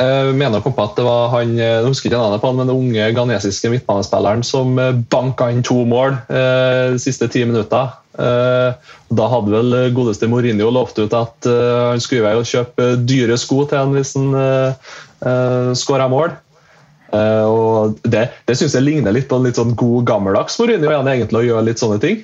Jeg 0.01 0.37
mener 0.41 0.62
på 0.64 0.73
at 0.81 0.95
det 0.97 1.05
var 1.05 1.29
han 1.35 1.51
jeg 1.59 1.85
husker 1.85 2.09
ikke 2.09 2.21
navnet 2.23 2.41
på 2.41 2.49
han, 2.49 2.57
men 2.57 2.71
den 2.71 2.79
unge 2.79 3.11
ghanesiske 3.12 3.68
midtbanespilleren 3.75 4.45
som 4.47 4.79
eh, 4.81 4.95
banka 5.12 5.51
inn 5.53 5.61
to 5.66 5.83
mål 5.85 6.16
eh, 6.33 6.95
de 6.95 7.03
siste 7.03 7.29
ti 7.29 7.45
minutter. 7.45 7.93
Eh, 8.16 8.95
Da 9.11 9.27
hadde 9.29 9.53
vel 9.53 9.77
godeste 9.93 10.29
Mourinho 10.31 10.71
lovt 10.73 11.03
ut 11.03 11.12
at 11.18 11.51
eh, 11.51 11.91
han 11.91 12.01
skulle 12.01 12.33
og 12.39 12.49
kjøpe 12.49 12.95
dyre 13.05 13.37
sko 13.41 13.66
til 13.68 13.83
han 13.83 13.93
hvis 13.97 14.14
han 14.16 14.33
uh, 14.33 15.75
skåra 15.77 16.09
mål. 16.09 16.33
Eh, 17.11 17.47
og 17.47 17.99
Det, 18.07 18.29
det 18.47 18.57
syns 18.59 18.77
jeg 18.77 18.87
ligner 18.87 19.15
litt 19.15 19.29
på 19.31 19.39
en 19.39 19.47
litt 19.49 19.59
sånn 19.59 19.75
god, 19.79 20.05
gammeldags 20.09 20.59
Mourinho 20.61 20.91
igjen, 20.91 21.11
egentlig, 21.11 21.43
å 21.43 21.49
gjøre 21.49 21.67
litt 21.71 21.83
sånne 21.83 22.01
ting. 22.03 22.23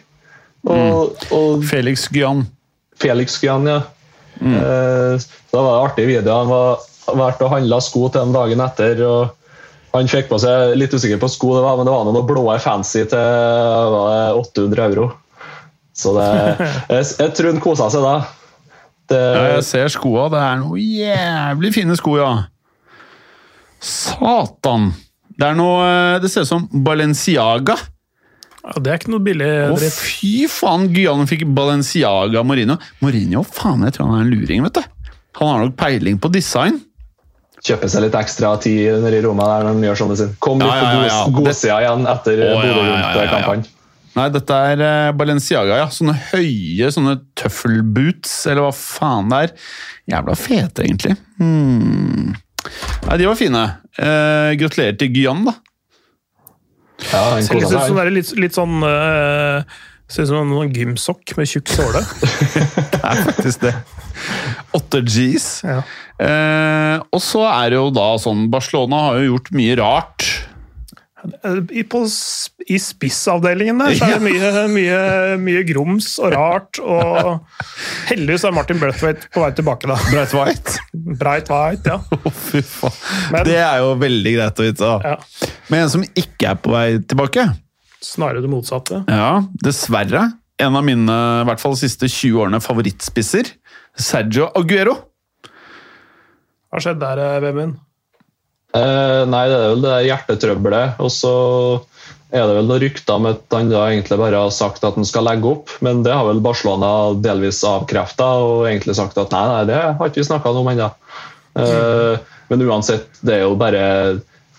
Og, 0.66 1.26
og 1.34 1.64
Felix 1.66 2.08
Guyan. 2.10 2.44
Felix 2.98 3.38
Guyan, 3.42 3.66
ja. 3.70 3.80
Mm. 4.40 4.56
Uh, 4.58 5.16
det 5.16 5.56
var 5.56 5.66
en 5.70 5.86
artig 5.86 6.06
video. 6.10 6.32
Han 6.34 6.50
var 6.50 6.86
vært 7.14 7.42
og 7.44 7.52
handla 7.54 7.80
sko 7.84 8.08
til 8.08 8.24
den 8.24 8.34
dagen 8.34 8.62
etter. 8.64 9.02
og 9.06 9.94
Han 9.94 10.10
fikk 10.10 10.30
på 10.30 10.40
seg 10.42 10.74
litt 10.78 10.94
usikker 10.94 11.20
på 11.22 11.30
sko, 11.30 11.54
det 11.56 11.62
var, 11.64 11.78
men 11.78 11.88
det 11.88 11.94
var 11.94 12.08
noen 12.08 12.26
blå 12.28 12.48
fancy 12.62 13.04
til 13.06 13.20
var 13.94 14.10
det 14.10 14.24
800 14.42 14.88
euro. 14.90 15.12
Så 15.96 16.12
det, 16.16 16.26
jeg, 16.96 17.06
jeg 17.22 17.36
tror 17.38 17.52
han 17.54 17.62
kosa 17.64 17.88
seg 17.92 18.04
da. 18.04 18.16
Det, 19.06 19.22
Ja, 19.22 19.46
jeg 19.54 19.64
ser 19.68 19.92
skoa. 19.94 20.26
Det 20.32 20.42
er 20.42 20.60
noen 20.64 20.82
jævlig 20.82 21.72
fine 21.76 21.96
sko, 21.98 22.18
ja. 22.18 22.30
Satan! 23.80 24.90
Det 25.36 25.44
er 25.50 25.56
noe 25.58 25.82
eh, 25.84 26.16
Det 26.22 26.30
ser 26.32 26.46
ut 26.46 26.48
som 26.48 26.64
Balenciaga. 26.72 27.76
Ja, 28.66 28.80
det 28.82 28.90
er 28.90 28.98
ikke 28.98 29.12
noe 29.12 29.22
billig 29.22 29.50
Å, 29.70 29.76
fy 29.94 30.46
faen! 30.50 30.88
Guyane 30.94 31.26
fikk 31.30 31.44
Balenciaga 31.54 32.42
Mourinho. 32.46 32.78
Mourinho, 33.04 33.44
faen, 33.46 33.84
jeg 33.86 33.94
tror 33.98 34.08
han 34.10 34.18
er 34.22 34.26
en 34.26 34.32
luring, 34.32 34.64
vet 34.66 34.80
du. 34.80 35.12
Han 35.38 35.50
har 35.52 35.64
nok 35.66 35.76
peiling 35.78 36.16
på 36.18 36.30
design. 36.34 36.80
kjøper 37.66 37.90
seg 37.92 38.04
litt 38.06 38.14
ekstra 38.18 38.54
tid 38.62 39.02
nede 39.04 39.18
i 39.20 39.22
Roma 39.24 39.46
der 39.50 39.64
når 39.66 39.74
han 39.74 39.84
gjør 39.86 39.98
sånne 40.00 40.16
sine. 40.18 40.34
Kom 40.42 40.60
litt 40.62 40.70
Ja, 40.72 40.76
ja, 40.80 40.92
ja, 40.96 41.06
ja. 41.10 41.20
på 41.28 41.34
god- 41.36 41.48
godsida 41.50 41.76
igjen 41.84 42.06
etter 42.10 42.40
Å, 42.40 42.46
ja, 42.48 42.54
Bodø 42.56 42.68
ja, 42.72 42.76
ja, 42.76 42.86
ja, 42.86 42.96
ja. 42.96 43.12
Glimt-kampanje. 43.16 43.72
Nei, 44.16 44.26
dette 44.32 44.58
er 44.72 44.82
eh, 44.86 45.10
Balenciaga, 45.12 45.76
ja. 45.82 45.86
Sånne 45.92 46.14
høye 46.32 46.88
sånne 46.94 47.18
tøffelboots, 47.36 48.32
eller 48.48 48.64
hva 48.64 48.72
faen 48.72 49.28
det 49.34 49.40
er. 49.44 49.54
Jævla 50.14 50.36
fete, 50.40 50.86
egentlig. 50.88 51.16
Hmm. 51.36 52.32
Nei, 53.06 53.18
de 53.20 53.28
var 53.28 53.38
fine. 53.38 53.62
Eh, 53.96 54.52
gratulerer 54.60 54.98
til 55.00 55.12
Gyan, 55.14 55.44
da. 55.48 55.56
Ja, 57.10 57.22
han 57.34 57.44
Ser 57.44 57.60
litt 57.60 57.68
ut 57.68 57.76
som 57.76 57.98
det 57.98 58.06
er 58.06 58.14
litt, 58.14 58.30
litt 58.40 58.56
sånn 58.56 58.80
uh, 58.80 59.76
Ser 60.08 60.24
ut 60.24 60.30
som 60.30 60.52
en 60.62 60.72
gymsokk 60.72 61.34
med 61.36 61.50
tjukk 61.50 61.72
såle. 61.74 62.00
Det 62.94 63.02
er 63.02 63.22
faktisk 63.26 63.64
det. 63.66 63.72
8 64.76 65.00
Gs. 65.02 65.46
Ja. 65.66 65.80
Eh, 66.16 66.96
og 67.12 67.20
så 67.20 67.42
er 67.50 67.72
det 67.72 67.80
jo 67.80 67.88
da 67.92 68.06
sånn 68.20 68.46
Barcelona 68.52 69.02
har 69.08 69.18
jo 69.20 69.34
gjort 69.34 69.50
mye 69.58 69.76
rart. 69.80 70.28
På, 71.90 72.00
I 72.70 72.78
spissavdelingen 72.82 73.78
der 73.82 73.94
så 73.98 74.08
er 74.08 74.18
det 74.18 74.24
mye, 74.26 74.50
mye, 74.72 75.00
mye 75.42 75.62
grums 75.68 76.12
og 76.22 76.32
rart. 76.34 76.80
Og 76.82 77.42
heldigvis 78.10 78.44
er 78.48 78.54
Martin 78.56 78.80
Braithwaite 78.82 79.28
på 79.34 79.42
vei 79.44 79.50
tilbake, 79.58 79.90
da. 79.90 79.96
Bright 80.92 81.50
White, 81.52 81.92
ja. 81.92 81.98
Å, 82.16 82.32
fy 82.32 82.62
faen. 82.66 82.98
Men- 83.34 83.46
det 83.48 83.58
er 83.62 83.82
jo 83.84 83.94
veldig 84.00 84.34
greit 84.38 84.62
å 84.62 84.66
vite. 84.68 84.80
da. 84.94 85.14
ja. 85.16 85.50
Men 85.70 85.84
en 85.86 85.92
som 85.96 86.04
ikke 86.14 86.52
er 86.54 86.60
på 86.62 86.70
vei 86.74 86.88
tilbake 87.02 87.48
Snarere 88.06 88.42
det 88.44 88.50
motsatte. 88.52 89.00
Ja, 89.10 89.40
dessverre. 89.64 90.26
En 90.62 90.76
av 90.78 90.84
mine, 90.86 91.10
i 91.42 91.46
hvert 91.48 91.60
fall 91.60 91.72
de 91.74 91.80
siste 91.80 92.06
20 92.12 92.36
årene, 92.44 92.60
favorittspisser. 92.62 93.48
Sergio 93.98 94.46
Aguero. 94.54 94.94
Hva 96.70 96.82
skjedde 96.84 97.00
der, 97.02 97.22
eh, 97.24 97.40
Vemund? 97.42 97.78
Eh, 98.76 99.22
nei, 99.30 99.44
det 99.48 99.56
er 99.56 99.72
vel 99.72 99.84
det 99.84 99.96
hjertetrøbbelet. 100.10 101.00
Og 101.02 101.12
så 101.12 101.32
er 102.34 102.42
det 102.42 102.56
vel 102.58 102.68
noen 102.68 102.82
rykter 102.82 103.18
om 103.18 103.28
at 103.30 103.54
han 103.54 103.70
da 103.70 103.86
egentlig 103.88 104.18
bare 104.20 104.44
har 104.46 104.54
sagt 104.54 104.84
at 104.84 104.98
han 104.98 105.06
skal 105.08 105.28
legge 105.28 105.48
opp, 105.48 105.72
men 105.84 106.02
det 106.06 106.14
har 106.14 106.26
vel 106.28 106.42
Barcelona 106.44 107.14
delvis 107.22 107.62
avkrefta 107.66 108.30
og 108.42 108.66
egentlig 108.66 108.96
sagt 108.98 109.18
at 109.20 109.34
nei, 109.34 109.44
nei, 109.52 109.66
det 109.70 109.82
har 109.84 110.10
ikke 110.10 110.22
vi 110.22 110.30
snakka 110.30 110.54
om 110.54 110.72
ennå. 110.72 110.90
Eh, 111.56 112.32
men 112.50 112.64
uansett, 112.66 113.08
det 113.24 113.38
er 113.38 113.46
jo 113.46 113.54
bare 113.58 113.84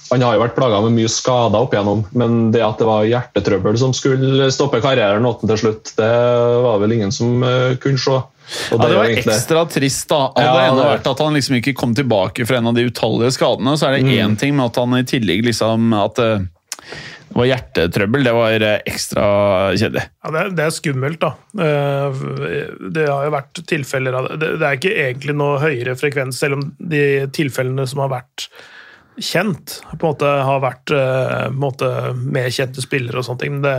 Han 0.08 0.24
har 0.24 0.34
jo 0.34 0.42
vært 0.42 0.56
plaga 0.56 0.80
med 0.86 0.96
mye 0.96 1.10
skader 1.12 1.66
opp 1.66 1.74
igjennom, 1.76 2.06
men 2.16 2.48
det 2.56 2.62
at 2.64 2.80
det 2.80 2.88
var 2.88 3.04
hjertetrøbbel 3.10 3.76
som 3.78 3.92
skulle 3.96 4.48
stoppe 4.56 4.80
karrieren 4.80 5.28
til 5.44 5.60
slutt, 5.60 5.92
det 6.00 6.12
var 6.64 6.80
vel 6.80 6.96
ingen 6.96 7.12
som 7.12 7.44
eh, 7.44 7.76
kunne 7.84 8.00
se. 8.00 8.16
Og 8.72 8.80
Ja, 8.80 8.88
det 8.88 8.96
var 8.98 9.10
ekstra 9.12 9.34
ekstra 9.36 9.66
trist, 9.74 10.08
da. 10.12 10.22
Hadde 10.38 10.46
Ja, 10.64 10.70
det 10.78 10.86
vært 10.94 11.10
at 11.12 11.20
han 11.26 11.34
liksom 11.36 11.58
ikke 11.60 11.74
kom 11.76 11.94
tilbake 11.98 12.46
fra 12.48 12.58
en 12.62 12.68
av 12.72 12.78
de 12.78 12.86
utallige 12.88 13.34
skadene, 13.36 13.74
så 13.78 13.90
er 13.90 13.98
det 14.00 14.16
én 14.22 14.38
ting 14.40 14.56
med 14.56 14.70
at 14.72 14.80
han 14.80 14.96
i 14.96 15.04
tillegg 15.04 15.44
liksom 15.50 15.92
At 15.98 16.20
eh, 16.24 16.46
det 17.28 17.36
var 17.36 17.50
hjertetrøbbel. 17.50 18.24
Det 18.24 18.32
var 18.34 18.64
eh, 18.64 18.78
ekstra 18.88 19.26
kjedelig. 19.76 20.06
Ja, 20.24 20.32
det, 20.32 20.40
er- 20.46 20.54
det 20.56 20.64
er 20.64 20.72
skummelt, 20.78 21.20
da. 21.20 21.34
Eh, 21.60 22.22
Det 22.96 23.04
har 23.10 23.28
jo 23.28 23.34
vært 23.36 23.62
tilfeller 23.68 24.16
av 24.16 24.30
det. 24.30 24.38
Det 24.40 24.54
det 24.62 24.70
er 24.70 24.80
ikke 24.80 24.96
egentlig 25.10 25.36
noe 25.36 25.60
høyere 25.62 25.98
frekvens, 26.00 26.40
selv 26.40 26.58
om 26.62 26.64
de 26.80 27.04
tilfellene 27.36 27.86
som 27.92 28.00
har 28.06 28.14
vært 28.16 28.48
kjent, 29.20 29.80
på 29.92 29.98
en 29.98 30.12
måte 30.14 30.32
har 30.48 30.60
vært 30.62 30.86
på 30.94 30.98
en 31.52 31.60
måte 31.60 31.88
med 32.16 32.52
kjente 32.54 32.84
spillere 32.86 33.18
og 33.20 33.26
sånne 33.28 33.42
ting. 33.44 33.56
Men 33.58 33.66
det, 33.66 33.76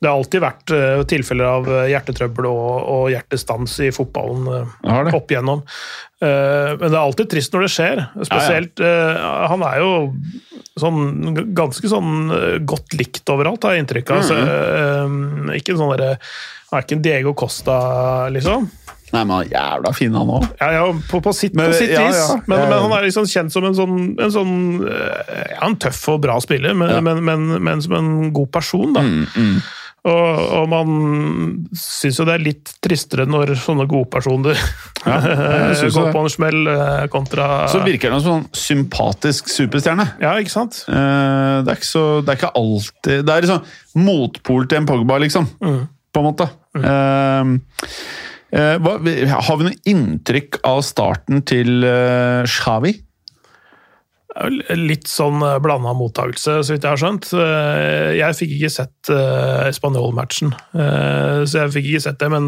det 0.00 0.08
har 0.08 0.16
alltid 0.16 0.40
vært 0.40 0.72
eh, 0.72 1.02
tilfeller 1.10 1.44
av 1.44 1.66
hjertetrøbbel 1.90 2.46
og, 2.48 2.76
og 2.88 3.02
hjertestans 3.12 3.74
i 3.84 3.90
fotballen 3.92 4.46
eh, 4.54 5.10
opp 5.18 5.30
igjennom. 5.34 5.60
Eh, 6.24 6.70
Men 6.80 6.86
det 6.86 6.94
er 6.96 7.02
alltid 7.02 7.28
trist 7.34 7.52
når 7.52 7.66
det 7.66 7.72
skjer. 7.74 8.00
Spesielt 8.24 8.80
eh, 8.80 9.20
Han 9.52 9.64
er 9.68 9.82
jo 9.82 9.90
sånn 10.80 11.52
ganske 11.56 11.90
sånn 11.92 12.30
eh, 12.32 12.56
godt 12.64 12.96
likt 12.96 13.28
overalt, 13.32 13.64
har 13.68 13.76
jeg 13.76 13.84
inntrykk 13.84 14.14
av. 14.16 14.24
Så, 14.24 14.38
eh, 14.40 15.58
ikke 15.60 15.76
sånn 15.76 15.92
derre 15.96 16.14
Han 16.70 16.78
er 16.80 16.84
ikke 16.86 16.96
en 16.96 17.04
Diego 17.04 17.32
Costa, 17.36 17.76
liksom. 18.32 18.70
Nei, 19.10 19.24
men 19.26 19.32
han 19.34 19.40
er 19.42 19.48
jævla 19.56 19.90
fin, 19.98 20.14
han 20.14 20.28
òg. 20.30 20.44
Ja, 20.60 20.68
ja 20.76 20.82
på, 21.10 21.18
på 21.24 21.32
sitt, 21.34 21.56
Men- 21.58 21.72
på 21.72 21.80
sitt 21.80 21.90
ja, 21.90 22.04
vis. 22.06 22.20
ja. 22.30 22.36
Men, 22.46 22.60
men 22.70 22.76
han 22.86 22.92
er 22.94 23.08
liksom 23.08 23.26
kjent 23.26 23.50
som 23.52 23.64
en 23.66 23.74
sånn, 23.74 23.96
en 24.22 24.30
sånn 24.32 24.52
eh, 24.86 25.56
Ja, 25.56 25.64
en 25.66 25.74
tøff 25.82 26.04
og 26.12 26.20
bra 26.22 26.36
spiller, 26.40 26.72
men, 26.78 26.92
Ja. 26.94 27.00
men, 27.04 27.20
men, 27.26 27.48
men 27.66 27.82
som 27.82 27.96
en 27.98 28.12
god 28.32 28.52
person, 28.54 28.92
da. 28.94 29.02
Mm, 29.02 29.58
Og, 30.08 30.38
og 30.56 30.68
man 30.72 30.92
syns 31.76 32.16
jo 32.16 32.24
det 32.24 32.38
er 32.38 32.44
litt 32.44 32.70
tristere 32.80 33.26
når 33.28 33.52
sånne 33.60 33.84
gode 33.90 34.08
personer 34.08 34.56
jeg 34.56 35.90
går 35.96 36.08
på 36.14 36.22
en 36.22 36.32
smell 36.32 36.70
eh, 36.72 37.04
kontra 37.12 37.66
Så 37.68 37.82
virker 37.84 38.14
han 38.14 38.22
som 38.24 38.38
en 38.38 38.46
sånn 38.46 38.62
sympatisk 38.62 39.50
superstjerne. 39.52 40.06
Ja, 40.22 40.32
ikke 40.40 40.54
sant? 40.54 40.82
Eh, 40.88 41.60
Det 41.60 41.74
er 41.74 41.76
ikke, 41.76 41.90
så, 41.90 42.04
det 42.24 42.32
er 42.32 42.40
ikke 42.40 42.52
alltid 42.62 43.28
Det 43.28 43.34
er 43.34 43.46
liksom 43.46 44.00
motpol 44.06 44.66
til 44.70 44.80
en 44.80 44.88
Pogba, 44.88 45.20
liksom. 45.20 45.50
På 45.60 46.22
en 46.22 46.26
måte. 46.26 46.46
Mm. 46.74 47.60
Uh, 48.50 48.76
hva, 48.82 48.96
har 49.46 49.58
vi 49.60 49.66
noe 49.68 49.78
inntrykk 49.86 50.58
av 50.66 50.80
starten 50.82 51.44
til 51.46 51.84
uh, 51.86 52.42
Xavi? 52.50 52.96
Litt 54.78 55.08
sånn 55.10 55.40
blanda 55.60 55.90
mottakelse, 55.98 56.60
så 56.62 56.70
vidt 56.76 56.84
jeg 56.86 56.92
har 56.92 57.00
skjønt. 57.02 57.26
Eh, 57.34 58.12
Jeg 58.20 58.36
fikk 58.38 58.52
ikke 58.60 58.70
sett 58.70 59.10
uh, 59.10 59.66
Spanjol-matchen, 59.74 60.52
eh, 60.78 61.40
så 61.50 61.64
jeg 61.64 61.72
fikk 61.74 61.88
ikke 61.90 62.02
sett 62.04 62.20
det. 62.22 62.28
Men 62.30 62.46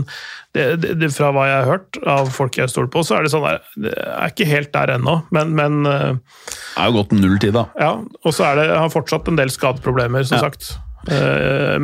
det, 0.54 0.66
det, 1.00 1.08
fra 1.16 1.32
hva 1.34 1.48
jeg 1.50 1.56
har 1.58 1.70
hørt 1.72 1.98
av 2.06 2.30
folk 2.30 2.56
jeg 2.60 2.70
stoler 2.70 2.90
på, 2.94 3.02
så 3.02 3.16
er 3.18 3.26
det 3.26 3.32
sånn 3.34 3.46
der 3.48 3.58
Det 3.88 3.94
er 3.98 4.30
ikke 4.30 4.46
helt 4.52 4.70
der 4.76 4.94
ennå, 4.94 5.16
men, 5.34 5.54
men 5.58 5.80
eh, 5.90 6.12
Det 6.46 6.84
er 6.84 6.92
jo 6.92 6.96
gått 7.00 7.16
null 7.18 7.38
tid, 7.42 7.56
da. 7.58 7.66
ja. 7.82 7.92
Og 8.22 8.30
så 8.36 8.46
er 8.52 8.60
det 8.62 8.68
har 8.78 8.92
fortsatt 8.94 9.32
en 9.32 9.40
del 9.42 9.50
skadeproblemer, 9.50 10.22
som 10.28 10.38
Ja. 10.38 10.46
sagt. 10.46 10.76
Eh, 11.10 11.82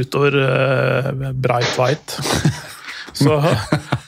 utover 0.00 0.34
Bright 1.38 1.78
White. 1.78 2.18
Så, 3.12 3.38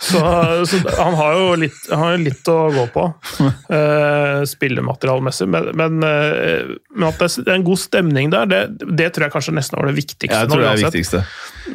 så, 0.00 0.20
så 0.68 0.78
han 0.98 1.14
har 1.18 1.34
jo 1.38 1.46
litt, 1.60 1.78
har 1.90 2.18
litt 2.20 2.48
å 2.50 2.56
gå 2.74 2.84
på, 2.94 3.04
uh, 3.40 4.42
spillematerialmessig. 4.48 5.48
Men, 5.50 5.70
men, 5.78 5.96
eh, 6.06 6.74
men 6.94 7.08
at 7.08 7.20
det 7.20 7.46
er 7.48 7.56
en 7.58 7.66
god 7.66 7.80
stemning 7.80 8.30
der, 8.32 8.46
det, 8.50 8.60
det 8.96 9.10
tror 9.14 9.26
jeg 9.26 9.34
kanskje 9.34 9.54
nesten 9.56 9.80
var 9.80 9.90
det 9.90 9.96
viktigste. 9.98 10.36
Jeg 10.36 10.50
tror 10.50 10.64
det 10.64 10.70
er 10.72 10.82
viktigste. 10.84 11.22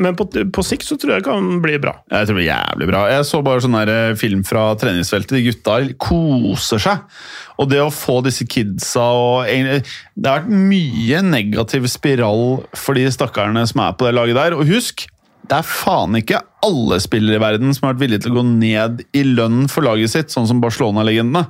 Men 0.02 0.18
på, 0.20 0.28
på 0.28 0.66
sikt 0.66 0.88
så 0.88 0.98
tror 1.00 1.16
jeg 1.16 1.24
det 1.24 1.30
kan 1.30 1.60
bli 1.64 1.78
bra. 1.82 1.96
Jeg 2.12 2.28
tror 2.28 2.36
det 2.36 2.40
blir 2.42 2.50
jævlig 2.50 2.90
bra. 2.92 3.04
Jeg 3.14 3.28
så 3.30 3.42
bare 3.46 3.64
sånn 3.66 3.80
eh, 3.84 4.14
film 4.20 4.44
fra 4.48 4.68
treningsfeltet. 4.80 5.36
De 5.38 5.44
gutta 5.50 5.78
koser 6.02 6.82
seg. 6.86 7.04
Og 7.62 7.70
det 7.72 7.80
å 7.84 7.92
få 7.94 8.20
disse 8.26 8.44
kidsa 8.52 9.06
og 9.16 9.46
egentlig- 9.48 9.86
Det 10.16 10.30
har 10.32 10.42
vært 10.42 10.50
mye 10.72 11.22
negativ 11.24 11.88
spiral 11.92 12.66
for 12.76 12.96
de 12.98 13.06
stakkarene 13.12 13.66
som 13.68 13.82
er 13.86 13.94
på 13.94 14.06
det 14.08 14.16
laget 14.16 14.36
der. 14.36 14.56
Og 14.58 14.68
husk, 14.68 15.08
det 15.50 15.58
er 15.60 15.68
faen 15.68 16.16
ikke 16.20 16.40
alle 16.66 16.98
spillere 17.04 17.38
i 17.38 17.42
verden 17.44 17.74
som 17.76 17.86
har 17.86 17.94
vært 17.94 18.02
villige 18.02 18.24
til 18.26 18.34
å 18.34 18.38
gå 18.40 18.44
ned 18.48 19.04
i 19.14 19.22
lønn 19.28 19.68
for 19.70 19.86
laget 19.86 20.10
sitt, 20.16 20.34
sånn 20.34 20.48
som 20.50 20.62
Barcelona-legendene. 20.64 21.46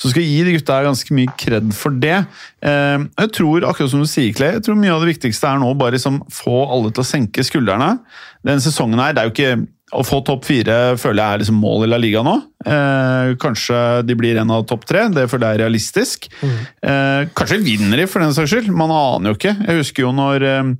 Så 0.00 0.08
skal 0.12 0.22
jeg 0.24 0.32
gi 0.32 0.44
de 0.48 0.54
gutta 0.56 0.78
her 0.78 0.88
ganske 0.88 1.12
mye 1.18 1.34
kred 1.36 1.70
for 1.76 1.92
det. 2.00 2.18
Eh, 2.64 2.98
Jeg 3.20 3.32
tror, 3.36 3.66
akkurat 3.68 3.92
som 3.92 4.00
du 4.00 4.08
sier, 4.08 4.32
Clay, 4.36 4.54
jeg 4.56 4.64
tror 4.64 4.80
mye 4.80 4.94
av 4.96 5.04
det 5.04 5.12
viktigste 5.14 5.50
er 5.50 5.60
nå 5.60 5.74
bare 5.76 5.98
liksom 5.98 6.22
få 6.32 6.62
alle 6.72 6.90
til 6.96 7.04
å 7.04 7.08
senke 7.12 7.44
skuldrene. 7.44 7.98
Denne 8.46 8.64
sesongen 8.64 9.02
her, 9.02 9.12
det 9.12 9.22
er 9.22 9.28
jo 9.28 9.34
ikke 9.36 9.66
å 9.94 10.02
få 10.02 10.18
topp 10.26 10.42
fire 10.48 10.96
føler 10.98 11.20
jeg 11.22 11.32
er 11.36 11.40
liksom 11.44 11.58
mål 11.62 11.84
i 11.84 11.88
La 11.92 11.98
Liga 12.02 12.22
nå. 12.26 12.32
Eh, 12.66 13.34
kanskje 13.38 14.02
de 14.08 14.16
blir 14.18 14.40
en 14.40 14.50
av 14.50 14.64
topp 14.66 14.82
tre, 14.88 15.04
det 15.14 15.28
føler 15.30 15.46
jeg 15.52 15.58
er 15.60 15.62
realistisk. 15.62 16.26
Eh, 16.42 17.28
kanskje 17.38 17.60
vinner 17.62 18.00
de, 18.02 18.06
for 18.10 18.24
den 18.24 18.34
saks 18.34 18.50
skyld. 18.50 18.72
Man 18.74 18.90
aner 18.90 19.30
jo 19.30 19.36
ikke. 19.38 19.52
Jeg 19.68 19.82
husker 19.84 20.06
jo 20.08 20.14
når 20.16 20.42
eh, 20.48 20.72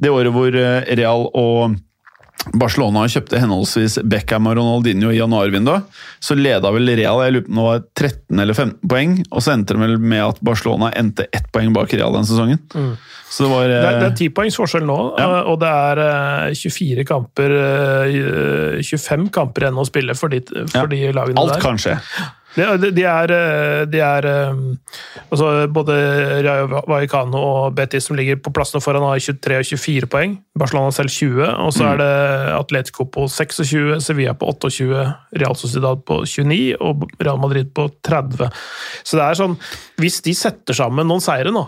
det 0.00 0.14
året 0.14 0.32
hvor 0.32 0.54
Real 0.54 1.26
og 1.34 1.76
Barcelona 2.52 3.06
kjøpte 3.08 3.38
henholdsvis 3.40 3.98
Beckham 4.04 4.46
og 4.50 4.58
Ronaldinho 4.58 5.08
i 5.14 5.16
januarvinduet, 5.18 5.86
så 6.20 6.36
leda 6.36 6.70
vel 6.74 6.90
Real 6.98 7.22
jeg 7.24 7.32
lurer 7.38 7.46
på 7.46 7.54
det 7.54 7.64
var 7.64 7.82
13 7.96 8.42
eller 8.44 8.54
15 8.58 8.90
poeng, 8.90 9.14
og 9.32 9.40
så 9.44 9.54
endte 9.54 9.74
det 9.76 9.80
vel 9.80 9.96
med 9.98 10.22
at 10.26 10.40
Barcelona 10.44 10.90
endte 11.00 11.26
ett 11.32 11.48
poeng 11.54 11.72
bak 11.72 11.94
Real 11.96 12.12
den 12.12 12.28
sesongen. 12.28 12.60
Så 13.34 13.46
det 13.46 13.50
var 13.50 13.64
Det 13.66 13.78
er, 13.80 13.98
det 13.98 14.06
eh, 14.06 14.12
er 14.12 14.16
10 14.20 14.28
poengs 14.36 14.56
forskjell 14.60 14.84
nå, 14.86 14.98
Ja. 15.18 15.24
eh, 15.40 15.50
og 15.50 15.58
det 15.64 15.72
er 15.72 16.02
eh, 16.04 16.54
24 16.54 17.04
kamper 17.08 17.56
eh, 17.58 18.82
25 18.84 19.28
kamper 19.34 19.66
igjen 19.66 19.80
å 19.80 19.86
spille 19.88 20.14
for 20.18 20.28
de, 20.32 20.42
for 20.70 20.86
de 20.92 21.00
lagene 21.16 21.40
Alt 21.40 21.56
der. 21.56 21.62
kan 21.64 21.80
skje. 21.80 21.96
De, 22.54 22.90
de, 22.94 23.02
er, 23.02 23.32
eh, 23.34 23.82
de 23.90 24.00
er 24.04 24.26
eh, 24.30 24.58
altså 25.26 25.48
Både 25.74 25.96
Rayo 26.46 26.68
Vallecano 26.86 27.40
og 27.42 27.74
Betis 27.74 28.06
som 28.06 28.18
ligger 28.18 28.38
på 28.42 28.52
plassene 28.54 28.82
foran, 28.84 29.02
har 29.08 29.18
23 29.18 29.58
og 29.58 29.68
24 29.70 30.10
poeng. 30.12 30.36
Barcelona 30.58 30.94
selv 30.94 31.10
20. 31.10 31.42
Og 31.66 31.72
så 31.74 31.88
er 31.90 32.02
det 32.02 32.10
Atletico 32.54 33.08
på 33.10 33.26
26, 33.30 33.98
Sevilla 34.04 34.36
på 34.38 34.50
28, 34.54 35.06
Real 35.42 35.58
Sociedad 35.58 36.04
på 36.06 36.22
29 36.22 36.76
og 36.78 37.08
Real 37.18 37.40
Madrid 37.42 37.74
på 37.74 37.88
30. 38.06 38.50
Så 39.02 39.18
det 39.18 39.24
er 39.24 39.40
sånn 39.40 39.58
Hvis 40.00 40.20
de 40.24 40.34
setter 40.36 40.76
sammen 40.76 41.08
noen 41.10 41.22
seire 41.24 41.52
nå 41.54 41.66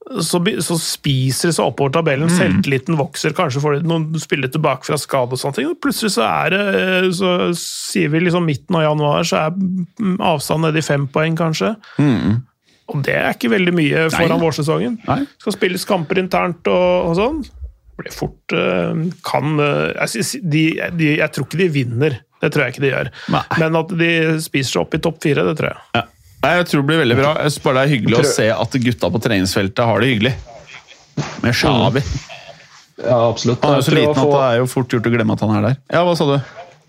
så, 0.00 0.40
så 0.64 0.76
spiser 0.80 1.50
det 1.50 1.56
seg 1.56 1.68
oppover 1.68 1.92
tabellen. 1.94 2.30
Mm. 2.30 2.36
Selvtilliten 2.38 2.98
vokser. 2.98 3.34
Kanskje 3.36 3.62
får 3.62 3.78
de 3.78 3.90
noen 3.90 4.22
spillere 4.22 4.52
tilbake 4.54 4.88
fra 4.88 4.98
skade. 4.98 5.36
og 5.36 5.40
sånne 5.40 5.58
ting. 5.58 5.68
og 5.70 5.78
Plutselig 5.84 6.14
så 6.16 6.26
er 6.26 6.54
det 6.54 7.12
Så 7.18 7.32
sier 7.60 8.10
vi 8.12 8.24
liksom 8.24 8.48
midten 8.48 8.78
av 8.80 8.88
januar, 8.88 9.26
så 9.28 9.44
er 9.44 9.54
mm, 9.54 10.16
avstanden 10.18 10.68
nede 10.68 10.82
i 10.82 10.86
fem 10.86 11.06
poeng, 11.12 11.36
kanskje. 11.38 11.74
Og 12.90 13.04
det 13.06 13.14
er 13.14 13.36
ikke 13.36 13.52
veldig 13.52 13.74
mye 13.76 14.06
foran 14.10 14.34
Nei. 14.34 14.42
vårsesongen. 14.42 14.98
Nei. 15.06 15.20
Skal 15.38 15.54
spilles 15.54 15.86
kamper 15.86 16.18
internt 16.22 16.66
og, 16.72 17.10
og 17.10 17.16
sånn. 17.20 17.42
Blir 18.00 18.14
fort 18.16 18.54
eh, 18.56 19.04
Kan 19.26 19.60
eh, 19.60 20.08
jeg, 20.08 20.42
de, 20.42 20.64
de, 20.96 21.12
jeg 21.20 21.36
tror 21.36 21.46
ikke 21.46 21.60
de 21.60 21.68
vinner. 21.76 22.18
Det 22.40 22.50
tror 22.50 22.64
jeg 22.64 22.74
ikke 22.74 22.86
de 22.86 22.94
gjør. 22.94 23.12
Nei. 23.36 23.44
Men 23.60 23.78
at 23.82 23.92
de 24.00 24.10
spiser 24.42 24.72
seg 24.72 24.86
opp 24.86 24.96
i 24.96 25.02
topp 25.04 25.20
fire, 25.22 25.44
det 25.46 25.58
tror 25.60 25.74
jeg. 25.74 25.84
Ja. 26.00 26.06
Nei, 26.40 26.54
jeg 26.56 26.68
tror 26.70 26.80
det 26.82 26.88
blir 26.88 27.02
veldig 27.02 27.16
bra. 27.18 27.32
Jeg 27.44 27.52
synes 27.52 27.64
bare 27.66 27.76
det 27.76 27.82
er 27.84 27.92
hyggelig 27.94 28.18
å 28.22 28.28
se 28.30 28.46
at 28.54 28.76
gutta 28.86 29.10
på 29.12 29.20
treningsfeltet 29.26 29.84
har 29.90 30.00
det 30.00 30.08
hyggelig. 30.14 30.32
Med 31.44 31.52
Xavi. 31.56 32.02
Ja, 33.00 33.18
absolutt. 33.28 33.62
Han 33.64 33.76
er 33.76 33.82
jo 33.82 33.86
så 33.88 33.94
liten 33.96 34.16
få... 34.16 34.24
at 34.28 34.32
det 34.36 34.46
er 34.46 34.58
jo 34.62 34.70
fort 34.72 34.94
gjort 34.96 35.08
å 35.08 35.12
glemme 35.12 35.36
at 35.36 35.44
han 35.44 35.52
er 35.58 35.66
der. 35.68 35.76
Ja, 35.92 36.02
hva 36.08 36.14
sa 36.16 36.26
du? 36.30 36.38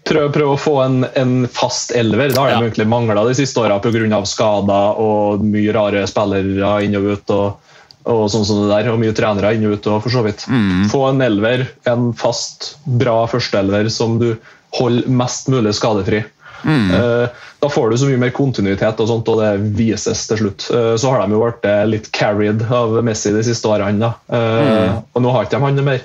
Prøv, 0.08 0.30
prøv 0.34 0.54
å 0.54 0.60
få 0.60 0.76
en, 0.84 1.04
en 1.20 1.34
fast 1.52 1.92
elver. 1.96 2.32
Det 2.34 2.40
har 2.40 2.50
de 2.50 2.56
Ja. 2.56 2.62
egentlig 2.64 2.88
mangla 2.90 3.24
de 3.28 3.36
siste 3.38 3.60
åra 3.62 3.78
pga. 3.84 4.22
skader 4.26 5.00
og 5.04 5.44
mye 5.46 5.76
rare 5.76 6.06
spillere 6.10 6.72
inn 6.86 6.96
og 7.00 7.12
ut. 7.12 7.36
og, 7.36 7.76
og 8.10 8.24
sånn 8.34 8.46
som 8.48 8.64
det 8.64 8.72
der, 8.72 8.90
og 8.92 9.00
mye 9.04 9.14
trenere 9.14 9.54
inn 9.56 9.68
og 9.70 9.78
ut. 9.78 9.88
og 9.88 10.02
for 10.04 10.10
så 10.16 10.24
vidt. 10.26 10.48
Få 10.92 11.04
en 11.12 11.22
elver, 11.22 11.68
en 11.86 12.12
fast, 12.18 12.78
bra 12.86 13.28
førsteelver 13.30 13.92
som 13.94 14.18
du 14.20 14.32
holder 14.80 15.08
mest 15.12 15.52
mulig 15.52 15.76
skadefri. 15.78 16.24
Eh, 16.66 17.42
da 17.62 17.70
får 17.70 17.92
du 17.92 17.98
så 17.98 18.08
mye 18.10 18.20
mer 18.22 18.34
kontinuitet, 18.36 19.00
og 19.02 19.10
sånt, 19.10 19.30
og 19.30 19.42
det 19.42 19.52
vises 19.78 20.24
til 20.30 20.40
slutt. 20.40 20.68
Eh, 20.74 20.94
så 20.98 21.12
har 21.12 21.22
de 21.22 21.36
jo 21.36 21.44
vært 21.44 21.68
eh, 21.70 21.84
litt 21.90 22.10
carried 22.16 22.64
av 22.74 22.98
Messi 23.06 23.34
de 23.36 23.44
siste 23.46 23.70
årene. 23.70 24.10
Eh, 24.34 24.98
Og 25.14 25.22
nå 25.24 25.34
har 25.34 25.46
ikke 25.46 25.60
de 25.60 25.68
han 25.68 25.84
mer, 25.86 26.02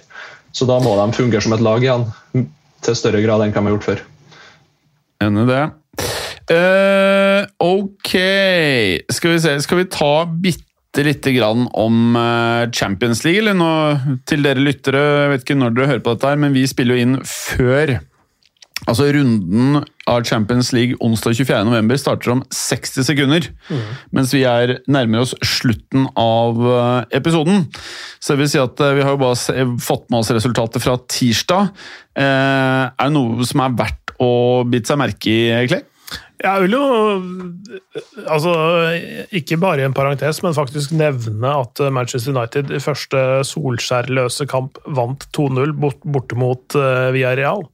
så 0.56 0.68
da 0.68 0.78
må 0.82 0.96
de 0.98 1.16
fungere 1.16 1.44
som 1.44 1.56
et 1.56 1.64
lag 1.64 1.84
igjen. 1.84 2.06
Til 2.84 2.96
større 2.98 3.22
grad 3.24 3.42
enn 3.42 3.54
hva 3.54 3.62
de 3.62 3.70
har 3.70 3.76
gjort 3.76 3.88
før. 3.88 4.04
Enig 5.24 5.46
det. 5.48 5.64
Uh, 6.46 7.42
ok, 7.64 8.12
skal 9.10 9.32
vi 9.32 9.38
se. 9.42 9.54
Skal 9.64 9.80
vi 9.80 9.86
ta 9.90 10.10
bitte 10.28 11.02
lite 11.02 11.32
grann 11.34 11.64
om 11.72 12.14
Champions 12.76 13.24
League, 13.24 13.40
eller 13.40 13.56
nå 13.56 13.70
til 14.28 14.44
dere 14.44 14.62
lyttere? 14.62 15.02
Jeg 15.24 15.32
vet 15.32 15.46
ikke 15.46 15.58
når 15.58 15.74
dere 15.74 15.90
hører 15.94 16.04
på 16.04 16.14
dette, 16.14 16.30
her, 16.30 16.44
men 16.44 16.54
vi 16.54 16.68
spiller 16.68 16.96
jo 16.96 17.06
inn 17.08 17.18
før 17.26 17.96
Altså 18.84 19.06
Runden 19.08 19.80
av 20.06 20.26
Champions 20.28 20.68
League 20.76 20.98
onsdag 21.02 21.38
24.11 21.40 21.98
starter 21.98 22.32
om 22.34 22.42
60 22.52 23.06
sekunder. 23.08 23.48
Mens 24.14 24.34
vi 24.36 24.44
er 24.46 24.76
nærmer 24.92 25.24
oss 25.24 25.32
slutten 25.40 26.04
av 26.20 26.60
eh, 26.60 27.16
episoden. 27.18 27.64
Så 28.20 28.34
det 28.34 28.44
vil 28.44 28.50
si 28.52 28.60
at 28.60 28.82
eh, 28.84 28.98
vi 28.98 29.06
har 29.06 29.16
jo 29.16 29.22
bare 29.24 29.66
fått 29.82 30.06
med 30.12 30.20
oss 30.20 30.30
resultatet 30.36 30.84
fra 30.84 30.98
tirsdag. 31.08 31.72
Eh, 32.20 32.84
er 32.92 33.08
det 33.08 33.14
noe 33.16 33.48
som 33.48 33.64
er 33.64 33.78
verdt 33.80 34.14
å 34.22 34.30
bite 34.68 34.92
seg 34.92 35.00
merke 35.00 35.32
i, 35.32 35.66
Clay? 35.72 35.82
Jeg 36.36 36.66
vil 36.66 36.76
jo 36.76 36.86
altså, 38.28 38.52
ikke 39.34 39.56
bare 39.58 39.80
i 39.80 39.86
en 39.88 39.96
parentes, 39.96 40.42
men 40.44 40.54
faktisk 40.54 40.92
nevne 40.94 41.54
at 41.64 41.80
Manchester 41.90 42.36
United 42.36 42.70
i 42.76 42.82
første 42.84 43.24
solskjærløse 43.48 44.46
kamp 44.52 44.76
vant 44.84 45.24
2-0 45.34 45.72
bort, 45.80 46.04
borte 46.04 46.36
uh, 46.76 47.08
Villarreal. 47.16 47.64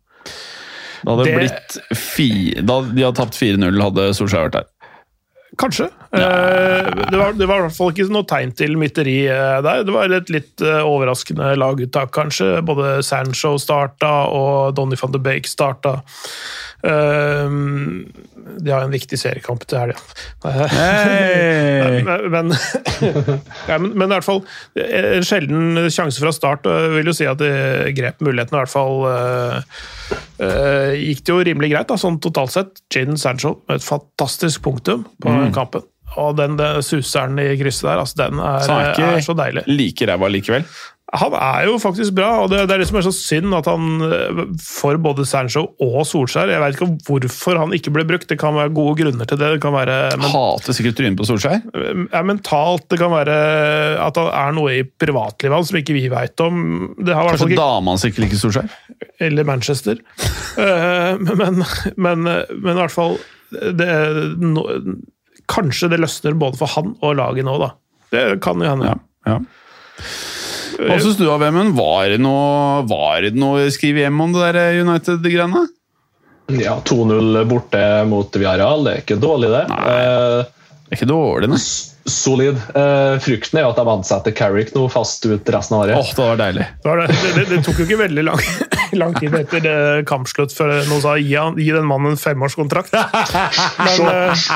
Det 1.03 1.11
hadde 1.11 1.25
Det- 1.25 1.39
blitt 1.39 1.99
fi, 1.99 2.29
da 2.63 2.81
De 2.87 3.03
hadde 3.03 3.17
tapt 3.19 3.35
4-0, 3.39 3.83
hadde 3.83 4.09
Solskjær 4.15 4.49
vært 4.49 4.61
der. 4.61 4.69
Kanskje. 5.61 5.85
Eh, 6.17 6.87
det, 7.11 7.17
var, 7.19 7.35
det 7.37 7.47
var 7.47 7.59
i 7.59 7.65
hvert 7.67 7.77
fall 7.77 7.91
ikke 7.93 8.07
noe 8.09 8.25
tegn 8.25 8.55
til 8.57 8.73
mytteri 8.81 9.19
eh, 9.29 9.59
der. 9.65 9.83
Det 9.85 9.93
var 9.93 10.15
et 10.17 10.31
litt 10.33 10.63
eh, 10.65 10.81
overraskende 10.81 11.51
laguttak, 11.61 12.09
kanskje. 12.15 12.63
Både 12.65 13.03
Sancho 13.05 13.59
starta, 13.61 14.13
og 14.33 14.73
Donny 14.79 14.97
van 14.97 15.13
de 15.13 15.21
Beek 15.21 15.51
starta. 15.51 15.99
Eh, 16.83 17.57
de 18.63 18.71
har 18.73 18.83
en 18.85 18.93
viktig 18.93 19.19
seriekamp 19.19 19.63
til 19.71 19.79
helga. 19.79 19.99
Hey! 20.73 22.03
Men, 22.07 22.25
men, 22.31 22.53
ja, 23.71 23.77
men, 23.79 23.93
men 23.95 24.09
i 24.09 24.15
hvert 24.17 24.27
fall 24.27 24.41
en 24.83 25.25
sjelden 25.27 25.79
sjanse 25.93 26.23
fra 26.23 26.33
start. 26.35 26.67
Vil 26.97 27.09
jo 27.11 27.15
si 27.17 27.27
at 27.29 27.41
de 27.41 27.93
grep 27.97 28.23
muligheten, 28.25 28.57
i 28.57 28.61
hvert 28.63 28.73
fall. 28.73 29.07
eh, 29.13 29.79
eh, 30.43 30.93
gikk 30.99 31.23
det 31.27 31.35
jo 31.35 31.39
rimelig 31.49 31.73
greit, 31.75 31.89
da, 31.93 31.99
sånn 32.01 32.19
totalt 32.23 32.55
sett. 32.55 32.83
Jaden 32.93 33.21
Sancho 33.21 33.57
med 33.69 33.81
et 33.81 33.87
fantastisk 33.87 34.65
punktum 34.67 35.07
på 35.23 35.39
kampen. 35.55 35.87
Og 36.21 36.35
den, 36.37 36.59
den 36.61 36.83
suseren 36.85 37.39
i 37.41 37.55
krysset 37.61 37.87
der, 37.89 38.03
altså, 38.03 38.19
den 38.27 38.41
er, 38.43 39.07
er 39.17 39.23
så 39.25 39.37
deilig. 39.39 39.63
like 39.71 40.09
ræva 40.11 40.29
likevel. 40.29 40.67
Han 41.13 41.35
er 41.37 41.67
jo 41.69 41.75
faktisk 41.77 42.15
bra, 42.17 42.29
og 42.41 42.47
det, 42.49 42.63
det 42.71 42.73
er 42.73 42.81
det 42.81 42.87
som 42.89 42.97
er 42.97 43.05
så 43.05 43.13
synd 43.13 43.53
at 43.53 43.67
han 43.69 44.05
eh, 44.07 44.39
for 44.65 44.97
både 45.03 45.27
Sancho 45.29 45.67
og 45.85 46.07
Solskjær 46.09 46.49
Jeg 46.49 46.63
vet 46.63 46.79
ikke 46.79 46.89
hvorfor 47.05 47.61
han 47.61 47.75
ikke 47.77 47.93
ble 47.93 48.07
brukt, 48.09 48.31
det 48.31 48.39
kan 48.41 48.57
være 48.57 48.73
gode 48.73 48.95
grunner 49.03 49.29
til 49.29 49.41
det. 49.41 49.51
Det 49.57 49.61
kan 49.61 49.75
være 49.77 49.99
men 50.17 50.33
Hater 50.33 50.77
sikkert 50.77 50.97
trynet 51.01 51.21
på 51.21 51.27
Solskjær. 51.29 51.61
Ja, 52.15 52.23
mentalt, 52.25 52.87
det 52.89 53.01
kan 53.03 53.13
være 53.13 53.37
at 54.01 54.17
det 54.17 54.25
er 54.41 54.57
noe 54.57 54.79
i 54.79 54.87
privatlivet 54.89 55.59
hans 55.59 55.73
som 55.73 55.81
ikke 55.83 55.99
vi 55.99 56.07
veit 56.13 56.41
om. 56.45 56.65
Det 56.97 57.17
har 57.17 57.29
Kanskje 57.35 57.61
dama 57.61 57.93
hans 57.93 58.09
ikke 58.09 58.25
liker 58.25 58.41
Solskjær? 58.41 58.73
Eller 59.29 59.49
Manchester. 59.49 60.01
Eh, 60.53 61.15
men, 61.17 61.63
men, 61.97 62.27
men 62.27 62.73
i 62.75 62.77
hvert 62.77 62.93
fall 62.93 63.15
det, 63.51 63.87
no, 64.43 64.67
kanskje 65.49 65.89
det 65.93 66.03
løsner 66.03 66.37
både 66.39 66.61
for 66.61 66.69
han 66.75 66.93
og 67.01 67.17
laget 67.17 67.47
nå, 67.49 67.55
da. 67.63 67.71
Det 68.13 68.25
kan 68.45 68.61
jo 68.61 68.69
hende. 68.69 68.93
Ja, 68.93 69.33
ja. 69.33 69.39
Hva 70.79 70.99
syns 71.03 71.19
du 71.21 71.27
av 71.31 71.41
Vemund? 71.45 71.75
Var 71.79 72.15
det 72.15 72.19
noe, 72.23 72.83
var 72.89 73.23
det 73.27 73.35
noe 73.39 73.67
å 73.69 73.73
skrive 73.75 74.05
hjem 74.07 74.21
om 74.25 74.35
det 74.37 74.51
der 74.57 74.81
United-greiene? 74.83 75.67
Ja, 76.61 76.75
2-0 76.85 77.45
borte 77.49 77.81
mot 78.11 78.35
Villarreal, 78.37 78.83
det 78.85 78.93
er 78.97 79.05
ikke 79.07 79.21
dårlig, 79.23 79.49
det. 79.55 79.63
Nei, 79.71 79.87
Det 80.83 80.99
er 80.99 80.99
ikke 80.99 81.09
dårlig, 81.09 81.49
nei. 81.55 81.61
solid. 82.13 82.59
Eh, 82.77 83.15
frykten 83.23 83.61
er 83.61 83.65
jo 83.65 83.71
at 83.73 83.79
de 83.79 83.85
ansetter 83.89 84.35
Carrick 84.37 84.75
nå 84.75 84.83
fast 84.93 85.25
ut 85.25 85.49
resten 85.55 85.77
av 85.79 85.85
året. 85.87 85.97
Åh, 85.97 86.11
det 86.19 86.27
var 86.27 86.41
deilig. 86.43 86.67
Det, 86.83 86.89
var 86.91 87.01
det, 87.01 87.07
det, 87.23 87.31
det, 87.39 87.45
det 87.55 87.61
tok 87.65 87.79
jo 87.81 87.87
ikke 87.87 88.01
veldig 88.03 88.25
lang, 88.27 88.43
lang 89.01 89.15
tid 89.17 89.39
etter 89.39 89.69
eh, 89.71 90.03
kampslutt 90.11 90.53
før 90.53 90.75
noen 90.91 91.01
sa 91.07 91.15
gi, 91.17 91.33
han, 91.39 91.57
gi 91.63 91.71
den 91.73 91.89
mannen 91.89 92.13
en 92.13 92.21
femårskontrakt. 92.21 92.93
Men 93.87 94.07
eh, 94.13 94.47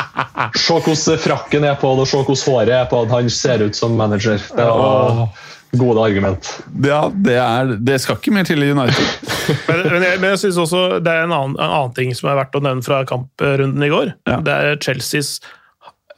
Se 0.59 0.77
hvordan 0.83 1.23
frakken 1.23 1.65
er 1.71 1.79
på 1.81 1.95
det, 1.97 2.05
og 2.05 2.11
se 2.11 2.21
hvordan 2.21 2.45
håret 2.51 2.77
er 2.83 2.89
på 2.93 3.05
han. 3.05 3.15
han 3.15 3.33
ser 3.33 3.65
ut 3.65 3.79
som 3.79 3.97
manager. 3.97 4.43
Det 4.53 4.67
var 4.69 5.29
gode 5.77 6.03
argument. 6.03 6.51
Ja, 6.85 7.07
det, 7.11 7.37
er, 7.41 7.75
det 7.83 7.99
skal 8.03 8.19
ikke 8.21 8.35
mer 8.35 8.47
til 8.49 8.63
i 8.65 8.71
United. 8.73 9.13
Men, 9.69 9.85
men 9.93 10.03
jeg, 10.03 10.19
men 10.19 10.33
jeg 10.33 10.39
synes 10.43 10.57
også 10.59 10.79
det 10.99 11.13
er 11.13 11.23
en 11.23 11.31
annen, 11.31 11.53
en 11.55 11.71
annen 11.71 11.93
ting 11.95 12.09
som 12.19 12.27
er 12.33 12.35
verdt 12.41 12.57
å 12.59 12.61
nevne 12.65 12.83
fra 12.83 13.05
kamprunden 13.07 13.85
i 13.87 13.91
går. 13.93 14.09
Ja. 14.27 14.41
Det 14.43 14.57
er 14.57 14.81
Chelseas 14.83 15.37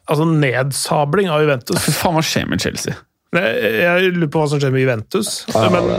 altså 0.08 0.24
nedsabling 0.24 1.28
av 1.28 1.42
Juventus. 1.44 1.82
Fy 1.84 1.92
faen, 1.92 2.16
hva 2.16 2.24
skjer 2.24 2.48
med 2.48 2.64
Chelsea? 2.64 2.96
Jeg, 3.36 3.74
jeg 3.82 4.14
lurer 4.14 4.30
på 4.32 4.40
hva 4.40 4.48
som 4.48 4.62
skjer 4.62 4.72
med 4.72 4.84
Juventus. 4.86 5.32
Men 5.52 5.90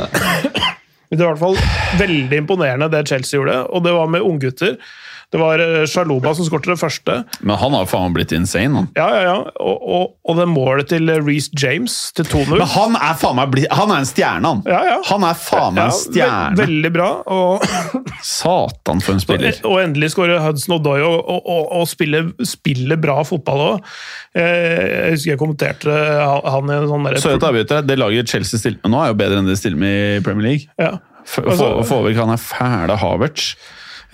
det 1.13 1.19
var 1.21 1.27
i 1.27 1.27
hvert 1.27 1.43
fall 1.43 1.59
veldig 2.01 2.41
imponerende 2.41 2.89
det 2.89 3.03
Chelsea 3.11 3.37
gjorde, 3.37 3.59
og 3.69 3.85
det 3.85 3.93
var 3.93 4.09
med 4.09 4.25
unggutter. 4.25 4.79
Det 5.29 5.37
var 5.37 5.61
eh, 5.61 5.83
Sjaloba 5.85 6.31
som 6.33 6.45
skåret 6.47 6.65
det 6.71 6.75
første. 6.81 7.19
Men 7.45 7.59
han 7.61 7.75
har 7.77 7.85
faen 7.85 8.13
blitt 8.15 8.31
insane, 8.33 8.73
han. 8.73 8.87
Ja, 8.97 9.07
ja, 9.13 9.19
ja. 9.27 9.35
Og, 9.61 9.83
og, 9.95 10.05
og 10.25 10.39
det 10.39 10.47
målet 10.49 10.89
til 10.89 11.11
Reece 11.21 11.53
James 11.53 11.97
til 12.17 12.25
2-0. 12.25 12.55
Men 12.57 12.65
han 12.73 12.97
er 12.97 13.17
faen 13.21 13.37
meg 13.37 13.51
blitt 13.53 13.69
Han 13.77 13.93
er 13.93 14.01
en 14.01 14.09
stjerne, 14.09 14.49
han. 14.55 14.63
Ja, 14.65 14.79
ja. 14.87 14.95
Han 15.11 15.25
er 15.27 15.37
faen 15.37 15.77
meg 15.77 15.91
en 15.91 15.97
stjerne. 15.99 16.55
ve 16.57 16.65
veldig 16.65 16.91
bra. 16.95 17.09
Og, 17.29 17.67
Satan, 18.25 19.03
for 19.05 19.13
en 19.17 19.21
spiller. 19.23 19.59
og 19.69 19.77
endelig 19.83 20.11
skårer 20.15 20.41
Hudson 20.43 20.77
Odoi 20.79 20.97
og, 21.05 21.19
og, 21.21 21.41
og, 21.45 21.67
og 21.81 21.87
spiller, 21.91 22.31
spiller 22.47 22.97
bra 23.01 23.19
fotball 23.27 23.65
òg. 23.67 23.91
Jeg 24.39 25.13
husker 25.13 25.33
jeg 25.35 25.41
kommenterte 25.41 25.93
han 25.93 26.69
i 26.73 26.79
en 26.79 26.89
sånn 26.89 27.07
et 27.09 27.45
avbryter. 27.45 27.85
Det 27.85 27.97
laget 27.99 28.33
Chelsea 28.33 28.59
stiller 28.61 28.81
med 28.83 28.93
nå, 28.95 29.03
er 29.03 29.13
jo 29.13 29.19
bedre 29.21 29.39
enn 29.41 29.49
det 29.49 29.55
de 29.57 29.61
stiller 29.61 29.79
med 29.81 30.17
i 30.17 30.25
Premier 30.25 30.49
League. 30.49 30.73
ja. 30.81 30.97
Få 31.29 31.43
Altså- 31.45 31.83
få 31.85 31.97
vekk 32.07 32.17
han 32.23 32.31
er 32.33 32.39
fæle 32.41 32.95
Havertz. 32.97 33.51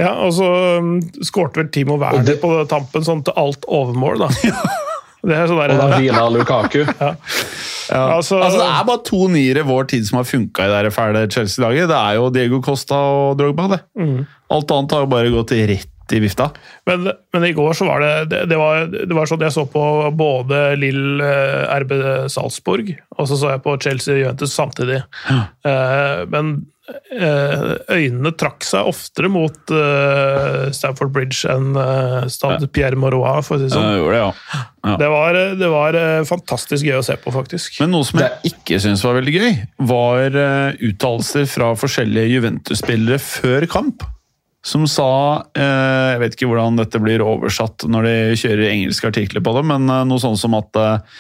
Ja, 0.02 0.12
og 0.26 0.34
så 0.36 0.48
um, 0.80 0.98
skårte 1.24 1.62
vel 1.62 1.70
Timo 1.74 2.00
Werner 2.02 2.26
det- 2.28 2.42
på 2.42 2.52
tampen 2.72 3.06
sånn 3.06 3.24
til 3.26 3.36
alt 3.40 3.68
overmål, 3.68 4.26
da. 4.26 4.32
Det 5.26 5.34
er 5.34 5.48
sånn 5.50 5.58
Og 5.58 5.72
da 5.72 5.88
der, 5.90 5.96
hvila 5.98 6.28
Lukaku. 6.30 6.84
altså, 7.90 8.38
Altså, 8.38 8.60
det 8.60 8.68
er 8.68 8.86
bare 8.86 9.02
to 9.08 9.24
niere 9.34 9.64
vår 9.66 9.88
tid 9.90 10.06
som 10.06 10.20
har 10.20 10.28
funka 10.30 10.68
i 10.68 10.84
det 10.86 10.94
fæle 10.94 11.26
Chelsea-laget. 11.34 11.90
Det 11.90 11.98
er 11.98 12.20
jo 12.20 12.30
Diego 12.30 12.60
Costa 12.62 13.00
og 13.16 13.40
Drogba, 13.40 13.66
det. 13.74 13.82
Mm. 13.98 14.20
Alt 14.54 14.74
annet 14.76 14.94
har 14.94 15.02
jo 15.06 15.10
bare 15.16 15.34
gått 15.34 15.56
rett 15.58 16.14
i 16.14 16.20
vifta. 16.22 16.52
Men, 16.86 17.10
men 17.34 17.48
i 17.48 17.54
går 17.58 17.74
så 17.74 17.88
var 17.90 18.04
det, 18.04 18.12
det, 18.30 18.44
det, 18.52 18.58
var, 18.62 18.86
det 18.94 19.16
var 19.18 19.26
sånn 19.30 19.42
jeg 19.42 19.56
så 19.56 19.66
på 19.66 19.82
både 20.14 20.60
Lill 20.78 21.24
eh, 21.26 21.66
RB 21.82 21.96
Salzburg, 22.30 22.92
og 23.18 23.26
så 23.26 23.40
så 23.42 23.56
jeg 23.56 23.64
på 23.66 23.74
Chelsea 23.82 24.20
Juventus 24.20 24.54
samtidig. 24.54 25.02
Eh, 25.34 26.22
men 26.30 26.54
eh, 26.54 26.62
øynene 26.86 28.32
trakk 28.38 28.66
seg 28.68 28.86
oftere 28.86 29.30
mot 29.32 29.74
uh, 29.74 30.68
Stamford 30.76 31.10
Bridge 31.16 31.50
enn 31.50 31.74
uh, 31.74 32.28
Stade 32.30 32.70
Pierre 32.70 33.00
Moroa, 33.00 33.40
for 33.46 33.58
å 33.58 33.64
si 33.64 33.72
sånn. 33.74 33.88
det 33.90 34.04
sånn. 34.04 34.18
ja. 34.20 34.28
ja. 34.86 34.98
Det 35.02 35.10
var, 35.10 35.40
det 35.58 35.70
var 35.72 35.98
eh, 35.98 36.22
fantastisk 36.30 36.86
gøy 36.86 37.00
å 37.00 37.06
se 37.06 37.16
på, 37.18 37.34
faktisk. 37.34 37.80
Men 37.82 37.96
noe 37.96 38.06
som 38.06 38.22
jeg 38.22 38.52
ikke 38.54 38.78
syns 38.84 39.02
var 39.06 39.18
veldig 39.18 39.34
gøy, 39.34 39.56
var 39.90 40.38
uh, 40.38 40.84
uttalelser 40.92 41.50
fra 41.50 41.72
forskjellige 41.80 42.36
Juventus-spillere 42.36 43.18
før 43.24 43.66
kamp. 43.72 44.06
Som 44.66 44.88
sa 44.90 45.46
eh, 45.54 46.12
Jeg 46.16 46.22
vet 46.24 46.36
ikke 46.38 46.50
hvordan 46.50 46.80
dette 46.80 47.02
blir 47.02 47.24
oversatt 47.24 47.86
når 47.92 48.08
de 48.08 48.16
kjører 48.42 48.72
engelske 48.72 49.12
artikler 49.12 49.44
på 49.46 49.54
det, 49.60 49.66
men 49.70 49.86
eh, 49.86 50.06
noe 50.10 50.22
sånn 50.22 50.40
som 50.42 50.58
at 50.58 50.80
eh, 50.82 51.20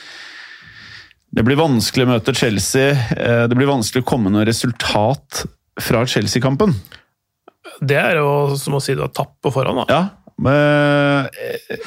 det 1.36 1.43
blir 1.43 1.59
vanskelig 1.59 2.05
å 2.05 2.11
møte 2.13 2.36
Chelsea. 2.36 2.93
eh, 2.95 3.45
det 3.51 3.57
blir 3.57 3.67
vanskelig 3.67 4.05
å 4.05 4.07
komme 4.07 4.31
noe 4.31 4.45
resultat 4.47 5.43
fra 5.83 6.05
Chelsea-kampen. 6.07 6.75
Det 7.83 7.97
er 7.99 8.21
jo 8.21 8.55
som 8.59 8.77
å 8.77 8.83
si 8.83 8.95
du 8.95 9.03
har 9.03 9.11
tapt 9.11 9.41
på 9.43 9.51
forhånd. 9.51 9.83
da. 9.83 9.86
Ja, 9.91 10.25
men, 10.38 11.27
eh, 11.27 11.83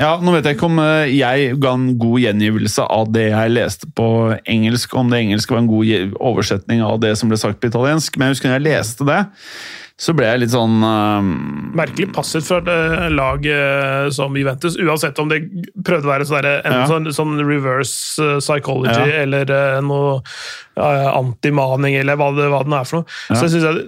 ja, 0.00 0.14
nå 0.20 0.32
vet 0.32 0.46
jeg 0.48 0.56
ikke 0.56 0.68
om 0.68 0.78
eh, 0.80 1.12
jeg 1.12 1.56
ga 1.60 1.74
en 1.76 1.98
god 2.00 2.20
gjengivelse 2.20 2.84
av 2.84 3.10
det 3.12 3.26
jeg 3.30 3.52
leste 3.52 3.88
på 3.96 4.36
engelsk, 4.44 4.94
om 4.96 5.12
det 5.12 5.20
engelske 5.24 5.52
var 5.52 5.62
en 5.64 5.72
god 5.72 6.16
oversetning 6.20 6.84
av 6.84 7.00
det 7.00 7.14
som 7.20 7.32
ble 7.32 7.40
sagt 7.40 7.60
på 7.60 7.68
italiensk, 7.72 8.16
men 8.16 8.28
jeg 8.28 8.36
husker 8.36 8.52
når 8.52 8.60
jeg 8.60 8.68
leste 8.68 9.08
det, 9.08 9.20
så 10.00 10.14
ble 10.16 10.24
jeg 10.30 10.40
litt 10.40 10.52
sånn 10.54 10.78
uh, 10.80 11.20
Merkelig 11.76 12.08
passivt 12.16 12.46
fra 12.48 12.60
et 12.62 12.70
eh, 12.72 13.10
lag 13.12 13.44
uh, 13.44 14.06
som 14.14 14.34
Juventus, 14.38 14.78
uansett 14.80 15.18
om 15.20 15.28
det 15.28 15.42
prøvde 15.84 16.08
å 16.08 16.12
være 16.14 16.26
sånn, 16.28 16.40
der, 16.46 16.62
en 16.64 16.76
Ja. 16.78 16.86
sånn, 16.88 17.10
sånn 17.12 17.36
reverse 17.44 18.16
uh, 18.16 18.38
psychology 18.40 18.96
Ja. 18.96 19.22
eller 19.26 19.52
noe 19.84 20.22
antimaning, 20.80 21.98
eller 22.00 22.16
hva 22.16 22.30
det, 22.32 22.46
hva 22.48 22.62
det 22.64 22.78
er 22.78 22.88
for 22.88 23.02
noe. 23.02 23.18
Så 23.28 23.42
jeg 23.44 23.52
synes 23.58 23.82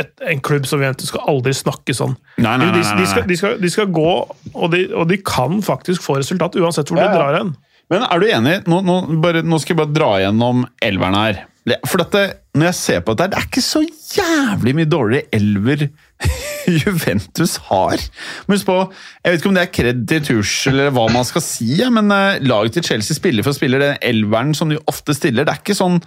at 0.00 0.24
En 0.32 0.40
klubb 0.40 0.64
som 0.70 0.80
Juventus 0.80 1.10
skal 1.10 1.26
aldri 1.28 1.52
snakke 1.52 1.92
sånn. 1.96 2.14
Nei, 2.38 2.54
nei, 2.56 2.70
nei, 2.70 2.72
de, 2.78 2.84
de, 3.02 3.06
skal, 3.10 3.26
de, 3.28 3.36
skal, 3.36 3.58
de 3.60 3.70
skal 3.74 3.90
gå, 3.92 4.12
og 4.54 4.70
de, 4.72 4.86
og 4.94 5.10
de 5.10 5.18
kan 5.20 5.60
faktisk 5.64 6.04
få 6.06 6.16
resultat, 6.22 6.56
uansett 6.56 6.88
hvor 6.88 7.02
Ja, 7.02 7.10
de 7.10 7.18
drar 7.20 7.36
hen. 7.42 7.52
Men 7.92 8.04
er 8.04 8.20
du 8.20 8.26
enig? 8.28 8.56
Nå, 8.68 8.80
nå, 8.84 8.98
bare, 9.22 9.44
nå 9.44 9.60
skal 9.60 9.74
jeg 9.74 9.80
bare 9.82 9.96
dra 9.96 10.10
gjennom 10.22 10.64
elveren 10.84 11.16
her. 11.20 11.44
For 11.88 12.00
dette, 12.00 12.22
når 12.56 12.70
jeg 12.70 12.76
ser 12.78 13.00
på 13.04 13.14
dette, 13.14 13.32
det 13.32 13.38
er 13.40 13.48
ikke 13.48 13.64
så 13.64 13.82
jævlig 14.16 14.74
mye 14.78 14.88
dårligere 14.88 15.28
elver 15.38 15.84
Juventus 16.80 17.56
har. 17.68 18.04
Men 18.46 18.56
husk 18.56 18.68
på, 18.68 18.78
Jeg 19.24 19.32
vet 19.32 19.42
ikke 19.42 19.50
om 19.50 19.58
det 19.58 19.64
er 19.64 19.74
kred 19.78 20.04
til 20.10 20.22
Tuchel 20.28 20.74
eller 20.76 20.94
hva 20.96 21.08
man 21.14 21.26
skal 21.28 21.44
si, 21.44 21.70
men 21.94 22.12
eh, 22.14 22.38
laget 22.44 22.78
til 22.78 22.86
Chelsea 22.90 23.18
spiller 23.18 23.46
for 23.46 23.56
spiller 23.56 23.82
den 23.84 24.00
elveren 24.02 24.54
som 24.56 24.72
de 24.72 24.80
ofte 24.90 25.16
stiller. 25.16 25.46
Det 25.46 25.54
er 25.54 25.62
ikke 25.62 25.78
sånn 25.78 26.00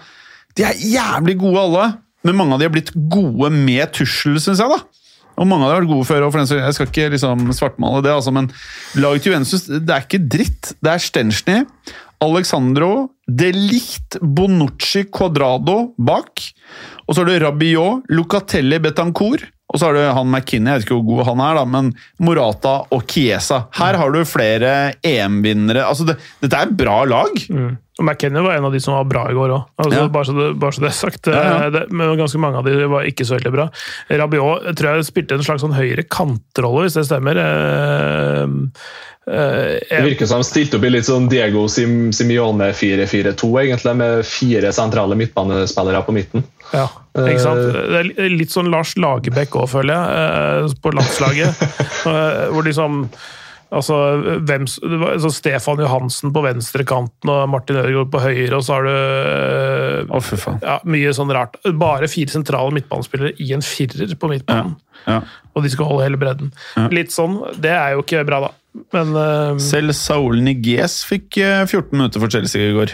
De 0.57 0.66
er 0.68 0.82
jævlig 0.82 1.38
gode 1.41 1.68
alle, 1.68 1.86
men 2.28 2.38
mange 2.38 2.55
av 2.55 2.62
de 2.62 2.68
har 2.68 2.74
blitt 2.74 2.91
gode 3.12 3.51
med 3.55 3.93
Tuchel, 3.95 4.39
syns 4.41 4.62
jeg. 4.62 4.72
da. 4.72 4.82
Og 5.39 5.47
mange 5.47 5.66
av 5.66 5.72
dem 5.72 5.76
har 5.76 5.82
vært 5.82 5.93
gode 5.93 6.09
før, 6.09 6.26
og 6.26 6.34
for 6.34 6.41
den 6.41 6.49
så 6.49 6.59
jeg 6.59 6.76
skal 6.78 6.89
ikke 6.89 7.12
liksom 7.16 7.51
svartmale 7.55 8.03
det, 8.05 8.12
altså, 8.14 8.34
men 8.36 8.49
laget 8.99 9.24
til 9.24 9.32
Juventus 9.32 9.64
det 9.72 9.95
er 9.95 10.05
ikke 10.05 10.24
dritt. 10.36 10.74
Det 10.84 10.91
er 10.91 11.01
Stensny, 11.01 11.57
Alexandro, 12.22 12.91
Delict, 13.38 14.19
Bonucci, 14.21 15.05
Quadrado 15.13 15.93
bak. 15.97 16.43
Og 17.07 17.15
så 17.15 17.21
har 17.21 17.29
du 17.29 17.41
Rabiot, 17.45 18.11
Lucatelli, 18.11 18.79
Betancourt. 18.84 19.47
Og 19.71 19.79
så 19.79 19.88
har 19.88 19.95
du 19.95 20.01
han 20.03 20.27
McKinney, 20.27 20.67
jeg 20.67 20.82
vet 20.82 20.88
ikke 20.89 20.97
hvor 20.97 21.07
god 21.07 21.27
han 21.29 21.41
er, 21.45 21.59
da, 21.61 21.61
men 21.77 21.91
Morata 22.19 22.73
og 22.91 23.05
Chiesa. 23.07 23.61
Her 23.77 23.95
har 24.01 24.11
du 24.11 24.19
flere 24.27 24.73
EM-vinnere. 25.07 25.86
Altså, 25.88 26.09
det, 26.09 26.17
dette 26.43 26.59
er 26.59 26.67
et 26.67 26.75
bra 26.82 26.97
lag. 27.07 27.39
Mm. 27.47 27.77
Og 28.02 28.08
McKenny 28.08 28.41
var 28.41 28.56
en 28.58 28.66
av 28.66 28.74
de 28.74 28.80
som 28.82 28.95
var 28.97 29.06
bra 29.06 29.28
i 29.30 29.36
går 29.38 29.52
òg, 29.54 29.66
altså, 29.78 29.99
Ja. 30.02 30.08
bare, 30.10 30.26
så 30.26 30.34
det- 30.34 30.60
bare 30.60 30.72
så 30.74 30.82
det 30.82 30.89
er 30.89 30.97
sagt. 30.97 31.28
Ja, 31.30 31.41
ja. 31.43 31.58
Eh, 31.68 31.70
Det, 31.70 31.84
men 31.91 32.18
ganske 32.18 32.39
mange 32.41 32.58
av 32.58 32.66
de 32.66 32.88
var 32.89 33.04
ikke 33.06 33.26
så 33.28 33.38
veldig 33.38 33.52
bra. 33.54 33.70
Rabiot 34.10 34.64
jeg 34.66 34.76
tror 34.76 34.95
jeg 34.95 35.06
spilte 35.06 35.32
en 35.38 35.43
slags 35.45 35.62
sånn 35.62 35.76
høyre 35.78 36.04
kantrolle, 36.10 36.88
hvis 36.88 36.95
det 36.97 37.06
stemmer. 37.06 37.38
Eh, 37.38 38.43
eh, 39.28 39.80
Det 39.89 40.04
virker 40.08 40.26
som 40.28 40.41
de 40.41 40.47
stilte 40.49 40.78
opp 40.80 40.84
i 40.84 40.89
litt 40.89 41.06
sånn 41.06 41.30
Diego 41.30 41.68
Sim 41.70 42.10
Simione 42.12 42.72
4-4-2, 42.74 43.52
egentlig, 43.62 43.95
med 43.95 44.26
fire 44.26 44.72
sentrale 44.74 45.16
midtbanespillere 45.16 46.02
på 46.08 46.12
midten. 46.18 46.43
Ja, 46.74 46.88
ikke 47.16 47.39
sant? 47.43 47.62
Det 47.74 48.18
er 48.18 48.30
litt 48.34 48.49
sånn 48.49 48.72
Lars 48.72 48.95
Lagerbäck 48.97 49.54
òg, 49.60 49.70
føler 49.70 49.93
jeg, 49.93 50.08
eh, 50.18 50.74
på 50.82 50.91
landslaget. 50.95 51.54
Hvor 52.52 52.64
liksom 52.66 53.10
Altså, 53.72 53.95
hvem, 54.43 54.65
s- 54.67 54.82
så 55.24 55.30
Stefan 55.32 55.80
Johansen 55.80 56.34
på 56.36 56.41
venstrekanten 56.43 57.30
og 57.32 57.45
Martin 57.53 57.78
Ødegaard 57.80 58.09
på 58.11 58.19
høyre, 58.19 58.57
og 58.57 58.65
så 58.67 58.76
har 58.76 58.88
du 58.89 60.11
oh, 60.11 60.19
for 60.28 60.41
faen. 60.41 60.57
ja, 60.65 60.74
mye 60.91 61.13
sånn 61.15 61.32
rart. 61.32 61.55
Bare 61.80 62.09
fire 62.11 62.34
sentrale 62.34 62.74
midtbanespillere 62.76 63.32
i 63.39 63.53
en 63.55 63.63
firer 63.63 64.11
på 64.19 64.28
midtbanen. 64.32 64.74
Ja. 65.07 65.22
Og 65.55 65.63
de 65.63 65.72
skal 65.72 65.88
holde 65.88 66.03
hele 66.09 66.19
bredden. 66.19 66.51
Litt 66.91 67.15
sånn, 67.15 67.39
Det 67.63 67.72
er 67.72 67.95
jo 67.95 68.03
ikke 68.03 68.26
bra, 68.28 68.41
da. 68.49 68.51
Men 68.95 69.15
uh, 69.15 69.55
Selv 69.59 69.95
Saul 69.97 70.38
Niguez 70.45 70.99
fikk 71.07 71.39
eh, 71.43 71.63
14 71.67 71.89
minutter 71.95 72.22
for 72.24 72.32
Chelsea 72.32 72.69
i 72.69 72.76
går. 72.76 72.93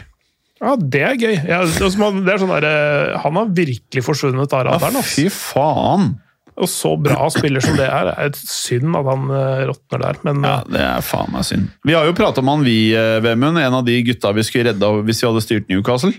ja, 0.61 0.71
det 0.77 1.01
er 1.05 1.17
gøy. 1.21 1.35
Ja, 1.45 1.59
det 1.65 1.81
er 1.89 1.91
sånn 1.93 2.23
der, 2.25 2.65
eh, 2.69 3.17
han 3.25 3.37
har 3.37 3.49
virkelig 3.53 4.05
forsvunnet 4.05 4.53
av 4.57 4.63
radaren. 4.69 4.97
Ja, 4.97 5.05
fy 5.05 5.27
faen! 5.33 6.15
Og 6.57 6.69
så 6.69 6.95
bra 6.97 7.27
spiller 7.29 7.61
som 7.61 7.75
det 7.77 7.85
er. 7.85 8.07
Det 8.09 8.13
er 8.17 8.29
et 8.31 8.39
synd 8.49 8.95
at 8.97 9.05
han 9.05 9.27
eh, 9.29 9.65
råtner 9.69 10.01
der, 10.01 10.19
men 10.25 10.45
Ja, 10.45 10.55
eh, 10.63 10.71
Det 10.73 10.85
er 10.87 11.03
faen 11.05 11.29
meg 11.33 11.45
synd. 11.45 11.67
Vi 11.85 11.93
har 11.93 12.07
jo 12.07 12.15
prata 12.17 12.41
om 12.41 12.49
han 12.49 12.65
vi, 12.65 12.77
eh, 12.97 13.19
Vemund. 13.21 13.59
En 13.61 13.77
av 13.77 13.85
de 13.85 13.97
gutta 14.07 14.33
vi 14.33 14.45
skulle 14.47 14.71
redda 14.71 14.89
hvis 15.05 15.21
vi 15.21 15.29
hadde 15.29 15.43
styrt 15.45 15.69
Newcastle. 15.69 16.13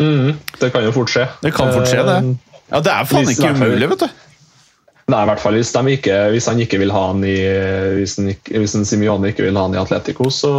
Mhm, 0.00 0.36
det 0.60 0.72
kan 0.72 0.84
jo 0.84 0.92
fort 0.92 1.12
skje. 1.12 1.26
Det 1.44 1.54
kan 1.56 1.72
fort 1.72 1.88
skje, 1.88 2.04
det. 2.04 2.36
Ja, 2.70 2.80
Det 2.80 2.92
er 2.92 3.08
faen 3.08 3.32
ikke 3.32 3.54
umulig, 3.56 3.88
vet 3.88 4.04
du. 4.04 4.08
Nei, 5.10 5.24
i 5.24 5.26
hvert 5.26 5.40
fall 5.42 5.56
hvis, 5.58 5.72
ikke, 5.74 6.16
hvis 6.30 6.46
han 6.46 6.60
ikke 6.62 6.78
vil 6.78 6.92
ha 6.94 7.06
han 7.08 7.24
i 7.26 7.34
Hvis, 7.96 8.16
han 8.20 8.30
hvis 8.30 8.76
han 8.76 8.84
Simione 8.86 9.32
ikke 9.32 9.42
vil 9.42 9.56
ha 9.58 9.64
han 9.66 9.74
i 9.74 9.80
Atletico, 9.80 10.28
så 10.30 10.52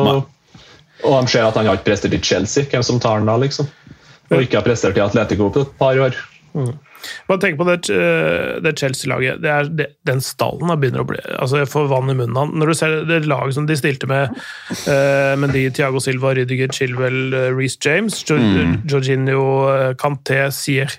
Og 1.06 1.14
de 1.22 1.32
ser 1.32 1.46
at 1.46 1.56
han 1.56 1.70
har 1.70 1.78
ikke 1.80 1.88
prestert 1.94 2.14
i 2.14 2.20
Chelsea, 2.20 2.66
hvem 2.66 2.84
som 2.84 3.00
tar 3.00 3.22
han 3.22 3.30
da, 3.30 3.38
liksom? 3.38 3.70
Og 4.32 4.42
ikke 4.44 4.60
har 4.60 4.66
prestert 4.66 4.98
i 4.98 5.06
Atletico 5.06 5.50
på 5.50 5.62
et 5.66 5.78
par 5.80 5.98
år. 5.98 6.18
Bare 7.30 7.41
tenk 7.41 7.58
på 7.60 7.68
det, 7.68 7.78
eh, 7.93 8.60
det 8.64 8.76
Chelsea-laget. 8.80 9.41
Det 9.41 9.88
Den 10.08 10.22
stallen 10.22 10.72
begynner 10.80 11.04
å 11.04 11.10
bli 11.10 11.20
altså 11.38 11.62
Jeg 11.62 11.72
får 11.72 11.89
vann 11.91 12.10
i 12.10 12.18
munnen. 12.18 12.38
av. 12.38 12.54
Når 12.54 12.68
du 12.68 12.74
ser 12.78 12.97
det 13.10 13.26
laget 13.26 13.56
som 13.58 13.68
de 13.68 13.78
stilte 13.78 14.08
med 14.10 14.34
uh, 14.88 15.36
Mendy, 15.39 15.70
Thiago 15.70 15.99
Silva, 15.99 16.34
Rydiger, 16.36 16.72
Chilwell, 16.74 17.34
uh, 17.34 17.52
Reece 17.56 17.78
James, 17.84 18.24
jo, 18.28 18.38
Jorginho, 18.89 19.45
uh, 19.70 19.93
Kanté, 19.93 20.43
Sier, 20.54 20.91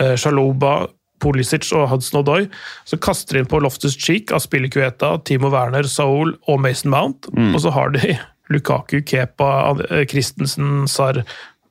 uh, 0.00 0.16
Shaloba, 0.16 0.88
Pulisic 1.20 1.68
og 1.76 1.88
Hudson 1.90 2.22
Odoi, 2.22 2.48
så 2.88 2.98
kaster 3.02 3.36
de 3.36 3.44
inn 3.44 3.50
på 3.50 3.60
Loftus 3.62 3.96
Cheek, 4.00 4.32
Aspilicueta, 4.32 5.18
Timo 5.28 5.50
Werner, 5.52 5.88
Saul 5.88 6.34
og 6.48 6.60
Mason 6.64 6.90
Mount. 6.94 7.28
Og 7.36 7.60
så 7.60 7.72
har 7.76 7.92
de 7.96 8.16
Lukaku, 8.52 9.02
Kepa, 9.06 9.76
eh, 9.90 10.06
Christensen, 10.10 10.88
Sar, 10.88 11.22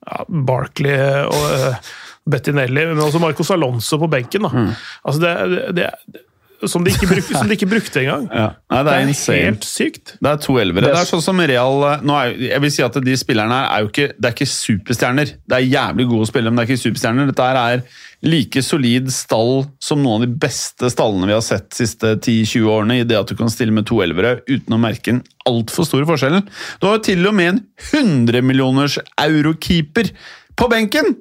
ja, 0.06 0.24
Barkley 0.30 1.26
og 1.26 1.90
Bettinelli, 2.32 2.88
men 2.94 3.04
også 3.04 3.22
Marcos 3.22 3.52
Alonso 3.56 4.00
på 4.02 4.10
benken. 4.12 4.48
Da. 4.48 4.66
Altså 5.04 5.22
det, 5.24 5.34
det, 5.78 5.90
det, 6.14 6.24
som, 6.68 6.84
de 6.84 6.92
ikke 6.92 7.08
bruk, 7.08 7.30
som 7.38 7.48
de 7.48 7.56
ikke 7.56 7.70
brukte 7.70 8.02
engang. 8.02 8.28
Ja. 8.34 8.50
Nei, 8.72 8.82
det 8.86 8.94
er 8.94 9.08
insane. 9.08 9.40
helt 9.48 9.68
sykt. 9.68 10.16
Det 10.20 10.32
er 10.32 10.42
to 10.44 10.58
elvere. 10.62 10.90
Det 10.90 11.02
er 11.02 11.08
sånn 11.08 11.24
som 11.24 11.40
Real 11.40 11.86
nå 12.06 12.18
er, 12.20 12.36
Jeg 12.50 12.64
vil 12.66 12.74
si 12.76 12.84
at 12.86 13.00
de 13.06 13.16
spillerne 13.20 13.56
her 13.56 13.70
er 13.70 13.86
jo 13.86 13.92
ikke 13.92 14.08
Det 14.16 14.28
er 14.28 14.36
ikke 14.36 14.50
superstjerner. 14.52 15.34
Det 15.40 15.58
er 15.58 15.68
jævlig 15.68 16.08
gode 16.12 16.30
spillere, 16.32 16.54
men 16.54 16.60
det 16.60 16.66
er 16.66 16.72
ikke 16.74 16.84
superstjerner. 16.84 17.32
Dette 17.32 17.50
er 17.64 17.86
like 18.28 18.64
solid 18.66 19.08
stall 19.16 19.54
som 19.84 20.02
noen 20.04 20.20
av 20.20 20.28
de 20.28 20.42
beste 20.44 20.90
stallene 20.92 21.30
vi 21.30 21.38
har 21.38 21.46
sett 21.46 21.70
de 21.72 21.80
siste 21.80 22.18
10-20 22.18 22.68
årene, 22.68 23.00
i 23.00 23.08
det 23.08 23.16
at 23.20 23.32
du 23.32 23.38
kan 23.40 23.52
stille 23.52 23.76
med 23.76 23.88
to 23.88 24.02
elvere 24.04 24.42
uten 24.50 24.76
å 24.76 24.82
merke 24.82 25.16
en 25.16 25.24
altfor 25.48 25.88
stor 25.88 26.04
forskjellen. 26.10 26.44
Du 26.82 26.90
har 26.90 27.00
jo 27.00 27.06
til 27.08 27.24
og 27.30 27.38
med 27.38 27.54
en 27.54 27.64
100 27.94 28.44
millioners 28.44 29.00
eurokeeper 29.16 30.12
på 30.60 30.68
benken! 30.72 31.16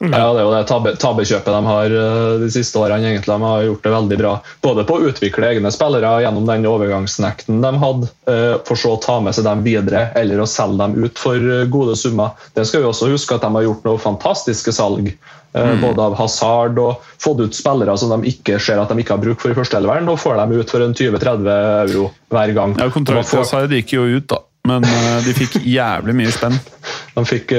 Ja, 0.00 0.30
det 0.32 0.40
er 0.40 0.46
jo 0.46 0.52
det 0.54 0.60
tabbe, 0.64 0.94
tabbekjøpet 0.96 1.52
de 1.52 1.58
har 1.66 1.92
eh, 1.92 2.34
de 2.40 2.46
siste 2.52 2.78
årene. 2.80 3.04
egentlig. 3.04 3.34
De 3.34 3.42
har 3.44 3.64
gjort 3.66 3.82
det 3.84 3.90
veldig 3.92 4.16
bra. 4.16 4.30
Både 4.64 4.84
på 4.88 4.96
å 4.96 5.08
utvikle 5.10 5.50
egne 5.50 5.72
spillere 5.74 6.12
gjennom 6.24 6.46
den 6.48 6.64
overgangsnekten 6.70 7.58
de 7.60 7.72
hadde, 7.82 8.08
eh, 8.32 8.54
for 8.64 8.80
så 8.80 8.94
å 8.96 9.00
ta 9.04 9.18
med 9.20 9.36
seg 9.36 9.44
dem 9.44 9.60
videre 9.66 10.06
eller 10.16 10.40
å 10.40 10.46
selge 10.48 10.80
dem 10.80 10.96
ut 11.04 11.20
for 11.20 11.36
eh, 11.36 11.66
gode 11.68 11.98
summer. 12.00 12.32
Det 12.56 12.64
skal 12.64 12.80
vi 12.80 12.88
også 12.88 13.10
huske 13.12 13.36
at 13.36 13.44
de 13.44 13.50
har 13.58 13.66
gjort 13.66 13.84
noe 13.84 14.00
fantastiske 14.00 14.72
salg. 14.72 15.12
Både 15.50 15.98
av 15.98 16.12
Hazard 16.14 16.76
og 16.78 17.08
fått 17.18 17.40
ut 17.42 17.56
spillere 17.58 17.96
som 17.98 18.12
de 18.12 18.30
ikke 18.30 18.60
ser 18.62 18.78
at 18.78 18.92
de 18.92 19.02
ikke 19.02 19.16
har 19.16 19.22
bruk 19.24 19.40
for 19.42 19.50
i 19.50 19.56
førsteelveren, 19.56 20.06
og 20.06 20.20
får 20.22 20.36
dem 20.38 20.52
ut 20.60 20.70
for 20.70 20.84
en 20.84 20.94
20-30 20.94 21.48
euro 21.88 22.04
hver 22.30 22.52
gang. 22.54 22.76
Ja, 22.78 22.86
Kontrakten 22.94 23.66
de 23.66 23.80
gikk 23.80 23.96
jo 23.96 24.04
ut, 24.06 24.28
da, 24.30 24.38
men 24.70 24.86
de 25.26 25.34
fikk 25.34 25.58
jævlig 25.66 26.14
mye 26.22 26.30
spenn. 26.36 26.54
De 27.16 27.24
fikk 27.26 27.50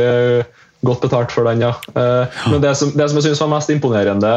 Godt 0.82 1.04
betalt 1.04 1.34
for 1.34 1.46
den, 1.46 1.62
ja. 1.62 1.76
Men 1.94 2.62
det 2.64 2.74
som, 2.80 2.90
det 2.98 3.06
som 3.10 3.20
jeg 3.20 3.28
synes 3.28 3.42
var 3.44 3.50
mest 3.54 3.70
imponerende 3.70 4.32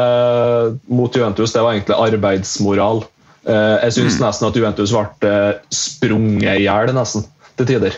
mot 0.85 1.15
Juventus, 1.15 1.53
det 1.55 1.63
var 1.65 1.73
egentlig 1.73 1.97
arbeidsmoral. 1.97 3.01
Jeg 3.45 3.93
syns 3.95 4.19
mm. 4.19 4.25
nesten 4.25 4.47
at 4.47 4.57
Juventus 4.59 4.93
ble 5.21 5.33
sprunget 5.73 6.59
i 6.59 6.67
hjel, 6.67 6.93
nesten, 6.93 7.25
til 7.57 7.69
tider. 7.71 7.97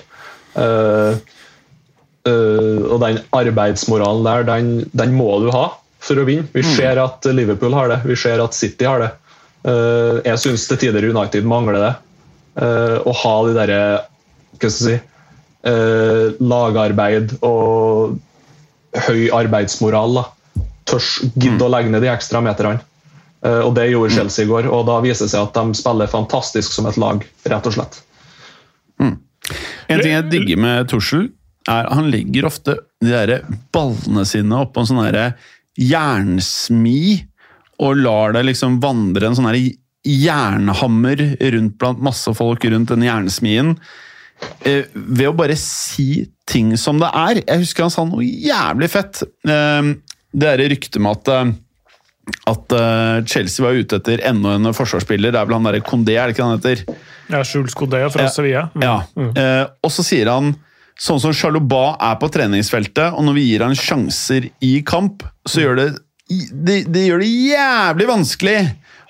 Og 2.27 2.97
den 3.03 3.19
arbeidsmoralen 3.35 4.27
der, 4.27 4.47
den, 4.47 4.71
den, 4.95 5.15
må 5.19 5.39
du 5.43 5.51
ha 5.55 5.67
for 6.03 6.19
å 6.19 6.25
vinne. 6.27 6.47
Vi 6.55 6.63
ser 6.63 6.99
at 7.03 7.27
Liverpool 7.27 7.75
har 7.75 7.91
det, 7.91 7.99
vi 8.07 8.15
ser 8.19 8.43
at 8.43 8.55
City 8.55 8.87
har 8.87 9.03
det. 9.03 9.11
Jeg 10.27 10.39
syns 10.45 10.69
til 10.71 10.79
tider 10.85 11.09
United 11.09 11.43
mangler 11.47 11.79
det. 11.83 11.93
Å 13.03 13.17
ha 13.23 13.35
de 13.47 13.59
derre 13.59 13.81
Hva 14.55 14.71
skal 14.71 14.71
jeg 14.71 14.77
si 14.79 14.95
lagarbeid 16.47 17.33
og 17.45 18.15
høy 19.07 19.27
arbeidsmoral. 19.35 20.19
da. 20.19 20.25
Tørs 20.87 21.17
gidde 21.35 21.65
å 21.65 21.71
legge 21.71 21.91
ned 21.91 22.05
de 22.05 22.11
ekstra 22.11 22.41
meterne. 22.43 22.81
Uh, 23.45 23.67
og 23.67 23.75
Det 23.77 23.89
gjorde 23.91 24.15
Chelsea 24.15 24.45
i 24.45 24.49
går, 24.49 24.69
og 24.73 24.87
da 24.89 24.97
viser 25.03 25.27
det 25.27 25.35
seg 25.35 25.45
at 25.45 25.57
de 25.57 25.77
spiller 25.77 26.09
fantastisk 26.11 26.73
som 26.73 26.87
et 26.89 26.97
lag. 26.97 27.23
rett 27.45 27.69
og 27.69 27.75
slett. 27.75 27.99
Mm. 28.97 29.17
En 29.87 30.01
ting 30.01 30.15
jeg 30.15 30.29
digger 30.31 30.59
med 30.59 30.89
Tussel, 30.91 31.29
er 31.69 31.89
han 31.91 32.09
legger 32.11 32.47
ofte 32.47 32.77
de 33.03 33.11
der 33.11 33.43
ballene 33.75 34.23
sine 34.27 34.61
oppå 34.63 34.81
en 34.81 34.89
sånn 34.89 35.33
jernsmi, 35.77 37.01
og 37.83 37.99
lar 38.01 38.33
det 38.33 38.47
liksom 38.47 38.79
vandre 38.81 39.27
en 39.27 39.37
sånn 39.37 39.51
jernhammer 40.07 41.21
rundt 41.53 41.75
blant 41.77 42.01
masse 42.01 42.31
folk 42.37 42.65
rundt 42.65 42.93
den 42.93 43.05
jernsmien. 43.05 43.75
Eh, 44.67 44.89
ved 44.93 45.29
å 45.29 45.35
bare 45.37 45.55
si 45.59 46.25
ting 46.47 46.75
som 46.79 46.99
det 47.01 47.09
er. 47.13 47.41
Jeg 47.43 47.63
husker 47.63 47.87
han 47.87 47.93
sa 47.93 48.05
noe 48.07 48.25
jævlig 48.25 48.89
fett. 48.93 49.23
Eh, 49.47 49.93
det 50.37 50.51
er 50.51 50.67
ryktet 50.73 51.01
med 51.01 51.17
at, 51.19 51.33
at 51.33 51.63
at 52.51 52.73
Chelsea 53.31 53.63
var 53.63 53.77
ute 53.79 54.01
etter 54.01 54.19
enda 54.27 54.57
en 54.57 54.73
forsvarsspiller. 54.75 55.31
Det 55.31 55.39
er 55.39 55.47
vel 55.47 55.55
han 55.55 55.67
derre 55.69 55.79
Condé, 55.79 56.17
er 56.19 56.27
det 56.27 56.35
ikke 56.35 56.43
han 56.43 56.57
heter? 56.57 56.81
Ja, 57.31 57.39
Jules 57.39 57.75
Condé 57.77 58.01
fra 58.11 58.25
Sevilla. 58.27 58.65
Mm. 58.75 58.83
Ja. 58.83 58.97
Mm. 59.15 59.29
Og 59.87 59.93
så 59.95 60.03
sier 60.03 60.27
han 60.33 60.49
sånn 60.99 61.21
som 61.23 61.31
Charlobat 61.31 62.01
er 62.03 62.17
på 62.19 62.29
treningsfeltet, 62.33 63.15
og 63.15 63.23
når 63.23 63.37
vi 63.37 63.45
gir 63.47 63.63
han 63.63 63.77
sjanser 63.79 64.49
i 64.59 64.73
kamp, 64.83 65.23
så 65.47 65.63
gjør 65.63 65.79
det 65.79 65.87
det, 66.27 66.81
det 66.91 67.05
gjør 67.05 67.23
det 67.23 67.29
jævlig 67.31 68.07
vanskelig 68.09 68.57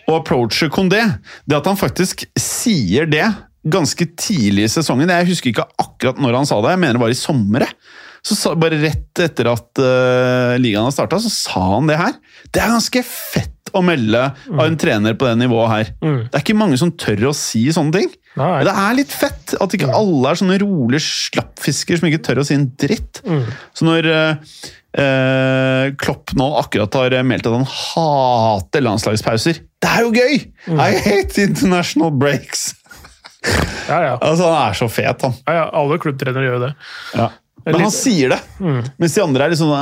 å 0.07 0.19
approache 0.19 0.69
Condé. 0.73 1.01
Det 1.45 1.57
at 1.57 1.67
han 1.67 1.79
faktisk 1.79 2.27
sier 2.37 3.09
det 3.09 3.25
ganske 3.73 4.09
tidlig 4.19 4.67
i 4.67 4.71
sesongen. 4.71 5.11
Jeg 5.11 5.29
husker 5.31 5.51
ikke 5.51 5.67
akkurat 5.81 6.19
når 6.21 6.41
han 6.41 6.49
sa 6.49 6.59
det, 6.63 6.75
jeg 6.75 6.83
mener 6.83 6.99
det 6.99 7.05
var 7.05 7.15
i 7.15 7.19
sommer. 7.19 7.67
Så 8.27 8.53
Bare 8.59 8.79
rett 8.81 9.21
etter 9.23 9.49
at 9.51 9.79
uh, 9.79 10.55
ligaen 10.59 10.87
har 10.87 10.95
starta, 10.95 11.19
så 11.21 11.31
sa 11.31 11.61
han 11.77 11.87
det 11.89 11.99
her. 11.99 12.17
Det 12.51 12.63
er 12.63 12.73
ganske 12.73 13.03
fett 13.07 13.53
å 13.75 13.83
melde 13.83 14.21
mm. 14.47 14.55
av 14.55 14.63
en 14.65 14.77
trener 14.79 15.17
på 15.19 15.27
det 15.27 15.35
nivået 15.41 15.71
her. 15.73 15.91
Mm. 16.01 16.19
Det 16.27 16.39
er 16.39 16.45
ikke 16.45 16.57
mange 16.57 16.79
som 16.79 16.93
tør 16.99 17.29
å 17.29 17.35
si 17.35 17.65
sånne 17.73 18.01
ting. 18.01 18.09
Nei. 18.37 18.63
Det 18.67 18.73
er 18.73 18.97
litt 18.99 19.13
fett 19.13 19.55
at 19.57 19.75
ikke 19.75 19.91
alle 19.97 20.31
er 20.31 20.39
sånne 20.39 20.59
rolige 20.61 21.03
slappfisker 21.03 21.99
som 21.99 22.09
ikke 22.09 22.23
tør 22.25 22.43
å 22.43 22.47
si 22.47 22.57
en 22.57 22.67
dritt. 22.79 23.21
Mm. 23.27 23.45
Så 23.77 23.87
når 23.87 24.09
uh, 24.11 24.57
uh, 24.99 25.85
Klopp 25.99 26.35
nå 26.37 26.49
akkurat 26.61 26.99
har 26.99 27.17
meldt 27.27 27.49
at 27.49 27.57
han 27.57 27.67
hater 27.67 28.85
landslagspauser 28.85 29.61
Det 29.83 29.89
er 29.89 30.05
jo 30.05 30.13
gøy! 30.13 30.43
Mm. 30.67 30.81
I 30.81 30.91
hate 31.05 31.47
international 31.49 32.13
breaks! 32.13 32.69
Ja, 33.87 33.97
ja. 34.03 34.13
Altså, 34.19 34.47
han 34.47 34.69
er 34.69 34.77
så 34.77 34.87
fet, 34.91 35.27
han. 35.27 35.35
Ja, 35.45 35.59
ja. 35.61 35.67
Alle 35.79 35.99
klubbtrenere 36.01 36.47
gjør 36.47 36.57
jo 36.57 36.63
det. 36.67 36.71
Ja. 37.15 37.27
Men 37.67 37.81
han 37.83 37.91
sier 37.91 38.31
det, 38.31 38.37
mm. 38.63 38.77
mens 39.01 39.15
de 39.17 39.21
andre 39.23 39.43
er 39.43 39.51
litt 39.51 39.59
sånn. 39.59 39.73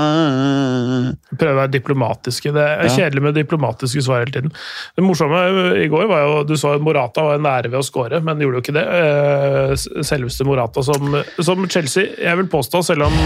Prøver 1.38 1.52
å 1.52 1.60
være 1.60 1.74
diplomatiske. 1.76 2.54
Det 2.56 2.64
er 2.66 2.90
kjedelig 2.90 3.24
med 3.28 3.38
diplomatiske 3.38 4.02
svar 4.02 4.24
hele 4.24 4.34
tiden. 4.34 4.56
Det 4.98 5.06
morsomme 5.06 5.44
i 5.84 5.86
går 5.92 6.08
var 6.10 6.24
jo 6.24 6.40
Du 6.50 6.56
så 6.58 6.74
Morata 6.82 7.28
var 7.28 7.44
nære 7.46 7.70
ved 7.70 7.84
å 7.84 7.86
skåre, 7.86 8.24
men 8.26 8.42
gjorde 8.42 8.58
jo 8.58 8.66
ikke 8.66 8.78
det. 8.80 8.86
Eh, 9.02 10.02
selveste 10.08 10.48
Morata 10.48 10.82
som, 10.86 11.20
som 11.38 11.62
Chelsea 11.70 12.16
Jeg 12.26 12.42
vil 12.42 12.50
påstå, 12.50 12.82
selv 12.90 13.06
om 13.10 13.20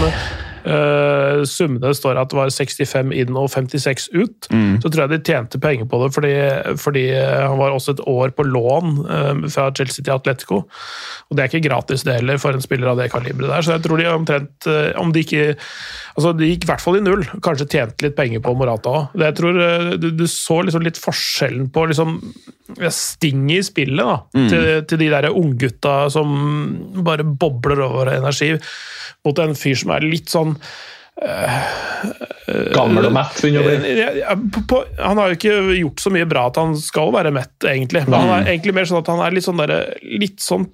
Uh, 0.64 1.42
summene 1.48 1.92
står 1.96 2.18
at 2.20 2.32
det 2.32 2.38
var 2.38 2.52
65 2.52 3.14
inn 3.16 3.38
og 3.38 3.48
56 3.52 4.10
ut. 4.12 4.48
Mm. 4.52 4.80
Så 4.82 4.90
tror 4.90 5.04
jeg 5.06 5.12
de 5.14 5.20
tjente 5.24 5.60
penger 5.62 5.88
på 5.90 6.02
det, 6.02 6.10
fordi, 6.16 6.34
fordi 6.80 7.04
han 7.16 7.58
var 7.60 7.76
også 7.76 7.96
et 7.96 8.04
år 8.10 8.34
på 8.36 8.46
lån 8.48 8.98
uh, 9.06 9.46
fra 9.52 9.70
Chelsea 9.76 10.04
til 10.04 10.14
Atletico. 10.16 10.62
Og 11.28 11.36
det 11.36 11.44
er 11.44 11.52
ikke 11.52 11.68
gratis 11.68 12.04
det 12.06 12.18
heller 12.20 12.40
for 12.42 12.56
en 12.56 12.64
spiller 12.64 12.92
av 12.92 13.00
det 13.00 13.10
kaliberet 13.12 13.52
der. 13.52 13.66
Så 13.66 13.76
jeg 13.76 13.86
tror 13.86 14.00
de 14.00 14.10
omtrent 14.10 14.70
uh, 14.70 14.90
Om 15.00 15.14
de 15.14 15.24
ikke 15.24 15.54
Altså, 16.20 16.34
de 16.36 16.50
gikk 16.50 16.66
i 16.66 16.68
hvert 16.68 16.82
fall 16.84 16.98
i 16.98 17.02
null. 17.04 17.22
Kanskje 17.40 17.66
tjente 17.72 18.04
litt 18.04 18.16
penger 18.18 18.42
på 18.44 18.52
Morata 18.58 18.92
òg. 18.92 19.22
Du, 19.40 20.10
du, 20.12 20.26
så 20.28 20.60
liksom 20.66 20.84
litt 20.84 21.00
forskjellen 21.00 21.70
på 21.72 21.86
liksom 21.88 22.18
stinget 22.92 23.56
i 23.56 23.66
spillet 23.70 24.04
da, 24.04 24.18
mm. 24.36 24.48
til, 24.52 24.68
til, 24.90 25.00
de 25.00 25.08
der 25.10 25.30
unggutta 25.32 25.94
som 26.12 26.28
bare 27.00 27.24
bobler 27.24 27.80
over 27.86 28.12
energi 28.12 28.52
mot 29.24 29.40
en 29.42 29.56
fyr 29.58 29.80
som 29.80 29.94
er 29.96 30.06
litt 30.06 30.30
sånn 30.30 30.52
uh, 30.54 31.72
Gammel 32.76 33.08
og 33.08 33.16
mett, 33.16 33.40
begynner 33.42 33.66
å 33.66 34.82
Han 35.00 35.20
har 35.20 35.32
jo 35.32 35.38
ikke 35.40 35.56
gjort 35.80 36.04
så 36.04 36.12
mye 36.14 36.28
bra 36.28 36.46
at 36.52 36.60
han 36.60 36.76
skal 36.78 37.10
være 37.16 37.32
mett, 37.34 37.56
egentlig. 37.64 38.04
Men 38.06 38.20
han 38.20 38.34
er 38.36 38.52
egentlig 38.52 38.76
mer 38.76 38.88
sånn 38.92 39.00
at 39.02 39.10
han 39.12 39.24
er 39.24 39.34
litt 39.36 39.48
sånn, 39.48 39.64
der, 39.64 39.74
litt 40.20 40.44
sånn 40.44 40.68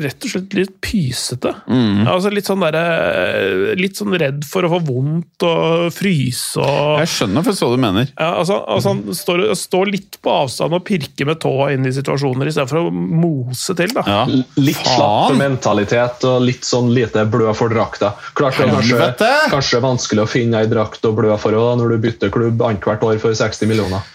rett 0.00 0.24
og 0.24 0.30
slett 0.32 0.54
litt 0.56 0.72
pysete. 0.80 1.50
Mm. 1.68 2.06
Altså 2.08 2.30
litt 2.32 2.48
sånn 2.48 2.62
der, 2.64 3.74
Litt 3.76 3.98
sånn 4.00 4.14
redd 4.16 4.46
for 4.48 4.64
å 4.64 4.70
få 4.72 4.78
vondt 4.86 5.44
og 5.44 5.90
fryse 5.92 6.62
og 6.62 7.02
Jeg 7.02 7.10
skjønner 7.12 7.44
for 7.44 7.58
hva 7.58 7.68
du 7.74 7.82
mener. 7.82 8.08
Ja, 8.14 8.30
altså, 8.40 8.56
altså 8.64 8.94
Han 8.94 9.02
står, 9.16 9.44
står, 9.58 9.92
litt 9.92 10.16
på 10.24 10.32
avstand 10.32 10.76
og 10.78 10.84
pirker 10.88 11.28
med 11.28 11.42
tåa 11.42 11.72
inn 11.74 11.84
i 11.88 11.92
situasjoner 11.92 12.48
istedenfor 12.48 12.86
å 12.86 12.92
mose 12.92 13.76
til. 13.76 13.92
da. 13.92 14.06
Ja. 14.06 14.22
Litt 14.62 14.80
slapp 14.80 15.36
mentalitet 15.36 16.24
og 16.28 16.40
litt 16.46 16.64
sånn 16.68 16.92
lite 16.94 17.26
blø 17.28 17.52
for 17.56 17.72
drakta. 17.72 18.14
Klart 18.38 18.56
det 18.56 18.68
er 18.70 18.74
kanskje, 18.78 19.30
kanskje 19.52 19.84
vanskelig 19.84 20.24
å 20.24 20.30
finne 20.30 20.62
ei 20.62 20.70
drakt 20.70 21.04
å 21.04 21.12
blø 21.16 21.36
for 21.40 21.52
når 21.52 21.94
du 21.94 22.02
bytter 22.06 22.32
klubb 22.32 22.62
annethvert 22.64 23.04
år 23.04 23.20
for 23.20 23.36
60 23.36 23.68
millioner. 23.68 24.08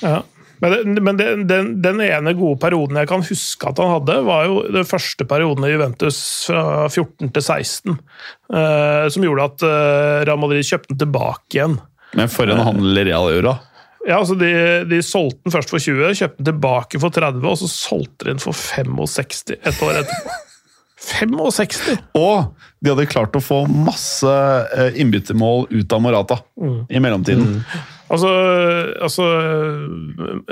Ja. 0.00 0.22
Men, 0.60 0.74
det, 0.74 1.02
men 1.06 1.18
det, 1.18 1.28
den, 1.50 1.70
den, 1.82 2.00
ene 2.02 2.34
gode 2.38 2.58
perioden 2.62 2.98
jeg 2.98 3.10
kan 3.10 3.22
huske 3.22 3.70
at 3.70 3.78
han 3.78 3.92
hadde, 3.92 4.16
var 4.26 4.48
jo 4.48 4.60
den 4.74 4.88
første 4.88 5.26
perioden 5.28 5.66
i 5.68 5.72
Juventus 5.72 6.18
fra 6.48 6.64
14 6.88 7.30
til 7.30 7.44
16. 7.44 7.94
Eh, 7.94 9.06
som 9.14 9.26
gjorde 9.26 9.48
at 9.52 9.66
eh, 9.68 10.18
Real 10.26 10.42
Madrid 10.42 10.66
kjøpte 10.66 10.94
den 10.94 11.02
tilbake 11.04 11.58
igjen. 11.58 11.78
Men 12.18 12.32
for 12.32 12.50
en 12.50 12.64
handel 12.64 13.02
Real 13.04 13.30
gjorde, 13.34 13.54
da. 13.54 13.78
Ja, 14.08 14.20
altså 14.22 14.38
de, 14.38 14.50
de, 14.88 15.02
solgte 15.04 15.42
den 15.44 15.52
først 15.52 15.72
for 15.74 15.84
20, 15.84 16.14
kjøpte 16.16 16.40
den 16.40 16.50
tilbake 16.52 17.00
for 17.02 17.14
30, 17.14 17.42
og 17.44 17.58
så 17.60 17.70
solgte 17.70 18.28
de 18.28 18.32
den 18.32 18.42
for 18.42 18.56
65 18.56 19.58
et 19.58 19.82
år 19.84 20.02
etterpå. 20.02 20.36
65! 20.98 21.98
Og 22.18 22.54
de 22.82 22.90
hadde 22.90 23.06
klart 23.10 23.36
å 23.38 23.42
få 23.42 23.62
masse 23.70 24.32
eh, 24.74 24.98
innbyttermål 25.02 25.68
ut 25.70 25.94
av 25.94 26.02
Morata 26.02 26.40
mm. 26.58 26.80
i 26.90 27.02
mellomtiden. 27.02 27.60
Mm. 27.60 27.84
Altså, 28.08 28.30
altså 29.04 29.26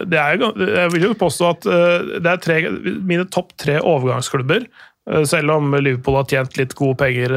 det 0.05 0.19
er, 0.21 0.43
Jeg 0.61 0.93
vil 0.93 1.09
jo 1.09 1.15
påstå 1.19 1.49
at 1.55 1.69
eh, 1.71 2.11
det 2.21 2.33
er 2.33 2.43
tre, 2.43 2.59
mine 3.01 3.25
topp 3.33 3.55
tre 3.61 3.79
overgangsklubber. 3.81 4.67
Eh, 5.11 5.25
selv 5.29 5.55
om 5.57 5.77
Liverpool 5.79 6.19
har 6.21 6.29
tjent 6.31 6.59
litt 6.61 6.77
gode 6.79 6.99
penger 7.01 7.35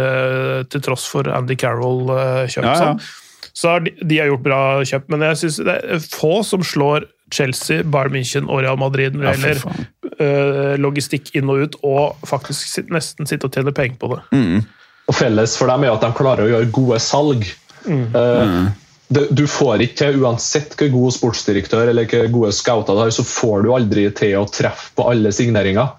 til 0.71 0.83
tross 0.85 1.07
for 1.11 1.29
Andy 1.31 1.57
Carroll-kjøp. 1.59 2.67
Ja, 2.67 2.91
ja. 2.91 3.49
Så 3.59 3.71
har 3.73 3.83
de, 3.83 3.93
de, 3.99 4.19
har 4.19 4.29
gjort 4.29 4.45
bra 4.45 4.59
kjøp, 4.87 5.07
men 5.11 5.23
jeg 5.25 5.39
synes 5.41 5.61
det 5.67 5.77
er 5.79 6.03
få 6.13 6.39
som 6.47 6.63
slår 6.63 7.07
Chelsea, 7.33 7.83
Bayern 7.83 8.13
München 8.15 8.47
og 8.49 8.63
Real 8.63 8.77
Madrid 8.79 9.17
når 9.17 9.35
det 9.35 9.53
gjelder 9.53 10.79
logistikk 10.81 11.29
inn 11.37 11.49
og 11.51 11.63
ut, 11.63 11.75
og 11.87 12.27
faktisk 12.27 12.89
nesten 12.91 13.29
sitte 13.29 13.47
og 13.47 13.55
tjene 13.55 13.73
penger 13.75 13.99
på 14.01 14.11
det. 14.13 14.21
Mm. 14.35 14.63
Og 15.09 15.17
Felles 15.17 15.55
for 15.57 15.71
dem 15.71 15.85
er 15.87 15.95
at 15.95 16.03
de 16.05 16.11
klarer 16.17 16.45
å 16.45 16.51
gjøre 16.51 16.69
gode 16.75 16.99
salg. 17.01 17.47
Mm. 17.87 18.05
Uh, 18.13 18.19
det, 18.19 18.88
du 19.09 19.47
får 19.49 19.81
ikke 19.81 19.97
til, 20.03 20.19
uansett 20.21 20.75
hvor 20.77 20.91
god 20.93 21.15
sportsdirektør 21.15 21.89
eller 21.89 22.05
hvor 22.09 22.27
gode 22.33 22.51
scouter 22.53 22.93
du 22.93 23.01
har, 23.01 23.13
så 23.13 23.25
får 23.25 23.65
du 23.65 23.71
aldri 23.73 24.05
til 24.13 24.35
å 24.37 24.45
treffe 24.53 24.91
på 24.97 25.07
alle 25.09 25.31
signeringer. 25.33 25.95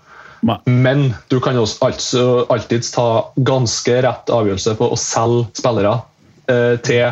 Men 0.64 1.10
du 1.28 1.40
kan 1.42 1.58
også 1.60 1.84
altså 1.84 2.22
alltids 2.48 2.94
ta 2.94 3.08
ganske 3.36 3.98
rett 4.06 4.30
avgjørelse 4.32 4.76
på 4.78 4.88
å 4.88 4.98
selge 4.98 5.50
spillere 5.58 5.98
eh, 6.48 6.78
til 6.86 7.10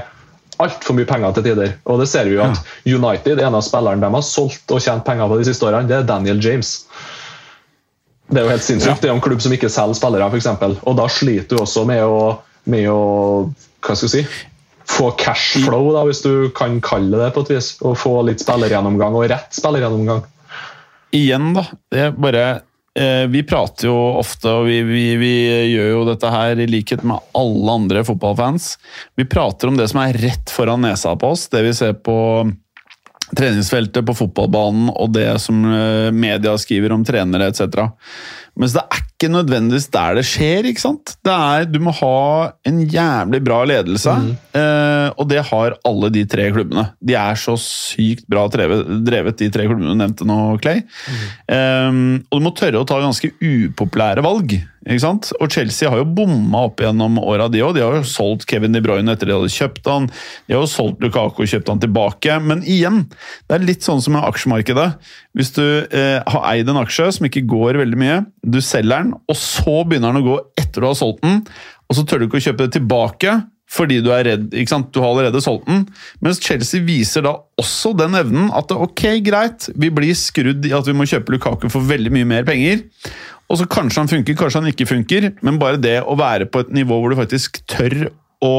altfor 0.62 0.96
mye 0.96 1.08
penger 1.08 1.34
til 1.36 1.48
tider. 1.50 1.74
Og 1.90 2.00
det 2.00 2.08
ser 2.10 2.30
vi 2.30 2.38
jo 2.38 2.44
at 2.46 2.62
United, 2.86 3.42
en 3.42 3.58
av 3.58 3.66
spillerne 3.66 4.02
de 4.02 4.14
har 4.14 4.26
solgt 4.26 4.74
og 4.74 4.82
tjent 4.82 5.04
penger 5.06 5.30
på 5.30 5.38
de 5.40 5.48
siste 5.50 5.66
årene, 5.66 5.90
det 5.90 6.00
er 6.00 6.08
Daniel 6.08 6.40
James. 6.42 6.72
Det 8.28 8.40
er 8.40 8.46
jo 8.46 8.54
helt 8.54 8.64
sinnssykt. 8.64 9.02
Det 9.02 9.10
er 9.10 9.16
en 9.16 9.24
klubb 9.24 9.42
som 9.44 9.54
ikke 9.54 9.70
selger 9.72 9.98
spillere, 9.98 10.30
f.eks. 10.30 10.48
Og 10.84 10.96
da 10.98 11.08
sliter 11.12 11.58
du 11.58 11.62
også 11.64 11.84
med 11.88 12.04
å, 12.04 12.38
med 12.70 12.88
å 12.92 13.02
hva 13.84 13.94
skal 13.94 14.08
jeg 14.08 14.14
si, 14.14 14.47
få 14.88 15.10
cash 15.20 15.60
flow, 15.64 15.90
da, 15.94 16.06
hvis 16.08 16.24
du 16.24 16.48
kan 16.56 16.80
kalle 16.84 17.20
det 17.20 17.32
på 17.34 17.44
et 17.44 17.54
vis. 17.56 17.74
Og 17.84 17.98
få 18.00 18.14
litt 18.28 18.42
spillergjennomgang, 18.44 19.16
og 19.18 19.28
rett 19.30 19.52
spillergjennomgang. 19.54 20.24
Igjen, 21.16 21.52
da. 21.56 21.68
Det 21.92 22.02
er 22.08 22.16
bare 22.16 22.46
Eh, 22.98 23.26
vi 23.26 23.42
prater 23.46 23.86
jo 23.86 23.94
ofte, 24.18 24.50
og 24.50 24.64
vi, 24.66 24.80
vi, 24.82 25.02
vi, 25.20 25.34
gjør 25.70 25.90
jo 25.92 26.06
dette 26.08 26.30
her 26.32 26.58
i 26.58 26.66
likhet 26.66 27.04
med 27.06 27.22
alle 27.38 27.74
andre 27.78 28.02
fotballfans. 28.06 28.72
Vi 29.14 29.26
prater 29.28 29.70
om 29.70 29.76
det 29.78 29.86
som 29.92 30.00
er 30.02 30.18
rett 30.18 30.50
foran 30.50 30.82
nesa 30.82 31.12
på 31.18 31.30
oss, 31.30 31.46
det 31.52 31.62
vi 31.62 31.76
ser 31.78 31.94
på 31.94 32.16
treningsfeltet, 33.38 34.02
på 34.08 34.16
fotballbanen 34.16 34.88
og 34.96 35.12
det 35.14 35.30
som 35.44 35.60
eh, 35.68 36.08
media 36.10 36.56
skriver 36.58 36.96
om 36.96 37.04
trenere 37.06 37.52
etc. 37.52 37.86
Mens 38.58 38.74
det 38.74 38.82
er 38.82 39.04
ikke 39.04 39.30
nødvendigvis 39.30 39.88
der 39.94 40.18
det 40.18 40.24
skjer. 40.26 40.66
ikke 40.66 40.82
sant? 40.82 41.14
Det 41.26 41.34
er, 41.34 41.66
Du 41.70 41.78
må 41.82 41.92
ha 41.94 42.52
en 42.66 42.80
jævlig 42.82 43.40
bra 43.46 43.60
ledelse, 43.66 44.14
mm. 44.14 44.32
eh, 44.58 45.08
og 45.14 45.28
det 45.30 45.44
har 45.50 45.76
alle 45.86 46.10
de 46.14 46.24
tre 46.26 46.48
klubbene. 46.54 46.88
De 46.98 47.14
er 47.18 47.38
så 47.38 47.54
sykt 47.58 48.26
bra 48.30 48.46
drevet, 48.50 48.86
drevet 49.06 49.38
de 49.38 49.50
tre 49.54 49.66
klubbene 49.68 49.94
du 49.94 49.98
nevnte 49.98 50.26
nå, 50.26 50.38
Clay. 50.62 50.82
Mm. 50.82 51.28
Eh, 51.54 52.00
og 52.30 52.40
du 52.40 52.48
må 52.48 52.54
tørre 52.58 52.82
å 52.82 52.88
ta 52.88 52.98
ganske 53.02 53.30
upopulære 53.38 54.26
valg. 54.26 54.58
ikke 54.88 55.02
sant? 55.02 55.30
Og 55.38 55.50
Chelsea 55.54 55.90
har 55.90 56.02
jo 56.02 56.08
bomma 56.18 56.64
opp 56.68 56.82
gjennom 56.82 57.18
åra, 57.22 57.48
de 57.50 57.62
òg. 57.62 57.76
De 57.76 57.84
har 57.84 57.98
jo 57.98 58.06
solgt 58.06 58.46
Kevin 58.50 58.74
De 58.74 58.82
Bruyne 58.82 59.14
etter 59.14 59.30
de 59.30 59.38
hadde 59.38 59.54
kjøpt 59.54 59.86
han. 59.90 60.10
De 60.46 60.56
har 60.56 60.64
jo 60.64 60.70
solgt 60.70 61.02
Lukaku 61.04 61.44
og 61.44 61.50
kjøpt 61.50 61.70
han 61.74 61.82
tilbake. 61.82 62.38
Men 62.42 62.66
igjen, 62.66 63.04
det 63.46 63.58
er 63.58 63.66
litt 63.66 63.86
sånn 63.86 64.02
som 64.02 64.18
med 64.18 64.26
aksjemarkedet. 64.26 64.90
Hvis 65.38 65.52
du 65.54 65.62
eh, 65.62 66.18
har 66.18 66.46
eid 66.50 66.68
en 66.70 66.80
aksje 66.80 67.12
som 67.14 67.28
ikke 67.28 67.44
går 67.46 67.78
veldig 67.78 67.98
mye, 68.00 68.22
du 68.42 68.58
selger 68.64 69.04
den, 69.04 69.12
og 69.14 69.38
så 69.38 69.84
begynner 69.86 70.10
den 70.10 70.24
å 70.24 70.26
gå 70.26 70.40
etter 70.58 70.82
du 70.82 70.88
har 70.88 70.98
solgt 70.98 71.22
den, 71.22 71.44
og 71.88 71.96
så 71.96 72.04
tør 72.04 72.20
du 72.20 72.26
ikke 72.26 72.40
å 72.40 72.46
kjøpe 72.48 72.66
det 72.66 72.76
tilbake 72.80 73.38
fordi 73.68 73.98
du 74.00 74.08
er 74.16 74.24
redd, 74.24 74.46
ikke 74.56 74.72
sant? 74.72 74.86
du 74.94 75.02
har 75.02 75.10
allerede 75.12 75.42
solgt 75.44 75.66
den. 75.68 75.82
Mens 76.24 76.40
Chelsea 76.40 76.80
viser 76.84 77.26
da 77.26 77.34
også 77.60 77.92
den 77.98 78.16
evnen 78.16 78.46
at 78.56 78.72
ok, 78.72 79.02
greit, 79.24 79.68
vi 79.76 79.90
blir 79.92 80.16
skrudd 80.16 80.64
i 80.64 80.72
at 80.72 80.88
vi 80.88 80.96
må 80.96 81.06
kjøpe 81.08 81.34
Lukaku 81.34 81.68
for 81.72 81.84
veldig 81.84 82.14
mye 82.14 82.28
mer 82.30 82.48
penger. 82.48 82.80
Og 83.48 83.60
så 83.60 83.68
kanskje 83.68 84.02
han 84.02 84.10
funker, 84.10 84.38
kanskje 84.40 84.62
han 84.62 84.72
ikke 84.72 84.88
funker, 84.88 85.28
men 85.44 85.60
bare 85.60 85.80
det 85.80 85.98
å 86.00 86.16
være 86.18 86.48
på 86.48 86.64
et 86.64 86.72
nivå 86.80 86.96
hvor 86.96 87.12
du 87.12 87.20
faktisk 87.20 87.60
tør 87.68 88.08
å 88.44 88.54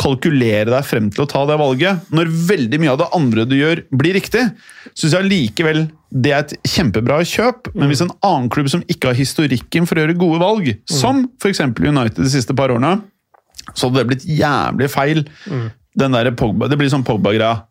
kalkulere 0.00 0.70
deg 0.70 0.86
frem 0.86 1.10
til 1.12 1.24
å 1.24 1.28
ta 1.30 1.44
det 1.46 1.58
valget, 1.60 2.08
når 2.14 2.30
veldig 2.48 2.80
mye 2.82 2.92
av 2.94 3.00
det 3.02 3.10
andre 3.16 3.44
du 3.48 3.54
gjør, 3.58 3.84
blir 3.94 4.16
riktig, 4.16 4.44
syns 4.94 5.14
jeg 5.14 5.28
likevel 5.28 5.84
det 6.12 6.32
er 6.32 6.44
et 6.44 6.54
kjempebra 6.68 7.20
kjøp. 7.24 7.70
Men 7.76 7.88
hvis 7.88 8.02
en 8.04 8.12
annen 8.26 8.50
klubb 8.52 8.68
som 8.72 8.82
ikke 8.90 9.12
har 9.12 9.18
historikken 9.18 9.88
for 9.88 9.96
å 9.96 10.04
gjøre 10.04 10.18
gode 10.20 10.40
valg, 10.42 10.72
som 10.90 11.24
f.eks. 11.40 11.62
United 11.80 12.20
de 12.20 12.32
siste 12.32 12.56
par 12.56 12.74
årene, 12.74 12.98
så 13.72 13.88
hadde 13.88 14.00
det 14.00 14.08
blitt 14.10 14.26
jævlig 14.28 14.90
feil. 14.92 15.22
Mm. 15.46 15.68
Den 16.02 16.16
der 16.16 16.32
Pogba, 16.36 16.68
Det 16.68 16.78
blir 16.80 16.90
sånn 16.92 17.04
Pogba-greia. 17.06 17.62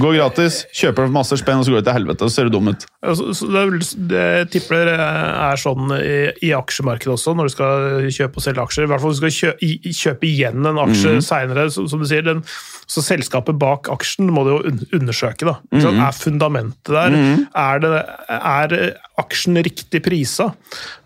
Går 0.00 0.16
gratis, 0.18 0.64
kjøper 0.76 1.06
for 1.06 1.14
masse 1.14 1.38
spenn, 1.40 1.60
og 1.60 1.66
så 1.66 1.74
går 1.74 1.82
det 1.82 1.88
til 1.88 1.96
helvete. 1.98 2.28
så 2.28 2.34
ser 2.34 2.48
du 2.48 2.56
dum 2.56 2.70
ut. 2.70 2.86
Altså, 3.00 3.32
det, 3.50 3.90
det 4.10 4.26
tipper 4.52 4.84
det 4.90 4.96
er 5.00 5.60
sånn 5.60 5.94
i, 5.96 6.16
i, 6.46 6.52
aksjemarkedet 6.56 7.14
også, 7.14 7.34
når 7.36 7.48
du 7.48 7.54
skal 7.54 8.10
kjøpe 8.12 8.40
og 8.40 8.46
selge 8.46 8.66
aksjer. 8.66 8.86
I 8.86 8.92
hvert 8.92 9.04
fall 9.04 9.14
hvis 9.14 9.20
du 9.20 9.24
skal 9.24 9.36
kjøpe, 9.38 9.94
kjøpe 10.02 10.28
igjen 10.30 10.70
en 10.70 10.82
aksje 10.84 11.16
mm. 11.16 11.24
seinere. 11.26 11.66
Som, 11.74 12.02
du 12.02 12.08
sier, 12.10 12.26
den, 12.26 12.42
så 12.90 13.04
selskapet 13.04 13.58
bak 13.60 13.90
aksjen 13.92 14.30
må 14.34 14.44
du 14.46 14.52
jo 14.52 14.60
undersøke. 14.98 15.48
da. 15.48 15.58
Mm. 15.72 16.02
Er 16.06 16.16
fundamentet 16.16 16.94
der? 16.94 17.16
Mm. 17.16 17.46
Er, 17.54 17.84
det, 17.84 17.94
er, 18.40 18.76
aksjen 19.18 19.58
riktig 19.64 20.02
prisa? 20.04 20.50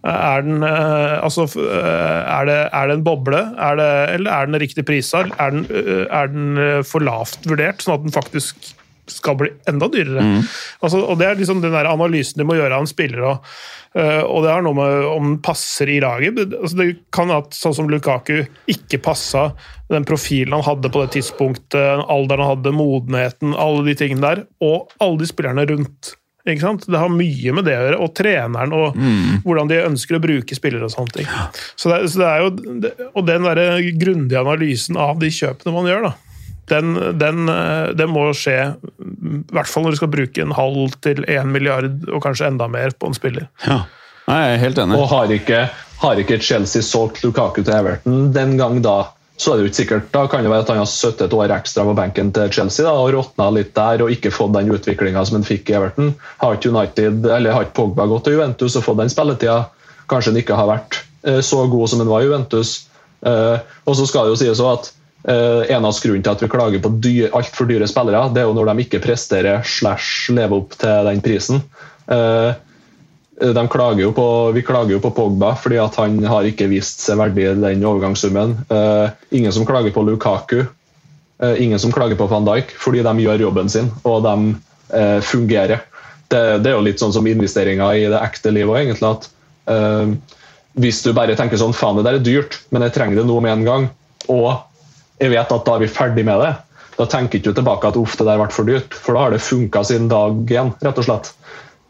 Er, 0.04 0.44
den, 0.44 0.62
eh, 0.66 1.16
altså, 1.24 1.46
eh, 1.60 2.20
er, 2.22 2.48
det, 2.48 2.58
er 2.70 2.88
det 2.90 2.98
en 2.98 3.04
boble, 3.06 3.42
det, 3.80 3.90
eller 4.16 4.30
er 4.36 4.50
den 4.50 4.60
riktig 4.62 4.86
prisa? 4.88 5.24
Er 5.38 5.54
den, 5.54 5.68
eh, 5.70 6.06
er 6.08 6.32
den 6.32 6.82
for 6.86 7.04
lavt 7.04 7.46
vurdert, 7.48 7.84
sånn 7.84 7.98
at 7.98 8.08
den 8.08 8.14
faktisk 8.14 8.74
skal 9.10 9.38
bli 9.40 9.52
enda 9.68 9.90
dyrere? 9.92 10.24
Mm. 10.24 10.42
Altså, 10.84 11.02
og 11.04 11.18
Det 11.20 11.28
er 11.28 11.40
liksom 11.40 11.64
den 11.64 11.76
der 11.76 11.90
analysen 11.90 12.40
du 12.40 12.46
må 12.48 12.58
gjøre 12.58 12.76
av 12.76 12.86
en 12.86 12.90
spiller. 12.90 13.24
og 13.32 13.56
og 13.94 14.40
det 14.42 14.50
har 14.50 14.64
noe 14.66 14.74
med 14.74 15.04
om 15.06 15.26
den 15.28 15.36
passer 15.38 15.86
i 15.86 16.00
laget. 16.02 16.34
Altså, 16.50 16.80
det 16.80 16.86
kan 17.14 17.30
at 17.30 17.54
sånn 17.54 17.76
som 17.76 17.86
Lukaku 17.86 18.40
ikke 18.66 18.98
passa 18.98 19.44
den 19.86 20.02
profilen 20.02 20.56
han 20.56 20.64
hadde 20.66 20.90
på 20.90 21.04
det 21.04 21.12
tidspunktet, 21.14 22.02
alderen 22.10 22.42
han 22.42 22.56
hadde, 22.56 22.72
modenheten, 22.74 23.54
alle 23.54 23.84
de 23.86 23.94
tingene 24.00 24.24
der, 24.26 24.42
og 24.66 24.90
alle 24.98 25.22
de 25.22 25.30
spillerne 25.30 25.68
rundt. 25.70 26.16
Ikke 26.44 26.60
sant? 26.60 26.84
Det 26.84 27.00
har 27.00 27.08
mye 27.08 27.54
med 27.56 27.64
det 27.64 27.76
å 27.78 27.84
gjøre, 27.86 28.00
og 28.04 28.12
treneren 28.18 28.74
og 28.76 28.98
mm. 29.00 29.40
hvordan 29.46 29.70
de 29.70 29.80
ønsker 29.86 30.18
å 30.18 30.20
bruke 30.20 30.56
spillere. 30.56 30.84
Og 30.84 30.92
sånne 30.92 31.16
ting. 31.16 31.30
Så 31.80 31.88
det, 31.88 32.02
så 32.12 32.20
det 32.20 32.28
er 32.28 32.44
jo, 32.44 32.92
og 33.14 33.24
den 33.24 33.48
der 33.48 33.62
grundige 33.96 34.42
analysen 34.42 35.00
av 35.00 35.16
de 35.22 35.32
kjøpene 35.32 35.72
man 35.72 35.88
gjør, 35.88 36.10
da, 36.10 36.12
den, 36.68 36.94
den, 37.20 37.48
eh, 37.48 37.88
den, 37.96 38.12
må 38.12 38.28
skje, 38.36 38.58
i 38.74 39.56
hvert 39.56 39.70
fall 39.70 39.86
når 39.86 39.96
du 39.96 40.00
skal 40.02 40.12
bruke 40.12 40.44
en 40.44 40.54
halv 40.56 40.96
til 41.04 41.24
én 41.28 41.48
milliard, 41.52 41.90
og 42.08 42.22
kanskje 42.24 42.48
enda 42.52 42.68
mer, 42.72 42.92
på 42.96 43.08
en 43.08 43.16
spiller. 43.16 43.48
Ja, 43.64 43.82
jeg 44.28 44.54
er 44.54 44.62
helt 44.62 44.80
enig. 44.80 45.00
Og 45.00 45.08
har 45.12 45.32
ikke, 45.32 45.66
har 46.00 46.20
ikke 46.20 46.40
Chelsea 46.44 46.84
solgt 46.84 47.24
Lukaku 47.24 47.62
til 47.62 47.74
Everton 47.76 48.32
den 48.36 48.56
gang 48.60 48.80
da, 48.84 49.13
så 49.36 49.50
er 49.50 49.56
det 49.56 49.64
jo 49.64 49.70
ikke 49.70 49.80
sikkert. 49.80 50.10
Da 50.14 50.24
kan 50.30 50.44
det 50.46 50.50
være 50.52 50.62
at 50.62 50.70
han 50.70 50.80
har 50.80 50.90
sittet 50.90 51.26
et 51.26 51.36
år 51.36 51.52
ekstra 51.56 51.84
på 51.88 51.96
benken 51.98 52.30
til 52.34 52.52
Chelsea 52.54 52.86
da, 52.86 52.94
og 52.94 53.10
råtna 53.16 53.48
litt 53.56 53.72
der 53.74 54.04
og 54.04 54.12
ikke 54.14 54.32
fått 54.34 54.54
den 54.54 54.70
utviklinga 54.74 55.24
som 55.26 55.40
han 55.40 55.46
fikk 55.46 55.72
i 55.72 55.78
Everton. 55.78 56.12
Har 56.42 56.58
ikke 56.58 56.70
United, 56.70 57.26
eller 57.26 57.56
har 57.56 57.66
ikke 57.66 57.78
Pogba 57.80 58.06
gått 58.10 58.28
til 58.28 58.36
Juventus 58.38 58.78
og 58.78 58.86
fått 58.86 59.00
den 59.02 59.10
spilletida? 59.10 59.64
Kanskje 60.10 60.34
han 60.34 60.42
ikke 60.42 60.58
har 60.58 60.70
vært 60.70 61.00
eh, 61.26 61.40
så 61.42 61.64
god 61.72 61.90
som 61.90 62.04
han 62.04 62.12
var 62.12 62.22
i 62.22 62.28
Juventus. 62.28 62.76
Eh, 63.26 63.56
og 63.88 63.98
så 63.98 64.06
skal 64.06 64.28
det 64.28 64.36
jo 64.36 64.42
sies 64.44 64.62
at 64.74 64.92
Uh, 65.24 65.64
en 65.72 65.86
av 65.88 65.96
grunnene 65.96 66.20
til 66.20 66.34
at 66.34 66.42
vi 66.44 66.48
klager 66.52 66.82
på 66.84 66.90
altfor 67.38 67.64
dyre 67.64 67.86
spillere, 67.88 68.26
det 68.36 68.42
er 68.42 68.44
jo 68.44 68.56
når 68.58 68.66
de 68.68 68.82
ikke 68.84 68.98
presterer 69.06 69.62
slash 69.64 70.28
lever 70.36 70.58
opp 70.58 70.74
til 70.76 71.08
den 71.08 71.22
prisen. 71.24 71.62
Uh, 73.42 73.66
klager 73.68 74.12
på, 74.12 74.26
vi 74.54 74.62
klager 74.62 74.94
jo 74.94 75.00
på 75.02 75.10
Pogba 75.10 75.54
fordi 75.58 75.80
at 75.82 75.96
han 75.98 76.20
har 76.30 76.46
ikke 76.46 76.68
vist 76.70 77.02
seg 77.02 77.18
verdig 77.18 77.48
den 77.58 77.86
overgangssummen. 77.86 78.56
Uh, 78.70 79.10
ingen 79.34 79.52
som 79.54 79.66
klager 79.66 79.94
på 79.94 80.04
Lukaku. 80.06 80.64
ingen 81.58 81.78
som 81.78 81.92
klager 81.92 82.16
på 82.16 82.28
van 82.30 82.44
Dijk 82.46 82.70
fordi 82.78 83.02
de 83.02 83.12
gjør 83.20 83.42
jobben 83.42 83.68
sin 83.68 83.90
og 84.06 84.22
de 84.22 84.54
fungerer. 85.26 85.82
Det, 86.30 86.38
det, 86.62 86.70
er 86.70 86.76
jo 86.76 86.84
litt 86.86 87.02
sånn 87.02 87.12
som 87.12 87.26
investeringer 87.26 87.98
i 87.98 88.06
det 88.08 88.20
ekte 88.22 88.52
livet 88.54 88.78
egentlig. 88.80 89.10
at 89.10 89.26
Hvis 90.78 91.02
du 91.02 91.10
bare 91.12 91.34
tenker 91.36 91.58
sånn 91.58 91.74
faen 91.74 91.98
det 91.98 92.04
der 92.06 92.20
er 92.20 92.24
dyrt, 92.24 92.60
men 92.70 92.86
jeg 92.86 92.94
trenger 92.94 93.18
det 93.18 93.26
nå 93.26 93.40
med 93.42 93.52
en 93.52 93.66
gang, 93.66 93.88
og 94.30 94.62
jeg 95.18 95.34
vet 95.34 95.52
at 95.58 95.66
da 95.66 95.74
er 95.74 95.82
vi 95.82 95.90
ferdig 95.90 96.24
med 96.24 96.40
det, 96.44 96.52
da 96.94 97.06
tenker 97.10 97.40
ikke 97.40 97.54
tilbake 97.56 97.90
at 97.90 97.98
uff, 97.98 98.14
det 98.18 98.26
der 98.28 98.40
ble 98.40 98.50
for 98.54 98.68
dyrt, 98.68 98.94
for 98.94 99.16
da 99.16 99.26
har 99.26 99.34
det 99.34 99.42
funka 99.42 99.82
siden 99.86 100.10
dag 100.10 100.54
én, 100.54 100.70
rett 100.84 101.00
og 101.00 101.06
slett. 101.08 101.32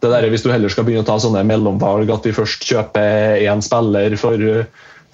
Det 0.05 0.11
der, 0.13 0.27
hvis 0.29 0.43
du 0.45 0.51
heller 0.53 0.69
skal 0.73 0.85
begynne 0.85 1.01
å 1.01 1.09
ta 1.09 1.17
sånne 1.23 1.41
mellomvalg, 1.49 2.11
at 2.13 2.27
vi 2.29 2.35
først 2.37 2.67
kjøper 2.69 3.41
én 3.41 3.63
spiller 3.65 4.17
for, 4.21 4.37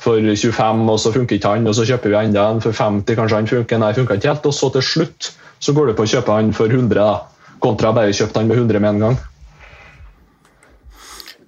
for 0.03 0.19
25, 0.19 0.83
og 0.91 0.99
så 0.99 1.13
funker 1.15 1.39
ikke 1.39 1.53
han, 1.55 1.69
og 1.71 1.77
så 1.79 1.87
kjøper 1.87 2.11
vi 2.11 2.19
enda 2.25 2.49
en 2.51 2.63
for 2.65 2.75
50, 2.75 3.15
kanskje 3.21 3.39
han 3.39 3.51
funker, 3.53 3.79
nei, 3.79 3.93
funker 3.95 4.19
ikke 4.19 4.33
helt, 4.33 4.49
og 4.51 4.57
så 4.57 4.73
til 4.75 4.87
slutt 4.89 5.31
så 5.63 5.75
går 5.77 5.91
du 5.91 5.95
på 5.95 6.07
å 6.09 6.11
kjøpe 6.11 6.35
han 6.35 6.51
for 6.57 6.73
100, 6.73 6.99
da, 6.99 7.55
kontra 7.63 7.93
bare 7.95 8.17
kjøpt 8.17 8.41
han 8.41 8.51
med 8.51 8.59
100 8.65 8.83
med 8.83 8.91
en 8.97 9.05
gang. 9.07 9.21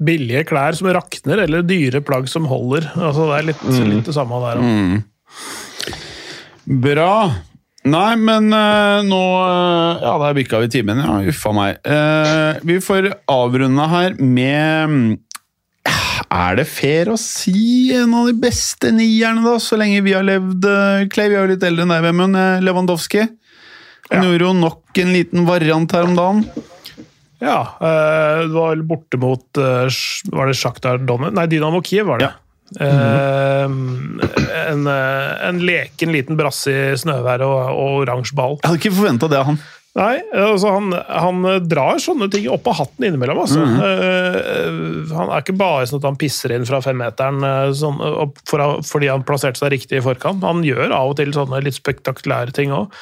Billige 0.02 0.46
klær 0.48 0.78
som 0.78 0.90
rakner, 0.94 1.42
eller 1.44 1.66
dyre 1.66 2.02
plagg 2.04 2.30
som 2.30 2.46
holder. 2.50 2.92
Altså, 2.94 3.26
det 3.30 3.38
er 3.38 3.48
litt, 3.50 3.64
litt 3.90 4.06
det 4.06 4.14
samme 4.14 4.38
der. 4.42 4.62
også. 4.62 5.02
Bra. 6.82 7.14
Nei, 7.82 8.12
men 8.14 8.46
uh, 8.54 9.00
nå 9.02 9.18
uh, 9.42 9.98
Ja, 10.04 10.12
der 10.22 10.36
bikka 10.38 10.60
vi 10.62 10.68
timen, 10.70 11.00
ja. 11.02 11.16
Uffa 11.32 11.50
meg. 11.56 11.80
Uh, 11.82 12.60
vi 12.62 12.76
får 12.84 13.08
avrunde 13.32 13.86
her 13.90 14.14
med 14.22 14.92
mm, 14.92 15.08
Er 16.30 16.60
det 16.60 16.66
fair 16.70 17.10
å 17.10 17.16
si 17.18 17.90
en 17.96 18.14
av 18.14 18.28
de 18.30 18.36
beste 18.38 18.92
nierne, 18.94 19.42
da, 19.42 19.56
så 19.58 19.78
lenge 19.80 20.04
vi 20.06 20.14
har 20.14 20.22
levd? 20.26 20.68
Clay, 21.10 21.26
vi 21.32 21.38
er 21.40 21.42
jo 21.42 21.52
litt 21.56 21.66
eldre 21.66 21.82
enn 21.88 21.94
deg, 21.96 22.04
Vemund. 22.06 22.38
Lewandowski. 22.62 23.26
Han 24.12 24.22
Ja. 24.22 24.28
gjorde 24.30 24.46
jo 24.46 24.52
nok 24.60 25.02
en 25.02 25.12
liten 25.16 25.46
variant 25.48 25.92
her 25.96 26.06
om 26.06 26.14
dagen. 26.18 26.44
Ja, 27.42 27.58
det 27.82 28.52
var 28.54 28.70
vel 28.76 28.84
borte 28.86 29.18
mot 29.18 29.58
Var 29.58 30.46
det 30.46 30.54
Sjaktar 30.54 31.00
Donetsk? 31.02 31.34
Nei, 31.34 31.46
Dynamo 31.50 31.80
Kiev 31.82 32.06
var 32.12 32.20
det. 32.22 32.28
Eh, 32.30 32.41
en, 32.80 34.88
Uh, 34.88 35.48
en 35.48 35.60
leken 35.60 36.12
liten 36.14 36.38
brasse 36.38 36.72
i 36.72 36.96
snøvær 36.98 37.44
og, 37.44 37.60
og 37.76 38.02
oransje 38.06 38.36
ball. 38.38 38.58
Jeg 38.62 38.70
hadde 38.70 38.80
ikke 38.80 38.96
forventa 38.96 39.30
det 39.30 39.40
av 39.42 39.52
han. 39.52 39.62
Nei, 39.92 40.22
altså 40.32 40.70
han, 40.72 40.94
han 40.96 41.42
drar 41.68 41.98
sånne 42.00 42.30
ting 42.32 42.46
opp 42.48 42.64
av 42.70 42.78
hatten 42.78 43.04
innimellom. 43.04 43.42
Altså. 43.42 43.60
Eh, 43.60 45.10
han 45.10 45.28
er 45.28 45.42
ikke 45.42 45.56
bare 45.60 45.84
sånn 45.88 46.00
at 46.00 46.06
han 46.08 46.16
pisser 46.20 46.54
inn 46.56 46.64
fra 46.64 46.80
femmeteren 46.80 47.44
uh, 47.44 47.74
sånn, 47.76 48.00
for, 48.48 48.78
fordi 48.88 49.10
han 49.12 49.26
plasserte 49.28 49.60
seg 49.60 49.74
riktig 49.74 50.00
i 50.00 50.04
forkant. 50.04 50.46
Han 50.48 50.64
gjør 50.64 50.96
av 50.96 51.12
og 51.12 51.18
til 51.20 51.34
sånne 51.36 51.60
litt 51.66 51.76
spektakulære 51.76 52.56
ting 52.56 52.72
òg. 52.72 52.96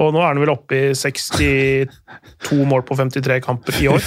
Og 0.00 0.14
nå 0.16 0.22
er 0.22 0.30
han 0.30 0.40
vel 0.40 0.54
oppe 0.54 0.78
i 0.78 0.96
62 0.96 2.64
mål 2.72 2.88
på 2.88 2.96
53 2.96 3.36
kamper 3.44 3.76
i 3.84 3.90
år. 3.92 4.00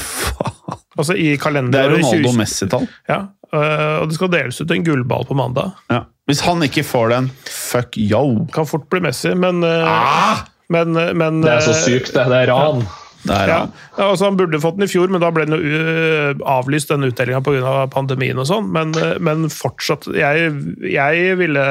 Altså 0.98 1.16
i 1.18 1.34
Det 1.36 1.80
er 1.80 1.89
Ronaldo 1.96 2.34
Messi-tall. 2.38 2.88
Ja, 3.10 3.20
eh, 3.54 3.96
og 4.02 4.10
det 4.10 4.18
skal 4.18 4.32
deles 4.34 4.62
ut 4.62 4.72
en 4.72 4.86
gullball 4.86 5.26
på 5.30 5.38
mandag. 5.38 5.72
Ja. 5.89 6.04
Hvis 6.30 6.44
han 6.46 6.62
ikke 6.64 6.86
får 6.88 7.10
den, 7.12 7.30
fuck 7.50 7.98
yo! 7.98 8.46
Kan 8.54 8.68
fort 8.70 8.86
bli 8.94 9.02
Messi, 9.04 9.34
men, 9.36 9.64
eh, 9.64 9.88
Ah! 9.88 10.46
men, 10.70 10.94
men 10.94 11.41
Det 11.41 11.52
er 11.58 11.66
så 11.66 11.74
eh, 11.74 11.82
sykt, 11.88 12.14
det. 12.14 12.28
Det 12.30 12.44
er 12.44 12.52
ran. 12.54 12.86
Der, 13.24 13.48
Ja, 13.48 13.48
ja. 13.48 13.60
ja, 13.98 14.06
altså 14.10 14.26
Han 14.26 14.36
burde 14.36 14.60
fått 14.60 14.76
den 14.76 14.84
i 14.84 14.91
fjor, 14.91 15.08
men 15.08 15.22
da 15.24 15.30
ble 15.32 15.46
den 15.48 15.56
jo 15.56 16.34
avlyst, 16.44 16.89
den 16.91 17.08
utdelinga 17.08 17.39
pga. 17.39 17.88
pandemien 17.88 18.38
og 18.38 18.50
sånn. 18.50 18.68
Men, 18.76 18.91
men 19.24 19.48
fortsatt 19.48 20.10
jeg, 20.12 20.52
jeg 20.91 21.38
ville 21.39 21.64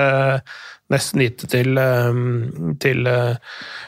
nesten 0.92 1.20
gitt 1.24 1.44
det 1.44 1.50
til, 1.52 1.76
til, 2.80 3.06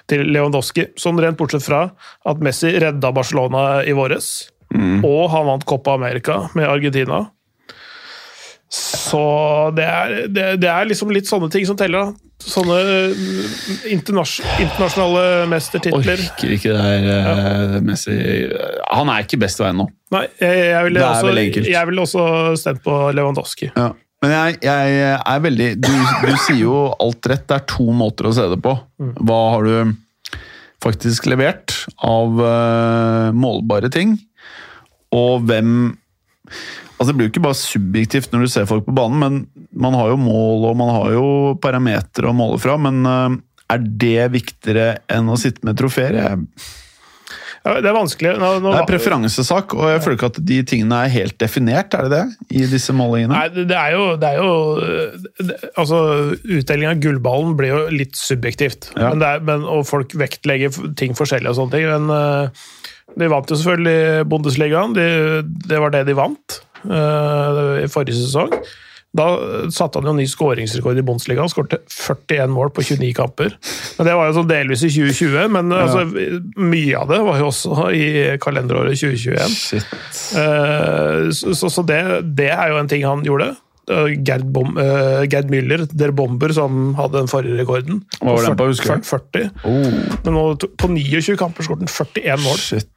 til 0.08 0.28
Lewandowski. 0.32 0.90
Sånn 1.00 1.20
rent 1.20 1.40
bortsett 1.40 1.64
fra 1.64 1.86
at 2.28 2.44
Messi 2.44 2.72
redda 2.80 3.12
Barcelona 3.16 3.82
i 3.84 3.96
våres. 3.96 4.50
Og 4.74 5.24
han 5.32 5.48
vant 5.48 5.64
Copa 5.68 5.94
America 5.94 6.44
med 6.54 6.68
Argentina. 6.68 7.24
Så 8.74 9.20
det 9.76 9.84
er, 9.86 10.14
det, 10.34 10.44
det 10.62 10.70
er 10.70 10.86
liksom 10.88 11.12
litt 11.14 11.28
sånne 11.30 11.50
ting 11.52 11.66
som 11.68 11.76
teller. 11.78 12.08
da. 12.08 12.30
Sånne 12.44 12.78
uh, 13.14 13.58
internas 13.92 14.40
internasjonale 14.58 15.44
mestertitler. 15.52 16.24
Orker 16.26 16.54
ikke 16.56 16.72
det 16.74 16.80
her 16.82 17.04
ja. 17.06 17.34
Messi 17.86 18.16
Han 18.90 19.12
er 19.12 19.22
ikke 19.24 19.38
best 19.44 19.62
i 19.62 19.64
veien 19.64 19.78
nå. 19.78 19.86
Nei, 20.14 20.24
jeg, 20.42 20.64
jeg 20.66 20.88
ville 20.88 21.06
også, 21.06 21.34
ville 21.92 22.08
også 22.08 22.24
stemt 22.58 22.82
på 22.84 22.98
Lewandowski. 23.14 23.70
Ja. 23.76 23.92
Men 24.24 24.32
jeg, 24.32 24.58
jeg 24.64 25.00
er 25.20 25.40
veldig 25.44 25.70
du, 25.84 25.90
du 26.24 26.30
sier 26.46 26.62
jo 26.62 26.76
alt 27.02 27.26
rett. 27.28 27.44
Det 27.50 27.58
er 27.58 27.66
to 27.68 27.86
måter 27.94 28.30
å 28.30 28.34
se 28.34 28.46
det 28.50 28.58
på. 28.64 28.72
Hva 29.20 29.40
har 29.54 29.68
du 29.68 29.94
faktisk 30.84 31.28
levert 31.30 31.74
av 32.04 32.40
eh, 32.44 33.28
målbare 33.36 33.90
ting? 33.92 34.16
Og 35.14 35.44
hvem 35.48 35.94
Altså 36.94 37.10
Det 37.10 37.16
blir 37.18 37.26
jo 37.26 37.32
ikke 37.32 37.42
bare 37.48 37.58
subjektivt 37.58 38.30
når 38.32 38.44
du 38.44 38.50
ser 38.52 38.68
folk 38.70 38.84
på 38.86 38.94
banen, 38.94 39.18
men 39.18 39.64
man 39.74 39.96
har 39.98 40.12
jo 40.12 40.20
mål 40.20 40.68
og 40.68 40.76
man 40.78 40.92
har 40.94 41.16
jo 41.16 41.26
parametere 41.58 42.30
å 42.30 42.36
måle 42.36 42.60
fra. 42.62 42.76
Men 42.78 43.00
eh, 43.10 43.34
er 43.74 43.82
det 44.04 44.28
viktigere 44.36 44.86
enn 45.10 45.32
å 45.32 45.38
sitte 45.40 45.66
med 45.66 45.76
trofeer? 45.80 46.20
Ja, 47.64 47.78
det 47.80 47.88
er 47.88 47.96
vanskelig. 47.96 48.34
Nå, 48.36 48.48
nå, 48.60 48.74
Det 48.74 48.80
er 48.82 48.88
preferansesak, 48.90 49.72
og 49.78 49.88
jeg 49.88 50.02
føler 50.04 50.18
ikke 50.18 50.28
at 50.34 50.40
de 50.50 50.58
tingene 50.68 50.98
er 51.06 51.12
helt 51.14 51.36
definert. 51.40 51.96
Er 51.96 52.06
det 52.06 52.12
det? 52.12 52.48
I 52.60 52.66
disse 52.68 52.92
målingene? 52.92 53.38
Nei, 53.38 53.64
det 53.72 53.78
er 53.80 53.94
jo, 53.96 54.02
det 54.20 54.30
er 54.30 54.40
jo 54.42 54.50
det, 55.40 55.56
Altså, 55.72 56.00
Utdeling 56.44 56.90
av 56.90 57.00
gullballen 57.00 57.54
blir 57.56 57.72
jo 57.72 57.80
litt 57.94 58.20
subjektivt. 58.20 58.90
Ja. 58.92 59.14
Men 59.14 59.24
det 59.24 59.30
er, 59.30 59.46
men, 59.48 59.64
og 59.64 59.86
folk 59.88 60.12
vektlegger 60.20 60.76
ting 61.00 61.16
forskjellig 61.16 61.54
og 61.54 61.58
sånne 61.62 61.78
ting. 61.78 61.88
Men 61.88 62.12
eh, 62.12 62.68
de 63.20 63.28
vant 63.30 63.50
jo 63.50 63.58
selvfølgelig 63.60 64.24
Bundesligaen. 64.30 64.94
De, 64.96 65.08
det 65.68 65.82
var 65.82 65.94
det 65.94 66.06
de 66.08 66.16
vant 66.18 66.58
uh, 66.88 67.76
i 67.82 67.90
forrige 67.92 68.18
sesong. 68.22 68.54
Da 69.14 69.28
satte 69.70 70.00
han 70.00 70.08
jo 70.08 70.16
ny 70.16 70.24
skåringsrekord 70.26 70.98
i 70.98 71.04
Bundesligaen. 71.06 71.46
skårte 71.52 71.78
41 71.86 72.50
mål 72.50 72.72
på 72.74 72.82
29 72.82 73.12
kamper. 73.14 73.52
Men 73.98 74.08
Det 74.08 74.16
var 74.18 74.26
jo 74.26 74.34
sånn 74.40 74.48
delvis 74.50 74.82
i 74.82 74.90
2020, 74.90 75.52
men 75.54 75.70
altså, 75.70 76.02
mye 76.58 76.98
av 76.98 77.12
det 77.12 77.20
var 77.22 77.38
jo 77.38 77.50
også 77.52 77.92
i 77.94 78.08
kalenderåret 78.42 78.98
2021. 78.98 79.54
Shit. 79.54 79.94
Eh, 80.34 81.30
Så, 81.30 81.54
så, 81.54 81.70
så 81.70 81.86
det, 81.86 82.00
det 82.34 82.50
er 82.50 82.72
jo 82.74 82.80
en 82.80 82.90
ting 82.90 83.06
han 83.06 83.22
gjorde. 83.26 83.52
Eh, 83.90 84.14
Gerd, 84.24 84.46
Bom, 84.52 84.78
eh, 84.80 85.26
Gerd 85.28 85.50
Müller, 85.52 85.84
Der 85.92 86.10
Bomber, 86.16 86.52
som 86.56 86.94
hadde 86.96 87.18
den 87.18 87.26
forrige 87.28 87.58
rekorden. 87.60 87.98
Hva 88.20 88.36
var 88.38 88.46
den 88.48 88.56
på, 88.56 88.68
husker 88.70 88.96
du? 88.96 89.02
40. 89.04 89.50
Oh, 89.64 89.90
Men 90.24 90.32
nå, 90.38 90.44
på 90.80 90.88
29 90.88 91.36
kamper 91.36 91.66
skåret 91.66 91.84
han 91.84 91.92
41 91.92 92.40
mål. 92.46 92.56
shit. 92.56 92.88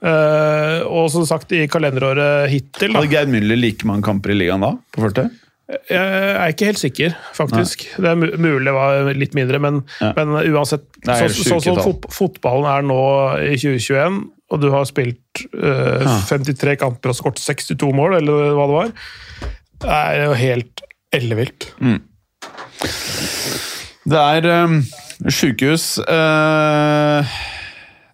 Uh, 0.00 0.80
og 0.88 1.10
som 1.12 1.26
sagt, 1.28 1.50
i 1.52 1.66
kalenderåret 1.68 2.48
hittil 2.48 2.94
da, 2.94 3.02
Hadde 3.02 3.12
Geir 3.12 3.28
Müller 3.28 3.58
like 3.60 3.84
mange 3.84 4.00
kamper 4.06 4.32
i 4.32 4.38
ligaen 4.38 4.62
da? 4.64 4.70
På 4.96 5.02
40? 5.04 5.26
Jeg 5.90 6.00
er 6.40 6.50
ikke 6.54 6.66
helt 6.70 6.80
sikker, 6.80 7.12
faktisk. 7.36 7.84
Det 8.00 8.08
er 8.08 8.16
mulig 8.18 8.64
det 8.66 8.72
var 8.74 9.10
litt 9.14 9.36
mindre, 9.38 9.60
men, 9.62 9.84
Ja. 10.00 10.14
men 10.16 10.32
uansett 10.50 10.82
Sånn 11.04 11.28
som 11.28 11.28
så- 11.28 11.60
så, 11.60 11.74
Sånn 11.76 11.82
fot, 11.84 12.08
fotballen 12.10 12.66
er 12.66 12.82
nå 12.82 13.52
i 13.52 13.56
2021, 13.60 14.30
og 14.50 14.60
du 14.60 14.70
har 14.70 14.84
spilt 14.84 15.44
eh, 15.54 16.02
53 16.26 16.76
kamper 16.80 17.10
og 17.10 17.16
skåret 17.20 17.38
62 17.38 17.92
mål, 17.92 18.16
eller 18.16 18.50
hva 18.56 18.66
det 18.66 18.76
var, 18.80 18.92
det 19.80 19.94
er 19.96 20.24
jo 20.26 20.34
helt 20.38 20.82
ellevilt. 21.16 21.70
Det 24.10 24.20
er 24.20 24.48
um, 24.64 24.80
sjukehus. 25.28 25.98
uh, 26.04 27.40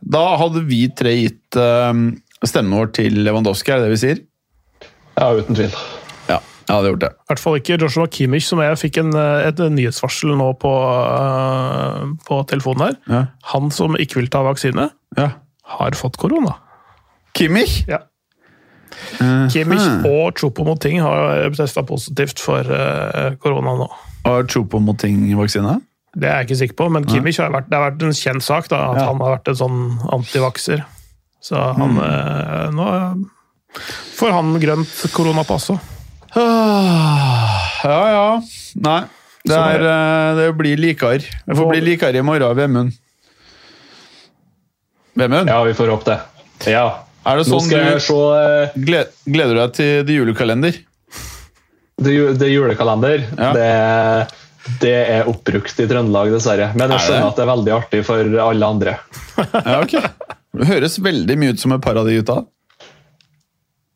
da 0.06 0.24
hadde 0.40 0.62
vi 0.68 0.86
tre 0.94 1.12
gitt 1.18 1.58
um, 1.58 2.08
stemmen 2.46 2.76
vår 2.78 2.90
til 3.00 3.20
Lewandowski, 3.26 3.72
er 3.72 3.80
det 3.80 3.88
det 3.88 3.94
vi 3.94 4.02
sier? 4.02 4.24
Ja, 5.16 5.30
uten 5.38 5.56
tvil. 5.56 5.72
Ja, 6.28 6.38
jeg 6.38 6.74
hadde 6.74 6.90
gjort 6.92 7.04
det. 7.06 7.12
I 7.16 7.30
hvert 7.30 7.42
fall 7.42 7.58
ikke 7.60 7.78
Joshua 7.80 8.06
Kimmich, 8.12 8.46
som 8.46 8.60
jeg 8.62 8.78
fikk 8.78 9.00
en, 9.02 9.14
eh, 9.16 9.46
et 9.48 9.62
nyhetsvarsel 9.72 10.34
nå 10.36 10.50
på, 10.60 10.72
uh, 10.72 12.04
på 12.28 12.42
telefonen 12.50 12.84
her. 12.90 12.98
Ja. 13.08 13.22
Han 13.54 13.72
som 13.74 13.96
ikke 13.98 14.20
vil 14.20 14.30
ta 14.32 14.44
vaksine, 14.46 14.90
ja. 15.16 15.30
har 15.76 15.98
fått 15.98 16.20
korona. 16.20 16.58
Kimmich? 17.36 17.80
Ja. 17.90 18.04
Kimmich 19.52 19.84
og 20.08 20.36
Choupo-Moting 20.38 21.00
har 21.04 21.50
testa 21.56 21.82
positivt 21.86 22.40
for 22.42 22.60
eh, 22.66 23.34
korona 23.42 23.76
nå. 23.78 23.86
Har 24.26 24.44
Chopo-Moting-vaksine? 24.50 25.76
Det 26.16 26.28
er 26.30 26.38
jeg 26.40 26.46
ikke 26.48 26.58
sikker 26.62 26.76
på, 26.80 26.88
men 26.94 27.04
Kimmich 27.04 27.38
har 27.42 27.50
vært, 27.52 27.66
det 27.68 27.76
har 27.76 27.90
vært 27.90 28.02
en 28.08 28.14
kjent 28.16 28.42
sak 28.44 28.68
da, 28.72 28.78
at 28.94 29.00
Ja. 29.02 29.06
han 29.10 29.20
har 29.20 29.34
vært 29.36 29.48
en 29.52 29.58
sånn 29.60 29.80
antivakser. 30.16 30.84
Så 31.44 31.60
han 31.76 31.98
eh, 32.02 32.70
Nå 32.74 32.86
får 34.16 34.32
han 34.32 34.54
grønt 34.62 34.94
koronapass 35.12 35.68
òg. 35.74 35.92
Ah, 36.36 37.60
Ja, 37.84 38.00
ja. 38.10 38.26
Nei. 38.82 39.00
Det, 39.46 39.54
er 39.54 39.84
eh, 39.86 40.30
det 40.40 40.46
blir 40.58 40.80
likere. 40.80 41.20
Det 41.46 41.54
får 41.56 41.68
bli 41.70 41.80
likere 41.84 42.18
i 42.18 42.24
morgen, 42.26 42.56
Vemund. 42.58 42.96
Vemund, 45.16 45.48
Ja, 45.48 45.62
vi 45.64 45.74
får 45.74 45.88
håpe 45.94 46.10
det. 46.10 46.18
Ja. 46.72 47.05
Er 47.26 47.40
det 47.40 47.46
sånn 47.48 47.70
du 47.70 47.76
se 48.02 48.18
eh, 48.40 48.76
gleder 48.78 49.54
du 49.54 49.60
deg 49.60 49.72
til 49.76 50.04
det 50.06 50.20
julekalender? 50.20 50.84
det, 51.96 52.38
the 52.38 52.46
julekalender. 52.46 53.24
Ja. 53.38 53.52
Det, 53.52 54.26
det 54.80 54.96
er 54.96 55.30
oppbrukt 55.30 55.80
i 55.80 55.86
Trøndelag, 55.88 56.32
dessverre. 56.34 56.72
Men 56.76 56.92
jeg 56.96 57.06
skjønner 57.06 57.30
at 57.30 57.38
det 57.38 57.46
er 57.46 57.52
veldig 57.52 57.74
artig 57.76 58.02
for 58.06 58.36
alle 58.48 58.72
andre. 58.74 58.98
Ja, 59.36 59.80
ok. 59.82 59.96
Det 60.56 60.68
høres 60.70 60.98
veldig 61.04 61.38
mye 61.40 61.56
ut 61.56 61.60
som 61.60 61.74
et 61.76 61.82
par 61.84 61.98
av 62.00 62.08
de 62.08 62.18
gutta. 62.18 62.42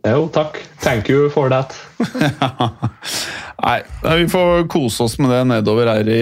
Jo, 0.07 0.25
takk. 0.33 0.57
Thank 0.81 1.11
you 1.13 1.29
for 1.33 1.53
that. 1.53 1.77
Nei, 3.61 3.79
vi 4.17 4.29
får 4.33 4.67
kose 4.73 5.05
oss 5.05 5.19
med 5.21 5.33
det 5.33 5.41
nedover 5.51 5.91
her 5.93 6.09
i 6.09 6.21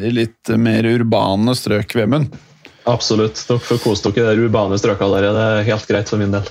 i 0.00 0.12
litt 0.14 0.52
mer 0.56 0.88
urbane 0.88 1.52
strøk, 1.56 1.92
Vemund. 1.98 2.32
Absolutt. 2.86 3.40
Dere 3.48 3.58
får 3.66 3.80
kose 3.82 4.10
dere 4.14 4.32
i 4.32 4.38
de 4.38 4.46
urbane 4.46 4.78
strøkene 4.78 5.18
der. 5.20 5.28
Det 5.34 5.44
er 5.58 5.64
helt 5.72 5.86
greit 5.90 6.10
for 6.12 6.22
min 6.22 6.34
del. 6.34 6.46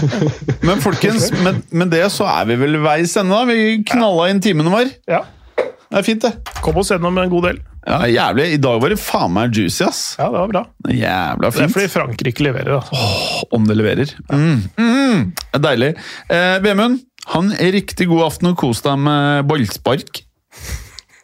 Men 0.68 0.82
folkens, 0.84 1.30
med, 1.42 1.62
med 1.74 1.90
det 1.94 2.04
så 2.14 2.28
er 2.30 2.46
vi 2.52 2.58
vel 2.60 2.78
veis 2.84 3.16
ende. 3.20 3.40
Vi 3.50 3.58
knalla 3.90 4.28
inn 4.30 4.42
timene 4.44 4.70
vår. 4.72 4.92
Ja. 5.10 5.24
Det 5.58 6.00
er 6.00 6.06
fint, 6.06 6.24
det. 6.26 6.54
Kom 6.64 6.78
oss 6.80 6.90
gjennom 6.94 7.18
en 7.22 7.30
god 7.32 7.48
del. 7.50 7.58
Ja, 7.84 7.98
jævlig. 8.08 8.46
I 8.56 8.60
dag 8.64 8.78
var 8.80 8.94
det 8.94 8.96
faen 9.02 9.34
meg 9.34 9.52
juicy, 9.54 9.82
ass. 9.84 10.00
Ja, 10.18 10.30
det 10.32 10.40
var 10.40 10.52
bra. 10.54 10.62
Jævla 10.88 11.50
fint. 11.52 11.60
Det 11.60 11.66
er 11.68 11.74
fordi 11.74 11.90
Frankrike 11.92 12.46
leverer. 12.46 12.78
Da. 12.80 13.02
Om 13.54 13.66
det 13.68 13.76
leverer. 13.78 14.14
Mm. 14.32 14.62
Mm. 14.80 15.26
Er 15.54 15.62
deilig. 15.66 15.90
Eh, 16.32 16.54
Vemund, 16.64 17.02
ha 17.34 17.42
en 17.44 17.52
riktig 17.76 18.08
god 18.10 18.24
aften 18.30 18.50
og 18.54 18.56
kos 18.62 18.80
deg 18.86 18.98
med 19.04 19.44
ballspark. 19.50 20.22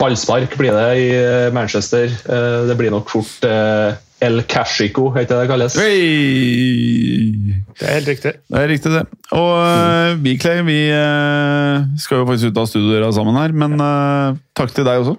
Ballspark 0.01 0.55
blir 0.61 0.73
det 0.77 0.87
i 1.01 1.09
Manchester. 1.57 2.07
Eh, 2.11 2.61
Det 2.71 2.77
blir 2.79 2.93
nok 2.95 3.11
fort 3.13 3.45
eh, 3.49 3.97
El 4.21 4.43
Cashico, 4.45 5.09
heter 5.15 5.39
det 5.39 5.47
det 5.47 5.49
kalles? 5.49 5.77
Hey! 5.81 7.57
Det 7.81 7.87
er 7.89 7.95
helt 7.97 8.11
riktig. 8.11 8.33
Det 8.45 8.61
er 8.61 8.69
riktig, 8.69 8.93
det. 8.93 9.05
Og 9.33 9.53
uh, 9.57 10.19
vi, 10.21 10.37
Clay, 10.41 10.61
vi 10.67 10.81
uh, 10.93 11.87
skal 12.01 12.21
jo 12.21 12.27
faktisk 12.29 12.53
ut 12.53 12.61
av 12.61 12.69
studiodøra 12.69 13.09
sammen 13.17 13.39
her, 13.41 13.55
men 13.57 13.81
uh, 13.81 14.37
takk 14.59 14.75
til 14.77 14.85
deg 14.85 15.01
også. 15.01 15.17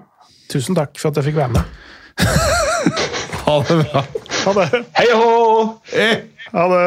Tusen 0.53 0.77
takk 0.77 0.93
for 1.01 1.09
at 1.09 1.17
jeg 1.17 1.31
fikk 1.31 1.41
være 1.41 1.57
med. 1.57 1.63
Ha 3.41 3.57
det 3.67 3.75
bra. 3.81 4.01
Ha 4.45 4.51
det. 4.55 4.79
Hei 4.95 5.07
hå! 5.11 5.31
Hey. 5.91 6.13
Ha 6.53 6.67
det. 6.71 6.85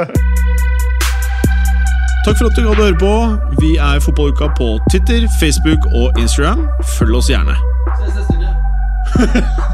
Takk 2.24 2.38
for 2.38 2.46
at 2.48 2.56
du 2.56 2.62
gadd 2.62 2.78
å 2.78 2.86
høre 2.86 2.96
på. 3.02 3.12
Vi 3.60 3.74
er 3.76 4.00
Fotballuka 4.00 4.48
på 4.56 4.70
Twitter, 4.88 5.26
Facebook 5.42 5.90
og 5.92 6.16
Instagram. 6.22 6.64
Følg 6.96 7.20
oss 7.20 7.28
gjerne. 7.34 7.58